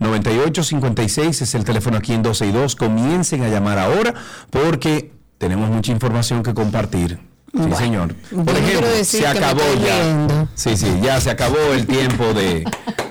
829-236-9856 0.00 1.42
es 1.42 1.54
el 1.54 1.64
teléfono 1.64 1.96
aquí 1.96 2.12
en 2.12 2.22
12 2.22 2.46
y 2.46 2.52
2. 2.52 2.76
Comiencen 2.76 3.42
a 3.42 3.48
llamar 3.48 3.78
ahora 3.78 4.14
porque 4.50 5.12
tenemos 5.38 5.70
mucha 5.70 5.90
información 5.92 6.42
que 6.42 6.52
compartir. 6.54 7.37
Sí, 7.52 7.58
Bueno, 7.58 7.76
señor. 7.76 8.14
Por 8.14 8.56
ejemplo, 8.56 8.88
se 9.04 9.26
acabó 9.26 9.62
ya. 9.84 10.46
Sí, 10.54 10.76
sí, 10.76 10.86
ya 11.02 11.20
se 11.20 11.30
acabó 11.30 11.72
el 11.72 11.86
tiempo 11.86 12.32
de, 12.34 12.64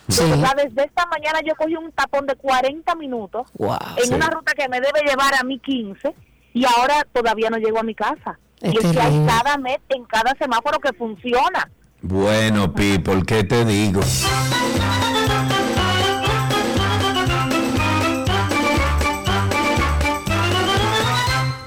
Sí. 0.09 0.21
O 0.23 0.37
sea, 0.39 0.53
desde 0.55 0.83
esta 0.85 1.05
mañana 1.07 1.39
yo 1.45 1.55
cogí 1.55 1.75
un 1.75 1.91
tapón 1.93 2.25
de 2.25 2.35
40 2.35 2.95
minutos 2.95 3.47
Wow. 3.57 3.77
en 3.97 4.07
Sí. 4.07 4.13
una 4.13 4.29
ruta 4.29 4.51
que 4.53 4.67
me 4.69 4.79
debe 4.81 5.01
llevar 5.07 5.33
a 5.35 5.43
mí 5.43 5.59
15 5.59 6.13
y 6.53 6.65
ahora 6.65 7.05
todavía 7.13 7.49
no 7.49 7.57
llego 7.57 7.79
a 7.79 7.83
mi 7.83 7.95
casa. 7.95 8.37
Es 8.63 8.73
y 8.73 8.77
es 8.77 8.91
que 8.93 8.99
hay 8.99 9.25
cada 9.27 9.57
mes 9.57 9.77
en 9.89 10.05
cada 10.05 10.33
semáforo 10.39 10.79
que 10.79 10.93
funciona. 10.93 11.69
Bueno, 12.01 12.73
people, 12.73 13.23
¿qué 13.25 13.43
te 13.43 13.63
digo? 13.65 14.01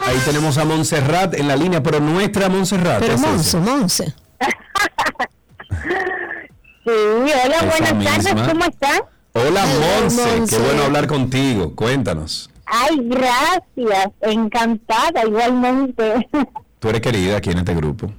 Ahí 0.06 0.18
tenemos 0.24 0.56
a 0.58 0.64
Montserrat 0.64 1.34
en 1.34 1.48
la 1.48 1.56
línea, 1.56 1.82
pero 1.82 1.98
nuestra 2.00 2.48
Montserrat. 2.48 3.00
Pero 3.00 3.14
¿es 3.14 3.20
Monse? 3.20 3.58
Monse. 3.58 4.14
Sí, 6.88 6.92
hola, 6.92 7.56
Esa 7.56 7.66
buenas 7.66 7.94
misma. 7.96 8.10
tardes, 8.12 8.48
¿cómo 8.48 8.64
están? 8.64 9.00
Hola, 9.32 9.64
Monse. 9.66 10.44
qué 10.48 10.62
bueno 10.62 10.84
hablar 10.84 11.08
contigo. 11.08 11.74
Cuéntanos. 11.74 12.48
Ay, 12.64 12.96
gracias, 13.02 14.12
encantada 14.20 15.24
igualmente. 15.26 16.28
Tú 16.78 16.88
eres 16.88 17.00
querida 17.00 17.36
aquí 17.38 17.50
en 17.50 17.58
este 17.58 17.74
grupo. 17.74 18.10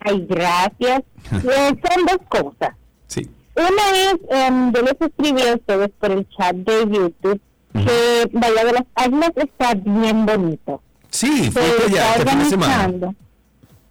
Ay, 0.00 0.26
gracias. 0.28 1.02
Eh, 1.32 1.74
son 1.84 2.06
dos 2.06 2.18
cosas. 2.28 2.74
Sí. 3.06 3.28
Una 3.54 4.00
es, 4.00 4.16
em, 4.30 4.72
yo 4.72 4.82
les 4.82 4.96
escribí 5.00 5.42
a 5.42 5.54
ustedes 5.54 5.90
por 6.00 6.10
el 6.10 6.26
chat 6.30 6.56
de 6.56 6.80
YouTube 6.88 7.40
que 7.72 8.28
Bahía 8.32 8.64
de 8.64 8.72
las 8.72 8.84
Águilas 8.96 9.30
está 9.36 9.74
bien 9.74 10.26
bonito. 10.26 10.82
Sí, 11.10 11.50
ya 11.92 12.14
está 12.14 12.16
este 12.16 12.30
fin 12.30 12.38
de 12.40 12.44
semana. 12.46 12.74
organizando. 12.84 13.14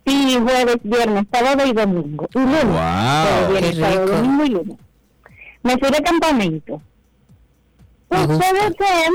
Sí, 0.06 0.38
jueves, 0.44 0.78
viernes, 0.84 1.24
sábado 1.32 1.66
y 1.66 1.74
domingo. 1.74 2.28
Y 2.34 2.40
lunes. 2.40 2.66
Wow. 2.66 3.52
Viernes, 3.52 3.76
Qué 3.76 3.82
sábado, 3.82 4.06
rico. 4.06 4.18
domingo 4.18 4.44
y 4.46 4.50
lunes. 4.50 4.78
Me 5.64 5.78
fui 5.78 5.90
de 5.92 6.04
campamento. 6.04 6.82
Me 8.10 8.26
gusta. 8.26 8.34
Ustedes 8.34 8.76
ven 8.80 9.14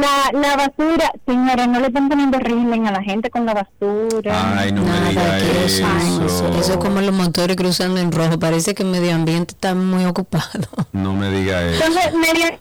la, 0.00 0.30
la 0.40 0.56
basura, 0.56 1.12
señores, 1.26 1.68
no 1.68 1.80
le 1.80 1.86
están 1.88 2.08
poniendo 2.08 2.38
régimen 2.38 2.86
a 2.86 2.92
la 2.92 3.02
gente 3.02 3.30
con 3.30 3.46
la 3.46 3.54
basura. 3.54 4.58
Ay, 4.58 4.72
no 4.72 4.82
me 4.82 4.88
Nada 4.88 5.08
digas 5.10 5.42
que 5.42 5.64
eso, 5.66 5.86
eso. 5.86 6.26
eso. 6.26 6.48
Eso 6.58 6.72
es 6.72 6.78
como 6.78 7.00
los 7.00 7.14
motores 7.14 7.56
cruzando 7.56 8.00
en 8.00 8.12
rojo. 8.12 8.38
Parece 8.38 8.74
que 8.74 8.82
el 8.82 8.90
medio 8.90 9.14
ambiente 9.14 9.54
está 9.54 9.74
muy 9.74 10.04
ocupado. 10.04 10.68
No 10.92 11.12
me 11.12 11.30
digas 11.30 11.62
eso. 11.64 11.84
Entonces, 11.84 12.14
media, 12.14 12.58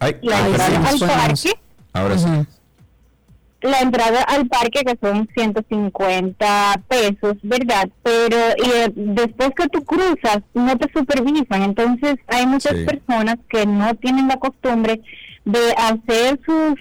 Ay, 0.00 0.16
la 0.22 0.38
Ahora 1.92 2.18
sí. 2.18 2.28
La 3.60 3.80
entrada 3.80 4.22
al 4.22 4.46
parque 4.46 4.84
que 4.84 4.96
son 5.02 5.28
150 5.34 6.80
pesos, 6.88 7.36
¿verdad? 7.42 7.88
Pero 8.04 8.36
y, 8.64 8.70
eh, 8.70 8.92
después 8.94 9.50
que 9.56 9.66
tú 9.68 9.84
cruzas 9.84 10.38
no 10.54 10.76
te 10.78 10.88
supervisan, 10.92 11.62
entonces 11.62 12.16
hay 12.28 12.46
muchas 12.46 12.74
Sí. 12.76 12.84
personas 12.84 13.36
que 13.48 13.66
no 13.66 13.94
tienen 13.96 14.28
la 14.28 14.36
costumbre 14.36 15.00
de 15.44 15.72
hacer 15.76 16.38
sus 16.46 16.74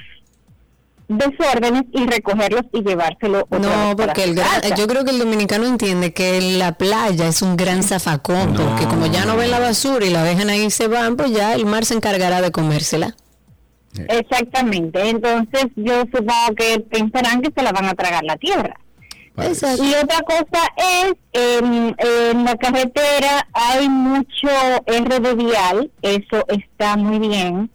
desórdenes 1.08 1.84
y 1.94 2.06
recogerlos 2.06 2.64
y 2.74 2.82
llevárselo 2.84 3.48
No, 3.50 3.96
porque 3.96 4.26
el 4.26 4.36
gran, 4.36 4.62
yo 4.78 4.88
creo 4.88 5.06
que 5.06 5.12
el 5.12 5.20
dominicano 5.20 5.66
entiende 5.66 6.14
que 6.14 6.42
la 6.58 6.74
playa 6.74 7.28
es 7.30 7.42
un 7.42 7.56
gran 7.56 7.82
zafacón, 7.82 8.54
No. 8.54 8.60
porque 8.70 8.86
como 8.86 9.06
ya 9.08 9.24
no 9.26 9.38
ven 9.38 9.50
la 9.52 9.60
basura 9.60 10.06
y 10.06 10.10
la 10.10 10.24
dejan 10.24 10.50
ahí 10.50 10.64
y 10.66 10.70
se 10.70 10.88
van, 10.90 11.16
pues 11.16 11.32
ya 11.32 11.54
el 11.54 11.66
mar 11.66 11.86
se 11.86 11.94
encargará 11.94 12.42
de 12.42 12.52
comérsela. 12.52 13.16
Exactamente, 14.10 15.10
entonces 15.10 15.68
yo 15.76 16.02
supongo 16.02 16.56
que 16.56 16.80
pensarán 16.90 17.42
que 17.42 17.52
se 17.56 17.64
la 17.64 17.72
van 17.72 17.86
a 17.86 17.94
tragar 17.94 18.24
la 18.24 18.38
tierra. 18.38 18.76
Exacto. 19.38 19.84
Y 19.84 19.94
otra 19.94 20.20
cosa 20.22 20.74
es, 20.78 21.14
en, 21.34 21.96
en 21.98 22.44
la 22.44 22.56
carretera 22.56 23.48
hay 23.54 23.88
mucho 23.88 24.50
R 24.86 25.34
vial, 25.36 25.92
eso 26.02 26.44
está 26.48 26.98
muy 26.98 27.20
bien, 27.20 27.70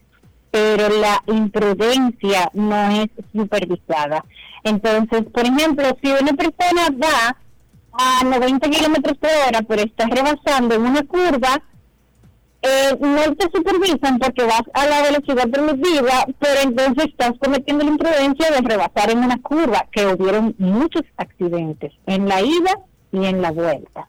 pero 0.50 0.88
la 0.88 1.22
imprudencia 1.26 2.50
no 2.52 2.90
es 2.90 3.08
supervisada. 3.32 4.24
Entonces, 4.64 5.24
por 5.32 5.44
ejemplo, 5.44 5.84
si 6.02 6.10
una 6.10 6.32
persona 6.32 6.88
va 7.02 7.36
a 7.92 8.24
90 8.24 8.70
kilómetros 8.70 9.18
por 9.18 9.30
hora, 9.48 9.62
pero 9.62 9.82
está 9.82 10.06
rebasando 10.06 10.74
en 10.74 10.82
una 10.82 11.02
curva, 11.04 11.62
eh, 12.62 12.96
no 13.00 13.34
te 13.34 13.50
supervisan 13.52 14.18
porque 14.18 14.44
vas 14.44 14.62
a 14.72 14.86
la 14.86 15.02
velocidad 15.02 15.48
permitida, 15.50 16.26
pero 16.38 16.60
entonces 16.62 17.06
estás 17.06 17.32
cometiendo 17.40 17.84
la 17.84 17.90
imprudencia 17.90 18.50
de 18.50 18.60
rebasar 18.60 19.10
en 19.10 19.18
una 19.18 19.40
curva, 19.42 19.86
que 19.90 20.06
hubieron 20.06 20.54
muchos 20.58 21.02
accidentes 21.16 21.92
en 22.06 22.28
la 22.28 22.40
ida 22.40 22.78
y 23.12 23.26
en 23.26 23.42
la 23.42 23.50
vuelta. 23.50 24.08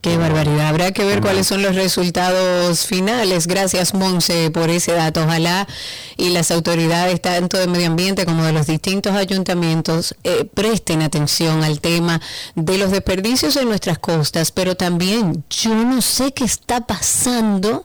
Qué 0.00 0.16
barbaridad. 0.16 0.68
Habrá 0.68 0.92
que 0.92 1.04
ver 1.04 1.20
cuáles 1.20 1.46
son 1.46 1.60
los 1.62 1.74
resultados 1.74 2.86
finales. 2.86 3.46
Gracias, 3.46 3.92
Monse, 3.92 4.50
por 4.50 4.70
ese 4.70 4.92
dato. 4.92 5.24
Ojalá 5.24 5.68
y 6.16 6.30
las 6.30 6.50
autoridades, 6.50 7.20
tanto 7.20 7.58
de 7.58 7.66
medio 7.66 7.88
ambiente 7.88 8.24
como 8.24 8.44
de 8.44 8.52
los 8.52 8.66
distintos 8.66 9.12
ayuntamientos, 9.12 10.14
eh, 10.24 10.46
presten 10.54 11.02
atención 11.02 11.62
al 11.64 11.82
tema 11.82 12.18
de 12.54 12.78
los 12.78 12.92
desperdicios 12.92 13.56
en 13.56 13.68
nuestras 13.68 13.98
costas. 13.98 14.52
Pero 14.52 14.74
también, 14.74 15.44
yo 15.50 15.74
no 15.74 16.00
sé 16.00 16.32
qué 16.32 16.44
está 16.44 16.86
pasando, 16.86 17.84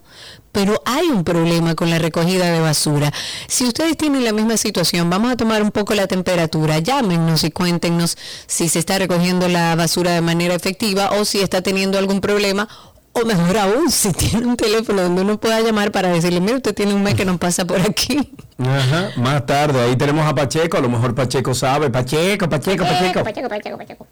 pero 0.56 0.82
hay 0.86 1.08
un 1.10 1.26
problema 1.26 1.76
con 1.76 1.90
la 1.90 2.00
recogida 2.00 2.50
de 2.50 2.62
basura. 2.62 3.12
Si 3.46 3.66
ustedes 3.66 3.98
tienen 3.98 4.24
la 4.24 4.32
misma 4.32 4.56
situación, 4.56 5.10
vamos 5.10 5.34
a 5.34 5.36
tomar 5.36 5.62
un 5.62 5.70
poco 5.70 5.94
la 5.96 6.08
temperatura, 6.08 6.80
llámenos 6.80 7.44
y 7.44 7.52
cuéntenos 7.52 8.18
si 8.48 8.70
se 8.70 8.80
está 8.80 8.98
recogiendo 8.98 9.50
la 9.50 9.76
basura 9.76 10.12
de 10.12 10.22
manera 10.22 10.56
efectiva 10.56 11.12
o 11.12 11.26
si 11.26 11.42
está 11.42 11.62
teniendo 11.62 11.98
algún 11.98 12.22
problema 12.22 12.70
o 13.12 13.26
mejor 13.26 13.58
aún, 13.58 13.92
si 13.92 14.14
tiene 14.14 14.48
un 14.48 14.56
teléfono 14.56 15.02
donde 15.02 15.24
uno 15.24 15.38
pueda 15.38 15.60
llamar 15.60 15.92
para 15.92 16.08
decirle, 16.08 16.40
mire, 16.40 16.56
usted 16.56 16.74
tiene 16.74 16.94
un 16.94 17.04
mes 17.04 17.16
que 17.16 17.26
no 17.26 17.38
pasa 17.38 17.66
por 17.66 17.82
aquí. 17.82 18.32
Ajá, 18.58 19.10
más 19.18 19.46
tarde, 19.46 19.82
ahí 19.82 19.98
tenemos 19.98 20.26
a 20.26 20.34
Pacheco, 20.34 20.78
a 20.78 20.80
lo 20.80 20.88
mejor 20.88 21.14
Pacheco 21.14 21.54
sabe. 21.54 21.90
Pacheco, 21.90 22.48
Pacheco, 22.48 22.86
Pacheco. 22.86 23.24
Pacheco, 23.26 23.50
Pacheco, 23.50 23.78
Pacheco. 23.78 24.08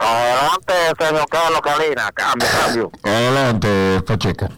Adelante, 0.00 0.74
señor 0.98 1.28
Carlos 1.28 1.60
Calina, 1.62 2.10
cambio, 2.12 2.48
cambio. 2.60 2.90
Adelante, 3.04 4.02
Pacheco. 4.04 4.48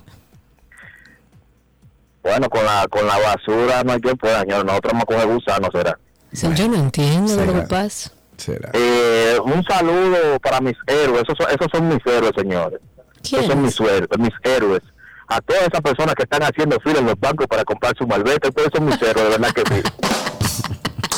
Bueno, 2.25 2.49
con 2.49 2.65
la, 2.65 2.87
con 2.89 3.07
la 3.07 3.19
basura 3.19 3.85
no 3.85 3.93
hay 3.93 4.01
quien 4.01 4.17
pueda, 4.17 4.41
señor. 4.41 4.65
Nosotros 4.65 4.93
vamos 4.95 5.03
a 5.03 5.07
coger 5.07 5.29
gusano, 5.29 5.69
será. 5.71 5.99
Yo 6.33 6.69
no 6.69 6.77
entiendo 6.77 7.37
lo 7.37 7.43
que 7.43 7.53
será. 7.53 7.69
pasa. 7.69 8.11
Será. 8.39 8.71
Eh, 8.73 9.39
un 9.45 9.63
saludo 9.65 10.41
para 10.43 10.61
mis 10.61 10.75
héroes. 10.87 11.23
Esos 11.23 11.37
son, 11.37 11.47
esos 11.51 11.69
son 11.71 11.89
mis 11.89 12.05
héroes, 12.07 12.33
señores. 12.35 12.81
Esos 13.23 13.47
son 13.47 13.63
mis, 13.63 13.79
héroes, 13.79 14.09
mis 14.19 14.33
héroes. 14.43 14.83
A 15.29 15.41
todas 15.43 15.63
esas 15.63 15.81
personas 15.83 16.15
que 16.15 16.23
están 16.25 16.43
haciendo 16.43 16.81
fila 16.81 16.99
en 16.99 17.07
los 17.07 17.21
bancos 17.21 17.47
para 17.47 17.65
comprar 17.65 17.95
su 17.97 18.07
malvete, 18.07 18.49
ustedes 18.49 18.71
son 18.75 18.87
mis 18.87 19.01
héroes, 19.01 19.25
de 19.25 19.31
verdad 19.31 19.53
que 19.53 19.63
sí. 19.75 19.83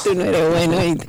Tú 0.05 0.15
no 0.15 0.25
eres 0.25 0.49
bueno, 0.51 0.77
¿oíste? 0.79 1.07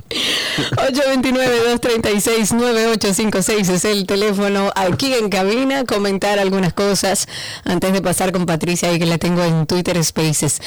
829-236-9856 0.76 3.70
es 3.70 3.86
el 3.86 4.06
teléfono 4.06 4.72
aquí 4.76 5.14
en 5.14 5.30
cabina. 5.30 5.86
Comentar 5.86 6.40
algunas 6.40 6.74
cosas 6.74 7.28
antes 7.64 7.94
de 7.94 8.02
pasar 8.02 8.32
con 8.32 8.46
Patricia 8.46 8.92
y 8.94 9.00
que 9.00 9.06
la 9.06 9.18
tengo 9.18 9.44
en 9.44 9.66
Twitter 9.68 10.04
Spaces. 10.04 10.62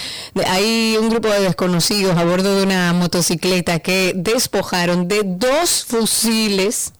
Hay 0.47 0.97
un 1.01 1.11
grupo 1.11 1.29
de 1.29 1.41
desconocidos 1.41 2.17
a 2.17 2.25
bordo 2.25 2.57
de 2.57 2.63
una 2.65 2.93
motocicleta 2.93 3.79
que 3.81 4.13
despojaron 4.15 5.09
de 5.09 5.23
dos 5.25 5.85
fusiles, 5.85 6.93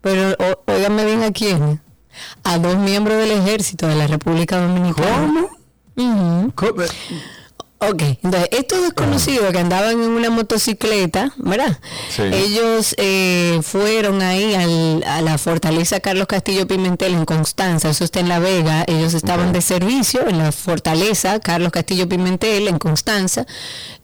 pero 0.00 0.36
o- 0.38 0.72
óigame 0.72 1.04
bien 1.04 1.22
a 1.22 1.32
quién, 1.32 1.80
a 2.44 2.58
dos 2.58 2.76
miembros 2.76 3.18
del 3.18 3.32
ejército 3.32 3.86
de 3.86 3.94
la 3.94 4.06
República 4.06 4.60
Dominicana. 4.60 5.46
¿Cómo? 6.54 6.82
Ok, 7.80 8.02
entonces 8.24 8.48
estos 8.50 8.82
desconocidos 8.82 9.52
que 9.52 9.58
andaban 9.60 9.92
en 9.92 10.10
una 10.10 10.30
motocicleta, 10.30 11.32
¿verdad? 11.36 11.78
Sí. 12.10 12.22
Ellos 12.22 12.92
eh, 12.98 13.60
fueron 13.62 14.20
ahí 14.20 14.52
al- 14.56 15.04
a 15.06 15.20
la 15.22 15.38
fortaleza 15.38 16.00
Carlos 16.00 16.26
Castillo 16.26 16.66
Pimentel 16.66 17.14
en 17.14 17.24
Constanza, 17.24 17.90
eso 17.90 18.02
está 18.02 18.18
en 18.18 18.28
La 18.28 18.40
Vega, 18.40 18.82
ellos 18.88 19.14
estaban 19.14 19.52
de 19.52 19.60
servicio 19.62 20.26
en 20.28 20.38
la 20.38 20.50
fortaleza 20.50 21.38
Carlos 21.38 21.70
Castillo 21.70 22.08
Pimentel 22.08 22.66
en 22.66 22.78
Constanza 22.80 23.46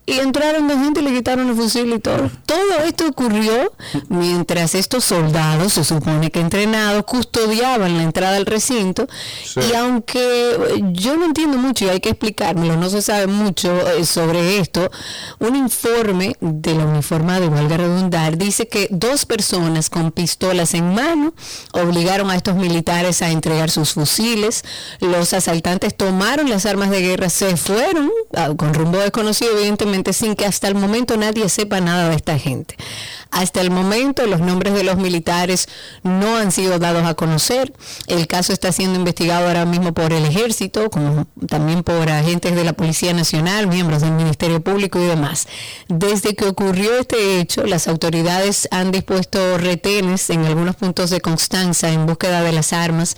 y 0.07 0.19
entraron 0.19 0.69
de 0.69 0.75
gente 0.75 1.01
y 1.01 1.05
le 1.05 1.13
quitaron 1.13 1.49
el 1.49 1.57
fusil 1.57 1.93
y 1.95 1.99
todo. 1.99 2.31
Todo 2.45 2.85
esto 2.85 3.07
ocurrió 3.07 3.73
mientras 4.09 4.75
estos 4.75 5.05
soldados, 5.05 5.73
se 5.73 5.85
supone 5.85 6.31
que 6.31 6.41
entrenados, 6.41 7.05
custodiaban 7.05 7.97
la 7.97 8.03
entrada 8.03 8.37
al 8.37 8.45
recinto. 8.45 9.07
Y 9.57 9.75
aunque 9.75 10.21
eh, 10.21 10.83
yo 10.93 11.17
no 11.17 11.25
entiendo 11.25 11.57
mucho 11.57 11.87
y 11.87 11.89
hay 11.89 12.01
que 12.01 12.11
explicármelo, 12.11 12.77
no 12.77 12.91
se 12.91 13.01
sabe 13.01 13.27
mucho 13.27 13.73
eh, 13.91 14.05
sobre 14.05 14.59
esto, 14.59 14.91
un 15.39 15.57
informe 15.57 16.37
de 16.41 16.75
la 16.75 16.85
uniformada, 16.85 17.49
valga 17.49 17.79
redundar, 17.79 18.37
dice 18.37 18.69
que 18.69 18.89
dos 18.91 19.25
personas 19.25 19.89
con 19.89 20.13
pistolas 20.13 20.75
en 20.75 20.95
mano 20.95 21.33
obligaron 21.73 22.31
a 22.31 22.37
estos 22.37 22.57
militares 22.57 23.23
a 23.23 23.31
entregar 23.31 23.71
sus 23.71 23.95
fusiles, 23.95 24.65
los 25.01 25.33
asaltantes 25.33 25.97
tomaron 25.97 26.51
las 26.51 26.67
armas 26.67 26.91
de 26.91 27.01
guerra, 27.01 27.31
se 27.31 27.57
fueron 27.57 28.11
ah, 28.37 28.51
con 28.57 28.75
rumbo 28.75 28.99
desconocido, 28.99 29.53
evidentemente, 29.57 29.94
sin 30.13 30.35
que 30.35 30.47
hasta 30.47 30.69
el 30.69 30.75
momento 30.75 31.17
nadie 31.17 31.49
sepa 31.49 31.81
nada 31.81 32.09
de 32.09 32.17
esta 32.17 32.39
gente. 32.39 32.77
Hasta 33.35 33.61
el 33.61 33.73
momento 33.73 34.25
los 34.29 34.39
nombres 34.39 34.75
de 34.75 34.85
los 34.85 34.97
militares 34.97 35.69
no 36.05 36.37
han 36.37 36.53
sido 36.53 36.79
dados 36.79 37.05
a 37.05 37.15
conocer. 37.15 37.73
El 38.07 38.29
caso 38.29 38.53
está 38.53 38.71
siendo 38.71 38.97
investigado 38.97 39.49
ahora 39.49 39.65
mismo 39.65 39.93
por 39.93 40.13
el 40.13 40.25
ejército, 40.25 40.89
como 40.89 41.27
también 41.49 41.83
por 41.83 42.09
agentes 42.09 42.55
de 42.55 42.63
la 42.63 42.75
Policía 42.75 43.13
Nacional, 43.13 43.67
miembros 43.67 44.03
del 44.03 44.13
Ministerio 44.13 44.63
Público 44.63 45.01
y 45.01 45.07
demás. 45.07 45.49
Desde 45.89 46.37
que 46.37 46.47
ocurrió 46.47 46.97
este 46.97 47.41
hecho, 47.41 47.65
las 47.67 47.89
autoridades 47.89 48.69
han 48.71 48.93
dispuesto 48.93 49.59
retenes 49.59 50.31
en 50.31 50.45
algunos 50.45 50.77
puntos 50.77 51.11
de 51.11 51.21
Constanza 51.21 51.91
en 51.91 52.07
búsqueda 52.07 52.41
de 52.43 52.53
las 52.53 52.73
armas, 52.73 53.17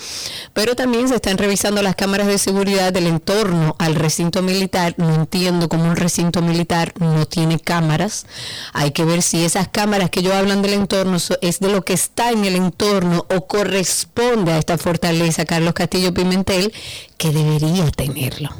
pero 0.55 0.74
también 0.74 1.09
se 1.09 1.16
están 1.16 1.36
revisando 1.36 1.82
las 1.82 1.94
cámaras 1.94 2.26
de 2.26 2.38
seguridad 2.38 2.90
del 2.90 3.06
entorno 3.06 3.76
al 3.78 3.94
recinto 3.94 4.40
militar. 4.40 4.94
No 4.97 5.14
entiendo 5.14 5.68
cómo 5.68 5.84
un 5.84 5.97
recinto 5.97 6.40
militar 6.40 6.94
no 7.01 7.26
tiene 7.26 7.60
cámaras. 7.60 8.24
Hay 8.72 8.93
que 8.93 9.05
ver 9.05 9.20
si 9.20 9.44
esas 9.44 9.68
cámaras 9.68 10.06
que 10.11 10.23
yo 10.23 10.35
hablan 10.35 10.62
del 10.62 10.74
entorno 10.74 11.16
es 11.41 11.61
de 11.61 11.70
lo 11.70 11.83
que 11.83 11.93
está 11.93 12.31
en 12.31 12.45
el 12.45 12.57
entorno 12.57 13.27
o 13.35 13.47
corresponde 13.47 14.53
a 14.53 14.59
esta 14.59 14.78
fortaleza 14.78 15.45
Carlos 15.45 15.74
Castillo 15.74 16.12
Pimentel 16.12 16.73
que 17.16 17.31
debería 17.31 17.91
tenerlo. 17.91 18.51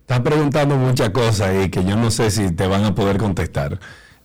Estás 0.00 0.20
preguntando 0.20 0.76
muchas 0.76 1.10
cosas 1.10 1.64
y 1.64 1.70
que 1.70 1.84
yo 1.84 1.96
no 1.96 2.10
sé 2.10 2.30
si 2.30 2.50
te 2.50 2.66
van 2.66 2.84
a 2.84 2.94
poder 2.94 3.16
contestar. 3.16 3.78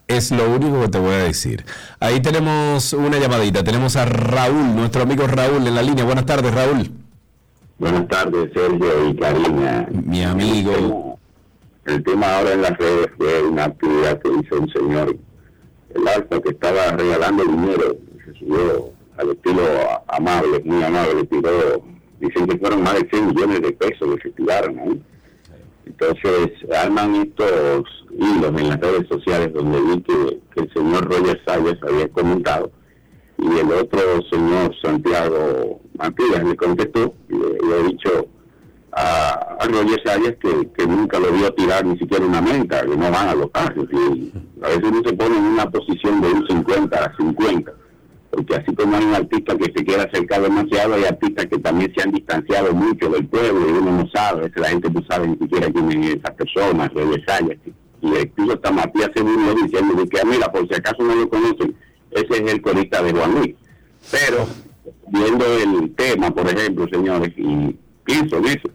Es 0.07 0.31
lo 0.31 0.49
único 0.49 0.81
que 0.81 0.87
te 0.87 0.99
voy 0.99 1.13
a 1.13 1.23
decir. 1.23 1.65
Ahí 1.99 2.21
tenemos 2.21 2.93
una 2.93 3.17
llamadita. 3.17 3.63
Tenemos 3.63 3.95
a 3.95 4.05
Raúl, 4.05 4.75
nuestro 4.75 5.03
amigo 5.03 5.25
Raúl 5.27 5.65
en 5.65 5.75
la 5.75 5.81
línea. 5.81 6.03
Buenas 6.03 6.25
tardes, 6.25 6.53
Raúl. 6.53 6.91
Buenas 7.77 8.07
tardes, 8.07 8.51
Sergio 8.53 9.09
y 9.09 9.15
Karina. 9.15 9.87
Mi 9.91 10.23
amigo. 10.23 11.19
El 11.85 12.03
tema 12.03 12.37
ahora 12.37 12.53
en 12.53 12.61
las 12.63 12.77
redes 12.77 13.07
fue 13.17 13.43
una 13.43 13.65
actividad 13.65 14.19
que 14.21 14.29
hizo 14.29 14.59
un 14.59 14.69
señor, 14.69 15.15
el 15.95 16.07
alfa, 16.07 16.41
que 16.41 16.49
estaba 16.49 16.91
regalando 16.91 17.43
dinero. 17.43 17.95
Se 18.25 18.39
subió 18.39 18.91
al 19.17 19.31
estilo 19.31 19.61
amable, 20.07 20.61
muy 20.63 20.83
amable. 20.83 21.23
Tiró, 21.25 21.83
dicen 22.19 22.47
que 22.47 22.57
fueron 22.57 22.83
más 22.83 22.95
de 22.95 23.09
100 23.09 23.27
millones 23.27 23.61
de 23.61 23.71
pesos 23.71 24.15
que 24.15 24.21
se 24.23 24.29
tiraron 24.31 24.79
ahí. 24.79 25.01
Entonces, 25.85 26.51
arman 26.75 27.15
estos 27.15 27.83
hilos 28.11 28.61
en 28.61 28.69
las 28.69 28.79
redes 28.79 29.07
sociales 29.07 29.53
donde 29.53 29.79
vi 29.81 30.01
que, 30.01 30.61
el 30.61 30.73
señor 30.73 31.05
Roger 31.05 31.41
Sayas 31.45 31.77
había 31.83 32.07
comentado 32.09 32.71
y 33.37 33.59
el 33.59 33.71
otro 33.71 33.99
señor 34.31 34.73
Santiago 34.81 35.81
Matías 35.97 36.43
le 36.43 36.55
contestó 36.55 37.13
y 37.27 37.33
le, 37.33 37.49
le 37.67 37.79
he 37.79 37.83
dicho 37.89 38.27
a, 38.95 39.57
a 39.59 39.67
Roger 39.67 40.01
Sayas 40.05 40.35
que, 40.41 40.69
que 40.77 40.87
nunca 40.87 41.19
lo 41.19 41.31
vio 41.31 41.53
tirar 41.53 41.85
ni 41.85 41.97
siquiera 41.97 42.25
una 42.25 42.41
menta, 42.41 42.81
que 42.81 42.95
no 42.95 43.11
van 43.11 43.29
a 43.29 43.35
los 43.35 43.51
casos 43.51 43.85
y 43.91 44.31
a 44.63 44.67
veces 44.69 44.83
uno 44.85 45.01
se 45.05 45.13
pone 45.13 45.37
en 45.37 45.43
una 45.43 45.69
posición 45.69 46.21
de 46.21 46.31
un 46.31 46.47
50 46.47 46.97
a 46.97 47.15
50 47.17 47.71
porque 48.31 48.55
así 48.55 48.75
como 48.75 48.97
hay 48.97 49.05
un 49.05 49.15
artista 49.15 49.55
que 49.57 49.65
se 49.65 49.85
quiere 49.85 50.03
acercar 50.03 50.41
demasiado, 50.41 50.95
hay 50.95 51.05
artistas 51.05 51.45
que 51.45 51.57
también 51.57 51.93
se 51.95 52.03
han 52.03 52.11
distanciado 52.11 52.73
mucho 52.73 53.09
del 53.09 53.25
pueblo 53.27 53.69
y 53.69 53.71
uno 53.71 53.91
no 54.03 54.09
sabe, 54.13 54.51
a 54.53 54.59
la 54.59 54.69
gente 54.69 54.89
no 54.89 55.01
sabe 55.09 55.27
ni 55.27 55.37
siquiera 55.37 55.71
quién 55.71 56.03
es 56.03 56.15
esa 56.15 56.33
persona, 56.33 56.91
Roger 56.93 57.59
y 58.01 58.07
incluso 58.07 58.53
hasta 58.53 58.71
Matías 58.71 59.09
se 59.15 59.21
burló 59.21 59.53
diciendo 59.55 59.95
de 59.95 60.07
que, 60.07 60.19
"Ah, 60.19 60.25
mira, 60.25 60.51
por 60.51 60.67
si 60.67 60.75
acaso 60.75 61.01
no 61.01 61.15
lo 61.15 61.29
conocen, 61.29 61.75
ese 62.11 62.43
es 62.43 62.53
el 62.53 62.61
corista 62.61 63.01
de 63.01 63.11
Juan 63.11 63.33
Luis. 63.33 63.55
Pero, 64.11 64.45
viendo 65.07 65.45
el 65.45 65.95
tema, 65.95 66.29
por 66.29 66.47
ejemplo, 66.47 66.87
señores, 66.91 67.33
y 67.37 67.75
pienso 68.03 68.37
en 68.37 68.45
eso, 68.45 68.69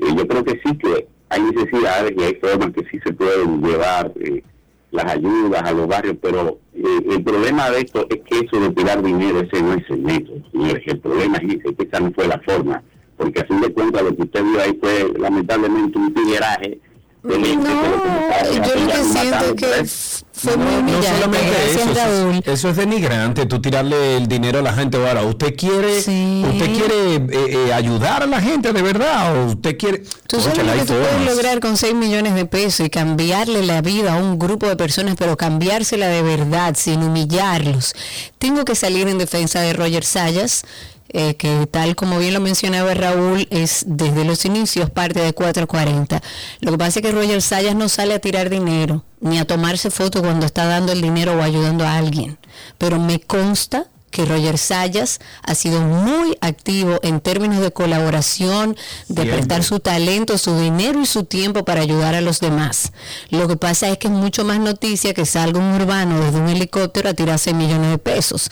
eh, 0.00 0.14
yo 0.16 0.26
creo 0.26 0.44
que 0.44 0.60
sí 0.64 0.76
que 0.78 1.06
hay 1.28 1.42
necesidades 1.42 2.12
y 2.16 2.22
hay 2.22 2.34
formas 2.34 2.70
que 2.72 2.84
sí 2.90 2.98
se 3.04 3.12
pueden 3.12 3.62
llevar 3.62 4.12
eh, 4.20 4.42
las 4.90 5.12
ayudas 5.12 5.62
a 5.62 5.72
los 5.72 5.86
barrios, 5.86 6.16
pero 6.20 6.58
eh, 6.74 7.06
el 7.10 7.22
problema 7.22 7.70
de 7.70 7.80
esto 7.80 8.06
es 8.10 8.20
que 8.22 8.44
eso 8.44 8.60
de 8.60 8.70
tirar 8.70 9.02
dinero, 9.02 9.40
ese 9.40 9.62
no 9.62 9.74
es 9.74 9.88
el 9.88 10.00
método. 10.00 10.42
El 10.52 10.98
problema 10.98 11.36
es 11.38 11.62
que 11.62 11.84
esa 11.84 12.00
no 12.00 12.12
fue 12.12 12.26
la 12.26 12.40
forma, 12.40 12.82
porque 13.16 13.40
a 13.40 13.44
fin 13.44 13.60
de 13.60 13.72
cuentas 13.72 14.02
lo 14.02 14.16
que 14.16 14.22
usted 14.22 14.42
vio 14.42 14.60
ahí 14.60 14.76
fue 14.80 15.12
lamentablemente 15.18 15.98
un 15.98 16.12
tigueraje. 16.12 16.80
Era 17.22 18.50
yo 18.50 18.74
lo 18.74 18.86
que 18.92 19.04
siento 19.04 19.54
que 19.56 19.84
fue 20.32 20.56
muy 20.56 20.72
No 20.72 20.78
humillante. 20.80 21.08
solamente 21.16 21.70
eso, 21.70 21.80
eso, 21.80 21.94
Raúl. 21.94 22.36
es- 22.46 22.48
eso 22.48 22.68
es 22.70 22.76
denigrante, 22.76 23.44
tú 23.44 23.60
tirarle 23.60 24.16
el 24.16 24.26
dinero 24.26 24.60
a 24.60 24.62
la 24.62 24.72
gente. 24.72 24.96
Ahora, 24.96 25.22
¿usted 25.24 25.54
quiere, 25.54 25.98
usted 25.98 26.74
quiere 26.74 27.14
eh, 27.16 27.28
eh, 27.68 27.72
ayudar 27.74 28.22
a 28.22 28.26
la 28.26 28.40
gente 28.40 28.72
de 28.72 28.80
verdad? 28.80 29.36
¿O 29.36 29.46
usted 29.50 29.76
quiere...? 29.76 30.02
Tú 30.26 30.40
sabes 30.40 30.56
lo 30.64 30.72
que 30.72 30.78
tú 30.86 30.94
puedes 30.94 31.26
lograr 31.26 31.60
con 31.60 31.76
6 31.76 31.94
millones 31.94 32.34
de 32.34 32.46
pesos 32.46 32.86
y 32.86 32.90
cambiarle 32.90 33.66
la 33.66 33.82
vida 33.82 34.14
a 34.14 34.16
un 34.16 34.38
grupo 34.38 34.66
de 34.66 34.76
personas, 34.76 35.16
pero 35.18 35.36
cambiársela 35.36 36.08
de 36.08 36.22
verdad, 36.22 36.74
sin 36.74 37.02
humillarlos. 37.02 37.92
Tengo 38.38 38.64
que 38.64 38.74
salir 38.74 39.08
en 39.08 39.18
defensa 39.18 39.60
de 39.60 39.74
Roger 39.74 40.04
Sayas, 40.04 40.62
eh, 41.12 41.34
que 41.34 41.66
tal 41.66 41.96
como 41.96 42.18
bien 42.18 42.34
lo 42.34 42.40
mencionaba 42.40 42.94
Raúl, 42.94 43.46
es 43.50 43.84
desde 43.86 44.24
los 44.24 44.44
inicios 44.44 44.90
parte 44.90 45.20
de 45.20 45.32
440. 45.32 46.22
Lo 46.60 46.70
que 46.70 46.78
pasa 46.78 47.00
es 47.00 47.06
que 47.06 47.12
Roger 47.12 47.42
Sayas 47.42 47.74
no 47.74 47.88
sale 47.88 48.14
a 48.14 48.20
tirar 48.20 48.48
dinero, 48.48 49.04
ni 49.20 49.38
a 49.38 49.44
tomarse 49.44 49.90
fotos 49.90 50.22
cuando 50.22 50.46
está 50.46 50.66
dando 50.66 50.92
el 50.92 51.00
dinero 51.00 51.36
o 51.36 51.42
ayudando 51.42 51.84
a 51.84 51.96
alguien. 51.96 52.38
Pero 52.78 52.98
me 52.98 53.20
consta 53.20 53.86
que 54.10 54.24
Roger 54.24 54.58
Sayas 54.58 55.20
ha 55.42 55.54
sido 55.54 55.80
muy 55.80 56.36
activo 56.40 56.98
en 57.02 57.20
términos 57.20 57.60
de 57.60 57.72
colaboración, 57.72 58.76
de 59.08 59.22
Siempre. 59.22 59.32
prestar 59.36 59.64
su 59.64 59.80
talento, 59.80 60.38
su 60.38 60.58
dinero 60.58 61.00
y 61.00 61.06
su 61.06 61.24
tiempo 61.24 61.64
para 61.64 61.80
ayudar 61.80 62.14
a 62.14 62.20
los 62.20 62.40
demás. 62.40 62.92
Lo 63.30 63.48
que 63.48 63.56
pasa 63.56 63.88
es 63.88 63.98
que 63.98 64.08
es 64.08 64.12
mucho 64.12 64.44
más 64.44 64.58
noticia 64.58 65.14
que 65.14 65.26
salga 65.26 65.58
un 65.58 65.80
urbano 65.80 66.20
desde 66.20 66.40
un 66.40 66.48
helicóptero 66.48 67.08
a 67.08 67.14
tirarse 67.14 67.54
millones 67.54 67.90
de 67.90 67.98
pesos. 67.98 68.50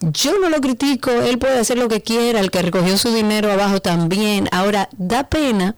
Yo 0.00 0.38
no 0.38 0.50
lo 0.50 0.60
critico, 0.60 1.10
él 1.10 1.38
puede 1.38 1.58
hacer 1.58 1.78
lo 1.78 1.88
que 1.88 2.02
quiera, 2.02 2.40
el 2.40 2.50
que 2.50 2.62
recogió 2.62 2.98
su 2.98 3.12
dinero 3.12 3.52
abajo 3.52 3.80
también. 3.80 4.48
Ahora, 4.52 4.88
da 4.96 5.24
pena 5.28 5.74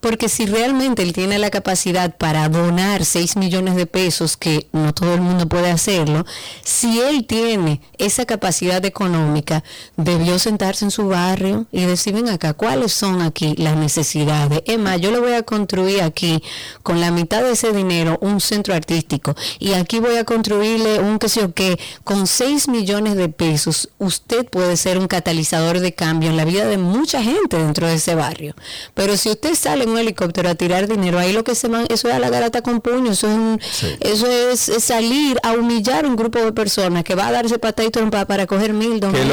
porque 0.00 0.28
si 0.28 0.46
realmente 0.46 1.02
él 1.02 1.12
tiene 1.12 1.38
la 1.38 1.50
capacidad 1.50 2.16
para 2.16 2.48
donar 2.48 3.04
6 3.04 3.36
millones 3.36 3.76
de 3.76 3.86
pesos, 3.86 4.36
que 4.36 4.68
no 4.72 4.94
todo 4.94 5.14
el 5.14 5.20
mundo 5.20 5.46
puede 5.46 5.70
hacerlo, 5.70 6.24
si 6.64 7.00
él 7.00 7.26
tiene 7.26 7.80
esa 7.98 8.24
capacidad 8.24 8.84
económica, 8.84 9.62
debió 9.96 10.38
sentarse 10.38 10.84
en 10.84 10.90
su 10.90 11.08
barrio 11.08 11.66
y 11.70 11.84
decir, 11.84 12.14
ven 12.14 12.28
acá, 12.28 12.54
¿cuáles 12.54 12.92
son 12.92 13.20
aquí 13.20 13.54
las 13.56 13.76
necesidades? 13.76 14.62
Emma, 14.66 14.96
yo 14.96 15.10
le 15.10 15.20
voy 15.20 15.34
a 15.34 15.42
construir 15.42 16.02
aquí, 16.02 16.42
con 16.82 17.00
la 17.00 17.10
mitad 17.10 17.42
de 17.42 17.52
ese 17.52 17.72
dinero, 17.72 18.18
un 18.20 18.40
centro 18.40 18.74
artístico. 18.74 19.34
Y 19.58 19.74
aquí 19.74 20.00
voy 20.00 20.16
a 20.16 20.24
construirle 20.24 20.98
un 21.00 21.18
que 21.18 21.28
sé 21.28 21.40
yo 21.40 21.52
qué, 21.52 21.78
con 22.04 22.26
6 22.26 22.68
millones 22.68 23.16
de 23.16 23.28
pesos, 23.28 23.90
usted 23.98 24.46
puede 24.46 24.76
ser 24.76 24.98
un 24.98 25.08
catalizador 25.08 25.80
de 25.80 25.92
cambio 25.92 26.30
en 26.30 26.36
la 26.36 26.44
vida 26.44 26.66
de 26.66 26.78
mucha 26.78 27.22
gente 27.22 27.58
dentro 27.58 27.86
de 27.86 27.94
ese 27.94 28.14
barrio. 28.14 28.54
Pero 28.94 29.16
si 29.16 29.28
usted 29.28 29.54
sale 29.54 29.86
un 29.90 29.98
helicóptero 29.98 30.48
a 30.48 30.54
tirar 30.54 30.86
dinero, 30.88 31.18
ahí 31.18 31.32
lo 31.32 31.44
que 31.44 31.54
se 31.54 31.68
van, 31.68 31.86
eso 31.90 32.08
es 32.08 32.14
a 32.14 32.18
la 32.18 32.30
garata 32.30 32.62
con 32.62 32.80
puño, 32.80 33.12
eso 33.12 33.26
es, 33.28 33.34
un- 33.34 33.60
eso 34.00 34.26
es, 34.26 34.68
es 34.68 34.84
salir 34.84 35.38
a 35.42 35.52
humillar 35.52 36.06
un 36.06 36.16
grupo 36.16 36.38
de 36.38 36.52
personas 36.52 37.04
que 37.04 37.14
va 37.14 37.26
a 37.28 37.32
darse 37.32 37.58
patá 37.58 37.84
y 37.84 37.90
trompa 37.90 38.24
para 38.26 38.46
coger 38.46 38.72
mil, 38.72 39.00
dos 39.00 39.12
Que 39.12 39.20
mil, 39.24 39.32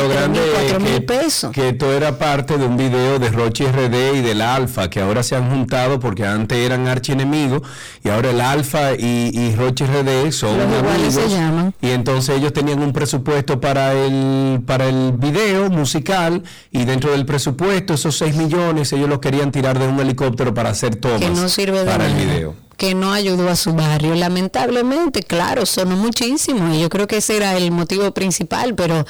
cuatro 0.54 0.80
mil 0.80 0.92
que, 0.94 1.02
pesos. 1.02 1.52
que 1.52 1.70
esto 1.70 1.92
era 1.94 2.18
parte 2.18 2.58
de 2.58 2.66
un 2.66 2.78
video 2.78 3.20
de 3.20 3.30
Rochi 3.30 3.66
RD 3.66 4.16
y 4.18 4.22
del 4.22 4.42
Alfa, 4.42 4.90
que 4.90 5.02
ahora 5.02 5.24
se 5.24 5.36
han 5.36 5.50
juntado 5.50 6.00
porque 6.00 6.26
antes 6.26 6.58
eran 6.58 6.88
archienemigos 6.88 7.62
y 8.04 8.10
ahora 8.10 8.32
el 8.32 8.42
Alfa 8.42 8.94
y, 8.94 9.32
y 9.34 9.56
Rochi 9.56 9.86
RD 9.86 10.32
son 10.32 10.58
Los 10.58 10.68
iguales 10.80 11.14
se 11.14 11.20
amigos. 11.22 11.32
llaman. 11.40 11.74
Y 11.82 11.90
entonces 11.92 12.38
ellos 12.38 12.54
tenían 12.54 12.82
un 12.82 12.94
presupuesto 12.94 13.60
para 13.60 13.94
el, 13.94 14.62
para 14.66 14.88
el 14.88 15.12
video 15.14 15.70
musical 15.70 16.44
y 16.72 16.86
dentro 16.86 17.12
del 17.12 17.26
presupuesto, 17.26 17.94
esos 17.94 18.18
6 18.18 18.36
millones, 18.36 18.92
ellos 18.94 19.10
los 19.10 19.20
querían 19.20 19.52
tirar 19.52 19.78
de 19.80 19.88
un 19.88 20.00
helicóptero 20.00 20.47
para 20.54 20.70
hacer 20.70 20.96
tomas 20.96 21.20
que 21.20 21.30
no 21.30 21.50
sirve 21.50 21.80
de 21.80 21.86
para 21.86 22.08
el 22.08 22.14
video. 22.14 22.56
que 22.78 22.94
no 22.94 23.12
ayudó 23.12 23.50
a 23.50 23.56
su 23.56 23.74
barrio. 23.74 24.16
Lamentablemente, 24.16 25.24
claro, 25.24 25.66
sonó 25.66 25.96
muchísimo 25.98 26.74
y 26.74 26.82
yo 26.82 26.90
creo 26.90 27.08
que 27.08 27.18
ese 27.18 27.38
era 27.38 27.58
el 27.58 27.72
motivo 27.72 28.12
principal, 28.14 28.76
pero 28.76 29.06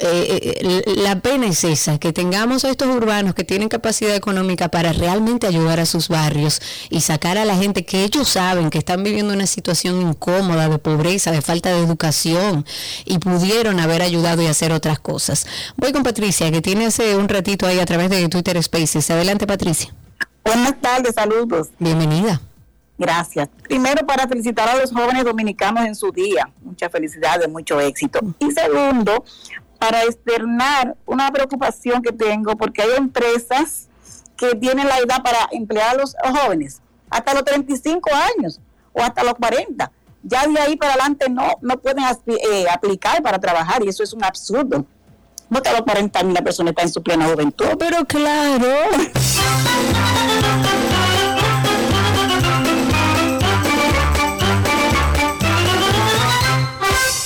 eh, 0.00 0.58
eh, 0.60 0.82
la 0.96 1.20
pena 1.20 1.46
es 1.46 1.62
esa, 1.62 1.98
que 1.98 2.12
tengamos 2.12 2.64
a 2.64 2.70
estos 2.70 2.88
urbanos 2.88 3.34
que 3.34 3.44
tienen 3.44 3.68
capacidad 3.68 4.16
económica 4.16 4.68
para 4.68 4.92
realmente 4.92 5.46
ayudar 5.46 5.78
a 5.78 5.86
sus 5.86 6.08
barrios 6.08 6.60
y 6.90 7.00
sacar 7.02 7.38
a 7.38 7.44
la 7.44 7.56
gente 7.56 7.84
que 7.84 8.02
ellos 8.02 8.28
saben 8.28 8.70
que 8.70 8.78
están 8.78 9.04
viviendo 9.04 9.32
una 9.32 9.46
situación 9.46 10.00
incómoda 10.02 10.68
de 10.68 10.78
pobreza, 10.78 11.30
de 11.30 11.42
falta 11.42 11.70
de 11.70 11.78
educación 11.78 12.66
y 13.04 13.18
pudieron 13.18 13.78
haber 13.78 14.02
ayudado 14.02 14.42
y 14.42 14.46
hacer 14.46 14.72
otras 14.72 14.98
cosas. 14.98 15.46
Voy 15.76 15.92
con 15.92 16.02
Patricia, 16.02 16.50
que 16.50 16.60
tiene 16.60 16.86
hace 16.86 17.16
un 17.16 17.28
ratito 17.28 17.66
ahí 17.66 17.78
a 17.78 17.86
través 17.86 18.10
de 18.10 18.28
Twitter 18.28 18.60
Spaces. 18.60 19.10
Adelante, 19.10 19.46
Patricia. 19.46 19.94
Buenas 20.44 20.80
tardes, 20.80 21.14
saludos. 21.14 21.70
Bienvenida. 21.78 22.40
Gracias. 22.98 23.48
Primero, 23.62 24.06
para 24.06 24.28
felicitar 24.28 24.68
a 24.68 24.76
los 24.76 24.92
jóvenes 24.92 25.24
dominicanos 25.24 25.84
en 25.86 25.94
su 25.94 26.12
día. 26.12 26.50
Mucha 26.62 26.88
felicidad 26.88 27.40
y 27.44 27.50
mucho 27.50 27.80
éxito. 27.80 28.20
Y 28.38 28.52
segundo, 28.52 29.24
para 29.78 30.04
externar 30.04 30.96
una 31.06 31.30
preocupación 31.32 32.02
que 32.02 32.12
tengo, 32.12 32.56
porque 32.56 32.82
hay 32.82 32.90
empresas 32.96 33.88
que 34.36 34.54
tienen 34.54 34.86
la 34.86 34.98
edad 34.98 35.22
para 35.22 35.48
emplear 35.52 35.90
a 35.90 35.94
los 35.94 36.14
jóvenes 36.22 36.80
hasta 37.10 37.34
los 37.34 37.44
35 37.44 38.10
años 38.36 38.60
o 38.92 39.02
hasta 39.02 39.24
los 39.24 39.34
40. 39.34 39.90
Ya 40.22 40.46
de 40.46 40.58
ahí 40.58 40.76
para 40.76 40.92
adelante 40.92 41.28
no, 41.28 41.58
no 41.60 41.78
pueden 41.78 42.04
eh, 42.26 42.66
aplicar 42.70 43.22
para 43.22 43.38
trabajar 43.38 43.84
y 43.84 43.88
eso 43.88 44.02
es 44.02 44.12
un 44.12 44.24
absurdo. 44.24 44.84
No 45.50 45.58
hasta 45.58 45.72
los 45.72 45.82
40 45.82 46.18
años 46.18 46.34
la 46.34 46.42
persona 46.42 46.70
está 46.70 46.82
en 46.82 46.92
su 46.92 47.02
plena 47.02 47.28
juventud. 47.28 47.66
Pero 47.78 48.04
claro. 48.06 48.66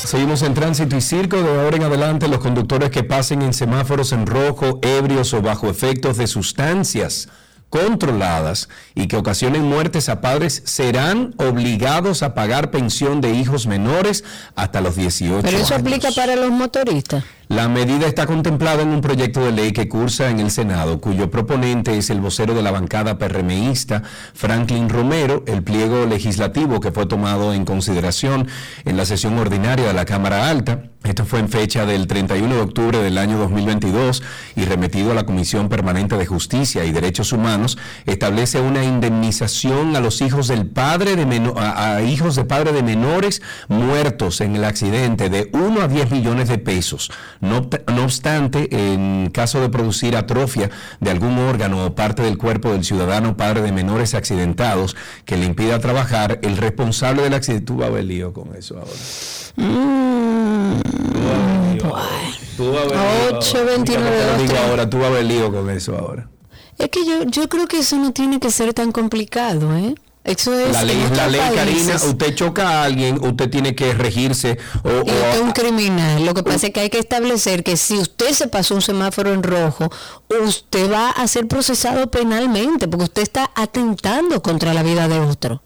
Seguimos 0.09 0.41
en 0.41 0.55
tránsito 0.55 0.97
y 0.97 1.03
circo. 1.03 1.37
De 1.43 1.61
ahora 1.61 1.77
en 1.77 1.83
adelante, 1.83 2.29
los 2.29 2.39
conductores 2.39 2.89
que 2.89 3.03
pasen 3.05 3.43
en 3.43 3.53
semáforos 3.53 4.13
en 4.13 4.25
rojo, 4.25 4.79
ebrios 4.81 5.35
o 5.35 5.43
bajo 5.43 5.69
efectos 5.69 6.17
de 6.17 6.27
sustancias 6.27 7.29
controladas 7.69 8.71
y 8.95 9.07
que 9.07 9.19
ocasionen 9.19 9.65
muertes 9.65 10.09
a 10.09 10.23
padres 10.23 10.63
serán 10.65 11.35
obligados 11.37 12.23
a 12.23 12.33
pagar 12.35 12.71
pensión 12.71 13.21
de 13.21 13.35
hijos 13.35 13.67
menores 13.67 14.25
hasta 14.55 14.81
los 14.81 14.97
18 14.97 15.43
Pero 15.43 15.59
eso 15.59 15.75
años. 15.75 15.87
aplica 15.87 16.11
para 16.13 16.37
los 16.37 16.53
motoristas. 16.53 17.23
La 17.49 17.67
medida 17.67 18.07
está 18.07 18.27
contemplada 18.27 18.83
en 18.83 18.89
un 18.91 19.01
proyecto 19.01 19.41
de 19.41 19.53
ley 19.53 19.73
que 19.73 19.89
cursa 19.89 20.29
en 20.29 20.39
el 20.39 20.51
Senado, 20.51 21.01
cuyo 21.01 21.31
proponente 21.31 21.97
es 21.97 22.11
el 22.11 22.21
vocero 22.21 22.53
de 22.53 22.63
la 22.63 22.73
bancada 22.73 23.17
PRMista, 23.17 24.03
Franklin 24.35 24.91
Romero. 24.91 25.45
El 25.47 25.63
pliego 25.63 26.05
legislativo 26.05 26.79
que 26.79 26.93
fue 26.93 27.07
tomado 27.07 27.55
en 27.55 27.65
consideración 27.65 28.49
en 28.85 28.99
la 28.99 29.07
sesión 29.07 29.39
ordinaria 29.39 29.87
de 29.87 29.95
la 29.95 30.05
Cámara 30.05 30.51
Alta. 30.51 30.91
Esto 31.05 31.25
fue 31.25 31.39
en 31.39 31.49
fecha 31.49 31.87
del 31.87 32.07
31 32.07 32.55
de 32.55 32.61
octubre 32.61 32.99
del 32.99 33.17
año 33.17 33.39
2022 33.39 34.23
y 34.57 34.65
remitido 34.65 35.13
a 35.13 35.15
la 35.15 35.25
Comisión 35.25 35.69
Permanente 35.69 36.19
de 36.19 36.27
Justicia 36.27 36.85
y 36.85 36.91
Derechos 36.91 37.33
Humanos, 37.33 37.79
establece 38.05 38.61
una 38.61 38.85
indemnización 38.85 39.95
a 39.95 40.01
los 40.01 40.21
hijos 40.21 40.49
del 40.49 40.67
padre 40.67 41.15
de 41.15 41.53
a, 41.57 41.95
a 41.95 42.03
hijos 42.03 42.35
de 42.35 42.45
padre 42.45 42.73
de 42.73 42.83
menores 42.83 43.41
muertos 43.69 44.41
en 44.41 44.57
el 44.57 44.65
accidente 44.65 45.31
de 45.31 45.49
1 45.53 45.81
a 45.81 45.89
10 45.89 46.11
millones 46.11 46.49
de 46.49 46.59
pesos. 46.59 47.11
No, 47.41 47.63
obst- 47.63 47.85
no 47.93 48.05
obstante, 48.05 48.69
en 48.71 49.31
caso 49.33 49.61
de 49.61 49.69
producir 49.69 50.17
atrofia 50.17 50.71
de 51.01 51.11
algún 51.11 51.39
órgano 51.39 51.85
o 51.85 51.95
parte 51.95 52.23
del 52.23 52.37
cuerpo 52.39 52.73
del 52.73 52.85
ciudadano 52.85 53.37
padre 53.37 53.63
de 53.63 53.73
menores 53.73 54.15
accidentados 54.15 54.97
que 55.25 55.37
le 55.37 55.45
impida 55.47 55.79
trabajar, 55.79 56.39
el 56.43 56.57
responsable 56.57 57.23
del 57.23 57.35
accidente, 57.35 57.67
tú 57.67 57.77
vas 57.77 57.89
a 57.89 57.93
ver 57.93 58.05
lío 58.05 58.33
con 58.33 58.55
eso 58.57 58.77
ahora. 58.79 58.91
Tú 62.57 62.73
vas 62.73 62.83
a 62.83 62.87
ver 62.87 62.97
lío 62.97 63.03
ahora. 63.03 63.39
829 63.39 64.11
Te 64.19 64.27
lo 64.33 64.39
digo 64.43 64.53
dos, 64.55 64.63
ahora, 64.69 64.91
tú 64.91 64.99
vas 64.99 65.07
a 65.07 65.11
ver 65.11 65.25
lío 65.25 65.53
con 65.53 65.71
eso 65.71 65.97
ahora. 65.97 66.29
Es 66.79 66.89
que 66.91 67.05
yo, 67.05 67.25
yo 67.25 67.49
creo 67.49 67.67
que 67.67 67.79
eso 67.81 67.97
no 67.97 68.13
tiene 68.13 68.39
que 68.41 68.51
ser 68.51 68.73
tan 68.75 68.93
complicado, 68.93 69.77
¿eh? 69.77 69.95
Eso 70.29 70.53
es 70.53 70.73
La 70.73 70.85
ley, 70.85 70.97
en 71.01 71.17
la 71.17 71.27
ley 71.29 71.41
Karina, 71.55 71.95
usted 71.97 72.35
choca 72.35 72.69
a 72.69 72.85
alguien, 72.85 73.19
usted 73.25 73.49
tiene 73.49 73.75
que 73.75 73.95
regirse 73.95 74.59
o, 74.85 74.89
o- 74.89 74.99
usted 75.01 75.35
es 75.35 75.41
un 75.41 75.53
criminal. 75.53 76.25
Lo 76.27 76.35
que 76.35 76.43
pasa 76.43 76.67
es 76.67 76.73
que 76.73 76.81
hay 76.81 76.91
que 76.91 76.99
establecer 76.99 77.65
que 77.65 77.77
si 77.77 77.95
usted 77.99 78.33
se 78.33 78.47
pasó 78.49 78.75
un 78.75 78.83
semáforo 78.83 79.33
en 79.33 79.43
rojo, 79.43 79.89
usted 80.47 80.93
va 80.93 81.11
a 81.11 81.27
ser 81.29 81.47
procesado 81.49 82.11
penalmente 82.11 82.89
porque 82.89 83.05
usted 83.05 83.23
está 83.23 83.51
atentando 83.55 84.43
contra 84.43 84.75
la 84.75 84.83
vida 84.83 85.09
de 85.09 85.19
otro. 85.19 85.63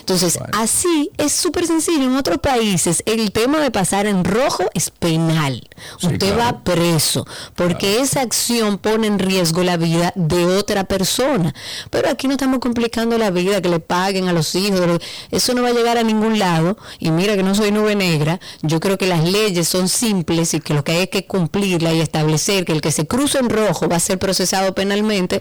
Entonces, 0.00 0.38
así 0.52 1.10
es 1.18 1.32
súper 1.32 1.66
sencillo. 1.66 2.04
En 2.04 2.16
otros 2.16 2.38
países, 2.38 3.02
el 3.06 3.32
tema 3.32 3.60
de 3.60 3.70
pasar 3.70 4.06
en 4.06 4.24
rojo 4.24 4.64
es 4.74 4.90
penal. 4.90 5.68
Sí, 5.98 6.06
Usted 6.06 6.34
claro. 6.34 6.38
va 6.38 6.64
preso 6.64 7.26
porque 7.54 8.00
esa 8.00 8.20
acción 8.20 8.78
pone 8.78 9.06
en 9.06 9.18
riesgo 9.18 9.62
la 9.62 9.76
vida 9.76 10.12
de 10.16 10.44
otra 10.46 10.84
persona. 10.84 11.54
Pero 11.90 12.08
aquí 12.08 12.26
no 12.26 12.34
estamos 12.34 12.60
complicando 12.60 13.18
la 13.18 13.30
vida, 13.30 13.60
que 13.60 13.68
le 13.68 13.80
paguen 13.80 14.28
a 14.28 14.32
los 14.32 14.54
hijos. 14.54 14.80
Eso 15.30 15.54
no 15.54 15.62
va 15.62 15.68
a 15.68 15.72
llegar 15.72 15.98
a 15.98 16.02
ningún 16.02 16.38
lado. 16.38 16.76
Y 16.98 17.10
mira 17.10 17.36
que 17.36 17.42
no 17.42 17.54
soy 17.54 17.70
nube 17.70 17.94
negra. 17.94 18.40
Yo 18.62 18.80
creo 18.80 18.98
que 18.98 19.06
las 19.06 19.24
leyes 19.24 19.68
son 19.68 19.88
simples 19.88 20.54
y 20.54 20.60
que 20.60 20.74
lo 20.74 20.84
que 20.84 20.92
hay 20.92 21.02
es 21.04 21.08
que 21.10 21.26
cumplirla 21.26 21.92
y 21.92 22.00
establecer 22.00 22.64
que 22.64 22.72
el 22.72 22.80
que 22.80 22.92
se 22.92 23.06
cruza 23.06 23.38
en 23.38 23.50
rojo 23.50 23.88
va 23.88 23.96
a 23.96 24.00
ser 24.00 24.18
procesado 24.18 24.74
penalmente. 24.74 25.40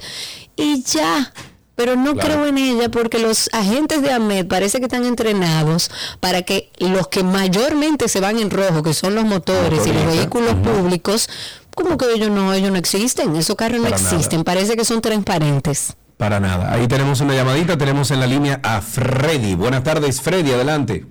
Y 0.55 0.83
ya. 0.83 1.33
Pero 1.75 1.95
no 1.95 2.13
Claro. 2.13 2.29
creo 2.29 2.45
en 2.45 2.57
ella 2.59 2.89
porque 2.89 3.17
los 3.17 3.49
agentes 3.51 4.01
de 4.03 4.11
AMED 4.11 4.45
parece 4.47 4.77
que 4.79 4.85
están 4.85 5.05
entrenados 5.05 5.89
para 6.19 6.43
que 6.43 6.69
los 6.77 7.07
que 7.07 7.23
mayormente 7.23 8.07
se 8.07 8.19
van 8.19 8.37
en 8.39 8.51
rojo, 8.51 8.83
que 8.83 8.93
son 8.93 9.15
los 9.15 9.23
motores 9.23 9.85
y 9.87 9.91
los 9.91 10.05
vehículos 10.05 10.53
públicos, 10.55 11.27
como 11.75 11.97
que 11.97 12.11
ellos 12.13 12.29
no, 12.29 12.53
ellos 12.53 12.69
no 12.71 12.77
existen, 12.77 13.35
esos 13.35 13.55
carros 13.55 13.79
no 13.81 13.89
nada. 13.89 13.95
existen, 13.95 14.43
parece 14.43 14.75
que 14.75 14.85
son 14.85 15.01
transparentes. 15.01 15.95
Para 16.17 16.39
nada. 16.39 16.71
Ahí 16.71 16.87
tenemos 16.87 17.21
una 17.21 17.33
llamadita, 17.33 17.75
tenemos 17.75 18.11
en 18.11 18.19
la 18.19 18.27
línea 18.27 18.59
a 18.63 18.79
Freddy. 18.81 19.55
Buenas 19.55 19.83
tardes, 19.83 20.21
Freddy, 20.21 20.51
adelante. 20.51 21.05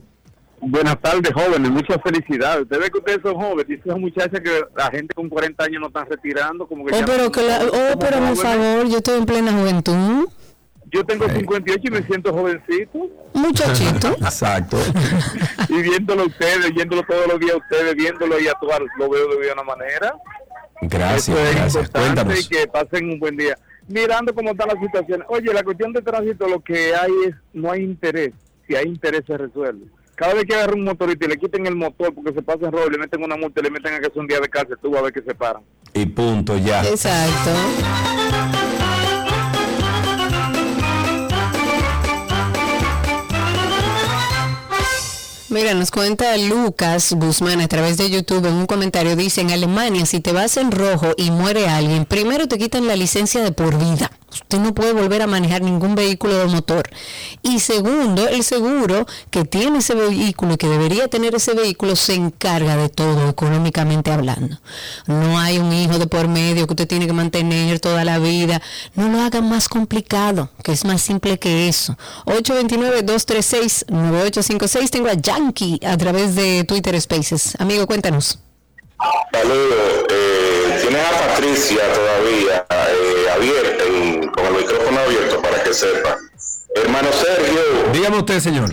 Buenas 0.61 0.97
tardes, 1.03 1.33
jóvenes. 1.35 1.73
Muchas 1.73 1.99
felicidades. 2.05 2.63
Usted 2.63 2.79
ve 2.79 2.89
que 2.89 2.99
ustedes 2.99 3.19
son 3.21 3.35
jóvenes 3.35 3.67
y 3.69 3.75
esas 3.75 3.99
muchachas 3.99 4.41
que 4.41 4.63
la 4.77 4.91
gente 4.93 5.13
con 5.13 5.29
40 5.29 5.65
años 5.65 5.81
no 5.81 5.89
están 5.89 6.07
retirando, 6.09 6.69
como 6.69 6.85
que 6.87 6.95
Oh, 6.95 6.99
ya 7.01 7.05
pero, 7.05 7.25
no- 7.25 7.33
que 7.33 7.43
la- 7.43 7.59
oh, 7.65 7.99
pero 7.99 8.19
por 8.21 8.37
favor, 8.37 8.89
yo 8.89 8.99
estoy 8.99 9.19
en 9.19 9.27
plena 9.27 9.53
juventud. 9.53 10.29
Yo 10.93 11.05
tengo 11.05 11.27
58 11.29 11.81
y 11.85 11.91
me 11.91 12.03
siento 12.03 12.33
jovencito. 12.33 13.09
Muchachito. 13.33 14.09
Exacto. 14.21 14.77
y 15.69 15.81
viéndolo 15.83 16.23
a 16.23 16.27
ustedes, 16.27 16.73
viéndolo 16.75 17.03
todos 17.05 17.27
los 17.29 17.41
días 17.41 17.55
a 17.55 17.57
ustedes, 17.57 17.95
viéndolo 17.95 18.39
y 18.39 18.47
actuar, 18.49 18.83
lo 18.99 19.09
veo 19.09 19.27
de 19.29 19.37
buena 19.37 19.63
manera. 19.63 20.15
Gracias, 20.83 21.29
Eso 21.29 21.39
es 21.39 21.55
gracias. 21.57 21.91
Cuéntanos. 21.91 22.41
y 22.45 22.49
que 22.49 22.67
pasen 22.67 23.11
un 23.11 23.19
buen 23.19 23.37
día. 23.37 23.57
Mirando 23.89 24.35
cómo 24.35 24.51
están 24.51 24.69
las 24.69 24.79
situaciones. 24.81 25.27
Oye, 25.31 25.53
la 25.53 25.63
cuestión 25.63 25.93
de 25.93 26.03
tránsito 26.03 26.47
lo 26.47 26.61
que 26.61 26.95
hay 26.95 27.11
es, 27.27 27.35
no 27.53 27.73
hay 27.73 27.83
interés. 27.83 28.33
Si 28.69 28.77
hay 28.77 28.87
interés 28.87 29.23
se 29.27 29.37
resuelve. 29.39 29.87
Cada 30.15 30.35
vez 30.35 30.45
que 30.45 30.55
agarra 30.55 30.75
un 30.75 30.85
motorista 30.85 31.25
y 31.25 31.29
le 31.29 31.39
quiten 31.39 31.67
el 31.67 31.75
motor 31.75 32.15
porque 32.15 32.33
se 32.33 32.43
pasa 32.43 32.67
en 32.67 32.73
robo, 32.73 32.89
le 32.91 32.99
meten 32.99 33.25
una 33.25 33.37
multa 33.37 33.61
y 33.61 33.65
le 33.65 33.71
meten 33.71 33.95
a 33.95 34.01
que 34.01 34.09
es 34.09 34.17
un 34.17 34.27
día 34.27 34.41
de 34.41 34.49
cárcel, 34.49 34.77
tú 34.81 34.91
vas 34.91 35.01
a 35.01 35.05
ver 35.05 35.13
que 35.13 35.23
se 35.23 35.35
paran. 35.35 35.63
Y 35.95 36.07
punto, 36.07 36.57
ya. 36.59 36.85
Exacto. 36.85 37.51
Mira, 45.53 45.75
nos 45.75 45.91
cuenta 45.91 46.35
Lucas 46.39 47.13
Guzmán 47.13 47.61
a 47.61 47.69
través 47.69 47.99
de 47.99 48.09
YouTube 48.09 48.47
en 48.47 48.55
un 48.55 48.65
comentario, 48.65 49.17
dice, 49.17 49.43
en 49.43 49.51
Alemania 49.51 50.07
si 50.07 50.19
te 50.19 50.33
vas 50.33 50.57
en 50.57 50.71
rojo 50.71 51.13
y 51.19 51.31
muere 51.31 51.69
alguien, 51.69 52.07
primero 52.07 52.49
te 52.49 52.57
quitan 52.57 52.87
la 52.87 52.97
licencia 52.97 53.43
de 53.43 53.53
por 53.53 53.77
vida. 53.77 54.11
Usted 54.33 54.59
no 54.59 54.75
puede 54.75 54.93
volver 54.93 55.23
a 55.23 55.27
manejar 55.27 55.63
ningún 55.63 55.95
vehículo 55.95 56.39
de 56.39 56.47
motor. 56.47 56.89
Y 57.43 57.61
segundo, 57.61 58.29
el 58.29 58.45
seguro 58.45 59.07
que 59.31 59.45
tiene 59.45 59.79
ese 59.79 59.95
vehículo 59.95 60.55
y 60.55 60.57
que 60.57 60.69
debería 60.69 61.09
tener 61.09 61.35
ese 61.35 61.55
vehículo 61.55 61.97
se 61.97 62.15
encarga 62.15 62.77
de 62.77 62.89
todo 62.89 63.29
económicamente 63.29 64.11
hablando. 64.11 64.59
No 65.07 65.39
hay 65.39 65.59
un 65.59 65.73
hijo 65.73 65.99
de 65.99 66.07
por 66.07 66.29
medio 66.29 66.67
que 66.67 66.73
usted 66.73 66.89
tiene 66.89 67.07
que 67.07 67.13
mantener 67.13 67.81
toda 67.81 68.05
la 68.05 68.19
vida. 68.19 68.63
No 68.95 69.09
lo 69.09 69.21
hagan 69.21 69.49
más 69.49 69.69
complicado, 69.69 70.51
que 70.63 70.73
es 70.73 70.85
más 70.85 71.03
simple 71.03 71.39
que 71.39 71.69
eso. 71.69 71.97
829-236-9856. 72.27 74.91
Tengo 74.91 75.09
a 75.09 75.15
Yankee 75.15 75.81
a 75.85 75.97
través 75.97 76.35
de 76.35 76.65
Twitter 76.65 77.01
Spaces. 77.01 77.55
Amigo, 77.59 77.87
cuéntanos. 77.87 78.39
Saludos. 79.33 80.05
Eh, 80.11 80.79
tienes 80.83 81.03
a 81.07 81.29
Patricia 81.29 81.81
todavía 81.93 82.67
eh, 82.71 83.31
abierta, 83.35 83.85
en- 83.85 84.29
con 84.29 84.47
el 84.47 84.53
micrófono 84.55 85.01
abierto 85.01 85.41
para 85.43 85.63
que 85.63 85.73
sepa. 85.75 86.19
Hermano 86.75 87.09
Sergio. 87.13 87.61
Dígame 87.93 88.19
usted, 88.19 88.41
señor. 88.41 88.71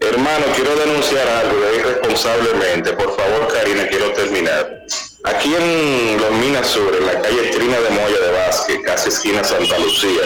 Hermano, 0.00 0.44
quiero 0.56 0.74
denunciar 0.76 1.26
algo 1.28 1.56
irresponsablemente. 1.76 2.92
Por 2.92 3.16
favor, 3.16 3.48
Karina, 3.52 3.86
quiero 3.88 4.12
terminar. 4.12 4.80
Aquí 5.24 5.54
en 5.54 6.20
Los 6.20 6.30
Minas 6.32 6.66
Sur, 6.66 6.92
en 6.98 7.06
la 7.06 7.20
calle 7.20 7.50
Trina 7.54 7.78
de 7.78 7.90
Moya 7.90 8.20
de 8.20 8.32
Vázquez, 8.32 8.78
casi 8.84 9.08
esquina 9.10 9.44
Santa 9.44 9.78
Lucía, 9.78 10.22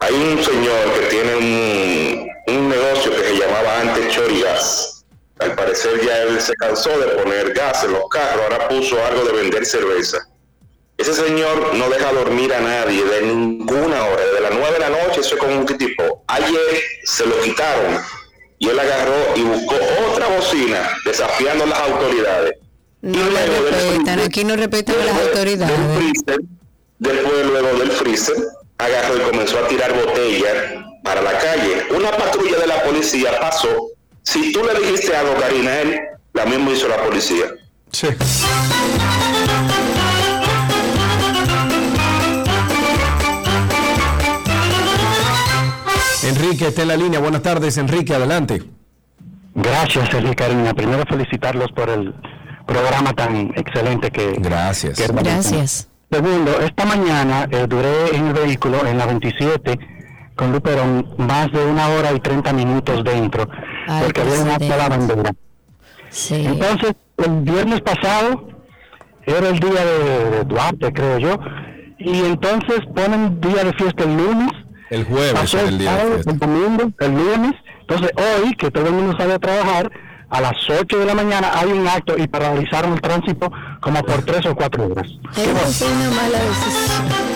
hay 0.00 0.14
un 0.14 0.42
señor 0.44 0.92
que 0.94 1.06
tiene 1.06 1.36
un, 1.36 2.28
un 2.56 2.68
negocio 2.68 3.12
que 3.14 3.22
se 3.28 3.34
llamaba 3.38 3.80
antes 3.82 4.08
Chorigas. 4.12 4.99
Al 5.40 5.54
parecer 5.54 6.04
ya 6.04 6.22
él 6.22 6.40
se 6.40 6.54
cansó 6.54 6.90
de 6.98 7.06
poner 7.22 7.52
gas 7.54 7.82
en 7.84 7.92
los 7.92 8.08
carros, 8.08 8.42
ahora 8.42 8.68
puso 8.68 9.02
algo 9.04 9.24
de 9.24 9.32
vender 9.32 9.64
cerveza. 9.64 10.18
Ese 10.98 11.14
señor 11.14 11.74
no 11.74 11.88
deja 11.88 12.12
dormir 12.12 12.52
a 12.52 12.60
nadie 12.60 13.02
de 13.02 13.22
ninguna 13.22 14.04
hora, 14.04 14.22
desde 14.22 14.40
las 14.42 14.52
9 14.52 14.72
de 14.74 14.78
la 14.80 14.90
noche, 14.90 15.20
eso 15.20 15.34
es 15.34 15.40
como 15.40 15.58
un 15.58 15.64
tipo. 15.64 16.24
Ayer 16.26 16.82
se 17.04 17.24
lo 17.24 17.40
quitaron 17.40 18.02
y 18.58 18.68
él 18.68 18.78
agarró 18.78 19.34
y 19.34 19.42
buscó 19.42 19.76
otra 20.10 20.28
bocina 20.28 20.90
desafiando 21.06 21.64
las 21.64 21.80
autoridades. 21.80 22.58
No 23.00 23.30
le 23.30 23.70
respetan, 23.70 24.20
aquí 24.20 24.44
no 24.44 24.56
respetan 24.56 25.00
a 25.00 25.04
las 25.06 25.20
autoridades. 25.22 25.78
freezer, 25.96 26.40
después 26.98 27.46
luego 27.46 27.78
del 27.78 27.90
freezer, 27.92 28.36
agarró 28.76 29.16
y 29.16 29.20
comenzó 29.20 29.58
a 29.58 29.68
tirar 29.68 29.94
botellas 29.94 30.54
para 31.02 31.22
la 31.22 31.38
calle. 31.38 31.86
Una 31.96 32.10
patrulla 32.10 32.58
de 32.58 32.66
la 32.66 32.82
policía 32.82 33.40
pasó. 33.40 33.88
Si 34.22 34.52
tú 34.52 34.60
le 34.62 34.78
dijiste 34.78 35.16
algo, 35.16 35.34
Karina, 35.40 35.78
él, 35.80 36.00
la 36.32 36.46
misma 36.46 36.70
hizo 36.72 36.88
la 36.88 36.96
policía. 36.98 37.46
Sí. 37.90 38.08
Enrique 46.22 46.68
está 46.68 46.82
en 46.82 46.88
la 46.88 46.96
línea. 46.96 47.18
Buenas 47.18 47.42
tardes, 47.42 47.76
Enrique, 47.78 48.14
adelante. 48.14 48.62
Gracias, 49.54 50.08
Sergio 50.10 50.34
Karina. 50.36 50.74
Primero 50.74 51.02
felicitarlos 51.08 51.72
por 51.72 51.90
el 51.90 52.14
programa 52.66 53.12
tan 53.14 53.52
excelente 53.56 54.10
que... 54.10 54.34
Gracias. 54.38 54.98
que. 54.98 55.08
Gracias. 55.08 55.88
Segundo, 56.10 56.60
esta 56.60 56.84
mañana 56.84 57.48
eh, 57.50 57.66
duré 57.68 58.14
en 58.14 58.28
el 58.28 58.32
vehículo 58.34 58.86
en 58.86 58.98
la 58.98 59.06
27 59.06 59.78
con 60.36 60.52
Luperón 60.52 61.06
más 61.18 61.50
de 61.52 61.64
una 61.64 61.88
hora 61.88 62.12
y 62.12 62.20
30 62.20 62.52
minutos 62.52 63.04
dentro 63.04 63.48
Ay, 63.86 64.04
porque 64.04 64.20
había 64.20 64.42
una 64.42 64.58
sola 64.58 64.88
bandera. 64.88 65.32
Sí. 66.10 66.44
Entonces, 66.46 66.94
el 67.18 67.40
viernes 67.42 67.80
pasado 67.82 68.48
era 69.24 69.48
el 69.48 69.58
día 69.58 69.84
de, 69.84 70.30
de 70.30 70.44
Duarte, 70.44 70.92
creo 70.92 71.18
yo, 71.18 71.38
y 71.98 72.24
entonces 72.24 72.80
ponen 72.94 73.40
día 73.40 73.64
de 73.64 73.72
fiesta 73.74 74.04
el 74.04 74.16
lunes. 74.16 74.50
El 74.90 75.04
jueves 75.04 75.54
el 75.54 75.78
día 75.78 75.92
de 75.92 75.98
sábado, 75.98 76.14
fiesta. 76.14 76.30
el 76.32 76.38
domingo, 76.38 76.92
el 76.98 77.12
lunes. 77.12 77.52
Entonces, 77.82 78.10
hoy, 78.16 78.54
que 78.56 78.70
todo 78.70 78.86
el 78.86 78.92
mundo 78.92 79.16
sale 79.16 79.34
a 79.34 79.38
trabajar, 79.38 79.90
a 80.30 80.40
las 80.40 80.52
8 80.68 80.98
de 80.98 81.04
la 81.06 81.14
mañana 81.14 81.50
hay 81.54 81.72
un 81.72 81.86
acto 81.86 82.16
y 82.16 82.26
paralizaron 82.28 82.92
el 82.92 83.00
tránsito 83.00 83.50
como 83.80 84.02
por 84.04 84.22
3 84.22 84.46
o 84.46 84.54
4 84.54 84.86
horas. 84.86 85.06
Fue 85.32 85.44
una 85.46 86.10
mala 86.10 86.38
decisión. 86.38 87.29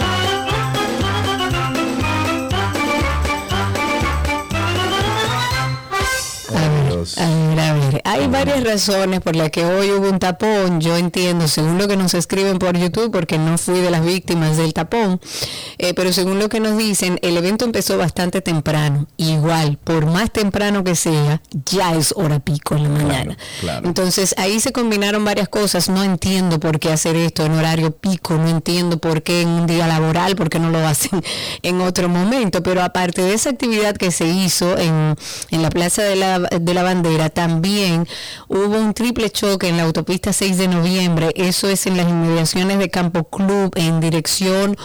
A 7.19 7.29
ver, 7.29 7.61
a 7.61 7.73
ver, 7.75 8.01
hay 8.05 8.27
varias 8.29 8.65
razones 8.65 9.21
por 9.21 9.37
las 9.37 9.51
que 9.51 9.65
hoy 9.65 9.91
hubo 9.91 10.09
un 10.09 10.19
tapón, 10.19 10.81
yo 10.81 10.97
entiendo, 10.97 11.49
según 11.49 11.79
lo 11.79 11.87
que 11.87 11.97
nos 11.97 12.15
escriben 12.15 12.59
por 12.59 12.77
YouTube, 12.77 13.11
porque 13.11 13.39
no 13.39 13.59
fui 13.59 13.81
de 13.81 13.91
las 13.91 14.05
víctimas 14.05 14.57
del 14.57 14.73
tapón, 14.73 15.21
eh, 15.79 15.93
pero 15.95 16.13
según 16.13 16.39
lo 16.39 16.49
que 16.49 16.61
nos 16.61 16.77
dicen, 16.79 17.19
el 17.23 17.37
evento 17.37 17.65
empezó 17.65 17.99
bastante 17.99 18.41
temprano, 18.41 19.07
igual, 19.17 19.79
por 19.83 20.07
más 20.07 20.31
temprano 20.31 20.83
que 20.83 20.95
sea, 20.95 21.43
ya 21.67 21.95
es 21.95 22.13
hora 22.17 22.41
pico 22.41 22.75
en 22.77 22.85
la 22.85 22.89
mañana. 22.89 23.37
Entonces 23.85 24.35
ahí 24.39 24.61
se 24.61 24.73
combinaron 24.73 25.25
varias 25.25 25.49
cosas, 25.49 25.89
no 25.89 26.03
entiendo 26.03 26.59
por 26.59 26.79
qué 26.79 26.91
hacer 26.91 27.17
esto 27.17 27.45
en 27.45 27.53
horario 27.53 27.91
pico, 27.91 28.35
no 28.35 28.49
entiendo 28.49 28.99
por 28.99 29.23
qué 29.23 29.43
en 29.43 29.49
un 29.49 29.67
día 29.67 29.87
laboral, 29.87 30.37
por 30.37 30.49
qué 30.49 30.59
no 30.59 30.71
lo 30.71 30.79
hacen 30.87 31.23
en 31.63 31.81
otro 31.81 32.09
momento, 32.09 32.63
pero 32.63 32.83
aparte 32.83 33.23
de 33.23 33.35
esa 33.35 33.51
actividad 33.51 33.97
que 33.97 34.11
se 34.11 34.27
hizo 34.27 34.79
en, 34.79 35.17
en 35.51 35.63
la 35.63 35.71
Plaza 35.71 36.03
de 36.03 36.17
la, 36.17 36.39
de 36.39 36.75
la 36.75 36.83
También 37.35 38.07
hubo 38.49 38.79
un 38.79 38.95
triple 38.95 39.29
choque 39.31 39.69
en 39.69 39.77
la 39.77 39.83
autopista 39.83 40.33
6 40.33 40.59
de 40.59 40.69
noviembre, 40.69 41.33
eso 41.35 41.69
es 41.69 41.87
en 41.87 41.97
las 41.97 42.09
inmediaciones 42.09 42.79
de 42.79 42.89
Campo 42.89 43.25
Club 43.25 43.73
en 43.75 44.01
dirección 44.01 44.77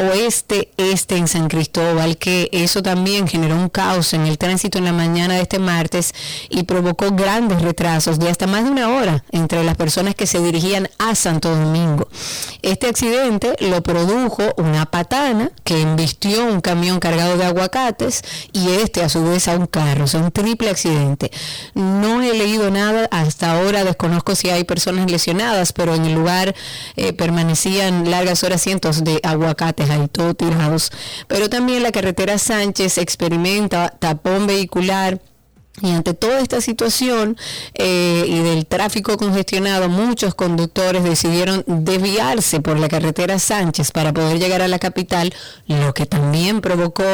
oeste-este 0.00 1.16
en 1.16 1.28
San 1.28 1.48
Cristóbal, 1.48 2.16
que 2.16 2.48
eso 2.52 2.82
también 2.82 3.28
generó 3.28 3.56
un 3.56 3.68
caos 3.68 4.14
en 4.14 4.26
el 4.26 4.38
tránsito 4.38 4.78
en 4.78 4.84
la 4.86 4.92
mañana 4.92 5.34
de 5.34 5.42
este 5.42 5.58
martes 5.58 6.14
y 6.48 6.62
provocó 6.62 7.10
grandes 7.12 7.60
retrasos 7.60 8.18
de 8.18 8.30
hasta 8.30 8.46
más 8.46 8.64
de 8.64 8.70
una 8.70 8.88
hora 8.88 9.24
entre 9.30 9.62
las 9.62 9.76
personas 9.76 10.14
que 10.14 10.26
se 10.26 10.40
dirigían 10.40 10.88
a 10.98 11.14
Santo 11.14 11.54
Domingo. 11.54 12.08
Este 12.62 12.88
accidente 12.88 13.54
lo 13.60 13.82
produjo 13.82 14.42
una 14.56 14.86
patana 14.86 15.50
que 15.64 15.80
embistió 15.82 16.46
un 16.46 16.60
camión 16.60 16.98
cargado 16.98 17.36
de 17.36 17.44
aguacates 17.44 18.22
y 18.52 18.70
este 18.70 19.02
a 19.02 19.08
su 19.08 19.22
vez 19.24 19.48
a 19.48 19.56
un 19.56 19.66
carro, 19.66 20.04
o 20.04 20.06
sea, 20.06 20.20
un 20.20 20.30
triple 20.30 20.70
accidente. 20.70 21.30
No 21.74 22.22
he 22.22 22.32
leído 22.32 22.70
nada 22.70 23.06
hasta 23.10 23.52
ahora, 23.52 23.84
desconozco 23.84 24.34
si 24.34 24.48
hay 24.48 24.64
personas 24.64 25.10
lesionadas, 25.10 25.72
pero 25.72 25.94
en 25.94 26.06
el 26.06 26.14
lugar 26.14 26.54
eh, 26.96 27.12
permanecían 27.12 28.10
largas 28.10 28.42
horas 28.44 28.62
cientos 28.62 29.04
de 29.04 29.20
aguacates 29.22 29.89
ahí 29.90 30.08
todos 30.08 30.36
tirados. 30.36 30.90
Pero 31.26 31.48
también 31.48 31.82
la 31.82 31.92
carretera 31.92 32.38
Sánchez 32.38 32.98
experimenta 32.98 33.90
tapón 33.98 34.46
vehicular. 34.46 35.20
Y 35.82 35.90
ante 35.92 36.14
toda 36.14 36.40
esta 36.40 36.60
situación 36.60 37.36
eh, 37.74 38.24
y 38.26 38.40
del 38.40 38.66
tráfico 38.66 39.16
congestionado, 39.16 39.88
muchos 39.88 40.34
conductores 40.34 41.02
decidieron 41.04 41.64
desviarse 41.66 42.60
por 42.60 42.78
la 42.78 42.88
carretera 42.88 43.38
Sánchez 43.38 43.90
para 43.90 44.12
poder 44.12 44.38
llegar 44.38 44.60
a 44.60 44.68
la 44.68 44.78
capital, 44.78 45.32
lo 45.66 45.94
que 45.94 46.04
también 46.04 46.60
provocó 46.60 47.04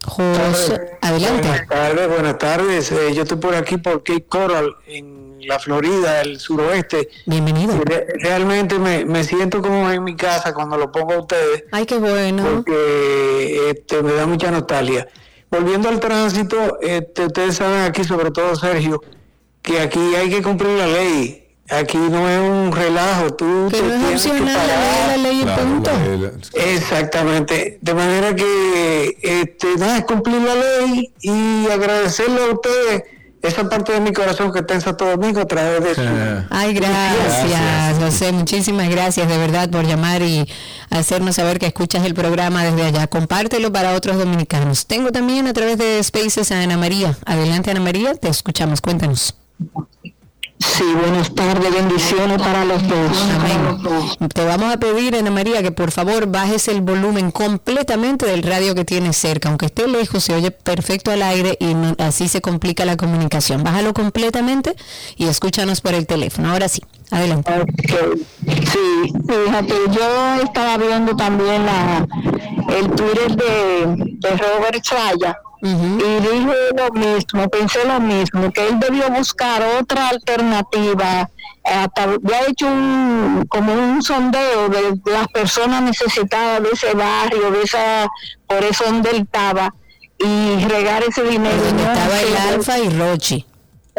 José, 0.05 0.99
adelante. 1.01 1.49
Buenas 1.49 1.69
tardes, 1.69 2.09
buenas 2.09 2.39
tardes. 2.39 2.93
Eh, 2.93 3.15
yo 3.15 3.23
estoy 3.23 3.39
por 3.39 3.55
aquí 3.55 3.77
por 3.77 4.03
Cape 4.03 4.24
Coral, 4.24 4.74
en 4.86 5.18
la 5.47 5.59
Florida, 5.59 6.20
el 6.23 6.39
suroeste. 6.39 7.09
Bienvenido. 7.27 7.78
Re- 7.85 8.06
realmente 8.20 8.78
me, 8.78 9.05
me 9.05 9.24
siento 9.24 9.60
como 9.62 9.90
en 9.90 10.02
mi 10.05 10.16
casa 10.16 10.52
cuando 10.52 10.77
lo 10.77 10.90
pongo 10.93 11.12
a 11.15 11.20
ustedes. 11.20 11.65
Ay, 11.73 11.86
qué 11.86 11.98
bueno. 11.98 12.43
Porque 12.44 13.70
este, 13.70 14.02
me 14.02 14.12
da 14.12 14.27
mucha 14.27 14.51
nostalgia. 14.51 15.09
Volviendo 15.51 15.89
al 15.89 16.01
tránsito, 16.01 16.78
este, 16.81 17.27
ustedes 17.27 17.56
saben 17.56 17.82
aquí, 17.82 18.05
sobre 18.05 18.31
todo 18.31 18.55
Sergio, 18.56 19.02
que 19.62 19.81
aquí 19.81 20.15
hay 20.15 20.28
que 20.31 20.43
cumplir 20.43 20.73
la 20.78 20.86
ley. 20.86 21.44
Aquí 21.70 21.98
no 21.98 22.28
es 22.28 22.40
un 22.40 22.73
relajo. 22.73 23.31
Tú 23.35 23.69
Que 23.70 23.77
te 23.78 23.82
no 23.82 23.94
es 23.94 24.01
tienes 24.01 24.23
que 24.24 24.31
opcional, 24.31 24.66
la 24.66 24.66
ley 24.66 25.01
es 25.01 25.09
la 25.09 25.16
ley 25.16 25.40
y 25.40 25.43
Claro, 25.43 25.62
punto. 25.62 25.90
la- 26.55 26.65
Exactamente. 26.73 27.78
De 27.82 27.94
manera 27.94 28.35
que 28.35 29.19
este, 29.23 29.77
nada, 29.77 29.98
es 29.98 30.05
cumplir 30.05 30.40
la 30.40 30.55
ley 30.55 31.12
y 31.20 31.66
agradecerle 31.70 32.40
a 32.43 32.52
ustedes 32.55 33.02
esa 33.43 33.69
parte 33.69 33.93
de 33.93 34.01
mi 34.01 34.12
corazón 34.12 34.52
que 34.52 34.60
está 34.60 34.74
en 34.74 34.81
Santo 34.81 35.05
Domingo 35.05 35.40
a 35.40 35.47
través 35.47 35.82
de 35.82 35.94
su... 35.94 36.02
Ay, 36.51 36.74
gracias, 36.74 37.98
José. 37.98 38.32
Muchísimas 38.32 38.89
gracias 38.89 39.28
de 39.28 39.39
verdad 39.39 39.70
por 39.70 39.86
llamar 39.86 40.23
y 40.23 40.48
hacernos 40.90 41.36
saber 41.36 41.59
que 41.59 41.66
escuchas 41.66 42.05
el 42.05 42.15
programa 42.15 42.65
desde 42.65 42.85
allá. 42.85 43.06
Compártelo 43.06 43.73
para 43.73 43.94
otros 43.94 44.19
dominicanos. 44.19 44.86
Tengo 44.86 45.12
también 45.12 45.47
a 45.47 45.52
través 45.52 45.78
de 45.78 46.02
Spaces 46.02 46.51
a 46.51 46.62
Ana 46.62 46.77
María. 46.77 47.16
Adelante, 47.24 47.70
Ana 47.70 47.81
María, 47.81 48.15
te 48.15 48.28
escuchamos. 48.28 48.81
Cuéntanos. 48.81 49.35
Sí, 50.60 50.82
buenas 51.01 51.32
tardes, 51.35 51.72
bendiciones 51.72 52.39
para 52.39 52.64
los 52.64 52.82
dos. 52.89 53.28
Amén. 53.36 54.28
Te 54.35 54.44
vamos 54.44 54.72
a 54.74 54.76
pedir, 54.78 55.14
Ana 55.16 55.30
María, 55.30 55.62
que 55.62 55.70
por 55.70 55.93
favor 55.93 56.26
bajes 56.26 56.66
el 56.68 56.80
volumen 56.80 57.30
completamente 57.30 58.26
del 58.26 58.43
radio 58.43 58.74
que 58.74 58.85
tienes 58.85 59.16
cerca. 59.16 59.48
Aunque 59.51 59.66
esté 59.66 59.86
lejos, 59.86 60.24
se 60.24 60.35
oye 60.35 60.51
perfecto 60.51 61.12
al 61.12 61.22
aire 61.22 61.56
y 61.60 61.74
no- 61.74 61.94
así 61.98 62.26
se 62.28 62.40
complica 62.40 62.85
la 62.85 62.97
comunicación. 62.97 63.62
Bájalo 63.62 63.94
completamente 63.94 64.74
y 65.16 65.26
escúchanos 65.28 65.80
por 65.80 65.94
el 65.94 66.06
teléfono. 66.06 66.51
Ahora 66.52 66.68
sí, 66.68 66.82
adelante. 67.12 67.52
Sí, 68.47 69.12
fíjate, 69.28 69.74
yo 69.93 70.43
estaba 70.44 70.76
viendo 70.76 71.14
también 71.16 71.66
la, 71.66 72.06
el 72.76 72.90
Twitter 72.90 73.36
de, 73.36 73.86
de 74.18 74.36
Robert 74.36 74.82
Y 75.60 76.20
dije 76.20 76.55
lo 76.76 76.90
mismo, 76.93 77.48
pensé 77.48 77.85
lo 77.85 78.01
mismo, 78.01 78.52
que 78.52 78.68
él 78.68 78.78
debió 78.78 79.10
buscar 79.10 79.62
otra 79.80 80.09
alternativa. 80.09 81.28
Hasta 81.64 82.02
había 82.05 82.47
hecho 82.48 82.66
un, 82.66 83.44
como 83.48 83.72
un 83.74 84.02
sondeo 84.02 84.68
de 84.68 85.01
las 85.06 85.28
personas 85.28 85.82
necesitadas 85.82 86.62
de 86.62 86.70
ese 86.70 86.94
barrio, 86.94 87.51
de 87.51 87.62
esa, 87.62 88.09
por 88.47 88.62
eso 88.64 88.85
donde 88.85 89.10
él 89.10 89.22
estaba, 89.22 89.74
y 90.18 90.64
regar 90.66 91.02
ese 91.02 91.22
dinero. 91.24 91.56
Donde 91.56 91.82
estaba 91.82 92.20
el 92.20 92.36
Alfa 92.36 92.78
y 92.78 92.89
Rochi. 92.90 93.48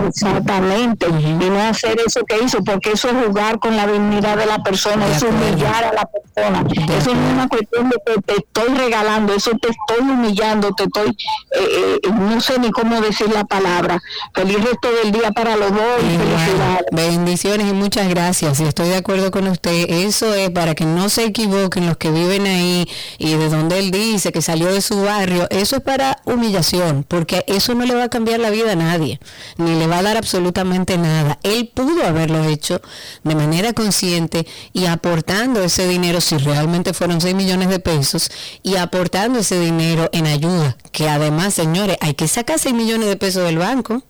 Exactamente, 0.07 1.07
y 1.07 1.49
no 1.49 1.61
hacer 1.61 1.99
eso 2.05 2.23
que 2.25 2.43
hizo, 2.43 2.63
porque 2.63 2.91
eso 2.91 3.09
es 3.09 3.25
jugar 3.25 3.59
con 3.59 3.75
la 3.75 3.87
dignidad 3.87 4.37
de 4.37 4.45
la 4.45 4.59
persona, 4.63 5.07
es 5.07 5.21
humillar 5.21 5.83
a 5.83 5.93
la 5.93 6.05
persona. 6.05 6.65
Eso 6.97 7.13
no 7.13 7.27
es 7.27 7.33
una 7.33 7.47
cuestión 7.47 7.89
de 7.89 7.97
que 8.05 8.21
te 8.21 8.33
estoy 8.37 8.75
regalando, 8.75 9.33
eso 9.33 9.51
te 9.61 9.69
estoy 9.69 10.09
humillando, 10.09 10.71
te 10.73 10.83
estoy, 10.83 11.09
eh, 11.09 11.99
eh, 12.03 12.09
no 12.11 12.39
sé 12.39 12.59
ni 12.59 12.71
cómo 12.71 13.01
decir 13.01 13.29
la 13.31 13.43
palabra. 13.43 14.01
Feliz 14.33 14.63
resto 14.63 14.89
del 15.03 15.11
día 15.11 15.31
para 15.31 15.55
los 15.55 15.71
dos 15.71 15.99
y 15.99 16.17
felicidades. 16.17 16.85
Bendiciones 16.91 17.67
y 17.67 17.73
muchas 17.73 18.07
gracias. 18.07 18.59
Y 18.59 18.63
estoy 18.63 18.89
de 18.89 18.97
acuerdo 18.97 19.31
con 19.31 19.47
usted. 19.47 19.89
Eso 19.89 20.33
es 20.33 20.49
para 20.51 20.75
que 20.75 20.85
no 20.85 21.09
se 21.09 21.25
equivoquen 21.25 21.87
los 21.87 21.97
que 21.97 22.11
viven 22.11 22.45
ahí 22.45 22.89
y 23.17 23.35
de 23.35 23.49
donde 23.49 23.79
él 23.79 23.91
dice 23.91 24.31
que 24.31 24.41
salió 24.41 24.71
de 24.71 24.81
su 24.81 25.01
barrio. 25.01 25.47
Eso 25.49 25.77
es 25.77 25.81
para 25.81 26.19
humillación, 26.25 27.05
porque 27.07 27.43
eso 27.47 27.75
no 27.75 27.85
le 27.85 27.95
va 27.95 28.03
a 28.03 28.09
cambiar 28.09 28.39
la 28.39 28.49
vida 28.49 28.73
a 28.73 28.75
nadie, 28.75 29.19
ni 29.57 29.75
le 29.75 29.87
va 29.89 29.99
a 29.99 30.03
dar 30.03 30.17
absolutamente 30.17 30.97
nada. 30.97 31.39
Él 31.43 31.71
pudo 31.73 32.05
haberlo 32.05 32.43
hecho 32.45 32.81
de 33.23 33.35
manera 33.35 33.73
consciente 33.73 34.47
y 34.73 34.85
aportando 34.85 35.63
ese 35.63 35.87
dinero, 35.87 36.21
si 36.21 36.37
realmente 36.37 36.93
fueron 36.93 37.21
6 37.21 37.35
millones 37.35 37.69
de 37.69 37.79
pesos, 37.79 38.31
y 38.63 38.75
aportando 38.75 39.39
ese 39.39 39.59
dinero 39.59 40.09
en 40.13 40.27
ayuda. 40.27 40.77
Que 40.91 41.09
además, 41.09 41.53
señores, 41.53 41.97
hay 42.01 42.13
que 42.13 42.27
sacar 42.27 42.59
6 42.59 42.73
millones 42.75 43.07
de 43.07 43.17
pesos 43.17 43.43
del 43.43 43.57
banco. 43.57 44.03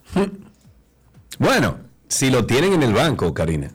Bueno, 1.37 1.77
si 2.07 2.29
lo 2.29 2.45
tienen 2.45 2.73
en 2.73 2.83
el 2.83 2.93
banco, 2.93 3.33
Karina. 3.33 3.71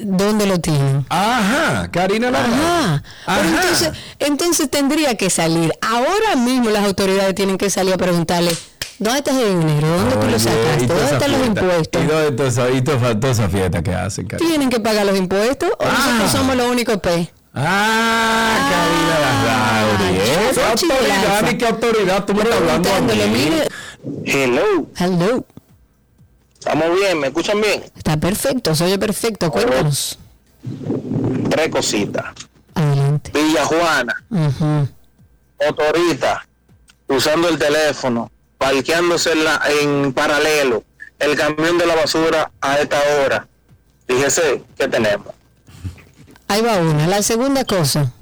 ¿Dónde 0.00 0.46
lo 0.46 0.60
tienen? 0.60 1.04
Ajá, 1.08 1.90
Karina 1.90 2.30
la 2.30 2.44
Ajá. 2.44 3.02
Pero 3.26 3.48
Entonces, 3.48 3.92
entonces 4.18 4.70
tendría 4.70 5.16
que 5.16 5.30
salir. 5.30 5.72
Ahora 5.80 6.36
mismo 6.36 6.70
las 6.70 6.84
autoridades 6.84 7.34
tienen 7.34 7.58
que 7.58 7.70
salir 7.70 7.94
a 7.94 7.98
preguntarle, 7.98 8.56
¿dónde 9.00 9.18
está 9.18 9.30
ese 9.32 9.48
dinero? 9.48 9.88
¿Dónde 9.88 10.14
tú 10.16 10.20
lo 10.20 10.26
Oye, 10.28 10.38
sacaste? 10.38 10.86
¿Dónde 10.86 11.04
están 11.12 11.32
los 11.32 11.46
impuestos? 11.46 12.02
¿Y 12.02 12.06
dónde 12.06 12.76
y 12.76 12.82
toda, 12.82 13.30
esa 13.32 13.48
fiesta 13.48 13.82
que 13.82 13.94
hacen? 13.94 14.28
¿Tienen 14.28 14.70
que 14.70 14.78
pagar 14.78 15.04
los 15.06 15.18
impuestos 15.18 15.70
o 15.78 15.84
nosotros 15.84 16.30
somos 16.30 16.56
los 16.56 16.70
únicos 16.70 16.96
P? 16.98 17.30
Ah, 17.52 18.70
Karina 18.70 19.18
Larrauri. 19.18 20.18
¿eh? 20.18 20.50
¿Qué 20.54 20.62
autoridad 20.62 21.58
qué 21.58 21.66
autoridad 21.66 22.24
tú 22.24 22.34
me 22.34 22.42
estás 22.42 22.56
hablando 22.60 22.90
a 22.92 23.00
mí? 23.26 23.50
Hello. 24.24 24.86
hello, 24.96 25.44
¿Estamos 26.54 26.94
bien? 26.94 27.18
¿Me 27.18 27.26
escuchan 27.28 27.60
bien? 27.60 27.82
está 27.96 28.16
perfecto, 28.16 28.74
se 28.74 28.84
oye 28.84 28.98
perfecto, 28.98 29.50
cuéntanos. 29.50 30.18
Tres 31.50 31.68
cositas. 31.70 32.26
Adelante. 32.74 33.32
Villa 33.34 33.64
Juana, 33.64 34.14
Ujú. 34.30 34.88
motorista, 35.66 36.46
usando 37.08 37.48
el 37.48 37.58
teléfono, 37.58 38.30
parqueándose 38.64 39.32
en, 39.32 39.42
la- 39.44 39.62
en 39.80 40.12
paralelo, 40.12 40.84
el 41.18 41.34
camión 41.34 41.78
de 41.78 41.86
la 41.86 41.94
basura 41.96 42.50
a 42.60 42.78
esta 42.78 42.98
hora. 43.24 43.48
Fíjese, 44.06 44.62
¿qué 44.76 44.86
tenemos? 44.86 45.32
Ahí 46.46 46.60
va 46.60 46.76
una. 46.76 47.06
La 47.06 47.22
segunda 47.22 47.64
cosa. 47.64 48.12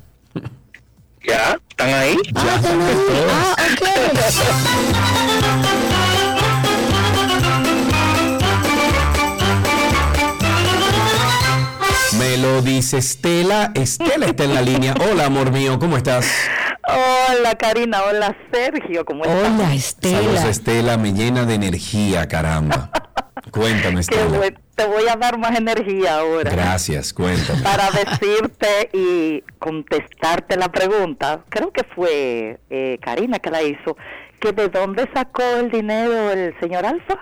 ¿Ya? 1.26 1.58
¿Están 1.70 1.92
ahí? 1.92 2.16
Ah, 2.36 2.54
están 2.56 2.80
ahí. 2.80 2.96
Ah, 3.30 3.56
Me 12.18 12.36
lo 12.38 12.62
dice 12.62 12.98
Estela. 12.98 13.70
Estela 13.74 14.26
está 14.26 14.44
en 14.44 14.54
la 14.54 14.62
línea. 14.62 14.94
Hola, 15.10 15.26
amor 15.26 15.52
mío, 15.52 15.78
¿cómo 15.78 15.96
estás? 15.96 16.26
Hola 16.88 17.54
Karina, 17.56 18.02
hola 18.04 18.34
Sergio, 18.50 19.04
¿cómo 19.04 19.24
estás? 19.24 19.50
Hola 19.50 19.78
Saludos, 19.78 20.44
Estela. 20.44 20.96
Me 20.96 21.12
llena 21.12 21.44
de 21.44 21.54
energía, 21.54 22.26
caramba. 22.26 22.90
Cuéntame, 23.50 24.00
Estela. 24.00 24.40
te 24.74 24.86
voy 24.86 25.06
a 25.06 25.16
dar 25.16 25.38
más 25.38 25.54
energía 25.58 26.18
ahora. 26.18 26.50
Gracias, 26.50 27.12
cuéntame. 27.12 27.62
Para 27.62 27.90
decirte 27.90 28.88
y 28.94 29.42
contestarte 29.58 30.56
la 30.56 30.70
pregunta, 30.70 31.44
creo 31.50 31.72
que 31.72 31.84
fue 31.94 32.58
eh, 32.70 32.98
Karina 33.02 33.38
que 33.38 33.50
la 33.50 33.62
hizo, 33.62 33.96
que 34.40 34.52
de 34.52 34.68
dónde 34.68 35.08
sacó 35.12 35.42
el 35.60 35.70
dinero 35.70 36.30
el 36.30 36.58
señor 36.58 36.86
Alfa. 36.86 37.18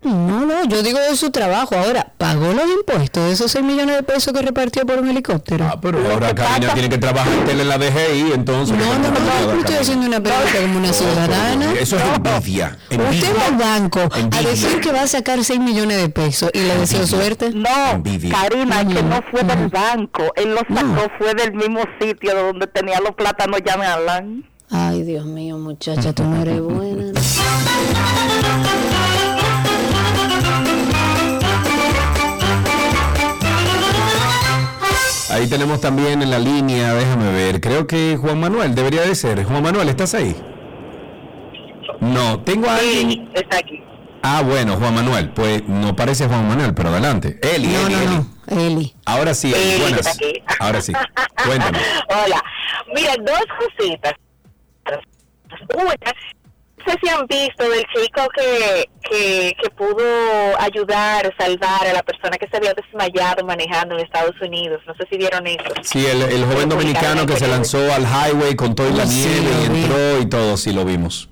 No, 0.00 0.46
no, 0.46 0.64
yo 0.64 0.82
digo 0.82 0.98
de 0.98 1.16
su 1.16 1.30
trabajo. 1.30 1.74
Ahora, 1.76 2.12
¿pagó 2.16 2.52
los 2.52 2.66
impuestos 2.70 3.24
de 3.24 3.32
esos 3.32 3.50
6 3.50 3.64
millones 3.64 3.96
de 3.96 4.02
pesos 4.04 4.32
que 4.32 4.40
repartió 4.40 4.86
por 4.86 4.98
un 5.00 5.08
helicóptero? 5.08 5.66
Ah, 5.68 5.78
pero 5.82 5.98
ahora 6.10 6.34
Karina 6.34 6.72
tiene 6.72 6.88
que 6.88 6.98
trabajar 6.98 7.32
en 7.50 7.68
la 7.68 7.76
DGI, 7.76 8.32
entonces. 8.32 8.76
No, 8.78 8.84
no, 8.98 9.08
no, 9.10 9.20
no, 9.20 9.52
yo 9.54 9.58
estoy 9.60 9.74
haciendo 9.74 10.06
una 10.06 10.20
pregunta 10.20 10.52
como 10.62 10.78
una 10.78 10.92
ciudadana. 10.92 11.72
Eso 11.74 11.96
es 11.96 12.02
envidia. 12.16 12.78
Usted 12.90 13.36
va 13.36 13.46
al 13.46 13.56
banco 13.56 14.00
a 14.30 14.42
decir 14.42 14.80
que 14.80 14.92
va 14.92 15.02
a 15.02 15.06
sacar 15.08 15.42
6 15.44 15.58
millones 15.60 16.00
de 16.00 16.08
pesos 16.08 16.50
y 16.54 16.60
le 16.60 16.78
deseo 16.78 17.06
suerte. 17.06 17.50
No, 17.52 17.90
Envidia. 17.92 18.32
Karina, 18.32 18.86
que 18.86 19.02
no 19.02 19.20
fue 19.30 19.42
del 19.42 19.68
banco, 19.68 20.32
él 20.36 20.50
lo 20.54 20.60
sacó, 20.60 20.82
No. 20.86 21.02
fue 21.18 21.34
del 21.34 21.52
mismo 21.54 21.80
sitio 22.00 22.34
de 22.34 22.42
donde 22.44 22.66
tenía 22.68 23.00
los 23.00 23.14
plátanos, 23.16 23.60
ya 23.66 23.76
me 23.76 23.84
hablan. 23.86 24.44
Ay, 24.70 25.02
Dios 25.02 25.24
mío, 25.26 25.58
muchacha, 25.58 26.12
tú 26.12 26.22
no 26.24 26.42
eres 26.42 26.60
buena. 26.60 27.12
Ahí 35.38 35.46
tenemos 35.48 35.80
también 35.80 36.20
en 36.20 36.30
la 36.30 36.38
línea, 36.40 36.94
déjame 36.94 37.32
ver, 37.32 37.60
creo 37.60 37.86
que 37.86 38.16
Juan 38.20 38.40
Manuel 38.40 38.74
debería 38.74 39.02
de 39.02 39.14
ser. 39.14 39.44
Juan 39.44 39.62
Manuel, 39.62 39.88
¿estás 39.88 40.12
ahí? 40.14 40.34
No, 42.00 42.40
tengo 42.40 42.68
a 42.68 42.76
alguien. 42.76 43.30
está 43.34 43.58
aquí. 43.58 43.80
Ah, 44.22 44.42
bueno, 44.44 44.76
Juan 44.76 44.94
Manuel. 44.96 45.30
Pues 45.30 45.62
no 45.68 45.94
parece 45.94 46.26
Juan 46.26 46.48
Manuel, 46.48 46.74
pero 46.74 46.88
adelante. 46.88 47.38
Eli, 47.40 47.68
No, 47.68 47.86
Eli, 47.86 47.94
no, 47.94 48.00
Eli. 48.02 48.16
no. 48.16 48.60
Eli. 48.60 48.94
Ahora 49.06 49.32
sí, 49.32 49.52
Eli, 49.54 49.70
Eli, 49.70 49.80
buenas. 49.82 50.00
está 50.00 50.10
aquí. 50.10 50.42
Ahora 50.58 50.80
sí. 50.80 50.92
Cuéntame. 51.46 51.78
Hola. 52.24 52.42
Mira, 52.94 53.14
dos 53.20 53.44
cositas. 53.60 54.14
Una, 55.76 55.94
sé 56.86 56.96
si 57.02 57.08
han 57.08 57.26
visto 57.26 57.68
del 57.68 57.84
chico 57.94 58.28
que, 58.34 58.88
que, 59.10 59.56
que 59.62 59.70
pudo 59.70 60.04
ayudar, 60.60 61.32
salvar 61.38 61.86
a 61.86 61.92
la 61.92 62.02
persona 62.02 62.36
que 62.38 62.48
se 62.48 62.56
había 62.56 62.74
desmayado 62.74 63.44
manejando 63.44 63.94
en 63.96 64.04
Estados 64.04 64.34
Unidos. 64.40 64.80
No 64.86 64.94
sé 64.94 65.04
si 65.10 65.16
vieron 65.18 65.46
eso. 65.46 65.72
Sí, 65.82 66.06
el, 66.06 66.22
el 66.22 66.44
joven 66.44 66.68
dominicano 66.68 67.26
que 67.26 67.36
se 67.36 67.48
lanzó 67.48 67.78
al 67.92 68.02
highway 68.04 68.54
con 68.56 68.74
toda 68.74 68.90
la 68.90 69.06
Sí, 69.06 69.26
nieve 69.26 69.50
y 69.62 69.66
entró 69.66 70.20
y 70.20 70.26
todo, 70.26 70.56
sí 70.56 70.72
lo 70.72 70.84
vimos. 70.84 71.28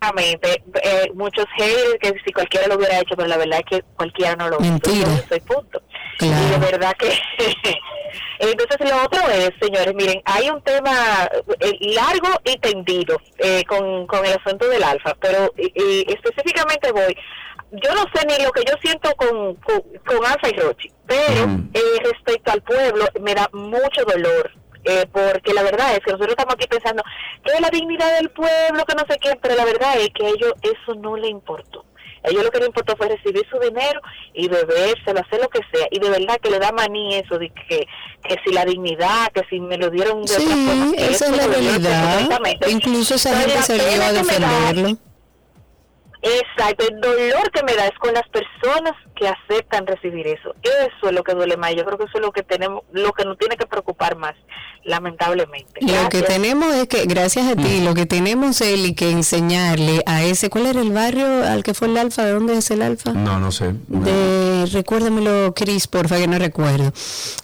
Exactamente. 0.00 0.62
Eh, 0.82 1.10
muchos 1.14 1.44
haters 1.56 1.96
que 2.00 2.14
si 2.24 2.32
cualquiera 2.32 2.68
lo 2.68 2.76
hubiera 2.76 3.00
hecho, 3.00 3.16
pero 3.16 3.26
la 3.28 3.36
verdad 3.36 3.58
es 3.58 3.78
que 3.78 3.84
cualquiera 3.96 4.36
no 4.36 4.48
lo 4.48 4.56
hizo. 4.60 4.70
Mentira. 4.70 5.08
Soy 5.28 5.40
punto. 5.40 5.82
Y 6.20 6.50
de 6.50 6.58
verdad 6.58 6.94
que... 6.96 7.12
Entonces 8.40 8.90
lo 8.90 9.02
otro 9.04 9.20
es, 9.30 9.50
señores, 9.60 9.94
miren, 9.94 10.22
hay 10.24 10.48
un 10.48 10.62
tema 10.62 11.28
eh, 11.60 11.72
largo 11.80 12.28
y 12.44 12.56
tendido 12.58 13.20
eh, 13.38 13.64
con, 13.64 14.06
con 14.06 14.24
el 14.24 14.32
asunto 14.32 14.68
del 14.68 14.82
alfa, 14.84 15.14
pero 15.20 15.52
y 15.56 16.06
específicamente 16.12 16.92
voy, 16.92 17.16
yo 17.72 17.94
no 17.94 18.04
sé 18.14 18.24
ni 18.26 18.42
lo 18.44 18.52
que 18.52 18.62
yo 18.64 18.74
siento 18.80 19.12
con, 19.16 19.56
con, 19.56 19.82
con 20.06 20.24
Alfa 20.24 20.48
y 20.48 20.52
Rochi, 20.52 20.90
pero 21.06 21.50
eh, 21.74 21.80
respecto 22.04 22.52
al 22.52 22.62
pueblo 22.62 23.06
me 23.20 23.34
da 23.34 23.48
mucho 23.52 24.04
dolor. 24.06 24.52
eh, 24.84 25.06
porque 25.12 25.52
la 25.52 25.62
verdad 25.62 25.92
es 25.94 26.00
que 26.00 26.12
nosotros 26.12 26.30
estamos 26.30 26.54
aquí 26.54 26.66
pensando 26.66 27.02
que 27.44 27.52
es 27.52 27.60
la 27.60 27.70
dignidad 27.70 28.14
del 28.16 28.30
pueblo, 28.30 28.84
que 28.86 28.94
no 28.94 29.04
sé 29.08 29.18
qué, 29.20 29.36
pero 29.42 29.54
la 29.54 29.64
verdad 29.64 29.98
es 29.98 30.08
que 30.14 30.26
a 30.26 30.28
ellos 30.30 30.52
eso 30.62 30.94
no 30.94 31.16
le 31.16 31.28
importó. 31.28 31.84
A 32.24 32.30
ellos 32.30 32.44
lo 32.44 32.50
que 32.50 32.60
le 32.60 32.66
importó 32.66 32.96
fue 32.96 33.08
recibir 33.08 33.46
su 33.50 33.58
dinero 33.58 34.00
y 34.34 34.48
bebérselo, 34.48 35.20
hacer 35.20 35.40
lo 35.40 35.48
que 35.48 35.60
sea. 35.72 35.86
Y 35.90 35.98
de 35.98 36.10
verdad 36.10 36.38
que 36.42 36.50
le 36.50 36.58
da 36.58 36.72
maní 36.72 37.16
eso 37.16 37.38
de 37.38 37.50
que, 37.50 37.86
que 38.22 38.36
si 38.44 38.52
la 38.52 38.64
dignidad, 38.64 39.30
que 39.32 39.42
si 39.48 39.60
me 39.60 39.76
lo 39.76 39.90
dieron 39.90 40.24
de 40.24 40.32
otra 40.32 40.46
forma. 40.46 40.90
Sí, 40.90 40.94
esa 40.96 41.10
eso 41.10 41.24
es 41.26 41.36
la 41.36 41.46
realidad. 41.46 42.28
Incluso 42.68 43.14
esa 43.14 43.30
Pero 43.30 43.40
gente 43.42 43.62
salió 43.62 44.02
a 44.02 44.12
defenderlo. 44.12 44.98
Exacto, 46.20 46.84
el 46.88 47.00
dolor 47.00 47.50
que 47.52 47.62
me 47.62 47.74
da 47.74 47.86
es 47.86 47.96
con 47.98 48.12
las 48.12 48.28
personas 48.28 48.92
que 49.14 49.28
aceptan 49.28 49.86
recibir 49.86 50.26
eso. 50.26 50.54
Eso 50.62 51.08
es 51.08 51.12
lo 51.12 51.22
que 51.22 51.34
duele 51.34 51.56
más. 51.56 51.74
Yo 51.76 51.84
creo 51.84 51.96
que 51.96 52.04
eso 52.04 52.18
es 52.18 52.22
lo 52.22 52.32
que 52.32 52.42
tenemos, 52.42 52.82
lo 52.90 53.12
que 53.12 53.24
nos 53.24 53.38
tiene 53.38 53.56
que 53.56 53.66
preocupar 53.66 54.16
más, 54.16 54.34
lamentablemente. 54.88 55.80
Lo 55.80 56.08
que 56.08 56.22
tenemos 56.22 56.74
es 56.74 56.88
que, 56.88 57.04
gracias 57.06 57.46
a 57.46 57.54
Mm. 57.54 57.62
ti, 57.62 57.80
lo 57.82 57.94
que 57.94 58.06
tenemos 58.06 58.60
Eli 58.60 58.94
que 58.94 59.10
enseñarle 59.10 60.02
a 60.06 60.22
ese, 60.24 60.48
¿cuál 60.50 60.66
era 60.66 60.80
el 60.80 60.90
barrio 60.90 61.44
al 61.46 61.62
que 61.62 61.74
fue 61.74 61.88
el 61.88 61.96
alfa? 61.98 62.24
¿De 62.24 62.32
dónde 62.32 62.56
es 62.58 62.70
el 62.70 62.82
alfa? 62.82 63.12
No, 63.12 63.38
no 63.38 63.52
sé. 63.52 63.74
de 63.88 64.66
recuérdamelo 64.72 65.52
Cris 65.54 65.86
porfa 65.86 66.16
que 66.16 66.26
no 66.26 66.38
recuerdo 66.38 66.92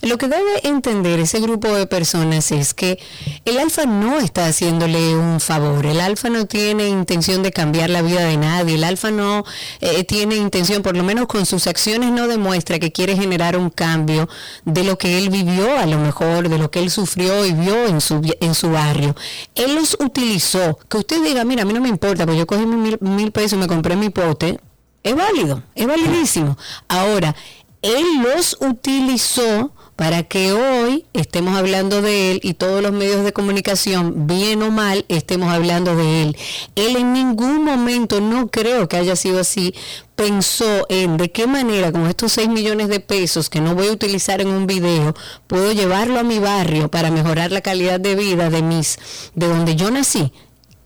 lo 0.02 0.18
que 0.18 0.28
debe 0.28 0.66
entender 0.66 1.20
ese 1.20 1.40
grupo 1.40 1.68
de 1.74 1.86
personas 1.86 2.50
es 2.52 2.74
que 2.74 2.98
el 3.44 3.58
alfa 3.58 3.84
no 3.86 4.18
está 4.18 4.46
haciéndole 4.46 5.14
un 5.16 5.40
favor 5.40 5.86
el 5.86 6.00
alfa 6.00 6.28
no 6.30 6.46
tiene 6.46 6.88
intención 6.88 7.42
de 7.42 7.52
cambiar 7.52 7.90
la 7.90 8.02
vida 8.02 8.20
de 8.24 8.36
nadie 8.36 8.74
el 8.76 8.84
alfa 8.84 9.10
no 9.10 9.44
eh, 9.80 10.04
tiene 10.04 10.36
intención 10.36 10.82
por 10.82 10.96
lo 10.96 11.02
menos 11.04 11.26
con 11.26 11.46
sus 11.46 11.66
acciones 11.66 12.10
no 12.10 12.26
demuestra 12.28 12.78
que 12.78 12.92
quiere 12.92 13.16
generar 13.16 13.56
un 13.56 13.70
cambio 13.70 14.28
de 14.64 14.84
lo 14.84 14.96
que 14.98 15.18
él 15.18 15.30
vivió 15.30 15.78
a 15.78 15.86
lo 15.86 15.98
mejor 15.98 16.48
de 16.48 16.58
lo 16.58 16.70
que 16.70 16.80
él 16.80 16.90
sufrió 16.90 17.33
y 17.44 17.52
vio 17.52 17.86
en 17.86 18.00
su 18.00 18.20
en 18.40 18.54
su 18.54 18.70
barrio 18.70 19.16
él 19.54 19.74
los 19.74 19.96
utilizó 19.98 20.78
que 20.88 20.98
usted 20.98 21.22
diga 21.24 21.44
mira 21.44 21.62
a 21.62 21.64
mí 21.64 21.72
no 21.72 21.80
me 21.80 21.88
importa 21.88 22.26
pues 22.26 22.36
yo 22.36 22.46
cogí 22.46 22.66
mil, 22.66 22.98
mil 23.00 23.32
pesos 23.32 23.54
y 23.54 23.56
me 23.56 23.66
compré 23.66 23.96
mi 23.96 24.10
pote 24.10 24.58
es 25.04 25.14
válido, 25.14 25.62
es 25.74 25.86
validísimo. 25.86 26.56
Ahora, 26.88 27.36
él 27.82 28.04
los 28.22 28.56
utilizó 28.60 29.70
para 29.96 30.24
que 30.24 30.52
hoy 30.52 31.04
estemos 31.12 31.56
hablando 31.56 32.02
de 32.02 32.32
él 32.32 32.40
y 32.42 32.54
todos 32.54 32.82
los 32.82 32.92
medios 32.92 33.24
de 33.24 33.32
comunicación, 33.32 34.26
bien 34.26 34.62
o 34.62 34.70
mal, 34.70 35.04
estemos 35.08 35.52
hablando 35.52 35.94
de 35.94 36.22
él. 36.22 36.36
Él 36.74 36.96
en 36.96 37.12
ningún 37.12 37.64
momento, 37.64 38.20
no 38.20 38.48
creo 38.48 38.88
que 38.88 38.96
haya 38.96 39.16
sido 39.16 39.40
así, 39.40 39.74
pensó 40.16 40.86
en 40.88 41.16
de 41.16 41.30
qué 41.30 41.46
manera 41.46 41.92
con 41.92 42.06
estos 42.06 42.32
6 42.32 42.48
millones 42.48 42.88
de 42.88 43.00
pesos 43.00 43.50
que 43.50 43.60
no 43.60 43.74
voy 43.74 43.88
a 43.88 43.92
utilizar 43.92 44.40
en 44.40 44.48
un 44.48 44.66
video, 44.66 45.14
puedo 45.46 45.72
llevarlo 45.72 46.18
a 46.18 46.24
mi 46.24 46.38
barrio 46.38 46.90
para 46.90 47.10
mejorar 47.10 47.52
la 47.52 47.60
calidad 47.60 48.00
de 48.00 48.14
vida 48.14 48.50
de 48.50 48.62
mis, 48.62 48.98
de 49.34 49.46
donde 49.46 49.76
yo 49.76 49.90
nací 49.90 50.32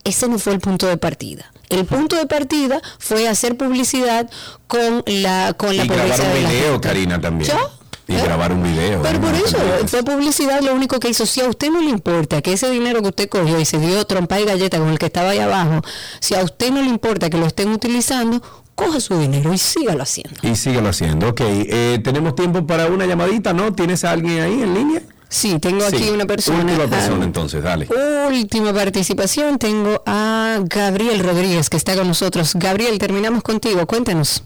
ese 0.08 0.28
no 0.28 0.38
fue 0.38 0.54
el 0.54 0.60
punto 0.60 0.86
de 0.86 0.96
partida. 0.96 1.52
El 1.68 1.84
punto 1.84 2.16
de 2.16 2.26
partida 2.26 2.80
fue 2.98 3.28
hacer 3.28 3.56
publicidad 3.56 4.28
con 4.66 5.02
la 5.06 5.52
con 5.56 5.76
la 5.76 5.84
Y 5.84 5.88
grabar 5.88 6.08
pobreza 6.08 6.28
un 6.28 6.34
de 6.34 6.42
la 6.42 6.50
video, 6.50 6.72
gente. 6.72 6.88
Karina, 6.88 7.20
también. 7.20 7.50
¿Ya? 7.50 7.60
Y 8.08 8.14
grabar 8.16 8.52
un 8.52 8.62
video. 8.62 9.02
Pero 9.02 9.20
por 9.20 9.30
¿no? 9.32 9.36
eso 9.36 9.58
fue 9.86 10.02
publicidad 10.02 10.60
lo 10.62 10.74
único 10.74 10.98
que 10.98 11.10
hizo. 11.10 11.26
Si 11.26 11.40
a 11.42 11.48
usted 11.48 11.70
no 11.70 11.80
le 11.80 11.90
importa 11.90 12.40
que 12.40 12.54
ese 12.54 12.70
dinero 12.70 13.02
que 13.02 13.08
usted 13.08 13.28
cogió 13.28 13.60
y 13.60 13.64
se 13.66 13.78
dio 13.78 14.04
trompa 14.06 14.40
y 14.40 14.44
galleta 14.46 14.78
con 14.78 14.88
el 14.88 14.98
que 14.98 15.06
estaba 15.06 15.30
ahí 15.30 15.38
abajo, 15.38 15.82
si 16.20 16.34
a 16.34 16.42
usted 16.42 16.70
no 16.72 16.80
le 16.80 16.88
importa 16.88 17.28
que 17.28 17.36
lo 17.36 17.46
estén 17.46 17.68
utilizando, 17.70 18.42
coja 18.74 19.00
su 19.00 19.18
dinero 19.18 19.52
y 19.52 19.58
sígalo 19.58 20.02
haciendo. 20.02 20.40
Y 20.42 20.56
síguelo 20.56 20.88
haciendo. 20.88 21.28
Ok, 21.28 21.40
eh, 21.44 22.00
tenemos 22.02 22.34
tiempo 22.34 22.66
para 22.66 22.86
una 22.86 23.04
llamadita, 23.04 23.52
¿no? 23.52 23.72
¿Tienes 23.74 24.04
a 24.04 24.12
alguien 24.12 24.40
ahí 24.40 24.62
en 24.62 24.74
línea? 24.74 25.02
Sí, 25.28 25.58
tengo 25.58 25.84
aquí 25.84 26.08
una 26.08 26.24
persona. 26.24 26.60
Última 26.64 26.84
Ah, 26.84 26.88
persona, 26.88 27.24
entonces, 27.26 27.62
dale. 27.62 27.86
Última 28.30 28.72
participación, 28.72 29.58
tengo 29.58 30.02
a 30.06 30.60
Gabriel 30.62 31.18
Rodríguez 31.20 31.68
que 31.68 31.76
está 31.76 31.94
con 31.94 32.08
nosotros. 32.08 32.52
Gabriel, 32.54 32.98
terminamos 32.98 33.42
contigo, 33.42 33.84
cuéntanos. 33.86 34.42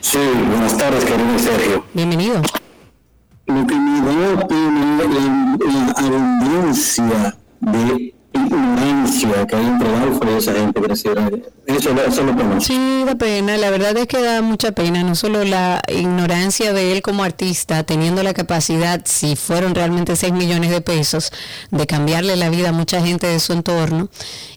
Sí, 0.00 0.18
buenas 0.48 0.76
tardes, 0.76 1.04
querido 1.04 1.38
Sergio. 1.38 1.84
Bienvenido. 1.94 2.42
Lo 3.46 3.66
que 3.66 3.74
me 3.74 4.00
da 4.00 4.46
pena 4.46 4.96
la, 4.98 5.08
la 5.68 5.92
abundancia 5.96 7.36
de 7.60 8.15
que 9.46 9.56
hay 9.56 9.66
entre 9.66 10.36
esa 10.36 10.52
gente. 10.52 10.80
Eso, 11.66 11.92
lo. 11.92 12.60
Sí, 12.60 13.02
da 13.04 13.14
pena, 13.16 13.56
la 13.56 13.70
verdad 13.70 13.96
es 13.96 14.06
que 14.06 14.20
da 14.22 14.40
mucha 14.42 14.72
pena, 14.72 15.02
no 15.02 15.14
solo 15.14 15.44
la 15.44 15.82
ignorancia 15.88 16.72
de 16.72 16.92
él 16.92 17.02
como 17.02 17.24
artista, 17.24 17.82
teniendo 17.82 18.22
la 18.22 18.34
capacidad, 18.34 19.02
si 19.04 19.36
fueron 19.36 19.74
realmente 19.74 20.16
6 20.16 20.32
millones 20.32 20.70
de 20.70 20.80
pesos, 20.80 21.32
de 21.70 21.86
cambiarle 21.86 22.36
la 22.36 22.50
vida 22.50 22.70
a 22.70 22.72
mucha 22.72 23.00
gente 23.00 23.26
de 23.26 23.40
su 23.40 23.52
entorno, 23.52 24.08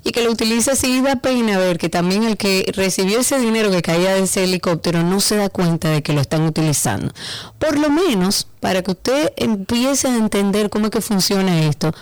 y 0.03 0.11
que 0.11 0.23
lo 0.23 0.31
utiliza 0.31 0.73
así, 0.73 1.01
da 1.01 1.17
pena 1.17 1.57
ver 1.57 1.77
que 1.77 1.89
también 1.89 2.23
el 2.23 2.37
que 2.37 2.71
recibió 2.75 3.19
ese 3.19 3.39
dinero 3.39 3.71
que 3.71 3.81
caía 3.81 4.13
de 4.13 4.23
ese 4.23 4.43
helicóptero 4.43 5.03
no 5.03 5.19
se 5.19 5.35
da 5.35 5.49
cuenta 5.49 5.89
de 5.89 6.03
que 6.03 6.13
lo 6.13 6.21
están 6.21 6.43
utilizando. 6.43 7.13
Por 7.57 7.77
lo 7.77 7.89
menos, 7.89 8.47
para 8.59 8.81
que 8.81 8.91
usted 8.91 9.33
empiece 9.35 10.07
a 10.07 10.15
entender 10.15 10.69
cómo 10.69 10.85
es 10.85 10.91
que 10.91 11.01
funciona 11.01 11.61
esto, 11.63 11.93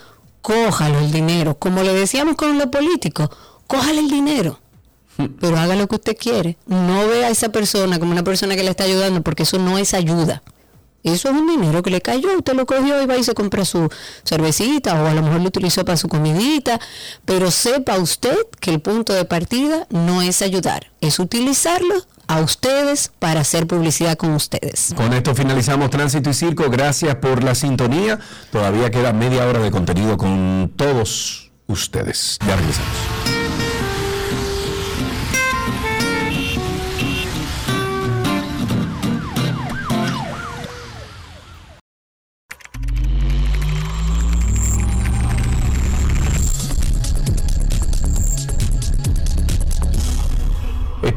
cójalo 0.47 0.99
el 0.99 1.11
dinero, 1.11 1.57
como 1.59 1.83
le 1.83 1.91
decíamos 1.91 2.37
con 2.37 2.57
los 2.57 2.67
políticos, 2.67 3.27
cójale 3.67 3.99
el 3.99 4.09
dinero 4.09 4.57
pero 5.41 5.57
haga 5.57 5.75
lo 5.75 5.87
que 5.87 5.95
usted 5.95 6.15
quiere. 6.17 6.57
No 6.67 7.05
vea 7.05 7.27
a 7.27 7.29
esa 7.31 7.49
persona 7.49 7.99
como 7.99 8.13
una 8.13 8.23
persona 8.23 8.55
que 8.55 8.63
le 8.63 8.69
está 8.69 8.85
ayudando, 8.85 9.21
porque 9.23 9.43
eso 9.43 9.59
no 9.59 9.77
es 9.77 9.93
ayuda. 9.93 10.43
Eso 11.03 11.29
es 11.29 11.35
un 11.35 11.47
dinero 11.47 11.83
que 11.83 11.89
le 11.89 11.99
cayó, 11.99 12.37
usted 12.37 12.53
lo 12.53 12.65
cogió 12.65 13.01
y 13.01 13.05
va 13.05 13.17
y 13.17 13.23
se 13.23 13.33
compra 13.33 13.65
su 13.65 13.89
cervecita 14.23 15.01
o 15.01 15.05
a 15.05 15.13
lo 15.13 15.21
mejor 15.21 15.41
lo 15.41 15.47
utilizó 15.47 15.83
para 15.83 15.97
su 15.97 16.07
comidita, 16.07 16.79
pero 17.25 17.51
sepa 17.51 17.97
usted 17.97 18.37
que 18.61 18.71
el 18.71 18.79
punto 18.79 19.13
de 19.13 19.25
partida 19.25 19.85
no 19.89 20.21
es 20.21 20.41
ayudar, 20.41 20.91
es 21.01 21.19
utilizarlo 21.19 21.95
a 22.27 22.41
ustedes 22.41 23.11
para 23.19 23.41
hacer 23.41 23.67
publicidad 23.67 24.17
con 24.17 24.31
ustedes. 24.31 24.93
Con 24.95 25.13
esto 25.13 25.33
finalizamos 25.35 25.89
Tránsito 25.89 26.29
y 26.29 26.33
Circo. 26.33 26.69
Gracias 26.69 27.15
por 27.15 27.43
la 27.43 27.55
sintonía. 27.55 28.19
Todavía 28.51 28.91
queda 28.91 29.13
media 29.13 29.45
hora 29.47 29.59
de 29.59 29.71
contenido 29.71 30.17
con 30.17 30.71
todos 30.75 31.51
ustedes. 31.67 32.37
Ya 32.45 32.55
regresamos. 32.55 33.46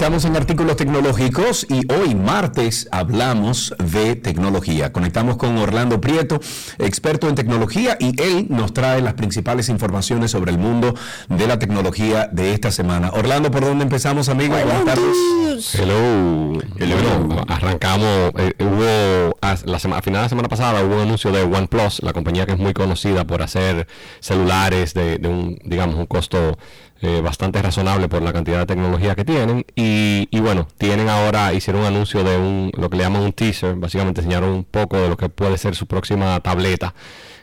Estamos 0.01 0.24
en 0.24 0.35
artículos 0.35 0.77
tecnológicos 0.77 1.66
y 1.68 1.82
hoy 1.93 2.14
martes 2.14 2.89
hablamos 2.90 3.74
de 3.93 4.16
tecnología. 4.16 4.94
Conectamos 4.94 5.36
con 5.36 5.59
Orlando 5.59 6.01
Prieto, 6.01 6.40
experto 6.78 7.28
en 7.28 7.35
tecnología, 7.35 7.98
y 8.01 8.18
él 8.18 8.47
nos 8.48 8.72
trae 8.72 9.02
las 9.02 9.12
principales 9.12 9.68
informaciones 9.68 10.31
sobre 10.31 10.52
el 10.52 10.59
mundo 10.59 10.94
de 11.28 11.47
la 11.47 11.59
tecnología 11.59 12.31
de 12.32 12.55
esta 12.55 12.70
semana. 12.70 13.10
Orlando, 13.12 13.51
¿por 13.51 13.60
dónde 13.60 13.85
empezamos, 13.85 14.31
amigo? 14.31 14.55
Buenas 14.55 14.86
tardes. 14.86 15.74
Hello. 15.74 16.59
Hello. 16.78 16.97
Bueno, 17.27 17.44
arrancamos, 17.47 18.32
eh, 18.39 18.55
hubo, 18.59 19.36
a, 19.43 19.55
la 19.66 19.78
sema- 19.78 19.98
a 19.98 20.02
final 20.02 20.20
de 20.20 20.24
la 20.24 20.28
semana 20.31 20.48
pasada 20.48 20.82
hubo 20.82 20.94
un 20.94 21.02
anuncio 21.02 21.31
de 21.31 21.43
OnePlus, 21.43 22.02
la 22.02 22.14
compañía 22.14 22.47
que 22.47 22.52
es 22.52 22.59
muy 22.59 22.72
conocida 22.72 23.27
por 23.27 23.43
hacer 23.43 23.86
celulares 24.20 24.94
de, 24.94 25.18
de 25.18 25.28
un, 25.28 25.59
digamos, 25.62 25.97
un 25.97 26.06
costo 26.06 26.56
eh, 27.02 27.20
bastante 27.22 27.62
razonable 27.62 28.09
por 28.09 28.22
la 28.22 28.32
cantidad 28.32 28.59
de 28.59 28.66
tecnología 28.66 29.14
que 29.14 29.24
tienen. 29.24 29.64
Y, 29.74 30.28
y 30.31 30.40
bueno, 30.40 30.68
tienen 30.78 31.09
ahora, 31.09 31.52
hicieron 31.52 31.82
un 31.82 31.89
anuncio 31.89 32.22
de 32.24 32.36
un, 32.36 32.72
lo 32.77 32.90
que 32.90 32.97
le 32.97 33.05
llaman 33.05 33.22
un 33.22 33.32
teaser, 33.32 33.74
básicamente 33.77 34.20
enseñaron 34.20 34.51
un 34.51 34.64
poco 34.64 34.98
de 34.98 35.09
lo 35.09 35.16
que 35.16 35.28
puede 35.28 35.59
ser 35.59 35.74
su 35.74 35.86
próxima 35.86 36.39
tableta, 36.40 36.94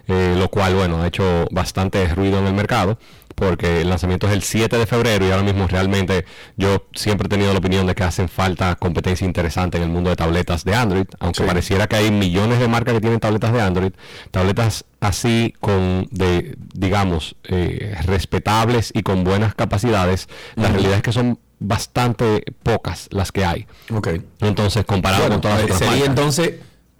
eh, 0.08 0.36
lo 0.38 0.50
cual, 0.50 0.76
bueno, 0.76 1.02
ha 1.02 1.08
hecho 1.08 1.48
bastante 1.52 2.08
ruido 2.14 2.40
en 2.40 2.48
el 2.48 2.54
mercado 2.54 2.98
porque 3.40 3.82
el 3.82 3.90
lanzamiento 3.90 4.26
es 4.26 4.34
el 4.34 4.42
7 4.42 4.80
de 4.80 4.88
febrero 4.88 5.28
y 5.28 5.30
ahora 5.30 5.44
mismo 5.44 5.68
realmente 5.68 6.26
yo 6.56 6.88
siempre 6.96 7.28
he 7.28 7.30
tenido 7.30 7.54
la 7.54 7.60
opinión 7.60 7.86
de 7.86 7.94
que 7.94 8.04
hacen 8.04 8.30
falta 8.30 8.76
competencia 8.78 9.26
interesante 9.28 9.78
en 9.78 9.84
el 9.84 9.90
mundo 9.90 10.10
de 10.10 10.16
tabletas 10.16 10.66
de 10.66 10.74
Android, 10.74 11.06
aunque 11.20 11.42
Sí. 11.44 11.48
pareciera 11.48 11.86
que 11.88 11.98
hay 11.98 12.10
millones 12.10 12.58
de 12.60 12.68
marcas 12.68 12.96
que 12.96 13.00
tienen 13.02 13.20
tabletas 13.20 13.54
de 13.54 13.62
Android, 13.62 13.92
tabletas 14.32 14.86
así 15.02 15.54
con 15.60 16.08
de 16.10 16.58
digamos 16.74 17.36
eh, 17.44 17.96
respetables 18.06 18.90
y 18.96 19.04
con 19.04 19.24
buenas 19.24 19.54
capacidades, 19.54 20.28
la 20.56 20.70
realidad 20.70 20.96
es 20.96 21.04
que 21.04 21.12
son 21.12 21.38
bastante 21.60 22.44
pocas 22.64 23.08
las 23.12 23.32
que 23.32 23.46
hay. 23.46 23.68
Ok. 23.94 24.10
Entonces, 24.42 24.84
comparado 24.86 25.24
Bueno, 25.24 25.36
con 25.36 25.42
todas 25.42 25.58
las 25.58 25.66
otras 25.66 25.80
sería 25.80 25.94
marcas. 25.94 26.10
entonces 26.10 26.54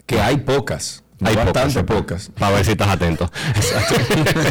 que 0.06 0.20
hay 0.20 0.36
pocas. 0.36 1.02
Hay 1.22 1.34
bastante 1.34 1.82
pocas, 1.84 2.28
pocas. 2.28 2.30
Para 2.38 2.56
ver 2.56 2.64
si 2.64 2.72
estás 2.72 2.88
atento. 2.88 3.30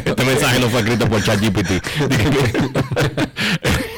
este 0.05 0.25
mensaje 0.25 0.59
no 0.59 0.69
fue 0.69 0.81
escrito 0.81 1.07
por 1.07 1.23
ChatGPT. 1.23 1.71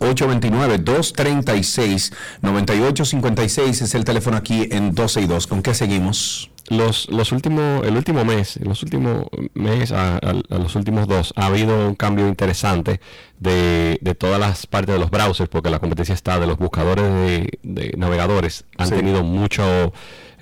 829-236-9856 2.42 3.82
es 3.82 3.94
el 3.94 4.04
teléfono 4.04 4.36
aquí 4.36 4.68
en 4.70 4.94
12 4.94 5.22
y 5.22 5.26
2. 5.26 5.46
¿Con 5.46 5.62
qué 5.62 5.74
seguimos? 5.74 6.50
Los, 6.68 7.08
los 7.10 7.32
últimos, 7.32 7.84
el 7.86 7.96
último 7.96 8.24
mes, 8.24 8.58
los 8.62 8.82
últimos 8.84 9.26
mes 9.52 9.90
a, 9.92 10.14
a- 10.16 10.34
a 10.48 10.58
los 10.58 10.74
últimos 10.76 11.08
dos, 11.08 11.32
ha 11.36 11.46
habido 11.46 11.88
un 11.88 11.96
cambio 11.96 12.28
interesante 12.28 13.00
de, 13.40 13.98
de 14.00 14.14
todas 14.14 14.38
las 14.38 14.66
partes 14.66 14.94
de 14.94 15.00
los 15.00 15.10
browsers, 15.10 15.50
porque 15.50 15.70
la 15.70 15.80
competencia 15.80 16.14
está 16.14 16.38
de 16.38 16.46
los 16.46 16.56
buscadores 16.58 17.04
de, 17.04 17.58
de 17.64 17.94
navegadores, 17.98 18.64
han 18.78 18.86
Sí. 18.88 18.94
tenido 18.94 19.24
mucho, 19.24 19.92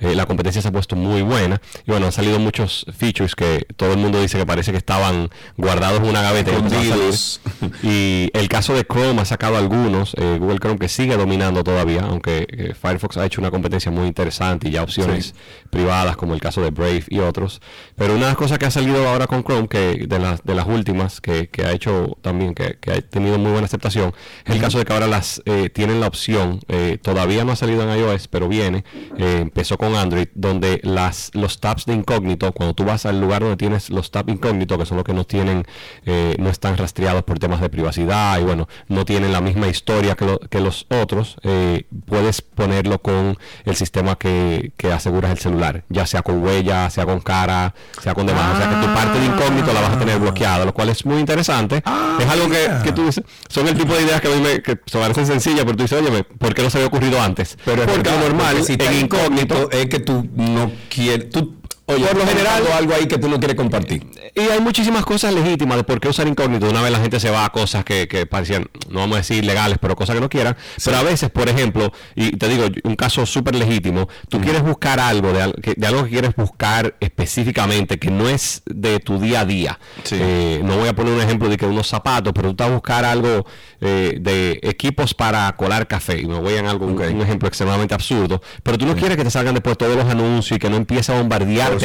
eh, 0.00 0.14
la 0.14 0.26
competencia 0.26 0.60
se 0.62 0.68
ha 0.68 0.72
puesto 0.72 0.96
muy 0.96 1.22
buena, 1.22 1.60
y 1.86 1.90
bueno, 1.90 2.06
han 2.06 2.12
salido 2.12 2.38
muchos 2.38 2.86
features 2.96 3.34
que 3.34 3.66
todo 3.76 3.92
el 3.92 3.98
mundo 3.98 4.20
dice 4.20 4.38
que 4.38 4.46
parece 4.46 4.72
que 4.72 4.78
estaban 4.78 5.30
guardados 5.56 6.00
en 6.00 6.06
una 6.08 6.22
gaveta 6.22 6.50
y 7.82 8.30
el 8.32 8.48
caso 8.48 8.74
de 8.74 8.84
Chrome 8.84 9.20
ha 9.20 9.24
sacado 9.24 9.56
algunos, 9.56 10.14
eh, 10.16 10.36
Google 10.38 10.58
Chrome 10.58 10.78
que 10.78 10.88
sigue 10.88 11.16
dominando 11.16 11.62
todavía, 11.64 12.02
aunque 12.02 12.46
eh, 12.50 12.74
Firefox 12.80 13.16
ha 13.16 13.26
hecho 13.26 13.40
una 13.40 13.50
competencia 13.50 13.90
muy 13.90 14.06
interesante 14.06 14.68
y 14.68 14.72
ya 14.72 14.82
opciones 14.82 15.10
Sí. 15.26 15.32
privadas 15.70 16.16
como 16.16 16.34
el 16.34 16.40
caso 16.40 16.60
de 16.62 16.70
Brave 16.70 17.04
y 17.08 17.18
otros. 17.18 17.60
Pero 17.96 18.14
una 18.14 18.22
de 18.26 18.30
las 18.30 18.36
cosas 18.36 18.58
que 18.58 18.66
ha 18.66 18.70
salido 18.70 19.08
ahora 19.08 19.26
con 19.26 19.42
Chrome, 19.44 19.68
que 19.68 20.06
de 20.08 20.18
las, 20.18 20.42
de 20.44 20.54
las 20.54 20.66
últimas, 20.66 21.20
que, 21.20 21.48
que 21.48 21.64
ha 21.64 21.72
hecho 21.72 22.16
también, 22.22 22.54
que, 22.54 22.78
que 22.80 22.92
ha 22.92 23.00
tenido 23.02 23.38
muy 23.38 23.50
buena 23.52 23.66
aceptación, 23.66 24.14
es 24.44 24.54
el 24.54 24.60
caso 24.60 24.78
de 24.78 24.84
que 24.84 24.92
ahora 24.92 25.06
las 25.06 25.42
tienen 25.72 26.00
la 26.00 26.06
opción, 26.06 26.60
todavía 27.02 27.44
no 27.44 27.52
ha 27.52 27.56
salido 27.56 27.82
en 27.82 27.98
iOS, 27.98 28.28
pero 28.28 28.48
viene, 28.48 28.84
empezó 29.18 29.76
con 29.76 29.89
Android, 29.96 30.28
donde 30.34 30.80
las 30.82 31.30
los 31.34 31.60
tabs 31.60 31.86
de 31.86 31.94
incógnito, 31.94 32.52
cuando 32.52 32.74
tú 32.74 32.84
vas 32.84 33.06
al 33.06 33.20
lugar 33.20 33.40
donde 33.42 33.56
tienes 33.56 33.90
los 33.90 34.10
tabs 34.10 34.32
incógnito, 34.32 34.78
que 34.78 34.86
son 34.86 34.96
los 34.96 35.04
que 35.04 35.14
no 35.14 35.24
tienen, 35.24 35.64
eh, 36.06 36.36
no 36.38 36.48
están 36.50 36.76
rastreados 36.76 37.22
por 37.24 37.38
temas 37.38 37.60
de 37.60 37.68
privacidad 37.68 38.38
y 38.40 38.42
bueno, 38.44 38.68
no 38.88 39.04
tienen 39.04 39.32
la 39.32 39.40
misma 39.40 39.68
historia 39.68 40.14
que, 40.14 40.24
lo- 40.26 40.38
que 40.40 40.60
los 40.60 40.86
otros, 40.90 41.36
eh, 41.42 41.84
puedes 42.06 42.42
ponerlo 42.42 43.00
con 43.00 43.38
el 43.64 43.76
sistema 43.76 44.16
que, 44.16 44.72
que 44.76 44.92
aseguras 44.92 45.30
el 45.30 45.38
celular, 45.38 45.84
ya 45.88 46.06
sea 46.06 46.22
con 46.22 46.42
huella, 46.44 46.88
sea 46.90 47.06
con 47.06 47.20
cara, 47.20 47.74
sea 48.02 48.14
con 48.14 48.26
demás. 48.26 48.54
O 48.54 48.58
sea 48.58 48.68
que 48.70 48.86
tu 48.86 48.92
parte 48.94 49.18
de 49.18 49.26
incógnito 49.26 49.72
la 49.72 49.80
vas 49.80 49.92
a 49.96 49.98
tener 49.98 50.18
bloqueada, 50.18 50.64
lo 50.64 50.74
cual 50.74 50.88
es 50.90 51.04
muy 51.06 51.18
interesante. 51.18 51.82
es 52.18 52.28
algo 52.28 52.48
que, 52.48 52.68
que 52.84 52.92
tú 52.92 53.04
dices, 53.06 53.24
son 53.48 53.68
el 53.68 53.76
tipo 53.76 53.94
de 53.94 54.02
ideas 54.02 54.20
que 54.20 54.28
a 54.28 54.36
mí 54.36 54.40
me 54.40 54.62
que 54.62 54.78
se 54.86 54.98
parecen 54.98 55.26
sencillas, 55.26 55.60
pero 55.64 55.76
tú 55.76 55.82
dices, 55.84 56.00
oye, 56.00 56.24
¿por 56.24 56.54
qué 56.54 56.62
no 56.62 56.70
se 56.70 56.78
había 56.78 56.88
ocurrido 56.88 57.20
antes? 57.20 57.56
Pero 57.64 57.82
es 57.82 57.88
porque 57.90 58.10
normal, 58.10 58.56
porque 58.58 58.64
si 58.64 58.72
en 58.74 59.04
incógnito, 59.04 59.54
incógnito 59.54 59.70
es 59.82 59.88
que 59.88 60.00
tú 60.00 60.26
no 60.34 60.70
quieres, 60.88 61.30
tú, 61.30 61.59
oye, 61.94 62.04
Por 62.06 62.16
lo 62.16 62.26
general- 62.26 62.62
algo 62.72 62.94
ahí 62.94 63.06
que 63.06 63.18
tú 63.18 63.28
no 63.28 63.38
quieres 63.38 63.56
compartir. 63.56 64.06
Y 64.34 64.40
hay 64.40 64.60
muchísimas 64.60 65.04
cosas 65.04 65.34
legítimas 65.34 65.76
de 65.78 65.84
por 65.84 66.00
qué 66.00 66.08
usar 66.08 66.26
incógnito. 66.28 66.68
Una 66.68 66.82
vez 66.82 66.92
la 66.92 67.00
gente 67.00 67.18
se 67.20 67.30
va 67.30 67.44
a 67.44 67.50
cosas 67.50 67.84
que, 67.84 68.06
que 68.08 68.26
parecían, 68.26 68.66
no 68.88 69.00
vamos 69.00 69.16
a 69.16 69.18
decir 69.18 69.44
legales, 69.44 69.78
pero 69.80 69.96
cosas 69.96 70.14
que 70.14 70.20
no 70.20 70.28
quieran. 70.28 70.56
Pero 70.84 70.96
a 70.96 71.02
veces, 71.02 71.30
por 71.30 71.48
ejemplo, 71.48 71.92
y 72.14 72.30
te 72.36 72.48
digo, 72.48 72.64
un 72.84 72.96
caso 72.96 73.26
súper 73.26 73.54
legítimo, 73.54 74.08
tú 74.28 74.40
quieres 74.40 74.62
buscar 74.62 75.00
algo, 75.00 75.32
de, 75.32 75.42
algo 75.42 76.04
que 76.04 76.10
quieres 76.10 76.34
buscar 76.36 76.94
específicamente, 77.00 77.98
que 77.98 78.10
no 78.10 78.28
es 78.28 78.62
de 78.66 78.98
tu 79.00 79.18
día 79.18 79.40
a 79.40 79.44
día. 79.44 79.78
Eh, 80.10 80.60
no 80.64 80.76
voy 80.78 80.88
a 80.88 80.94
poner 80.94 81.12
un 81.12 81.20
ejemplo 81.20 81.48
de 81.48 81.56
que 81.56 81.66
unos 81.66 81.86
zapatos, 81.88 82.32
pero 82.34 82.48
tú 82.48 82.52
estás 82.52 82.68
a 82.68 82.72
buscar 82.72 83.04
algo 83.04 83.44
eh, 83.80 84.18
de 84.20 84.58
equipos 84.62 85.14
para 85.14 85.50
colar 85.56 85.86
café. 85.86 86.20
Y 86.20 86.26
me 86.26 86.38
voy 86.38 86.54
a 86.54 86.60
algo, 86.70 86.86
un- 86.86 87.00
un 87.00 87.20
ejemplo 87.22 87.48
extremadamente 87.48 87.94
absurdo. 87.94 88.40
Pero 88.62 88.78
tú 88.78 88.86
no 88.86 88.94
quieres 88.94 89.16
que 89.16 89.24
te 89.24 89.30
salgan 89.30 89.54
después 89.54 89.76
todos 89.78 89.96
los 89.96 90.04
anuncios 90.06 90.56
y 90.56 90.58
que 90.60 90.68
no 90.70 90.76
empiece 90.76 91.12
a 91.12 91.16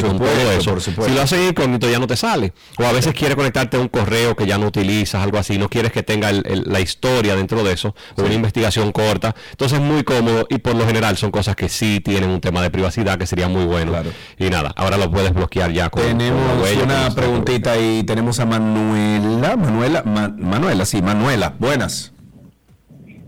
con 0.02 0.18
todo 0.18 0.28
supuesto, 0.28 0.52
eso. 0.60 0.72
por 0.72 0.82
supuesto. 0.82 1.10
Si 1.12 1.16
lo 1.16 1.22
haces 1.22 1.50
incógnito 1.50 1.90
ya 1.90 2.00
no 2.00 2.08
te 2.08 2.16
sale. 2.18 2.54
O 2.80 2.84
a 2.86 2.92
veces 2.92 3.14
quieres 3.14 3.36
conectarte 3.36 3.78
a 3.78 3.80
un 3.80 3.88
correo 3.88 4.36
que 4.36 4.46
ya 4.46 4.58
no 4.58 4.68
utilizas, 4.68 5.22
algo 5.24 5.38
así. 5.38 5.58
No 5.58 5.70
quieres 5.70 5.92
que 5.92 6.04
tenga 6.04 6.30
el- 6.30 6.44
el- 6.48 6.64
la 6.66 6.80
historia 6.80 7.36
dentro 7.36 7.64
de 7.64 7.74
eso, 7.74 7.96
o 8.18 8.22
una 8.24 8.34
investigación 8.34 8.92
corta. 8.92 9.36
Entonces 9.52 9.80
es 9.80 9.84
muy 9.86 10.04
cómodo 10.04 10.48
y 10.50 10.58
por 10.60 10.76
lo 10.76 10.86
general 10.86 11.18
son 11.18 11.32
cosas 11.32 11.56
que 11.56 11.70
sí 11.70 12.00
tienen 12.00 12.30
un 12.30 12.42
tema 12.42 12.62
de 12.62 12.70
privacidad 12.70 13.18
que 13.18 13.28
sería 13.28 13.48
muy 13.48 13.66
bueno. 13.66 13.94
Y 14.38 14.50
nada, 14.50 14.72
ahora 14.76 14.98
lo 14.98 15.10
puedes 15.12 15.34
bloquear 15.34 15.72
ya 15.72 15.90
con, 15.90 16.04
Tenemos 16.04 16.62
huella, 16.62 16.84
una 16.84 17.10
preguntita 17.16 17.78
y 17.78 18.04
tenemos 18.04 18.40
a 18.40 18.46
Manuela, 18.46 19.56
Manuela, 19.56 20.04
Ma- 20.04 20.34
Manuela, 20.38 20.86
sí, 20.86 21.02
Manuela, 21.02 21.54
buenas. 21.60 22.12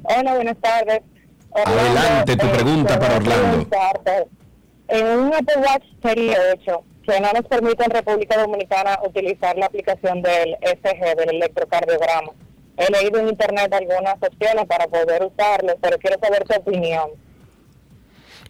Hola, 0.03 0.35
buenas 0.35 0.55
tardes. 0.61 1.01
Orlando, 1.49 1.81
Adelante, 1.99 2.35
tu 2.37 2.45
eh, 2.45 2.49
pregunta 2.49 2.99
para 2.99 3.19
quería 3.19 3.35
Orlando. 3.35 3.67
preguntarte, 3.69 4.27
En 4.89 5.05
un 5.19 5.33
Apple 5.33 5.57
Watch 5.57 5.83
Serie 6.01 6.35
8, 6.65 6.83
que 7.05 7.19
no 7.19 7.31
nos 7.33 7.43
permite 7.45 7.83
en 7.83 7.91
República 7.91 8.37
Dominicana 8.39 8.99
utilizar 9.05 9.57
la 9.57 9.65
aplicación 9.67 10.21
del 10.21 10.55
SG, 10.61 11.15
del 11.17 11.35
electrocardiograma. 11.35 12.31
He 12.77 12.91
leído 12.91 13.19
en 13.19 13.29
internet 13.29 13.73
algunas 13.73 14.15
opciones 14.21 14.65
para 14.67 14.87
poder 14.87 15.23
usarlo, 15.23 15.73
pero 15.81 15.97
quiero 15.97 16.17
saber 16.21 16.43
tu 16.43 16.55
opinión. 16.59 17.09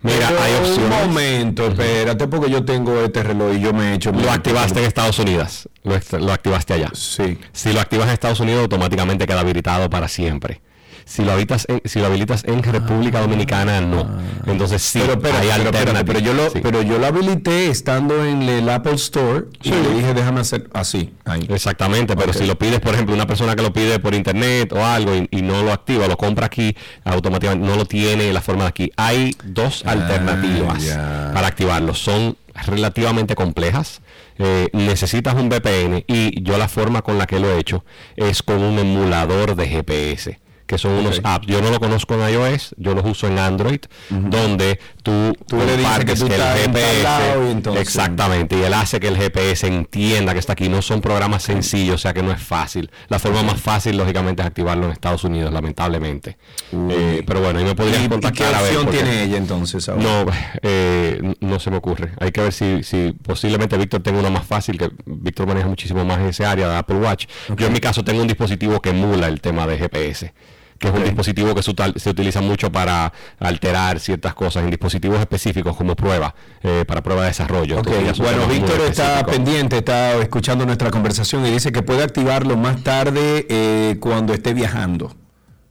Mira, 0.02 0.28
hay 0.28 0.54
Un 0.54 0.60
opciones. 0.60 1.08
momento, 1.08 1.68
espérate, 1.68 2.28
porque 2.28 2.52
yo 2.52 2.64
tengo 2.64 3.00
este 3.02 3.24
reloj 3.24 3.56
y 3.56 3.62
yo 3.62 3.74
me 3.74 3.92
he 3.92 3.96
hecho. 3.96 4.12
Lo 4.12 4.30
activaste 4.30 4.80
en 4.80 4.86
Estados 4.86 5.18
Unidos. 5.18 5.68
Lo, 5.84 5.98
lo 6.20 6.34
activaste 6.34 6.74
allá. 6.74 6.90
Sí. 6.94 7.40
Si 7.52 7.74
lo 7.74 7.80
activas 7.80 8.08
en 8.08 8.14
Estados 8.14 8.40
Unidos, 8.40 8.62
automáticamente 8.64 9.26
queda 9.26 9.40
habilitado 9.40 9.90
para 9.90 10.08
siempre. 10.08 10.62
Si 11.10 11.24
lo, 11.24 11.32
habitas 11.32 11.66
en- 11.70 11.82
si 11.86 12.00
lo 12.00 12.08
habilitas 12.08 12.44
en 12.44 12.62
República 12.62 13.22
Dominicana, 13.22 13.80
no. 13.80 14.08
Entonces 14.46 14.82
sí, 14.82 15.00
Ah. 15.02 15.04
pero, 15.08 15.14
espérate, 15.14 15.52
hay 15.52 15.58
pero, 15.64 15.70
alternativas. 15.70 16.04
pero 16.06 16.20
yo 16.20 16.34
lo, 16.34 16.50
Sí. 16.50 16.60
pero 16.62 16.82
yo 16.82 17.00
lo 17.00 17.06
habilité 17.08 17.70
estando 17.70 18.26
en 18.26 18.42
el 18.44 18.70
Apple 18.70 18.96
Store 18.96 19.46
y 19.64 19.70
le 19.70 19.94
dije 19.96 20.14
déjame 20.14 20.42
hacer 20.42 20.68
así. 20.74 21.14
ahí. 21.24 21.46
Exactamente, 21.50 22.16
pero 22.18 22.34
si 22.34 22.46
lo 22.46 22.58
pides, 22.58 22.82
por 22.82 22.94
ejemplo, 22.94 23.16
una 23.16 23.26
persona 23.26 23.56
que 23.56 23.64
lo 23.64 23.72
pide 23.72 24.00
por 24.00 24.14
internet 24.14 24.74
o 24.74 24.86
algo 24.86 25.16
y, 25.16 25.28
y 25.32 25.42
no 25.42 25.64
lo 25.64 25.72
activa, 25.72 26.08
lo 26.08 26.18
compra 26.18 26.48
aquí, 26.48 26.76
automáticamente 27.06 27.66
no 27.66 27.76
lo 27.78 27.86
tiene 27.86 28.34
la 28.34 28.42
forma 28.42 28.64
de 28.64 28.70
aquí. 28.70 28.92
Hay 28.98 29.34
dos 29.46 29.86
alternativas 29.86 30.76
Ah, 30.76 31.30
ya. 31.30 31.32
para 31.34 31.48
activarlo. 31.48 31.94
Son 31.94 32.36
relativamente 32.66 33.34
complejas. 33.36 34.02
Eh, 34.40 34.68
necesitas 34.74 35.36
un 35.36 35.50
VPN 35.50 36.04
y 36.08 36.44
yo 36.44 36.58
la 36.58 36.68
forma 36.68 37.02
con 37.02 37.18
la 37.18 37.26
que 37.28 37.40
lo 37.40 37.50
he 37.52 37.60
hecho 37.60 37.84
es 38.16 38.44
con 38.44 38.62
un 38.62 38.78
emulador 38.78 39.56
de 39.56 39.68
GPS 39.68 40.40
que 40.68 40.78
son 40.78 40.92
unos 40.92 41.22
apps. 41.24 41.48
Yo 41.48 41.62
no 41.62 41.72
lo 41.72 41.80
conozco 41.80 42.14
en 42.16 42.30
iOS, 42.34 42.76
yo 42.78 42.94
los 42.94 43.06
uso 43.06 43.28
en 43.28 43.40
Android, 43.40 43.80
donde 44.10 44.80
tú, 45.02 45.34
Tú 45.48 45.58
le 45.58 45.78
dices 45.78 46.06
que 46.06 46.16
tú 46.16 46.26
en 46.28 47.04
lado 47.04 47.48
y 47.48 47.52
entonces- 47.52 47.82
exactamente, 47.82 48.58
y 48.58 48.64
él 48.64 48.74
hace 48.74 49.00
que 49.00 49.08
el 49.08 49.18
GPS 49.18 49.66
entienda 49.68 50.34
que 50.34 50.40
está 50.40 50.54
aquí. 50.54 50.70
No 50.70 50.82
son 50.82 51.02
programas 51.02 51.44
sencillos, 51.44 51.96
o 51.96 51.98
sea 51.98 52.14
que 52.14 52.22
no 52.22 52.32
es 52.32 52.42
fácil. 52.42 52.92
La 53.08 53.18
forma 53.20 53.42
más 53.44 53.60
fácil, 53.62 53.98
lógicamente, 53.98 54.42
es 54.42 54.48
activarlo 54.48 54.86
en 54.86 54.92
Estados 54.92 55.24
Unidos, 55.24 55.52
lamentablemente. 55.54 56.38
Eh, 56.74 57.24
pero 57.26 57.40
bueno, 57.42 57.60
ahí 57.60 57.66
me 57.66 57.74
podrías 57.76 58.02
¿Y- 58.02 58.06
y 58.06 58.10
contactar 58.10 58.50
qué 58.50 58.56
a 58.56 58.62
ver. 58.62 58.68
opción 58.72 58.86
porque- 58.86 58.98
tiene 59.04 59.24
ella 59.24 59.38
entonces 59.38 59.88
ahora? 59.88 60.04
No, 60.04 60.26
eh, 60.62 61.34
no 61.40 61.60
se 61.60 61.72
me 61.72 61.78
ocurre. 61.78 62.12
Hay 62.20 62.32
que 62.32 62.42
ver 62.42 62.52
si, 62.54 62.84
si 62.84 63.14
posiblemente 63.14 63.78
Víctor 63.78 64.02
tenga 64.04 64.20
una 64.20 64.30
más 64.30 64.46
fácil, 64.46 64.78
que 64.78 64.90
Víctor 65.06 65.48
maneja 65.48 65.68
muchísimo 65.68 66.04
más 66.04 66.20
ese 66.20 66.46
área 66.46 66.68
de 66.68 66.76
Apple 66.76 66.98
Watch. 66.98 67.26
Yo 67.56 67.68
en 67.68 67.74
mi 67.74 67.80
caso 67.80 68.04
tengo 68.04 68.22
un 68.22 68.28
dispositivo 68.28 68.82
que 68.82 68.90
emula 68.90 69.28
el 69.28 69.40
tema 69.42 69.66
de 69.68 69.78
GPS 69.78 70.34
que 70.80 70.88
es 70.88 70.94
un 70.94 71.04
dispositivo 71.04 71.54
que 71.56 71.64
se, 71.64 72.10
utiliza 72.10 72.42
mucho 72.42 72.72
para 72.72 73.12
alterar 73.40 74.00
ciertas 74.00 74.34
cosas 74.34 74.64
en 74.64 74.70
dispositivos 74.70 75.20
específicos 75.20 75.76
como 75.76 75.96
prueba, 75.96 76.34
eh, 76.64 76.86
para 76.88 77.02
prueba 77.02 77.22
de 77.24 77.30
desarrollo. 77.30 77.78
Entonces, 77.78 78.20
bueno, 78.20 78.48
Víctor 78.48 78.82
está 78.82 79.26
pendiente, 79.26 79.78
está 79.78 80.16
escuchando 80.18 80.66
nuestra 80.66 80.92
conversación 80.92 81.46
y 81.46 81.52
dice 81.52 81.72
que 81.72 81.82
puede 81.82 82.04
activarlo 82.04 82.58
más 82.58 82.84
tarde 82.84 83.46
eh, 83.50 83.98
cuando 84.00 84.34
esté 84.34 84.54
viajando. 84.54 85.27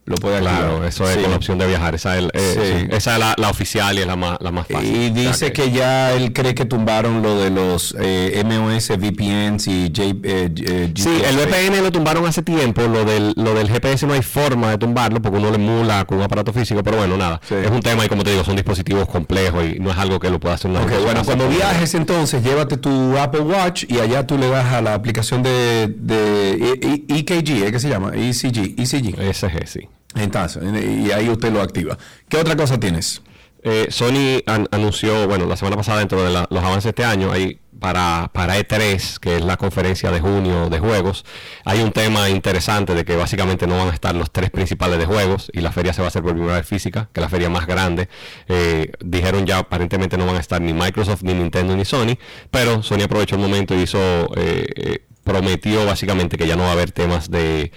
Lo 0.07 0.15
puede 0.17 0.37
activar. 0.37 0.59
Claro, 0.59 0.85
eso 0.87 1.05
es 1.09 1.17
Sí. 1.17 1.21
con 1.23 1.31
la 1.33 1.37
opción 1.37 1.59
de 1.59 1.67
viajar. 1.67 1.97
Esa 1.97 2.17
es, 2.17 2.25
eh, 2.33 2.55
Sí. 2.55 2.61
sí, 2.81 2.87
esa 2.97 3.15
es 3.15 3.19
la, 3.19 3.35
la 3.37 3.51
oficial 3.51 3.99
y 3.99 4.03
es 4.03 4.07
la 4.07 4.15
más, 4.15 4.39
la 4.41 4.53
más 4.53 4.67
fácil. 4.69 4.89
Y 4.95 5.11
O 5.11 5.15
sea 5.15 5.33
dice 5.33 5.53
que, 5.53 5.73
ya 5.73 6.13
él 6.13 6.33
cree 6.33 6.55
que 6.55 6.65
tumbaron 6.65 7.23
lo 7.23 7.37
de 7.41 7.51
los 7.51 7.95
eh, 7.99 8.41
MOS, 8.45 8.91
VPNs 8.97 9.67
y 9.67 9.89
J, 9.95 10.03
eh, 10.23 10.51
eh, 10.65 10.93
Sí, 10.95 11.09
GPS. 11.11 11.29
el 11.29 11.37
VPN 11.37 11.83
lo 11.83 11.91
tumbaron 11.91 12.25
hace 12.25 12.43
tiempo, 12.43 12.83
lo 12.83 13.05
del, 13.05 13.33
lo 13.37 13.53
del 13.55 13.69
GPS 13.69 14.07
no 14.07 14.13
hay 14.13 14.23
forma 14.23 14.71
de 14.71 14.79
tumbarlo 14.79 15.21
porque 15.21 15.39
uno 15.39 15.49
lo 15.51 15.57
emula 15.57 16.05
con 16.05 16.19
un 16.19 16.25
aparato 16.25 16.53
físico, 16.53 16.85
pero 16.85 16.99
bueno, 16.99 17.17
nada, 17.17 17.41
es 17.51 17.71
un 17.71 17.81
tema 17.83 18.05
y 18.05 18.09
como 18.09 18.23
te 18.23 18.31
digo, 18.31 18.45
son 18.45 18.55
dispositivos 18.55 19.09
complejos 19.09 19.65
y 19.65 19.81
no 19.81 19.91
es 19.91 19.99
algo 19.99 20.21
que 20.21 20.31
lo 20.31 20.39
pueda 20.39 20.55
hacer 20.55 20.71
una 20.71 20.83
Ok, 20.83 20.87
persona 20.87 21.05
bueno, 21.05 21.25
cuando 21.25 21.49
viajes 21.49 21.95
entonces, 21.95 22.45
llévate 22.45 22.77
tu 22.77 23.19
Apple 23.19 23.41
Watch 23.41 23.85
y 23.89 23.99
allá 23.99 24.25
tú 24.25 24.39
le 24.39 24.49
das 24.49 24.73
a 24.73 24.81
la 24.83 24.95
aplicación 24.95 25.43
de, 25.43 25.93
de 25.99 26.51
E- 26.53 27.05
E- 27.09 27.19
EKG, 27.19 27.67
¿eh? 27.67 27.73
¿qué 27.73 27.81
se 27.81 27.89
llama? 27.89 28.13
ECG, 28.15 28.77
ECG. 28.79 29.19
ECG, 29.21 29.67
sí. 29.67 29.89
Entonces, 30.17 30.63
y 30.85 31.13
ahí 31.13 31.29
usted 31.29 31.53
lo 31.53 31.61
activa. 31.63 31.97
¿Qué 32.29 32.37
otra 32.39 32.57
cosa 32.57 32.79
tienes? 32.81 33.23
Eh, 33.63 33.87
Sony 33.91 34.43
an- 34.47 34.69
anunció, 34.71 35.27
bueno, 35.27 35.47
la 35.47 35.57
semana 35.57 35.77
pasada 35.77 35.99
dentro 35.99 36.23
de 36.23 36.31
los 36.31 36.63
avances 36.65 36.85
de 36.85 36.89
este 36.91 37.05
año, 37.05 37.33
hay 37.33 37.59
para, 37.81 38.31
para 38.33 38.57
E3, 38.59 39.19
que 39.19 39.37
es 39.37 39.45
la 39.45 39.57
conferencia 39.59 40.11
de 40.11 40.21
junio 40.21 40.71
de 40.71 40.79
juegos, 40.79 41.25
hay 41.65 41.81
un 41.83 41.93
tema 41.93 42.31
interesante 42.31 42.95
de 42.95 43.05
que 43.05 43.17
básicamente 43.17 43.67
no 43.67 43.77
van 43.77 43.89
a 43.89 43.93
estar 43.93 44.15
los 44.15 44.31
tres 44.31 44.51
principales 44.51 44.99
de 44.99 45.05
juegos 45.05 45.51
y 45.53 45.61
la 45.61 45.73
feria 45.73 45.93
se 45.93 46.01
va 46.01 46.07
a 46.07 46.09
hacer 46.09 46.23
por 46.23 46.33
primera 46.33 46.55
vez 46.55 46.67
física, 46.67 47.11
que 47.13 47.21
es 47.21 47.23
la 47.23 47.29
feria 47.29 47.51
más 47.51 47.67
grande. 47.67 48.09
Eh, 48.49 48.93
dijeron 49.05 49.45
ya 49.45 49.59
aparentemente 49.59 50.17
no 50.17 50.25
van 50.27 50.37
a 50.37 50.41
estar 50.41 50.61
ni 50.61 50.73
Microsoft, 50.73 51.23
ni 51.23 51.35
Nintendo, 51.35 51.77
ni 51.77 51.85
Sony, 51.85 52.17
pero 52.51 52.83
Sony 52.83 53.03
aprovechó 53.05 53.35
el 53.35 53.43
momento 53.43 53.75
y 53.75 53.83
hizo, 53.83 53.99
eh, 54.37 54.65
eh, 54.77 54.99
prometió 55.25 55.85
básicamente 55.85 56.39
que 56.39 56.47
ya 56.47 56.57
no 56.57 56.63
va 56.63 56.71
a 56.71 56.73
haber 56.73 56.93
temas 56.93 57.31
de 57.31 57.73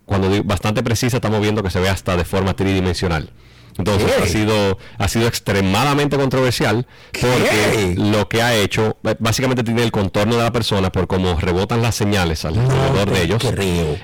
cuando 0.06 0.28
digo 0.28 0.44
bastante 0.44 0.82
precisa, 0.82 1.16
estamos 1.16 1.40
viendo 1.40 1.62
que 1.62 1.70
se 1.70 1.80
ve 1.80 1.88
hasta 1.88 2.16
de 2.16 2.24
forma 2.24 2.54
tridimensional. 2.54 3.30
Entonces 3.78 4.12
¿Qué? 4.12 4.22
ha 4.22 4.26
sido 4.26 4.78
ha 4.98 5.08
sido 5.08 5.26
extremadamente 5.26 6.16
controversial 6.16 6.86
porque 7.12 7.94
lo 7.96 8.28
que 8.28 8.42
ha 8.42 8.54
hecho 8.54 8.96
básicamente 9.18 9.62
tiene 9.64 9.82
el 9.82 9.90
contorno 9.90 10.36
de 10.36 10.42
la 10.42 10.52
persona 10.52 10.90
por 10.90 11.06
cómo 11.06 11.38
rebotan 11.40 11.82
las 11.82 11.94
señales 11.94 12.44
alrededor 12.44 13.10
de 13.10 13.22
ellos. 13.22 13.42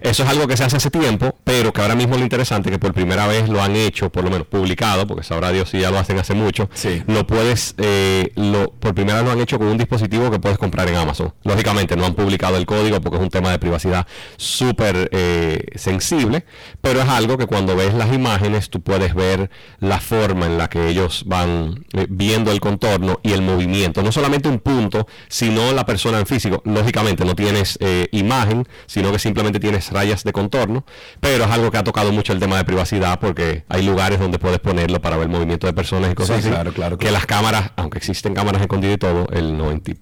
Eso 0.01 0.23
es 0.23 0.29
algo 0.29 0.47
que 0.47 0.57
se 0.57 0.65
hace 0.65 0.77
hace 0.77 0.91
tiempo, 0.91 1.37
pero 1.45 1.73
que 1.73 1.81
ahora 1.81 1.95
mismo 1.95 2.17
lo 2.17 2.23
interesante 2.23 2.69
es 2.69 2.73
que 2.75 2.79
por 2.79 2.93
primera 2.93 3.27
vez 3.27 3.49
lo 3.49 3.63
han 3.63 3.77
hecho, 3.77 4.11
por 4.11 4.25
lo 4.25 4.31
menos 4.31 4.47
publicado, 4.47 5.07
porque 5.07 5.23
sabrá 5.23 5.53
Dios 5.53 5.71
si 5.71 5.81
ya 5.81 5.91
lo 5.91 5.99
hacen 5.99 6.19
hace 6.19 6.35
mucho. 6.35 6.69
Lo 7.07 7.27
puedes 7.27 7.75
eh, 7.79 8.33
lo 8.37 8.73
por 8.73 8.95
primera 8.95 9.19
vez 9.19 9.27
lo 9.27 9.33
han 9.33 9.41
hecho 9.41 9.59
con 9.59 9.69
un 9.69 9.79
dispositivo 9.79 10.31
que 10.31 10.39
puedes 10.39 10.59
comprar 10.59 10.89
en 10.89 10.97
Amazon. 10.97 11.33
Lógicamente 11.45 11.97
no 11.97 12.07
han 12.07 12.15
publicado 12.15 12.57
el 12.57 12.67
código 12.67 13.01
porque 13.01 13.19
es 13.19 13.23
un 13.23 13.31
tema 13.31 13.51
de 13.51 13.59
privacidad 13.59 14.07
súper 14.37 15.09
eh, 15.13 15.65
sensible, 15.77 16.45
pero 16.81 17.01
es 17.01 17.09
algo 17.09 17.39
que 17.39 17.47
cuando 17.47 17.77
ves 17.77 17.95
las 17.95 18.13
imágenes 18.13 18.71
tú 18.71 18.81
puedes 18.81 19.15
ver 19.15 19.51
la 19.81 20.01
forma 20.01 20.47
en 20.47 20.59
la 20.59 20.69
que 20.69 20.89
ellos 20.89 21.25
van 21.27 21.85
eh, 21.93 22.07
viendo 22.09 22.53
el 22.53 22.61
contorno 22.61 23.21
y 23.23 23.33
el 23.33 23.43
movimiento. 23.43 24.03
No 24.03 24.13
solamente 24.13 24.49
un 24.49 24.59
punto, 24.59 25.07
sino 25.29 25.73
la 25.73 25.87
persona 25.87 26.19
en 26.19 26.27
físico. 26.27 26.63
Lógicamente 26.65 27.25
no 27.25 27.35
tienes 27.35 27.79
eh, 27.81 28.09
imagen, 28.13 28.67
sino 28.87 29.13
que 29.13 29.19
simplemente 29.19 29.61
tienes 29.61 29.91
rayas 29.91 30.25
de 30.25 30.33
contorno, 30.33 30.85
pero 31.21 31.45
es 31.45 31.51
algo 31.51 31.71
que 31.71 31.79
ha 31.79 31.85
tocado 31.85 32.13
mucho 32.13 32.33
el 32.33 32.41
tema 32.41 32.57
de 32.57 32.65
privacidad 32.65 33.19
porque 33.21 33.65
hay 33.69 33.85
lugares 33.85 34.19
donde 34.19 34.39
puedes 34.39 34.59
ponerlo 34.61 35.01
para 35.01 35.17
ver 35.17 35.29
movimiento 35.29 35.67
de 35.67 35.73
personas 35.73 36.13
y 36.13 36.15
cosas 36.15 36.37
Sí, 36.37 36.43
así. 36.43 36.51
claro, 36.51 36.73
claro, 36.73 36.99
Que 36.99 37.11
las 37.11 37.27
cámaras, 37.27 37.71
aunque 37.77 37.99
existen 37.99 38.35
cámaras 38.35 38.61
escondidas 38.63 38.97
y 38.97 38.99
todo, 38.99 39.27
el 39.33 39.57
90 39.57 39.93
eh, 39.93 39.97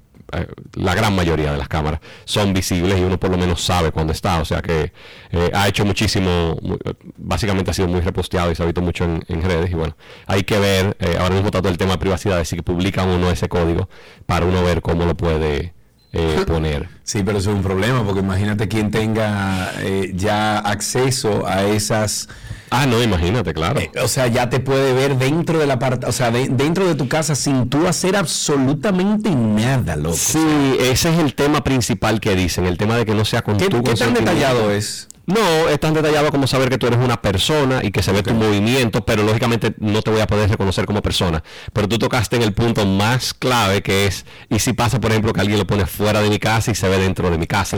la 0.75 0.95
gran 0.95 1.15
mayoría 1.15 1.53
de 1.53 1.59
las 1.59 1.69
cámaras 1.69 2.01
son 2.25 2.53
visibles 2.53 2.99
y 2.99 3.03
uno 3.03 3.19
por 3.19 3.31
lo 3.31 3.39
menos 3.39 3.63
sabe 3.63 3.91
cuándo 3.93 4.13
está. 4.13 4.41
O 4.41 4.45
sea 4.45 4.63
que 4.63 4.93
eh, 5.33 5.51
ha 5.55 5.69
hecho 5.69 5.85
muchísimo, 5.85 6.57
mu- 6.63 6.77
básicamente 7.17 7.71
ha 7.71 7.75
sido 7.75 7.89
muy 7.89 8.01
reposteado 8.01 8.51
y 8.51 8.55
se 8.55 8.63
ha 8.63 8.67
visto 8.67 8.83
mucho 8.83 9.05
en, 9.05 9.25
en 9.29 9.43
redes. 9.43 9.71
Y 9.71 9.75
bueno, 9.75 9.97
hay 10.27 10.43
que 10.45 10.59
ver, 10.59 10.97
eh, 11.01 11.17
ahora 11.19 11.35
mismo 11.35 11.47
está 11.49 11.61
todo 11.61 11.73
el 11.73 11.79
tema 11.79 11.93
de 11.93 11.99
privacidad, 11.99 12.43
si 12.45 12.57
publican 12.63 13.09
uno 13.09 13.31
ese 13.31 13.49
código 13.49 13.89
para 14.27 14.47
uno 14.47 14.63
ver 14.63 14.83
cómo 14.83 15.05
lo 15.05 15.17
puede 15.17 15.73
eh, 16.13 16.45
poner. 16.47 16.89
Sí, 17.05 17.23
pero 17.25 17.39
eso 17.39 17.51
es 17.51 17.57
un 17.57 17.63
problema, 17.63 18.05
porque 18.05 18.21
imagínate 18.21 18.69
quien 18.69 18.91
tenga 18.91 19.73
eh, 19.81 20.13
ya 20.15 20.59
acceso 20.59 21.47
a 21.47 21.65
esas... 21.65 22.29
Ah, 22.71 22.87
no, 22.87 23.03
imagínate, 23.03 23.55
claro. 23.55 23.81
o 24.03 24.09
sea, 24.09 24.27
ya 24.27 24.51
te 24.51 24.61
puede 24.61 24.93
ver 24.93 25.17
dentro 25.17 25.59
de 25.59 25.67
la 25.67 25.79
parte, 25.79 26.07
o 26.07 26.13
sea, 26.13 26.31
de- 26.31 26.49
dentro 26.49 26.87
de 26.87 26.95
tu 26.95 27.09
casa 27.09 27.35
sin 27.35 27.69
tú 27.71 27.87
hacer 27.87 28.17
absolutamente 28.17 29.31
nada, 29.31 29.97
loco. 29.97 30.17
Sí, 30.17 30.77
ese 30.81 31.13
es 31.13 31.19
el 31.19 31.35
tema 31.35 31.65
principal 31.65 32.21
que 32.21 32.35
dicen, 32.37 32.67
el 32.67 32.77
tema 32.77 32.97
de 32.97 33.07
que 33.07 33.15
no 33.15 33.25
sea 33.25 33.43
con 33.43 33.57
¿Qué, 33.57 33.69
tu 33.69 33.83
qué 33.83 33.95
tan 33.95 34.13
detallado 34.15 34.71
es? 34.71 35.09
No, 35.29 35.69
es 35.69 35.79
tan 35.79 35.93
detallado 35.93 36.31
como 36.31 36.47
saber 36.47 36.71
que 36.71 36.79
tú 36.79 36.87
eres 36.87 36.99
una 36.99 37.21
persona 37.21 37.81
y 37.85 37.91
que 37.91 38.03
se 38.03 38.13
ve 38.13 38.23
tu 38.23 38.33
movimiento, 38.33 39.05
pero 39.05 39.23
lógicamente 39.23 39.75
no 39.79 40.01
te 40.01 40.11
voy 40.11 40.21
a 40.21 40.27
poder 40.27 40.49
reconocer 40.49 40.87
como 40.87 41.03
persona. 41.03 41.45
Pero 41.75 41.87
tú 41.87 41.99
tocaste 41.99 42.37
en 42.37 42.43
el 42.43 42.55
punto 42.55 42.87
más 42.87 43.35
clave 43.35 43.83
que 43.83 44.07
es, 44.07 44.25
y 44.49 44.59
si 44.59 44.73
pasa, 44.73 44.99
por 45.01 45.11
ejemplo, 45.11 45.35
que 45.35 45.43
alguien 45.43 45.59
lo 45.59 45.67
pone 45.67 45.85
fuera 45.85 46.23
de 46.23 46.31
mi 46.31 46.39
casa 46.39 46.71
y 46.71 46.75
se 46.75 46.89
ve 46.89 46.97
dentro 46.97 47.31
de 47.31 47.37
mi 47.37 47.47
casa. 47.47 47.77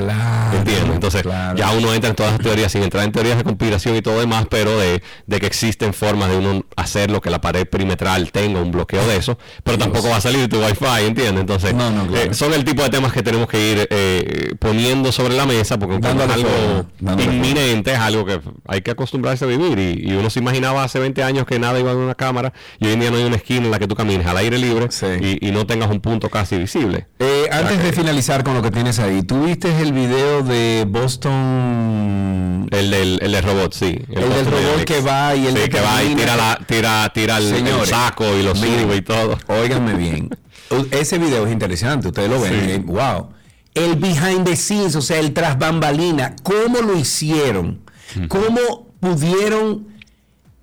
¿Entiendes? 0.55 0.95
Entonces, 0.95 1.25
ya 1.57 1.73
uno 1.73 1.93
entra 1.93 2.11
en 2.11 2.15
todas 2.15 2.35
las 2.35 2.41
teorías, 2.41 2.71
sin 2.71 2.85
entrar 2.85 3.05
en 3.05 3.11
teorías 3.11 3.39
de 3.39 3.43
conspiración 3.43 3.97
y 3.97 4.03
todo 4.03 4.21
demás, 4.21 4.47
pero 4.49 4.79
de, 4.79 5.03
de 5.27 5.41
que 5.41 5.47
existen 5.47 5.93
formas 5.93 6.31
de 6.31 6.37
uno 6.37 6.65
hacer 6.77 7.11
lo 7.11 7.21
que 7.21 7.31
la 7.31 7.41
pared 7.41 7.67
perimetral 7.67 8.31
tenga 8.31 8.61
un 8.61 8.71
bloqueo 8.71 9.05
de 9.09 9.17
eso, 9.17 9.37
pero 9.65 9.77
tampoco 9.77 10.09
va 10.09 10.19
a 10.19 10.21
salir 10.21 10.49
tu 10.49 10.65
wifi, 10.65 11.05
¿entiendes? 11.05 11.41
Entonces, 11.41 11.75
eh, 12.15 12.33
son 12.33 12.53
el 12.55 12.65
tipo 12.65 12.83
de 12.85 12.91
temas 12.91 13.13
que 13.13 13.25
tenemos 13.25 13.49
que 13.49 13.73
ir 13.73 13.89
eh, 13.91 14.55
poniendo 14.61 15.11
sobre 15.11 15.35
la 15.35 15.47
mesa, 15.47 15.79
porque 15.81 15.97
es 15.97 16.05
algo 16.05 16.87
inminente, 17.41 17.93
es 17.93 17.99
algo 17.99 18.25
que 18.25 18.41
hay 18.67 18.83
que 18.83 18.91
acostumbrarse 18.91 19.45
a 19.45 19.49
vivir. 19.49 19.79
Y, 19.79 20.11
y 20.11 20.15
uno 20.15 20.31
se 20.31 20.39
imaginaba 20.41 20.85
hace 20.85 20.99
20 20.99 21.23
años 21.23 21.47
que 21.47 21.59
nada 21.59 21.79
iba 21.79 21.93
a 21.93 21.97
una 21.97 22.15
cámara 22.15 22.53
y 22.79 22.87
hoy 22.87 22.93
en 22.95 23.01
día 23.01 23.11
no 23.11 23.17
hay 23.17 23.25
una 23.25 23.37
esquina 23.37 23.65
en 23.67 23.71
la 23.71 23.79
que 23.79 23.89
tú 23.89 23.95
camines 23.95 24.27
al 24.27 24.37
aire 24.37 24.59
libre 24.59 24.89
y, 25.21 25.47
y 25.49 25.51
no 25.51 25.67
tengas 25.67 25.91
un 25.91 26.01
punto 26.01 26.29
casi 26.29 26.57
visible. 26.57 27.07
Eh, 27.19 27.49
antes 27.51 27.83
de 27.83 27.93
finalizar 27.93 28.45
con 28.45 28.55
lo 28.55 28.63
que 28.63 28.71
tienes 28.71 28.99
ahí, 28.99 29.23
¿tú 29.23 29.45
viste 29.45 29.81
el 29.81 29.93
video 29.93 30.43
de 30.43 30.87
Boston? 30.89 32.69
El 32.71 32.91
del, 32.91 33.19
el 33.23 33.33
del 33.33 33.43
robot, 33.43 33.73
sí. 33.73 33.99
El, 34.09 34.29
del 34.29 34.47
robot 34.47 34.85
que 34.85 35.01
va 35.01 35.35
y 35.35 35.47
el 35.47 35.57
Sí, 35.57 35.69
que 35.69 35.81
va 35.81 36.03
y 36.03 36.15
tira, 36.15 36.37
la, 36.37 36.59
tira, 36.67 37.11
tira 37.13 37.39
el, 37.39 37.87
saco 37.87 38.25
y 38.37 38.43
lo 38.43 38.55
miren, 38.55 38.83
sube 38.83 38.97
y 38.97 39.03
todo. 39.03 39.39
Óiganme 39.49 39.95
bien. 39.95 40.31
Ese 40.91 41.19
video 41.19 41.47
es 41.47 41.53
interesante, 41.53 42.09
ustedes 42.09 42.31
lo 42.31 42.41
ven. 42.41 42.53
Sí. 42.53 42.71
eh, 42.73 42.83
wow. 42.85 43.31
El 43.75 43.97
behind 43.97 44.45
the 44.45 44.57
scenes, 44.57 44.97
o 44.97 45.03
sea, 45.03 45.19
el 45.21 45.33
tras 45.33 45.59
bambalina, 45.59 46.35
¿cómo 46.43 46.81
lo 46.81 46.97
hicieron? 46.99 47.81
¿Cómo 48.29 48.89
pudieron 48.99 49.87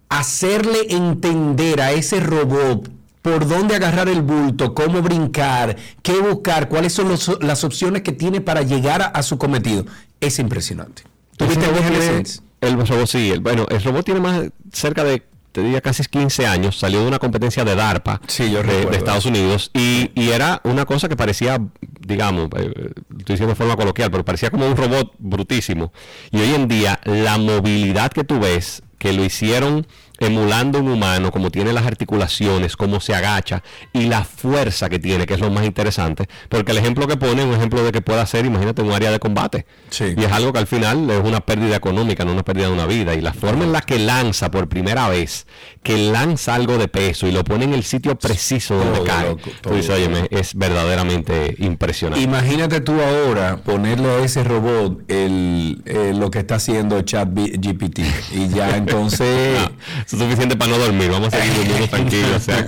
hacerle 0.09 0.87
entender 0.89 1.81
a 1.81 1.91
ese 1.91 2.19
robot 2.19 2.89
por 3.21 3.47
dónde 3.47 3.75
agarrar 3.75 4.07
el 4.07 4.21
bulto, 4.21 4.73
cómo 4.73 5.01
brincar, 5.01 5.75
qué 6.01 6.19
buscar, 6.19 6.69
cuáles 6.69 6.93
son 6.93 7.09
los- 7.09 7.37
las 7.41 7.63
opciones 7.63 8.01
que 8.01 8.11
tiene 8.13 8.39
para 8.41 8.61
llegar 8.61 9.01
a, 9.01 9.05
a 9.07 9.23
su 9.23 9.37
cometido? 9.37 9.85
Es 10.21 10.39
impresionante. 10.39 11.03
¿Tuviste? 11.35 11.65
El 12.61 12.73
robot 12.87 13.07
sí, 13.07 13.31
el- 13.31 13.39
bueno, 13.41 13.65
el 13.69 13.83
robot 13.83 14.05
tiene 14.05 14.19
más 14.19 14.41
cerca 14.71 15.03
de 15.03 15.23
te 15.57 15.63
diría 15.63 15.81
casi 15.81 16.03
15 16.03 16.45
años, 16.45 16.77
salió 16.77 17.01
de 17.01 17.07
una 17.07 17.17
competencia 17.17 17.65
de 17.65 17.73
DARPA 17.73 18.21
de 18.91 18.95
Estados 18.95 19.25
Unidos 19.25 19.71
y, 19.73 20.11
y 20.13 20.29
era 20.29 20.61
una 20.63 20.85
cosa 20.85 21.09
que 21.09 21.15
parecía, 21.15 21.59
digamos, 21.99 22.49
eh, 22.57 22.91
estoy 23.17 23.33
diciendo 23.33 23.47
de 23.47 23.55
forma 23.55 23.75
coloquial, 23.75 24.11
pero 24.11 24.23
parecía 24.23 24.51
como 24.51 24.67
un 24.67 24.77
robot 24.77 25.13
brutísimo. 25.17 25.91
Y 26.29 26.41
hoy 26.41 26.53
en 26.53 26.67
día 26.67 26.99
la 27.05 27.39
movilidad 27.39 28.11
que 28.11 28.23
tú 28.23 28.39
ves, 28.39 28.83
que 28.99 29.13
lo 29.13 29.25
hicieron 29.25 29.87
emulando 30.19 30.79
un 30.79 30.89
humano, 30.89 31.31
como 31.31 31.51
tiene 31.51 31.73
las 31.73 31.85
articulaciones, 31.85 32.75
cómo 32.75 32.99
se 32.99 33.13
agacha 33.15 33.63
y 33.93 34.05
la 34.05 34.23
fuerza 34.23 34.89
que 34.89 34.99
tiene, 34.99 35.25
que 35.25 35.33
es 35.35 35.39
lo 35.39 35.49
más 35.49 35.65
interesante, 35.65 36.27
porque 36.49 36.71
el 36.71 36.77
ejemplo 36.77 37.07
que 37.07 37.17
pone 37.17 37.41
es 37.41 37.47
un 37.47 37.53
ejemplo 37.53 37.83
de 37.83 37.91
que 37.91 38.01
pueda 38.01 38.25
ser, 38.25 38.45
imagínate, 38.45 38.81
un 38.81 38.91
área 38.91 39.11
de 39.11 39.19
combate. 39.19 39.65
Y 39.99 40.23
es 40.23 40.31
algo 40.31 40.53
que 40.53 40.59
al 40.59 40.67
final 40.67 41.09
es 41.09 41.21
una 41.23 41.41
pérdida 41.41 41.75
económica, 41.75 42.25
no 42.25 42.31
una 42.33 42.43
pérdida 42.43 42.67
de 42.67 42.73
una 42.73 42.85
vida. 42.85 43.13
Y 43.15 43.21
la 43.21 43.33
forma 43.33 43.63
en 43.63 43.71
la 43.71 43.81
que 43.81 43.99
lanza 43.99 44.51
por 44.51 44.67
primera 44.67 45.09
vez, 45.09 45.47
que 45.83 45.97
lanza 45.97 46.55
algo 46.55 46.77
de 46.77 46.87
peso 46.87 47.27
y 47.27 47.31
lo 47.31 47.43
pone 47.43 47.65
en 47.65 47.73
el 47.73 47.83
sitio 47.83 48.17
preciso 48.17 48.75
donde 48.77 49.03
cae, 49.03 49.29
loco, 49.29 49.41
tú 49.43 49.51
todo 49.61 49.75
dices, 49.75 49.91
"Óyeme, 49.91 50.27
es 50.31 50.55
verdaderamente 50.55 51.55
impresionante. 51.59 52.23
Imagínate 52.23 52.81
tú 52.81 52.93
ahora 53.01 53.57
ponerle 53.57 54.09
a 54.09 54.19
ese 54.19 54.43
robot 54.43 55.09
el, 55.09 55.81
eh, 55.85 56.13
lo 56.15 56.29
que 56.31 56.39
está 56.39 56.55
haciendo 56.55 57.01
Chat 57.01 57.29
GPT 57.33 57.99
y 58.31 58.47
ya 58.49 58.75
entonces... 58.77 59.59
es 60.15 60.21
suficiente 60.21 60.55
para 60.55 60.71
no 60.71 60.77
dormir, 60.77 61.11
vamos 61.11 61.33
a 61.33 61.37
seguir 61.37 61.53
durmiendo 61.55 61.87
tranquilos, 61.87 62.31
o 62.35 62.39
sea. 62.39 62.65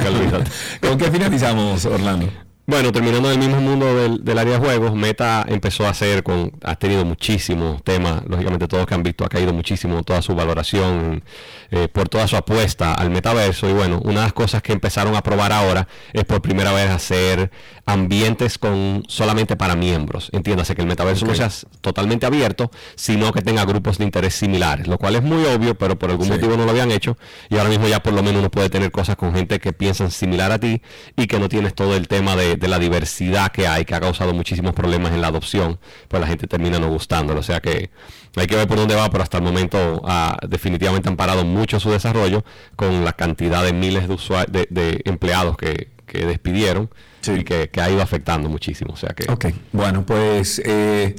¿Con 0.81 0.97
qué 0.97 1.09
finalizamos, 1.11 1.85
Orlando? 1.85 2.48
Bueno, 2.69 2.91
terminando 2.91 3.29
del 3.29 3.39
mismo 3.39 3.59
mundo 3.59 3.95
del, 3.95 4.23
del 4.23 4.37
área 4.37 4.53
de 4.53 4.59
juegos, 4.59 4.93
Meta 4.93 5.43
empezó 5.47 5.87
a 5.87 5.89
hacer 5.89 6.21
con, 6.21 6.51
ha 6.63 6.75
tenido 6.75 7.03
muchísimos 7.03 7.83
temas, 7.83 8.21
lógicamente 8.27 8.67
todos 8.67 8.85
que 8.85 8.93
han 8.93 9.01
visto 9.01 9.25
ha 9.25 9.27
caído 9.27 9.51
muchísimo 9.53 10.03
toda 10.03 10.21
su 10.21 10.35
valoración 10.35 11.23
eh, 11.71 11.87
por 11.87 12.09
toda 12.09 12.27
su 12.27 12.35
apuesta 12.37 12.93
al 12.93 13.09
metaverso. 13.09 13.67
Y 13.67 13.73
bueno, 13.73 13.99
una 14.03 14.19
de 14.19 14.25
las 14.27 14.33
cosas 14.33 14.61
que 14.61 14.71
empezaron 14.71 15.15
a 15.15 15.23
probar 15.23 15.51
ahora 15.51 15.87
es 16.13 16.25
por 16.25 16.43
primera 16.43 16.71
vez 16.71 16.91
hacer 16.91 17.49
ambientes 17.87 18.59
con 18.59 19.03
solamente 19.07 19.55
para 19.55 19.75
miembros, 19.75 20.29
entiéndase 20.31 20.75
que 20.75 20.83
el 20.83 20.87
metaverso 20.87 21.25
no 21.25 21.33
sea 21.33 21.49
totalmente 21.81 22.27
abierto, 22.27 22.69
sino 22.93 23.31
que 23.33 23.41
tenga 23.41 23.65
grupos 23.65 23.97
de 23.97 24.03
interés 24.03 24.35
similares, 24.35 24.85
lo 24.87 24.99
cual 24.99 25.15
es 25.15 25.23
muy 25.23 25.43
obvio, 25.45 25.75
pero 25.75 25.97
por 25.97 26.11
algún 26.11 26.27
Sí. 26.27 26.33
motivo 26.33 26.55
no 26.55 26.65
lo 26.65 26.69
habían 26.69 26.91
hecho. 26.91 27.17
Y 27.49 27.57
ahora 27.57 27.69
mismo 27.71 27.87
ya 27.87 28.03
por 28.03 28.13
lo 28.13 28.21
menos 28.21 28.41
uno 28.41 28.51
puede 28.51 28.69
tener 28.69 28.91
cosas 28.91 29.15
con 29.15 29.33
gente 29.33 29.59
que 29.59 29.73
piensan 29.73 30.11
similar 30.11 30.51
a 30.51 30.59
ti 30.59 30.83
y 31.17 31.25
que 31.25 31.39
no 31.39 31.49
tienes 31.49 31.73
todo 31.73 31.95
el 31.95 32.07
tema 32.07 32.35
de, 32.35 32.58
de 32.59 32.67
la 32.67 32.77
diversidad 32.79 33.51
que 33.51 33.67
hay, 33.67 33.85
que 33.85 33.95
ha 33.95 33.99
causado 33.99 34.33
muchísimos 34.33 34.73
problemas 34.73 35.11
en 35.13 35.21
la 35.21 35.27
adopción, 35.27 35.79
pues 36.07 36.21
la 36.21 36.27
gente 36.27 36.45
termina 36.47 36.77
no 36.79 36.89
gustándolo, 36.89 37.39
o 37.39 37.43
sea 37.43 37.59
que 37.61 37.89
hay 38.35 38.47
que 38.47 38.55
ver 38.55 38.67
por 38.67 38.77
dónde 38.77 38.95
va, 38.95 39.09
pero 39.09 39.23
hasta 39.23 39.37
el 39.37 39.43
momento 39.43 40.01
ah, 40.05 40.37
definitivamente 40.47 41.09
han 41.09 41.15
parado 41.17 41.43
mucho 41.45 41.79
su 41.79 41.89
desarrollo 41.91 42.43
con 42.75 43.03
la 43.03 43.13
cantidad 43.13 43.63
de 43.63 43.73
miles 43.73 44.07
de, 44.07 44.13
usua- 44.13 44.45
de, 44.47 44.67
de 44.69 45.01
empleados 45.05 45.57
que, 45.57 45.89
que 46.05 46.25
despidieron 46.25 46.89
y 47.25 47.43
que, 47.43 47.69
que 47.69 47.81
ha 47.81 47.89
ido 47.89 48.01
afectando 48.01 48.47
muchísimo, 48.49 48.93
o 48.93 48.97
sea 48.97 49.09
que... 49.09 49.29
Ok, 49.31 49.47
bueno, 49.73 50.05
pues 50.05 50.61
eh, 50.63 51.15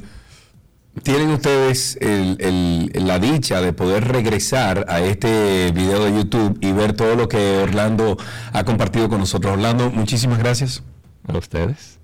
tienen 1.03 1.29
ustedes 1.29 1.97
el- 2.01 2.37
el- 2.39 3.07
la 3.07 3.17
dicha 3.19 3.61
de 3.61 3.71
poder 3.71 4.07
regresar 4.07 4.85
a 4.89 4.99
este 5.01 5.71
video 5.73 6.03
de 6.03 6.13
YouTube 6.13 6.57
y 6.59 6.71
ver 6.73 6.93
todo 6.93 7.15
lo 7.15 7.27
que 7.29 7.59
Orlando 7.59 8.17
ha 8.51 8.63
compartido 8.65 9.07
con 9.09 9.19
nosotros. 9.19 9.53
Orlando, 9.53 9.89
muchísimas 9.91 10.39
gracias. 10.39 10.83
A 11.27 11.37
ustedes. 11.37 11.99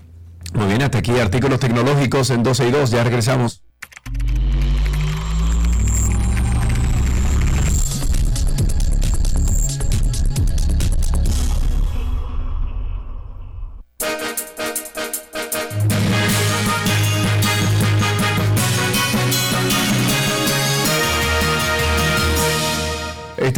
Muy 0.54 0.68
bien, 0.68 0.82
hasta 0.82 1.00
aquí 1.00 1.18
artículos 1.20 1.60
tecnológicos 1.60 2.30
en 2.30 2.44
12 2.44 2.68
y 2.68 2.72
2, 2.72 2.92
ya 2.92 3.04
regresamos. 3.04 3.64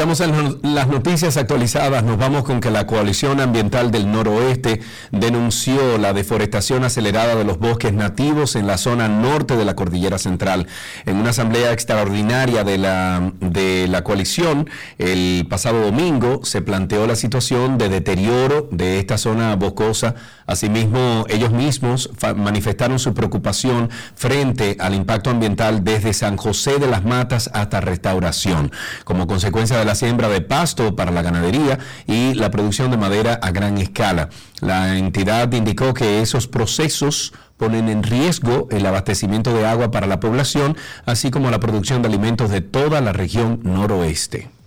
No- 0.09 0.57
las 0.63 0.87
noticias 0.87 1.37
actualizadas. 1.37 2.03
Nos 2.03 2.17
vamos 2.17 2.43
con 2.43 2.59
que 2.61 2.71
la 2.71 2.87
Coalición 2.87 3.39
Ambiental 3.39 3.91
del 3.91 4.11
Noroeste 4.11 4.81
denunció 5.11 5.99
la 5.99 6.13
deforestación 6.13 6.83
acelerada 6.83 7.35
de 7.35 7.43
los 7.43 7.59
bosques 7.59 7.93
nativos 7.93 8.55
en 8.55 8.65
la 8.65 8.79
zona 8.79 9.07
norte 9.07 9.55
de 9.55 9.65
la 9.65 9.75
Cordillera 9.75 10.17
Central. 10.17 10.65
En 11.05 11.17
una 11.17 11.29
asamblea 11.29 11.71
extraordinaria 11.73 12.63
de 12.63 12.79
la, 12.79 13.31
de 13.39 13.87
la 13.87 14.03
coalición, 14.03 14.67
el 14.97 15.45
pasado 15.47 15.79
domingo 15.83 16.39
se 16.43 16.63
planteó 16.63 17.05
la 17.05 17.15
situación 17.15 17.77
de 17.77 17.89
deterioro 17.89 18.67
de 18.71 18.97
esta 18.97 19.19
zona 19.19 19.55
boscosa. 19.57 20.15
Asimismo, 20.47 21.25
ellos 21.29 21.51
mismos 21.51 22.09
manifestaron 22.35 22.97
su 22.97 23.13
preocupación 23.13 23.91
frente 24.15 24.75
al 24.79 24.95
impacto 24.95 25.29
ambiental 25.29 25.83
desde 25.83 26.13
San 26.13 26.35
José 26.35 26.79
de 26.79 26.87
las 26.87 27.05
Matas 27.05 27.51
hasta 27.53 27.79
Restauración, 27.79 28.71
como 29.03 29.27
consecuencia 29.27 29.77
de 29.77 29.85
la 29.85 29.98
siembra 29.99 30.29
de 30.29 30.41
pasto 30.41 30.95
para 30.95 31.11
la 31.11 31.21
ganadería 31.21 31.77
y 32.07 32.33
la 32.33 32.49
producción 32.49 32.89
de 32.89 32.97
madera 32.97 33.33
a 33.41 33.51
gran 33.51 33.77
escala. 33.77 34.29
La 34.61 34.97
entidad 34.97 35.51
indicó 35.51 35.93
que 35.93 36.21
esos 36.21 36.47
procesos 36.47 37.33
ponen 37.57 37.89
en 37.89 38.03
riesgo 38.03 38.67
el 38.71 38.85
abastecimiento 38.85 39.53
de 39.53 39.67
agua 39.67 39.91
para 39.91 40.07
la 40.07 40.19
población, 40.19 40.77
así 41.05 41.29
como 41.29 41.51
la 41.51 41.59
producción 41.59 42.01
de 42.01 42.07
alimentos 42.07 42.49
de 42.49 42.61
toda 42.61 43.01
la 43.01 43.11
región 43.11 43.59
noroeste. 43.63 44.58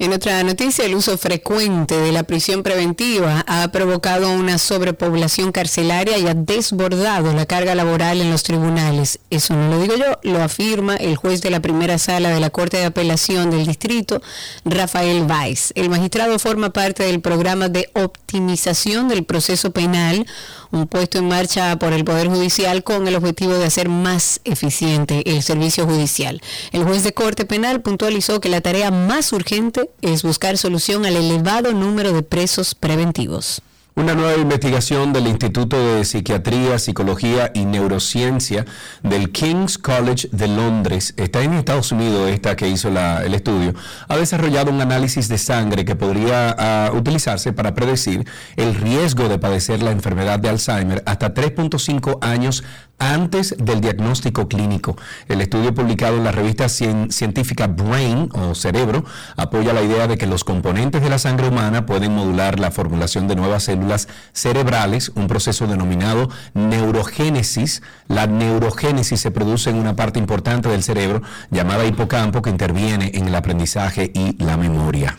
En 0.00 0.12
otra 0.12 0.44
noticia, 0.44 0.84
el 0.84 0.94
uso 0.94 1.18
frecuente 1.18 1.98
de 1.98 2.12
la 2.12 2.22
prisión 2.22 2.62
preventiva 2.62 3.44
ha 3.48 3.66
provocado 3.72 4.30
una 4.30 4.58
sobrepoblación 4.58 5.50
carcelaria 5.50 6.16
y 6.18 6.28
ha 6.28 6.34
desbordado 6.34 7.32
la 7.32 7.46
carga 7.46 7.74
laboral 7.74 8.20
en 8.20 8.30
los 8.30 8.44
tribunales. 8.44 9.18
Eso 9.30 9.54
no 9.54 9.68
lo 9.68 9.80
digo 9.80 9.96
yo, 9.96 10.20
lo 10.22 10.40
afirma 10.40 10.94
el 10.94 11.16
juez 11.16 11.42
de 11.42 11.50
la 11.50 11.58
primera 11.58 11.98
sala 11.98 12.30
de 12.30 12.38
la 12.38 12.50
Corte 12.50 12.76
de 12.76 12.84
Apelación 12.84 13.50
del 13.50 13.66
Distrito, 13.66 14.22
Rafael 14.64 15.26
Weiss. 15.28 15.72
El 15.74 15.90
magistrado 15.90 16.38
forma 16.38 16.70
parte 16.70 17.02
del 17.02 17.20
programa 17.20 17.68
de 17.68 17.90
optimización 17.94 19.08
del 19.08 19.24
proceso 19.24 19.72
penal, 19.72 20.26
un 20.70 20.86
puesto 20.86 21.18
en 21.18 21.28
marcha 21.28 21.78
por 21.78 21.92
el 21.92 22.04
Poder 22.04 22.28
Judicial 22.28 22.84
con 22.84 23.08
el 23.08 23.16
objetivo 23.16 23.54
de 23.54 23.66
hacer 23.66 23.88
más 23.88 24.40
eficiente 24.44 25.22
el 25.30 25.42
servicio 25.42 25.86
judicial. 25.86 26.40
El 26.72 26.84
juez 26.84 27.04
de 27.04 27.14
Corte 27.14 27.44
Penal 27.44 27.80
puntualizó 27.80 28.40
que 28.40 28.48
la 28.48 28.60
tarea 28.60 28.90
más 28.90 29.32
urgente 29.32 29.90
es 30.02 30.22
buscar 30.22 30.58
solución 30.58 31.06
al 31.06 31.16
elevado 31.16 31.72
número 31.72 32.12
de 32.12 32.22
presos 32.22 32.74
preventivos. 32.74 33.62
Una 33.94 34.14
nueva 34.14 34.36
investigación 34.36 35.12
del 35.12 35.26
Instituto 35.26 35.76
de 35.76 36.04
Psiquiatría, 36.04 36.78
Psicología 36.78 37.50
y 37.52 37.64
Neurociencia 37.64 38.64
del 39.02 39.32
King's 39.32 39.76
College 39.76 40.28
de 40.30 40.46
Londres, 40.46 41.14
está 41.16 41.42
en 41.42 41.54
Estados 41.54 41.90
Unidos, 41.90 42.30
esta 42.30 42.54
que 42.54 42.68
hizo 42.68 42.90
el 42.90 43.34
estudio, 43.34 43.74
ha 44.06 44.16
desarrollado 44.16 44.70
un 44.70 44.80
análisis 44.80 45.26
de 45.26 45.36
sangre 45.36 45.84
que 45.84 45.96
podría 45.96 46.54
ah, 46.56 46.92
utilizarse 46.94 47.52
para 47.52 47.74
predecir 47.74 48.24
el 48.54 48.76
riesgo 48.76 49.28
de 49.28 49.38
padecer 49.38 49.82
la 49.82 49.90
enfermedad 49.90 50.38
de 50.38 50.48
Alzheimer 50.48 51.02
hasta 51.04 51.34
3.5 51.34 52.18
años 52.20 52.62
antes 52.98 53.54
del 53.58 53.80
diagnóstico 53.80 54.48
clínico. 54.48 54.96
El 55.28 55.40
estudio 55.40 55.74
publicado 55.74 56.16
en 56.16 56.24
la 56.24 56.32
revista 56.32 56.66
cien- 56.68 57.10
científica 57.10 57.66
Brain 57.66 58.28
o 58.32 58.54
Cerebro 58.54 59.04
apoya 59.36 59.72
la 59.72 59.82
idea 59.82 60.06
de 60.06 60.18
que 60.18 60.26
los 60.26 60.44
componentes 60.44 61.02
de 61.02 61.10
la 61.10 61.18
sangre 61.18 61.48
humana 61.48 61.86
pueden 61.86 62.14
modular 62.14 62.58
la 62.58 62.70
formulación 62.70 63.28
de 63.28 63.36
nuevas 63.36 63.64
células 63.64 64.08
cerebrales, 64.32 65.12
un 65.14 65.26
proceso 65.28 65.66
denominado 65.66 66.28
neurogénesis. 66.54 67.82
La 68.08 68.26
neurogénesis 68.26 69.20
se 69.20 69.30
produce 69.30 69.70
en 69.70 69.76
una 69.76 69.94
parte 69.96 70.18
importante 70.18 70.68
del 70.68 70.82
cerebro 70.82 71.22
llamada 71.50 71.84
hipocampo 71.84 72.42
que 72.42 72.50
interviene 72.50 73.12
en 73.14 73.28
el 73.28 73.34
aprendizaje 73.34 74.10
y 74.14 74.42
la 74.42 74.56
memoria. 74.56 75.16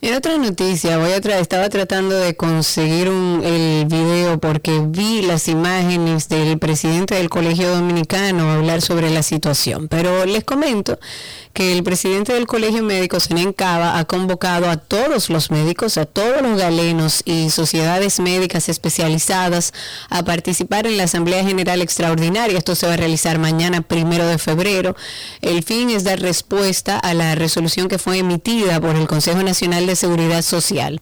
En 0.00 0.14
otra 0.14 0.38
noticia, 0.38 0.96
voy 0.98 1.10
estaba 1.40 1.68
tratando 1.68 2.16
de 2.16 2.36
conseguir 2.36 3.08
un, 3.08 3.42
el 3.44 3.84
video 3.86 4.38
porque 4.38 4.80
vi 4.86 5.22
las 5.22 5.48
imágenes 5.48 6.28
del 6.28 6.56
presidente 6.60 7.16
del 7.16 7.28
Colegio 7.28 7.68
Dominicano 7.70 8.48
hablar 8.48 8.80
sobre 8.80 9.10
la 9.10 9.24
situación. 9.24 9.88
Pero 9.88 10.24
les 10.24 10.44
comento 10.44 11.00
que 11.58 11.72
el 11.72 11.82
presidente 11.82 12.34
del 12.34 12.46
Colegio 12.46 12.84
Médico, 12.84 13.18
Senén 13.18 13.52
Cava, 13.52 13.98
ha 13.98 14.04
convocado 14.04 14.70
a 14.70 14.76
todos 14.76 15.28
los 15.28 15.50
médicos, 15.50 15.98
a 15.98 16.06
todos 16.06 16.40
los 16.40 16.56
galenos 16.56 17.22
y 17.24 17.50
sociedades 17.50 18.20
médicas 18.20 18.68
especializadas 18.68 19.74
a 20.08 20.22
participar 20.22 20.86
en 20.86 20.96
la 20.96 21.02
Asamblea 21.02 21.42
General 21.42 21.82
Extraordinaria. 21.82 22.56
Esto 22.56 22.76
se 22.76 22.86
va 22.86 22.94
a 22.94 22.96
realizar 22.96 23.40
mañana, 23.40 23.80
primero 23.80 24.24
de 24.28 24.38
febrero. 24.38 24.94
El 25.40 25.64
fin 25.64 25.90
es 25.90 26.04
dar 26.04 26.20
respuesta 26.20 26.96
a 26.96 27.12
la 27.12 27.34
resolución 27.34 27.88
que 27.88 27.98
fue 27.98 28.18
emitida 28.18 28.80
por 28.80 28.94
el 28.94 29.08
Consejo 29.08 29.42
Nacional 29.42 29.84
de 29.88 29.96
Seguridad 29.96 30.42
Social. 30.42 31.00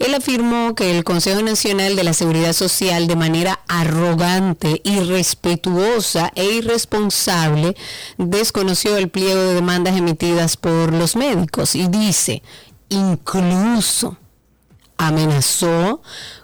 Él 0.00 0.16
afirmó 0.16 0.74
que 0.74 0.90
el 0.90 1.04
Consejo 1.04 1.42
Nacional 1.42 1.94
de 1.94 2.02
la 2.02 2.12
Seguridad 2.12 2.54
Social, 2.54 3.06
de 3.06 3.14
manera 3.14 3.60
arrogante, 3.68 4.80
irrespetuosa 4.82 6.32
e 6.34 6.44
irresponsable, 6.44 7.76
desconoció 8.18 8.96
el 8.96 9.08
pliego 9.08 9.40
de 9.40 9.54
demandas 9.54 9.91
emitidas 9.96 10.56
por 10.56 10.92
los 10.92 11.16
médicos. 11.16 11.74
Y 11.74 11.88
dice, 11.88 12.42
incluso 12.88 14.16
amenazó 14.96 16.02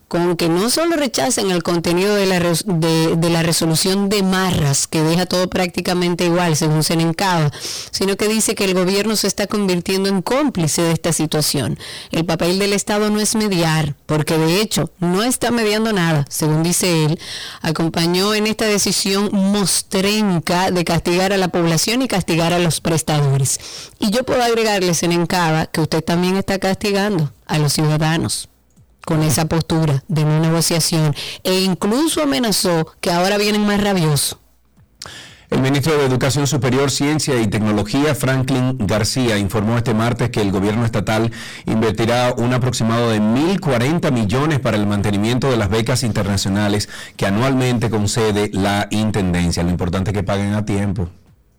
con 0.08 0.36
que 0.36 0.48
no 0.48 0.70
solo 0.70 0.96
rechacen 0.96 1.50
el 1.50 1.62
contenido 1.62 2.14
de 2.14 2.26
la, 2.26 2.40
de, 2.40 3.16
de 3.16 3.30
la 3.30 3.42
resolución 3.42 4.08
de 4.08 4.22
Marras, 4.22 4.86
que 4.86 5.02
deja 5.02 5.26
todo 5.26 5.48
prácticamente 5.48 6.24
igual, 6.24 6.56
según 6.56 6.82
Senencaba, 6.82 7.52
sino 7.90 8.16
que 8.16 8.26
dice 8.26 8.54
que 8.54 8.64
el 8.64 8.72
gobierno 8.72 9.16
se 9.16 9.26
está 9.26 9.46
convirtiendo 9.46 10.08
en 10.08 10.22
cómplice 10.22 10.80
de 10.80 10.92
esta 10.92 11.12
situación. 11.12 11.78
El 12.10 12.24
papel 12.24 12.58
del 12.58 12.72
Estado 12.72 13.10
no 13.10 13.20
es 13.20 13.34
mediar, 13.34 13.94
porque 14.06 14.38
de 14.38 14.62
hecho 14.62 14.90
no 14.98 15.22
está 15.22 15.50
mediando 15.50 15.92
nada, 15.92 16.24
según 16.30 16.62
dice 16.62 17.04
él. 17.04 17.20
Acompañó 17.60 18.32
en 18.34 18.46
esta 18.46 18.64
decisión 18.64 19.28
mostrenca 19.32 20.70
de 20.70 20.84
castigar 20.84 21.34
a 21.34 21.36
la 21.36 21.48
población 21.48 22.00
y 22.00 22.08
castigar 22.08 22.54
a 22.54 22.58
los 22.58 22.80
prestadores. 22.80 23.60
Y 23.98 24.10
yo 24.10 24.24
puedo 24.24 24.42
agregarle, 24.42 24.94
Senencaba, 24.94 25.66
que 25.66 25.82
usted 25.82 26.02
también 26.02 26.36
está 26.36 26.58
castigando 26.58 27.30
a 27.46 27.58
los 27.58 27.74
ciudadanos 27.74 28.48
con 29.08 29.22
esa 29.22 29.46
postura 29.46 30.04
de 30.06 30.22
no 30.22 30.38
negociación 30.38 31.14
e 31.42 31.60
incluso 31.60 32.22
amenazó 32.22 32.86
que 33.00 33.10
ahora 33.10 33.38
vienen 33.38 33.64
más 33.64 33.82
rabiosos. 33.82 34.36
El 35.48 35.62
ministro 35.62 35.96
de 35.96 36.04
Educación 36.04 36.46
Superior, 36.46 36.90
Ciencia 36.90 37.40
y 37.40 37.46
Tecnología, 37.46 38.14
Franklin 38.14 38.76
García, 38.80 39.38
informó 39.38 39.78
este 39.78 39.94
martes 39.94 40.28
que 40.28 40.42
el 40.42 40.52
gobierno 40.52 40.84
estatal 40.84 41.32
invertirá 41.64 42.34
un 42.36 42.52
aproximado 42.52 43.08
de 43.08 43.18
1.040 43.18 44.12
millones 44.12 44.60
para 44.60 44.76
el 44.76 44.86
mantenimiento 44.86 45.50
de 45.50 45.56
las 45.56 45.70
becas 45.70 46.02
internacionales 46.02 46.90
que 47.16 47.24
anualmente 47.24 47.88
concede 47.88 48.50
la 48.52 48.88
Intendencia. 48.90 49.62
Lo 49.62 49.70
importante 49.70 50.10
es 50.10 50.16
que 50.18 50.22
paguen 50.22 50.52
a 50.52 50.66
tiempo. 50.66 51.08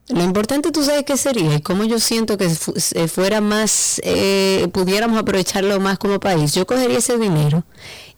Lo 0.10 0.23
importante, 0.23 0.72
tú 0.72 0.84
sabes 0.84 1.03
qué 1.06 1.18
sería 1.18 1.56
y 1.56 1.61
cómo 1.61 1.84
yo 1.84 1.99
siento 1.99 2.36
que 2.36 2.49
se 2.49 3.07
fuera 3.07 3.41
más, 3.41 4.02
eh, 4.03 4.68
pudiéramos 4.73 5.19
aprovecharlo 5.19 5.80
más 5.80 5.99
como 5.99 6.19
país. 6.19 6.53
Yo 6.56 6.65
cogería 6.65 6.98
ese 6.98 7.19
dinero 7.19 7.64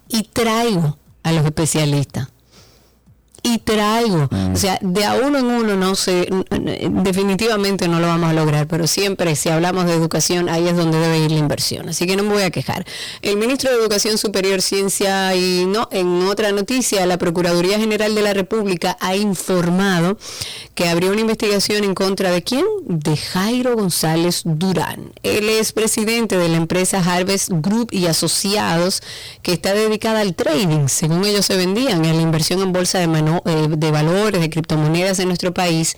y 0.07 0.23
traigo 0.23 0.97
a 1.23 1.33
los 1.33 1.43
especialistas. 1.45 2.29
Y 3.43 3.57
traigo, 3.57 4.29
o 4.53 4.55
sea, 4.55 4.77
de 4.81 5.03
a 5.03 5.15
uno 5.15 5.39
en 5.39 5.45
uno 5.45 5.75
no 5.75 5.95
sé, 5.95 6.27
definitivamente 6.91 7.87
no 7.87 7.99
lo 7.99 8.05
vamos 8.05 8.29
a 8.29 8.33
lograr, 8.33 8.67
pero 8.67 8.85
siempre 8.85 9.35
si 9.35 9.49
hablamos 9.49 9.85
de 9.85 9.93
educación, 9.93 10.47
ahí 10.47 10.67
es 10.67 10.77
donde 10.77 10.99
debe 10.99 11.17
ir 11.17 11.31
la 11.31 11.39
inversión. 11.39 11.89
Así 11.89 12.05
que 12.05 12.15
no 12.15 12.21
me 12.21 12.33
voy 12.33 12.43
a 12.43 12.51
quejar. 12.51 12.85
El 13.23 13.37
ministro 13.37 13.71
de 13.71 13.77
Educación 13.77 14.19
Superior, 14.19 14.61
Ciencia 14.61 15.35
y 15.35 15.65
no, 15.65 15.87
en 15.91 16.21
otra 16.27 16.51
noticia, 16.51 17.03
la 17.07 17.17
Procuraduría 17.17 17.79
General 17.79 18.13
de 18.13 18.21
la 18.21 18.33
República 18.33 18.95
ha 18.99 19.15
informado 19.15 20.19
que 20.75 20.87
abrió 20.87 21.11
una 21.11 21.21
investigación 21.21 21.83
en 21.83 21.95
contra 21.95 22.29
de 22.29 22.43
quién? 22.43 22.65
De 22.85 23.17
Jairo 23.17 23.75
González 23.75 24.43
Durán. 24.45 25.13
Él 25.23 25.49
es 25.49 25.71
presidente 25.71 26.37
de 26.37 26.47
la 26.47 26.57
empresa 26.57 26.99
Harvest 26.99 27.49
Group 27.51 27.89
y 27.91 28.05
Asociados, 28.05 29.01
que 29.41 29.53
está 29.53 29.73
dedicada 29.73 30.21
al 30.21 30.35
trading, 30.35 30.87
según 30.87 31.25
ellos 31.25 31.47
se 31.47 31.57
vendían, 31.57 32.05
en 32.05 32.17
la 32.17 32.21
inversión 32.21 32.61
en 32.61 32.71
bolsa 32.71 32.99
de, 32.99 33.07
eh, 33.45 33.67
de 33.69 33.91
valores, 33.91 34.41
de 34.41 34.49
criptomonedas 34.49 35.19
en 35.19 35.27
nuestro 35.27 35.53
país, 35.53 35.95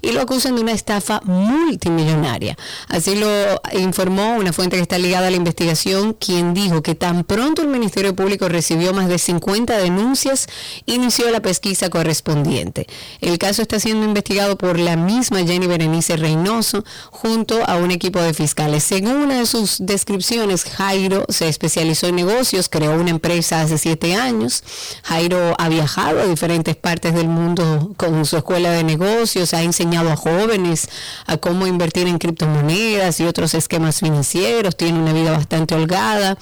y 0.00 0.12
lo 0.12 0.20
acusan 0.20 0.56
de 0.56 0.62
una 0.62 0.72
estafa 0.72 1.20
multimillonaria. 1.24 2.56
Así 2.88 3.16
lo 3.16 3.28
informó 3.72 4.36
una 4.36 4.52
fuente 4.52 4.76
que 4.76 4.82
está 4.82 4.98
ligada 4.98 5.28
a 5.28 5.30
la 5.30 5.36
investigación, 5.36 6.14
quien 6.14 6.54
dijo 6.54 6.82
que 6.82 6.94
tan 6.94 7.24
pronto 7.24 7.62
el 7.62 7.68
Ministerio 7.68 8.14
Público 8.14 8.48
recibió 8.48 8.92
más 8.92 9.08
de 9.08 9.18
50 9.18 9.78
denuncias, 9.78 10.46
inició 10.86 11.30
la 11.30 11.40
pesquisa 11.40 11.90
correspondiente. 11.90 12.86
El 13.20 13.38
caso 13.38 13.62
está 13.62 13.80
siendo 13.80 14.04
investigado 14.04 14.56
por 14.56 14.78
la 14.78 14.96
misma 14.96 15.44
Jenny 15.44 15.66
Berenice 15.66 16.16
Reynoso 16.16 16.84
junto 17.10 17.64
a 17.66 17.76
un 17.76 17.90
equipo 17.90 18.20
de 18.20 18.34
fiscales. 18.34 18.84
Según 18.84 19.16
una 19.16 19.38
de 19.38 19.46
sus 19.46 19.78
descripciones, 19.80 20.64
Jairo 20.64 21.24
se 21.28 21.48
especializó 21.48 22.06
en 22.06 22.16
negocios, 22.16 22.68
creó 22.68 22.92
una 22.92 23.10
empresa 23.10 23.60
hace 23.60 23.78
siete 23.78 24.14
años. 24.14 24.62
Jairo 25.02 25.54
ha 25.58 25.68
viajado 25.68 26.20
a 26.20 26.26
diferentes 26.26 26.57
partes 26.76 27.14
del 27.14 27.28
mundo 27.28 27.92
con 27.96 28.24
su 28.24 28.36
escuela 28.36 28.70
de 28.70 28.84
negocios, 28.84 29.54
ha 29.54 29.62
enseñado 29.62 30.10
a 30.10 30.16
jóvenes 30.16 30.88
a 31.26 31.36
cómo 31.36 31.66
invertir 31.66 32.06
en 32.06 32.18
criptomonedas 32.18 33.20
y 33.20 33.24
otros 33.24 33.54
esquemas 33.54 34.00
financieros, 34.00 34.76
tiene 34.76 34.98
una 34.98 35.12
vida 35.12 35.32
bastante 35.32 35.74
holgada. 35.74 36.38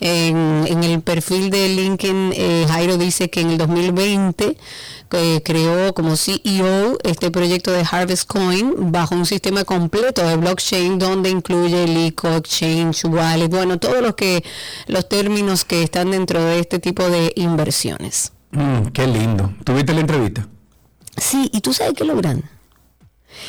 En, 0.00 0.82
el 0.84 1.00
perfil 1.00 1.50
de 1.50 1.68
LinkedIn, 1.68 2.32
eh, 2.34 2.66
Jairo 2.68 2.98
dice 2.98 3.30
que 3.30 3.40
en 3.40 3.50
el 3.50 3.58
2020 3.58 4.56
eh, 5.16 5.42
creó 5.44 5.94
como 5.94 6.16
CEO 6.16 6.98
este 7.04 7.30
proyecto 7.30 7.70
de 7.70 7.86
Harvest 7.88 8.26
Coin 8.26 8.90
bajo 8.90 9.14
un 9.14 9.26
sistema 9.26 9.64
completo 9.64 10.26
de 10.26 10.36
blockchain 10.36 10.98
donde 10.98 11.30
incluye 11.30 11.84
el 11.84 11.96
ICO, 12.06 12.34
Exchange, 12.34 13.04
Wallet, 13.04 13.48
bueno, 13.48 13.78
todos 13.78 14.02
los 14.02 14.16
que 14.16 14.42
los 14.88 15.08
términos 15.08 15.64
que 15.64 15.84
están 15.84 16.10
dentro 16.10 16.42
de 16.42 16.58
este 16.58 16.80
tipo 16.80 17.08
de 17.08 17.32
inversiones. 17.36 18.33
Mm, 18.54 18.86
qué 18.92 19.06
lindo. 19.06 19.52
¿Tuviste 19.64 19.92
la 19.92 20.00
entrevista? 20.00 20.46
Sí, 21.16 21.50
y 21.52 21.60
tú 21.60 21.72
sabes 21.72 21.94
que 21.94 22.04
lo 22.04 22.16
grande. 22.16 22.44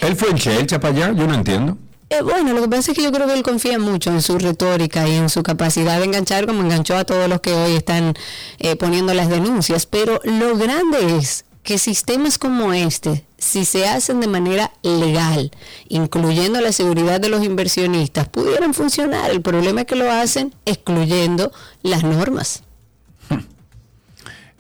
Él 0.02 0.16
fue 0.16 0.30
en 0.30 0.38
Chelcha 0.38 0.80
para 0.80 0.94
allá, 0.94 1.12
yo 1.14 1.28
no 1.28 1.36
entiendo. 1.36 1.78
Eh, 2.10 2.22
bueno, 2.22 2.54
lo 2.54 2.62
que 2.62 2.70
pasa 2.70 2.92
es 2.92 2.98
que 2.98 3.04
yo 3.04 3.12
creo 3.12 3.28
que 3.28 3.34
él 3.34 3.44
confía 3.44 3.80
mucho 3.80 4.12
en 4.12 4.22
su 4.22 4.38
retórica 4.38 5.08
y 5.08 5.16
en 5.16 5.30
su 5.30 5.42
capacidad 5.42 6.00
de 6.00 6.06
enganchar 6.06 6.46
como 6.46 6.62
enganchó 6.62 6.96
a 6.96 7.04
todos 7.04 7.28
los 7.28 7.42
que 7.42 7.54
hoy 7.54 7.74
están 7.74 8.14
eh, 8.60 8.76
poniendo 8.76 9.14
las 9.14 9.30
denuncias. 9.30 9.86
Pero 9.86 10.20
lo 10.24 10.56
grande 10.58 11.18
es 11.18 11.46
que 11.64 11.80
sistemas 11.80 12.38
como 12.38 12.74
este, 12.74 13.26
si 13.40 13.66
se 13.66 13.88
hacen 13.88 14.20
de 14.20 14.28
manera 14.28 14.72
legal, 14.84 15.52
incluyendo 15.88 16.62
la 16.62 16.72
seguridad 16.72 17.20
de 17.20 17.30
los 17.30 17.44
inversionistas, 17.44 18.28
pudieran 18.28 18.76
funcionar. 18.76 19.32
El 19.32 19.42
problema 19.42 19.82
es 19.82 19.88
que 19.88 19.96
lo 19.96 20.12
hacen 20.12 20.54
excluyendo 20.66 21.52
las 21.82 22.04
normas. 22.04 22.62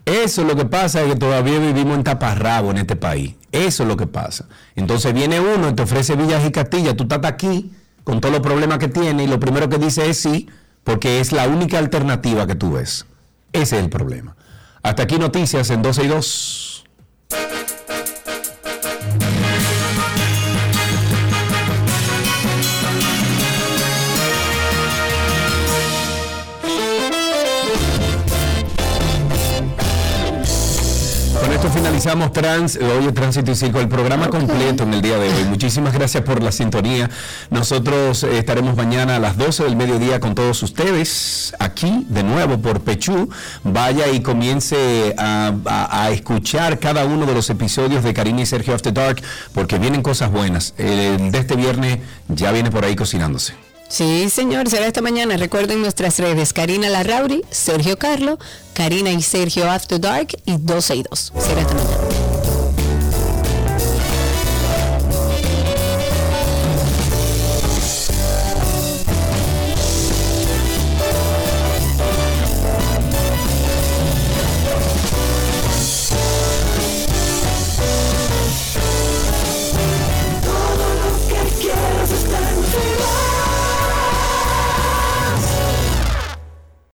Eso 0.05 0.41
es 0.41 0.47
lo 0.47 0.55
que 0.55 0.65
pasa, 0.65 1.01
es 1.01 1.13
que 1.13 1.15
todavía 1.15 1.57
vivimos 1.57 1.95
en 1.97 2.03
taparrabo 2.03 2.71
en 2.71 2.77
este 2.77 2.95
país. 2.95 3.33
Eso 3.51 3.83
es 3.83 3.89
lo 3.89 3.97
que 3.97 4.05
pasa. 4.05 4.45
Entonces 4.75 5.13
viene 5.13 5.39
uno 5.39 5.69
y 5.69 5.73
te 5.73 5.83
ofrece 5.83 6.15
villas 6.15 6.45
y 6.45 6.51
castillas, 6.51 6.95
tú 6.95 7.03
estás 7.03 7.25
aquí 7.25 7.71
con 8.03 8.21
todos 8.21 8.33
los 8.33 8.43
problemas 8.43 8.77
que 8.77 8.87
tiene 8.87 9.23
y 9.23 9.27
lo 9.27 9.39
primero 9.39 9.67
que 9.67 9.79
dice 9.79 10.07
es 10.07 10.17
sí, 10.17 10.47
porque 10.83 11.19
es 11.19 11.31
la 11.31 11.47
única 11.47 11.79
alternativa 11.79 12.45
que 12.45 12.53
tú 12.53 12.73
ves. 12.73 13.07
Ese 13.51 13.77
es 13.77 13.83
el 13.83 13.89
problema. 13.89 14.35
Hasta 14.83 15.03
aquí 15.03 15.17
noticias 15.17 15.71
en 15.71 15.81
12 15.81 16.03
y 16.03 16.07
2. 16.07 16.64
Esto 31.65 31.77
finalizamos 31.79 32.31
Trans, 32.31 32.77
hoy 32.77 33.11
Tránsito 33.11 33.51
y 33.51 33.55
Circo, 33.55 33.79
el 33.79 33.87
programa 33.87 34.29
completo 34.29 34.83
en 34.83 34.93
el 34.93 35.01
día 35.01 35.17
de 35.17 35.29
hoy. 35.33 35.43
Muchísimas 35.45 35.93
gracias 35.93 36.23
por 36.23 36.43
la 36.43 36.51
sintonía. 36.51 37.09
Nosotros 37.49 38.23
eh, 38.23 38.37
estaremos 38.37 38.75
mañana 38.75 39.15
a 39.15 39.19
las 39.19 39.37
12 39.37 39.63
del 39.63 39.75
mediodía 39.75 40.19
con 40.19 40.35
todos 40.35 40.61
ustedes, 40.63 41.53
aquí 41.59 42.05
de 42.09 42.23
nuevo 42.23 42.59
por 42.59 42.81
Pechú. 42.81 43.29
Vaya 43.63 44.07
y 44.09 44.21
comience 44.21 45.15
a, 45.17 45.53
a- 45.65 46.03
a 46.05 46.09
escuchar 46.11 46.79
cada 46.79 47.05
uno 47.05 47.25
de 47.25 47.33
los 47.33 47.49
episodios 47.49 48.03
de 48.03 48.13
Karina 48.13 48.41
y 48.41 48.45
Sergio 48.45 48.75
After 48.75 48.93
Dark, 48.93 49.21
porque 49.53 49.79
vienen 49.79 50.01
cosas 50.01 50.31
buenas. 50.31 50.73
El 50.77 51.31
de 51.31 51.39
este 51.39 51.55
viernes 51.55 51.99
ya 52.27 52.51
viene 52.51 52.69
por 52.69 52.85
ahí 52.85 52.95
cocinándose. 52.95 53.64
Sí, 53.87 54.29
señor, 54.29 54.69
será 54.69 54.87
esta 54.87 55.01
mañana. 55.01 55.37
Recuerden 55.37 55.81
nuestras 55.81 56.19
redes, 56.19 56.53
Karina 56.53 56.89
Larrauri, 56.89 57.43
Sergio 57.49 57.97
Carlo, 57.97 58.37
Karina 58.73 59.11
y 59.11 59.21
Sergio 59.21 59.69
After 59.69 59.99
Dark 59.99 60.29
y 60.45 60.57
12 60.57 60.95
y 60.95 61.03
2. 61.03 61.33
Será 61.37 61.61
esta 61.61 61.73
mañana. 61.73 62.24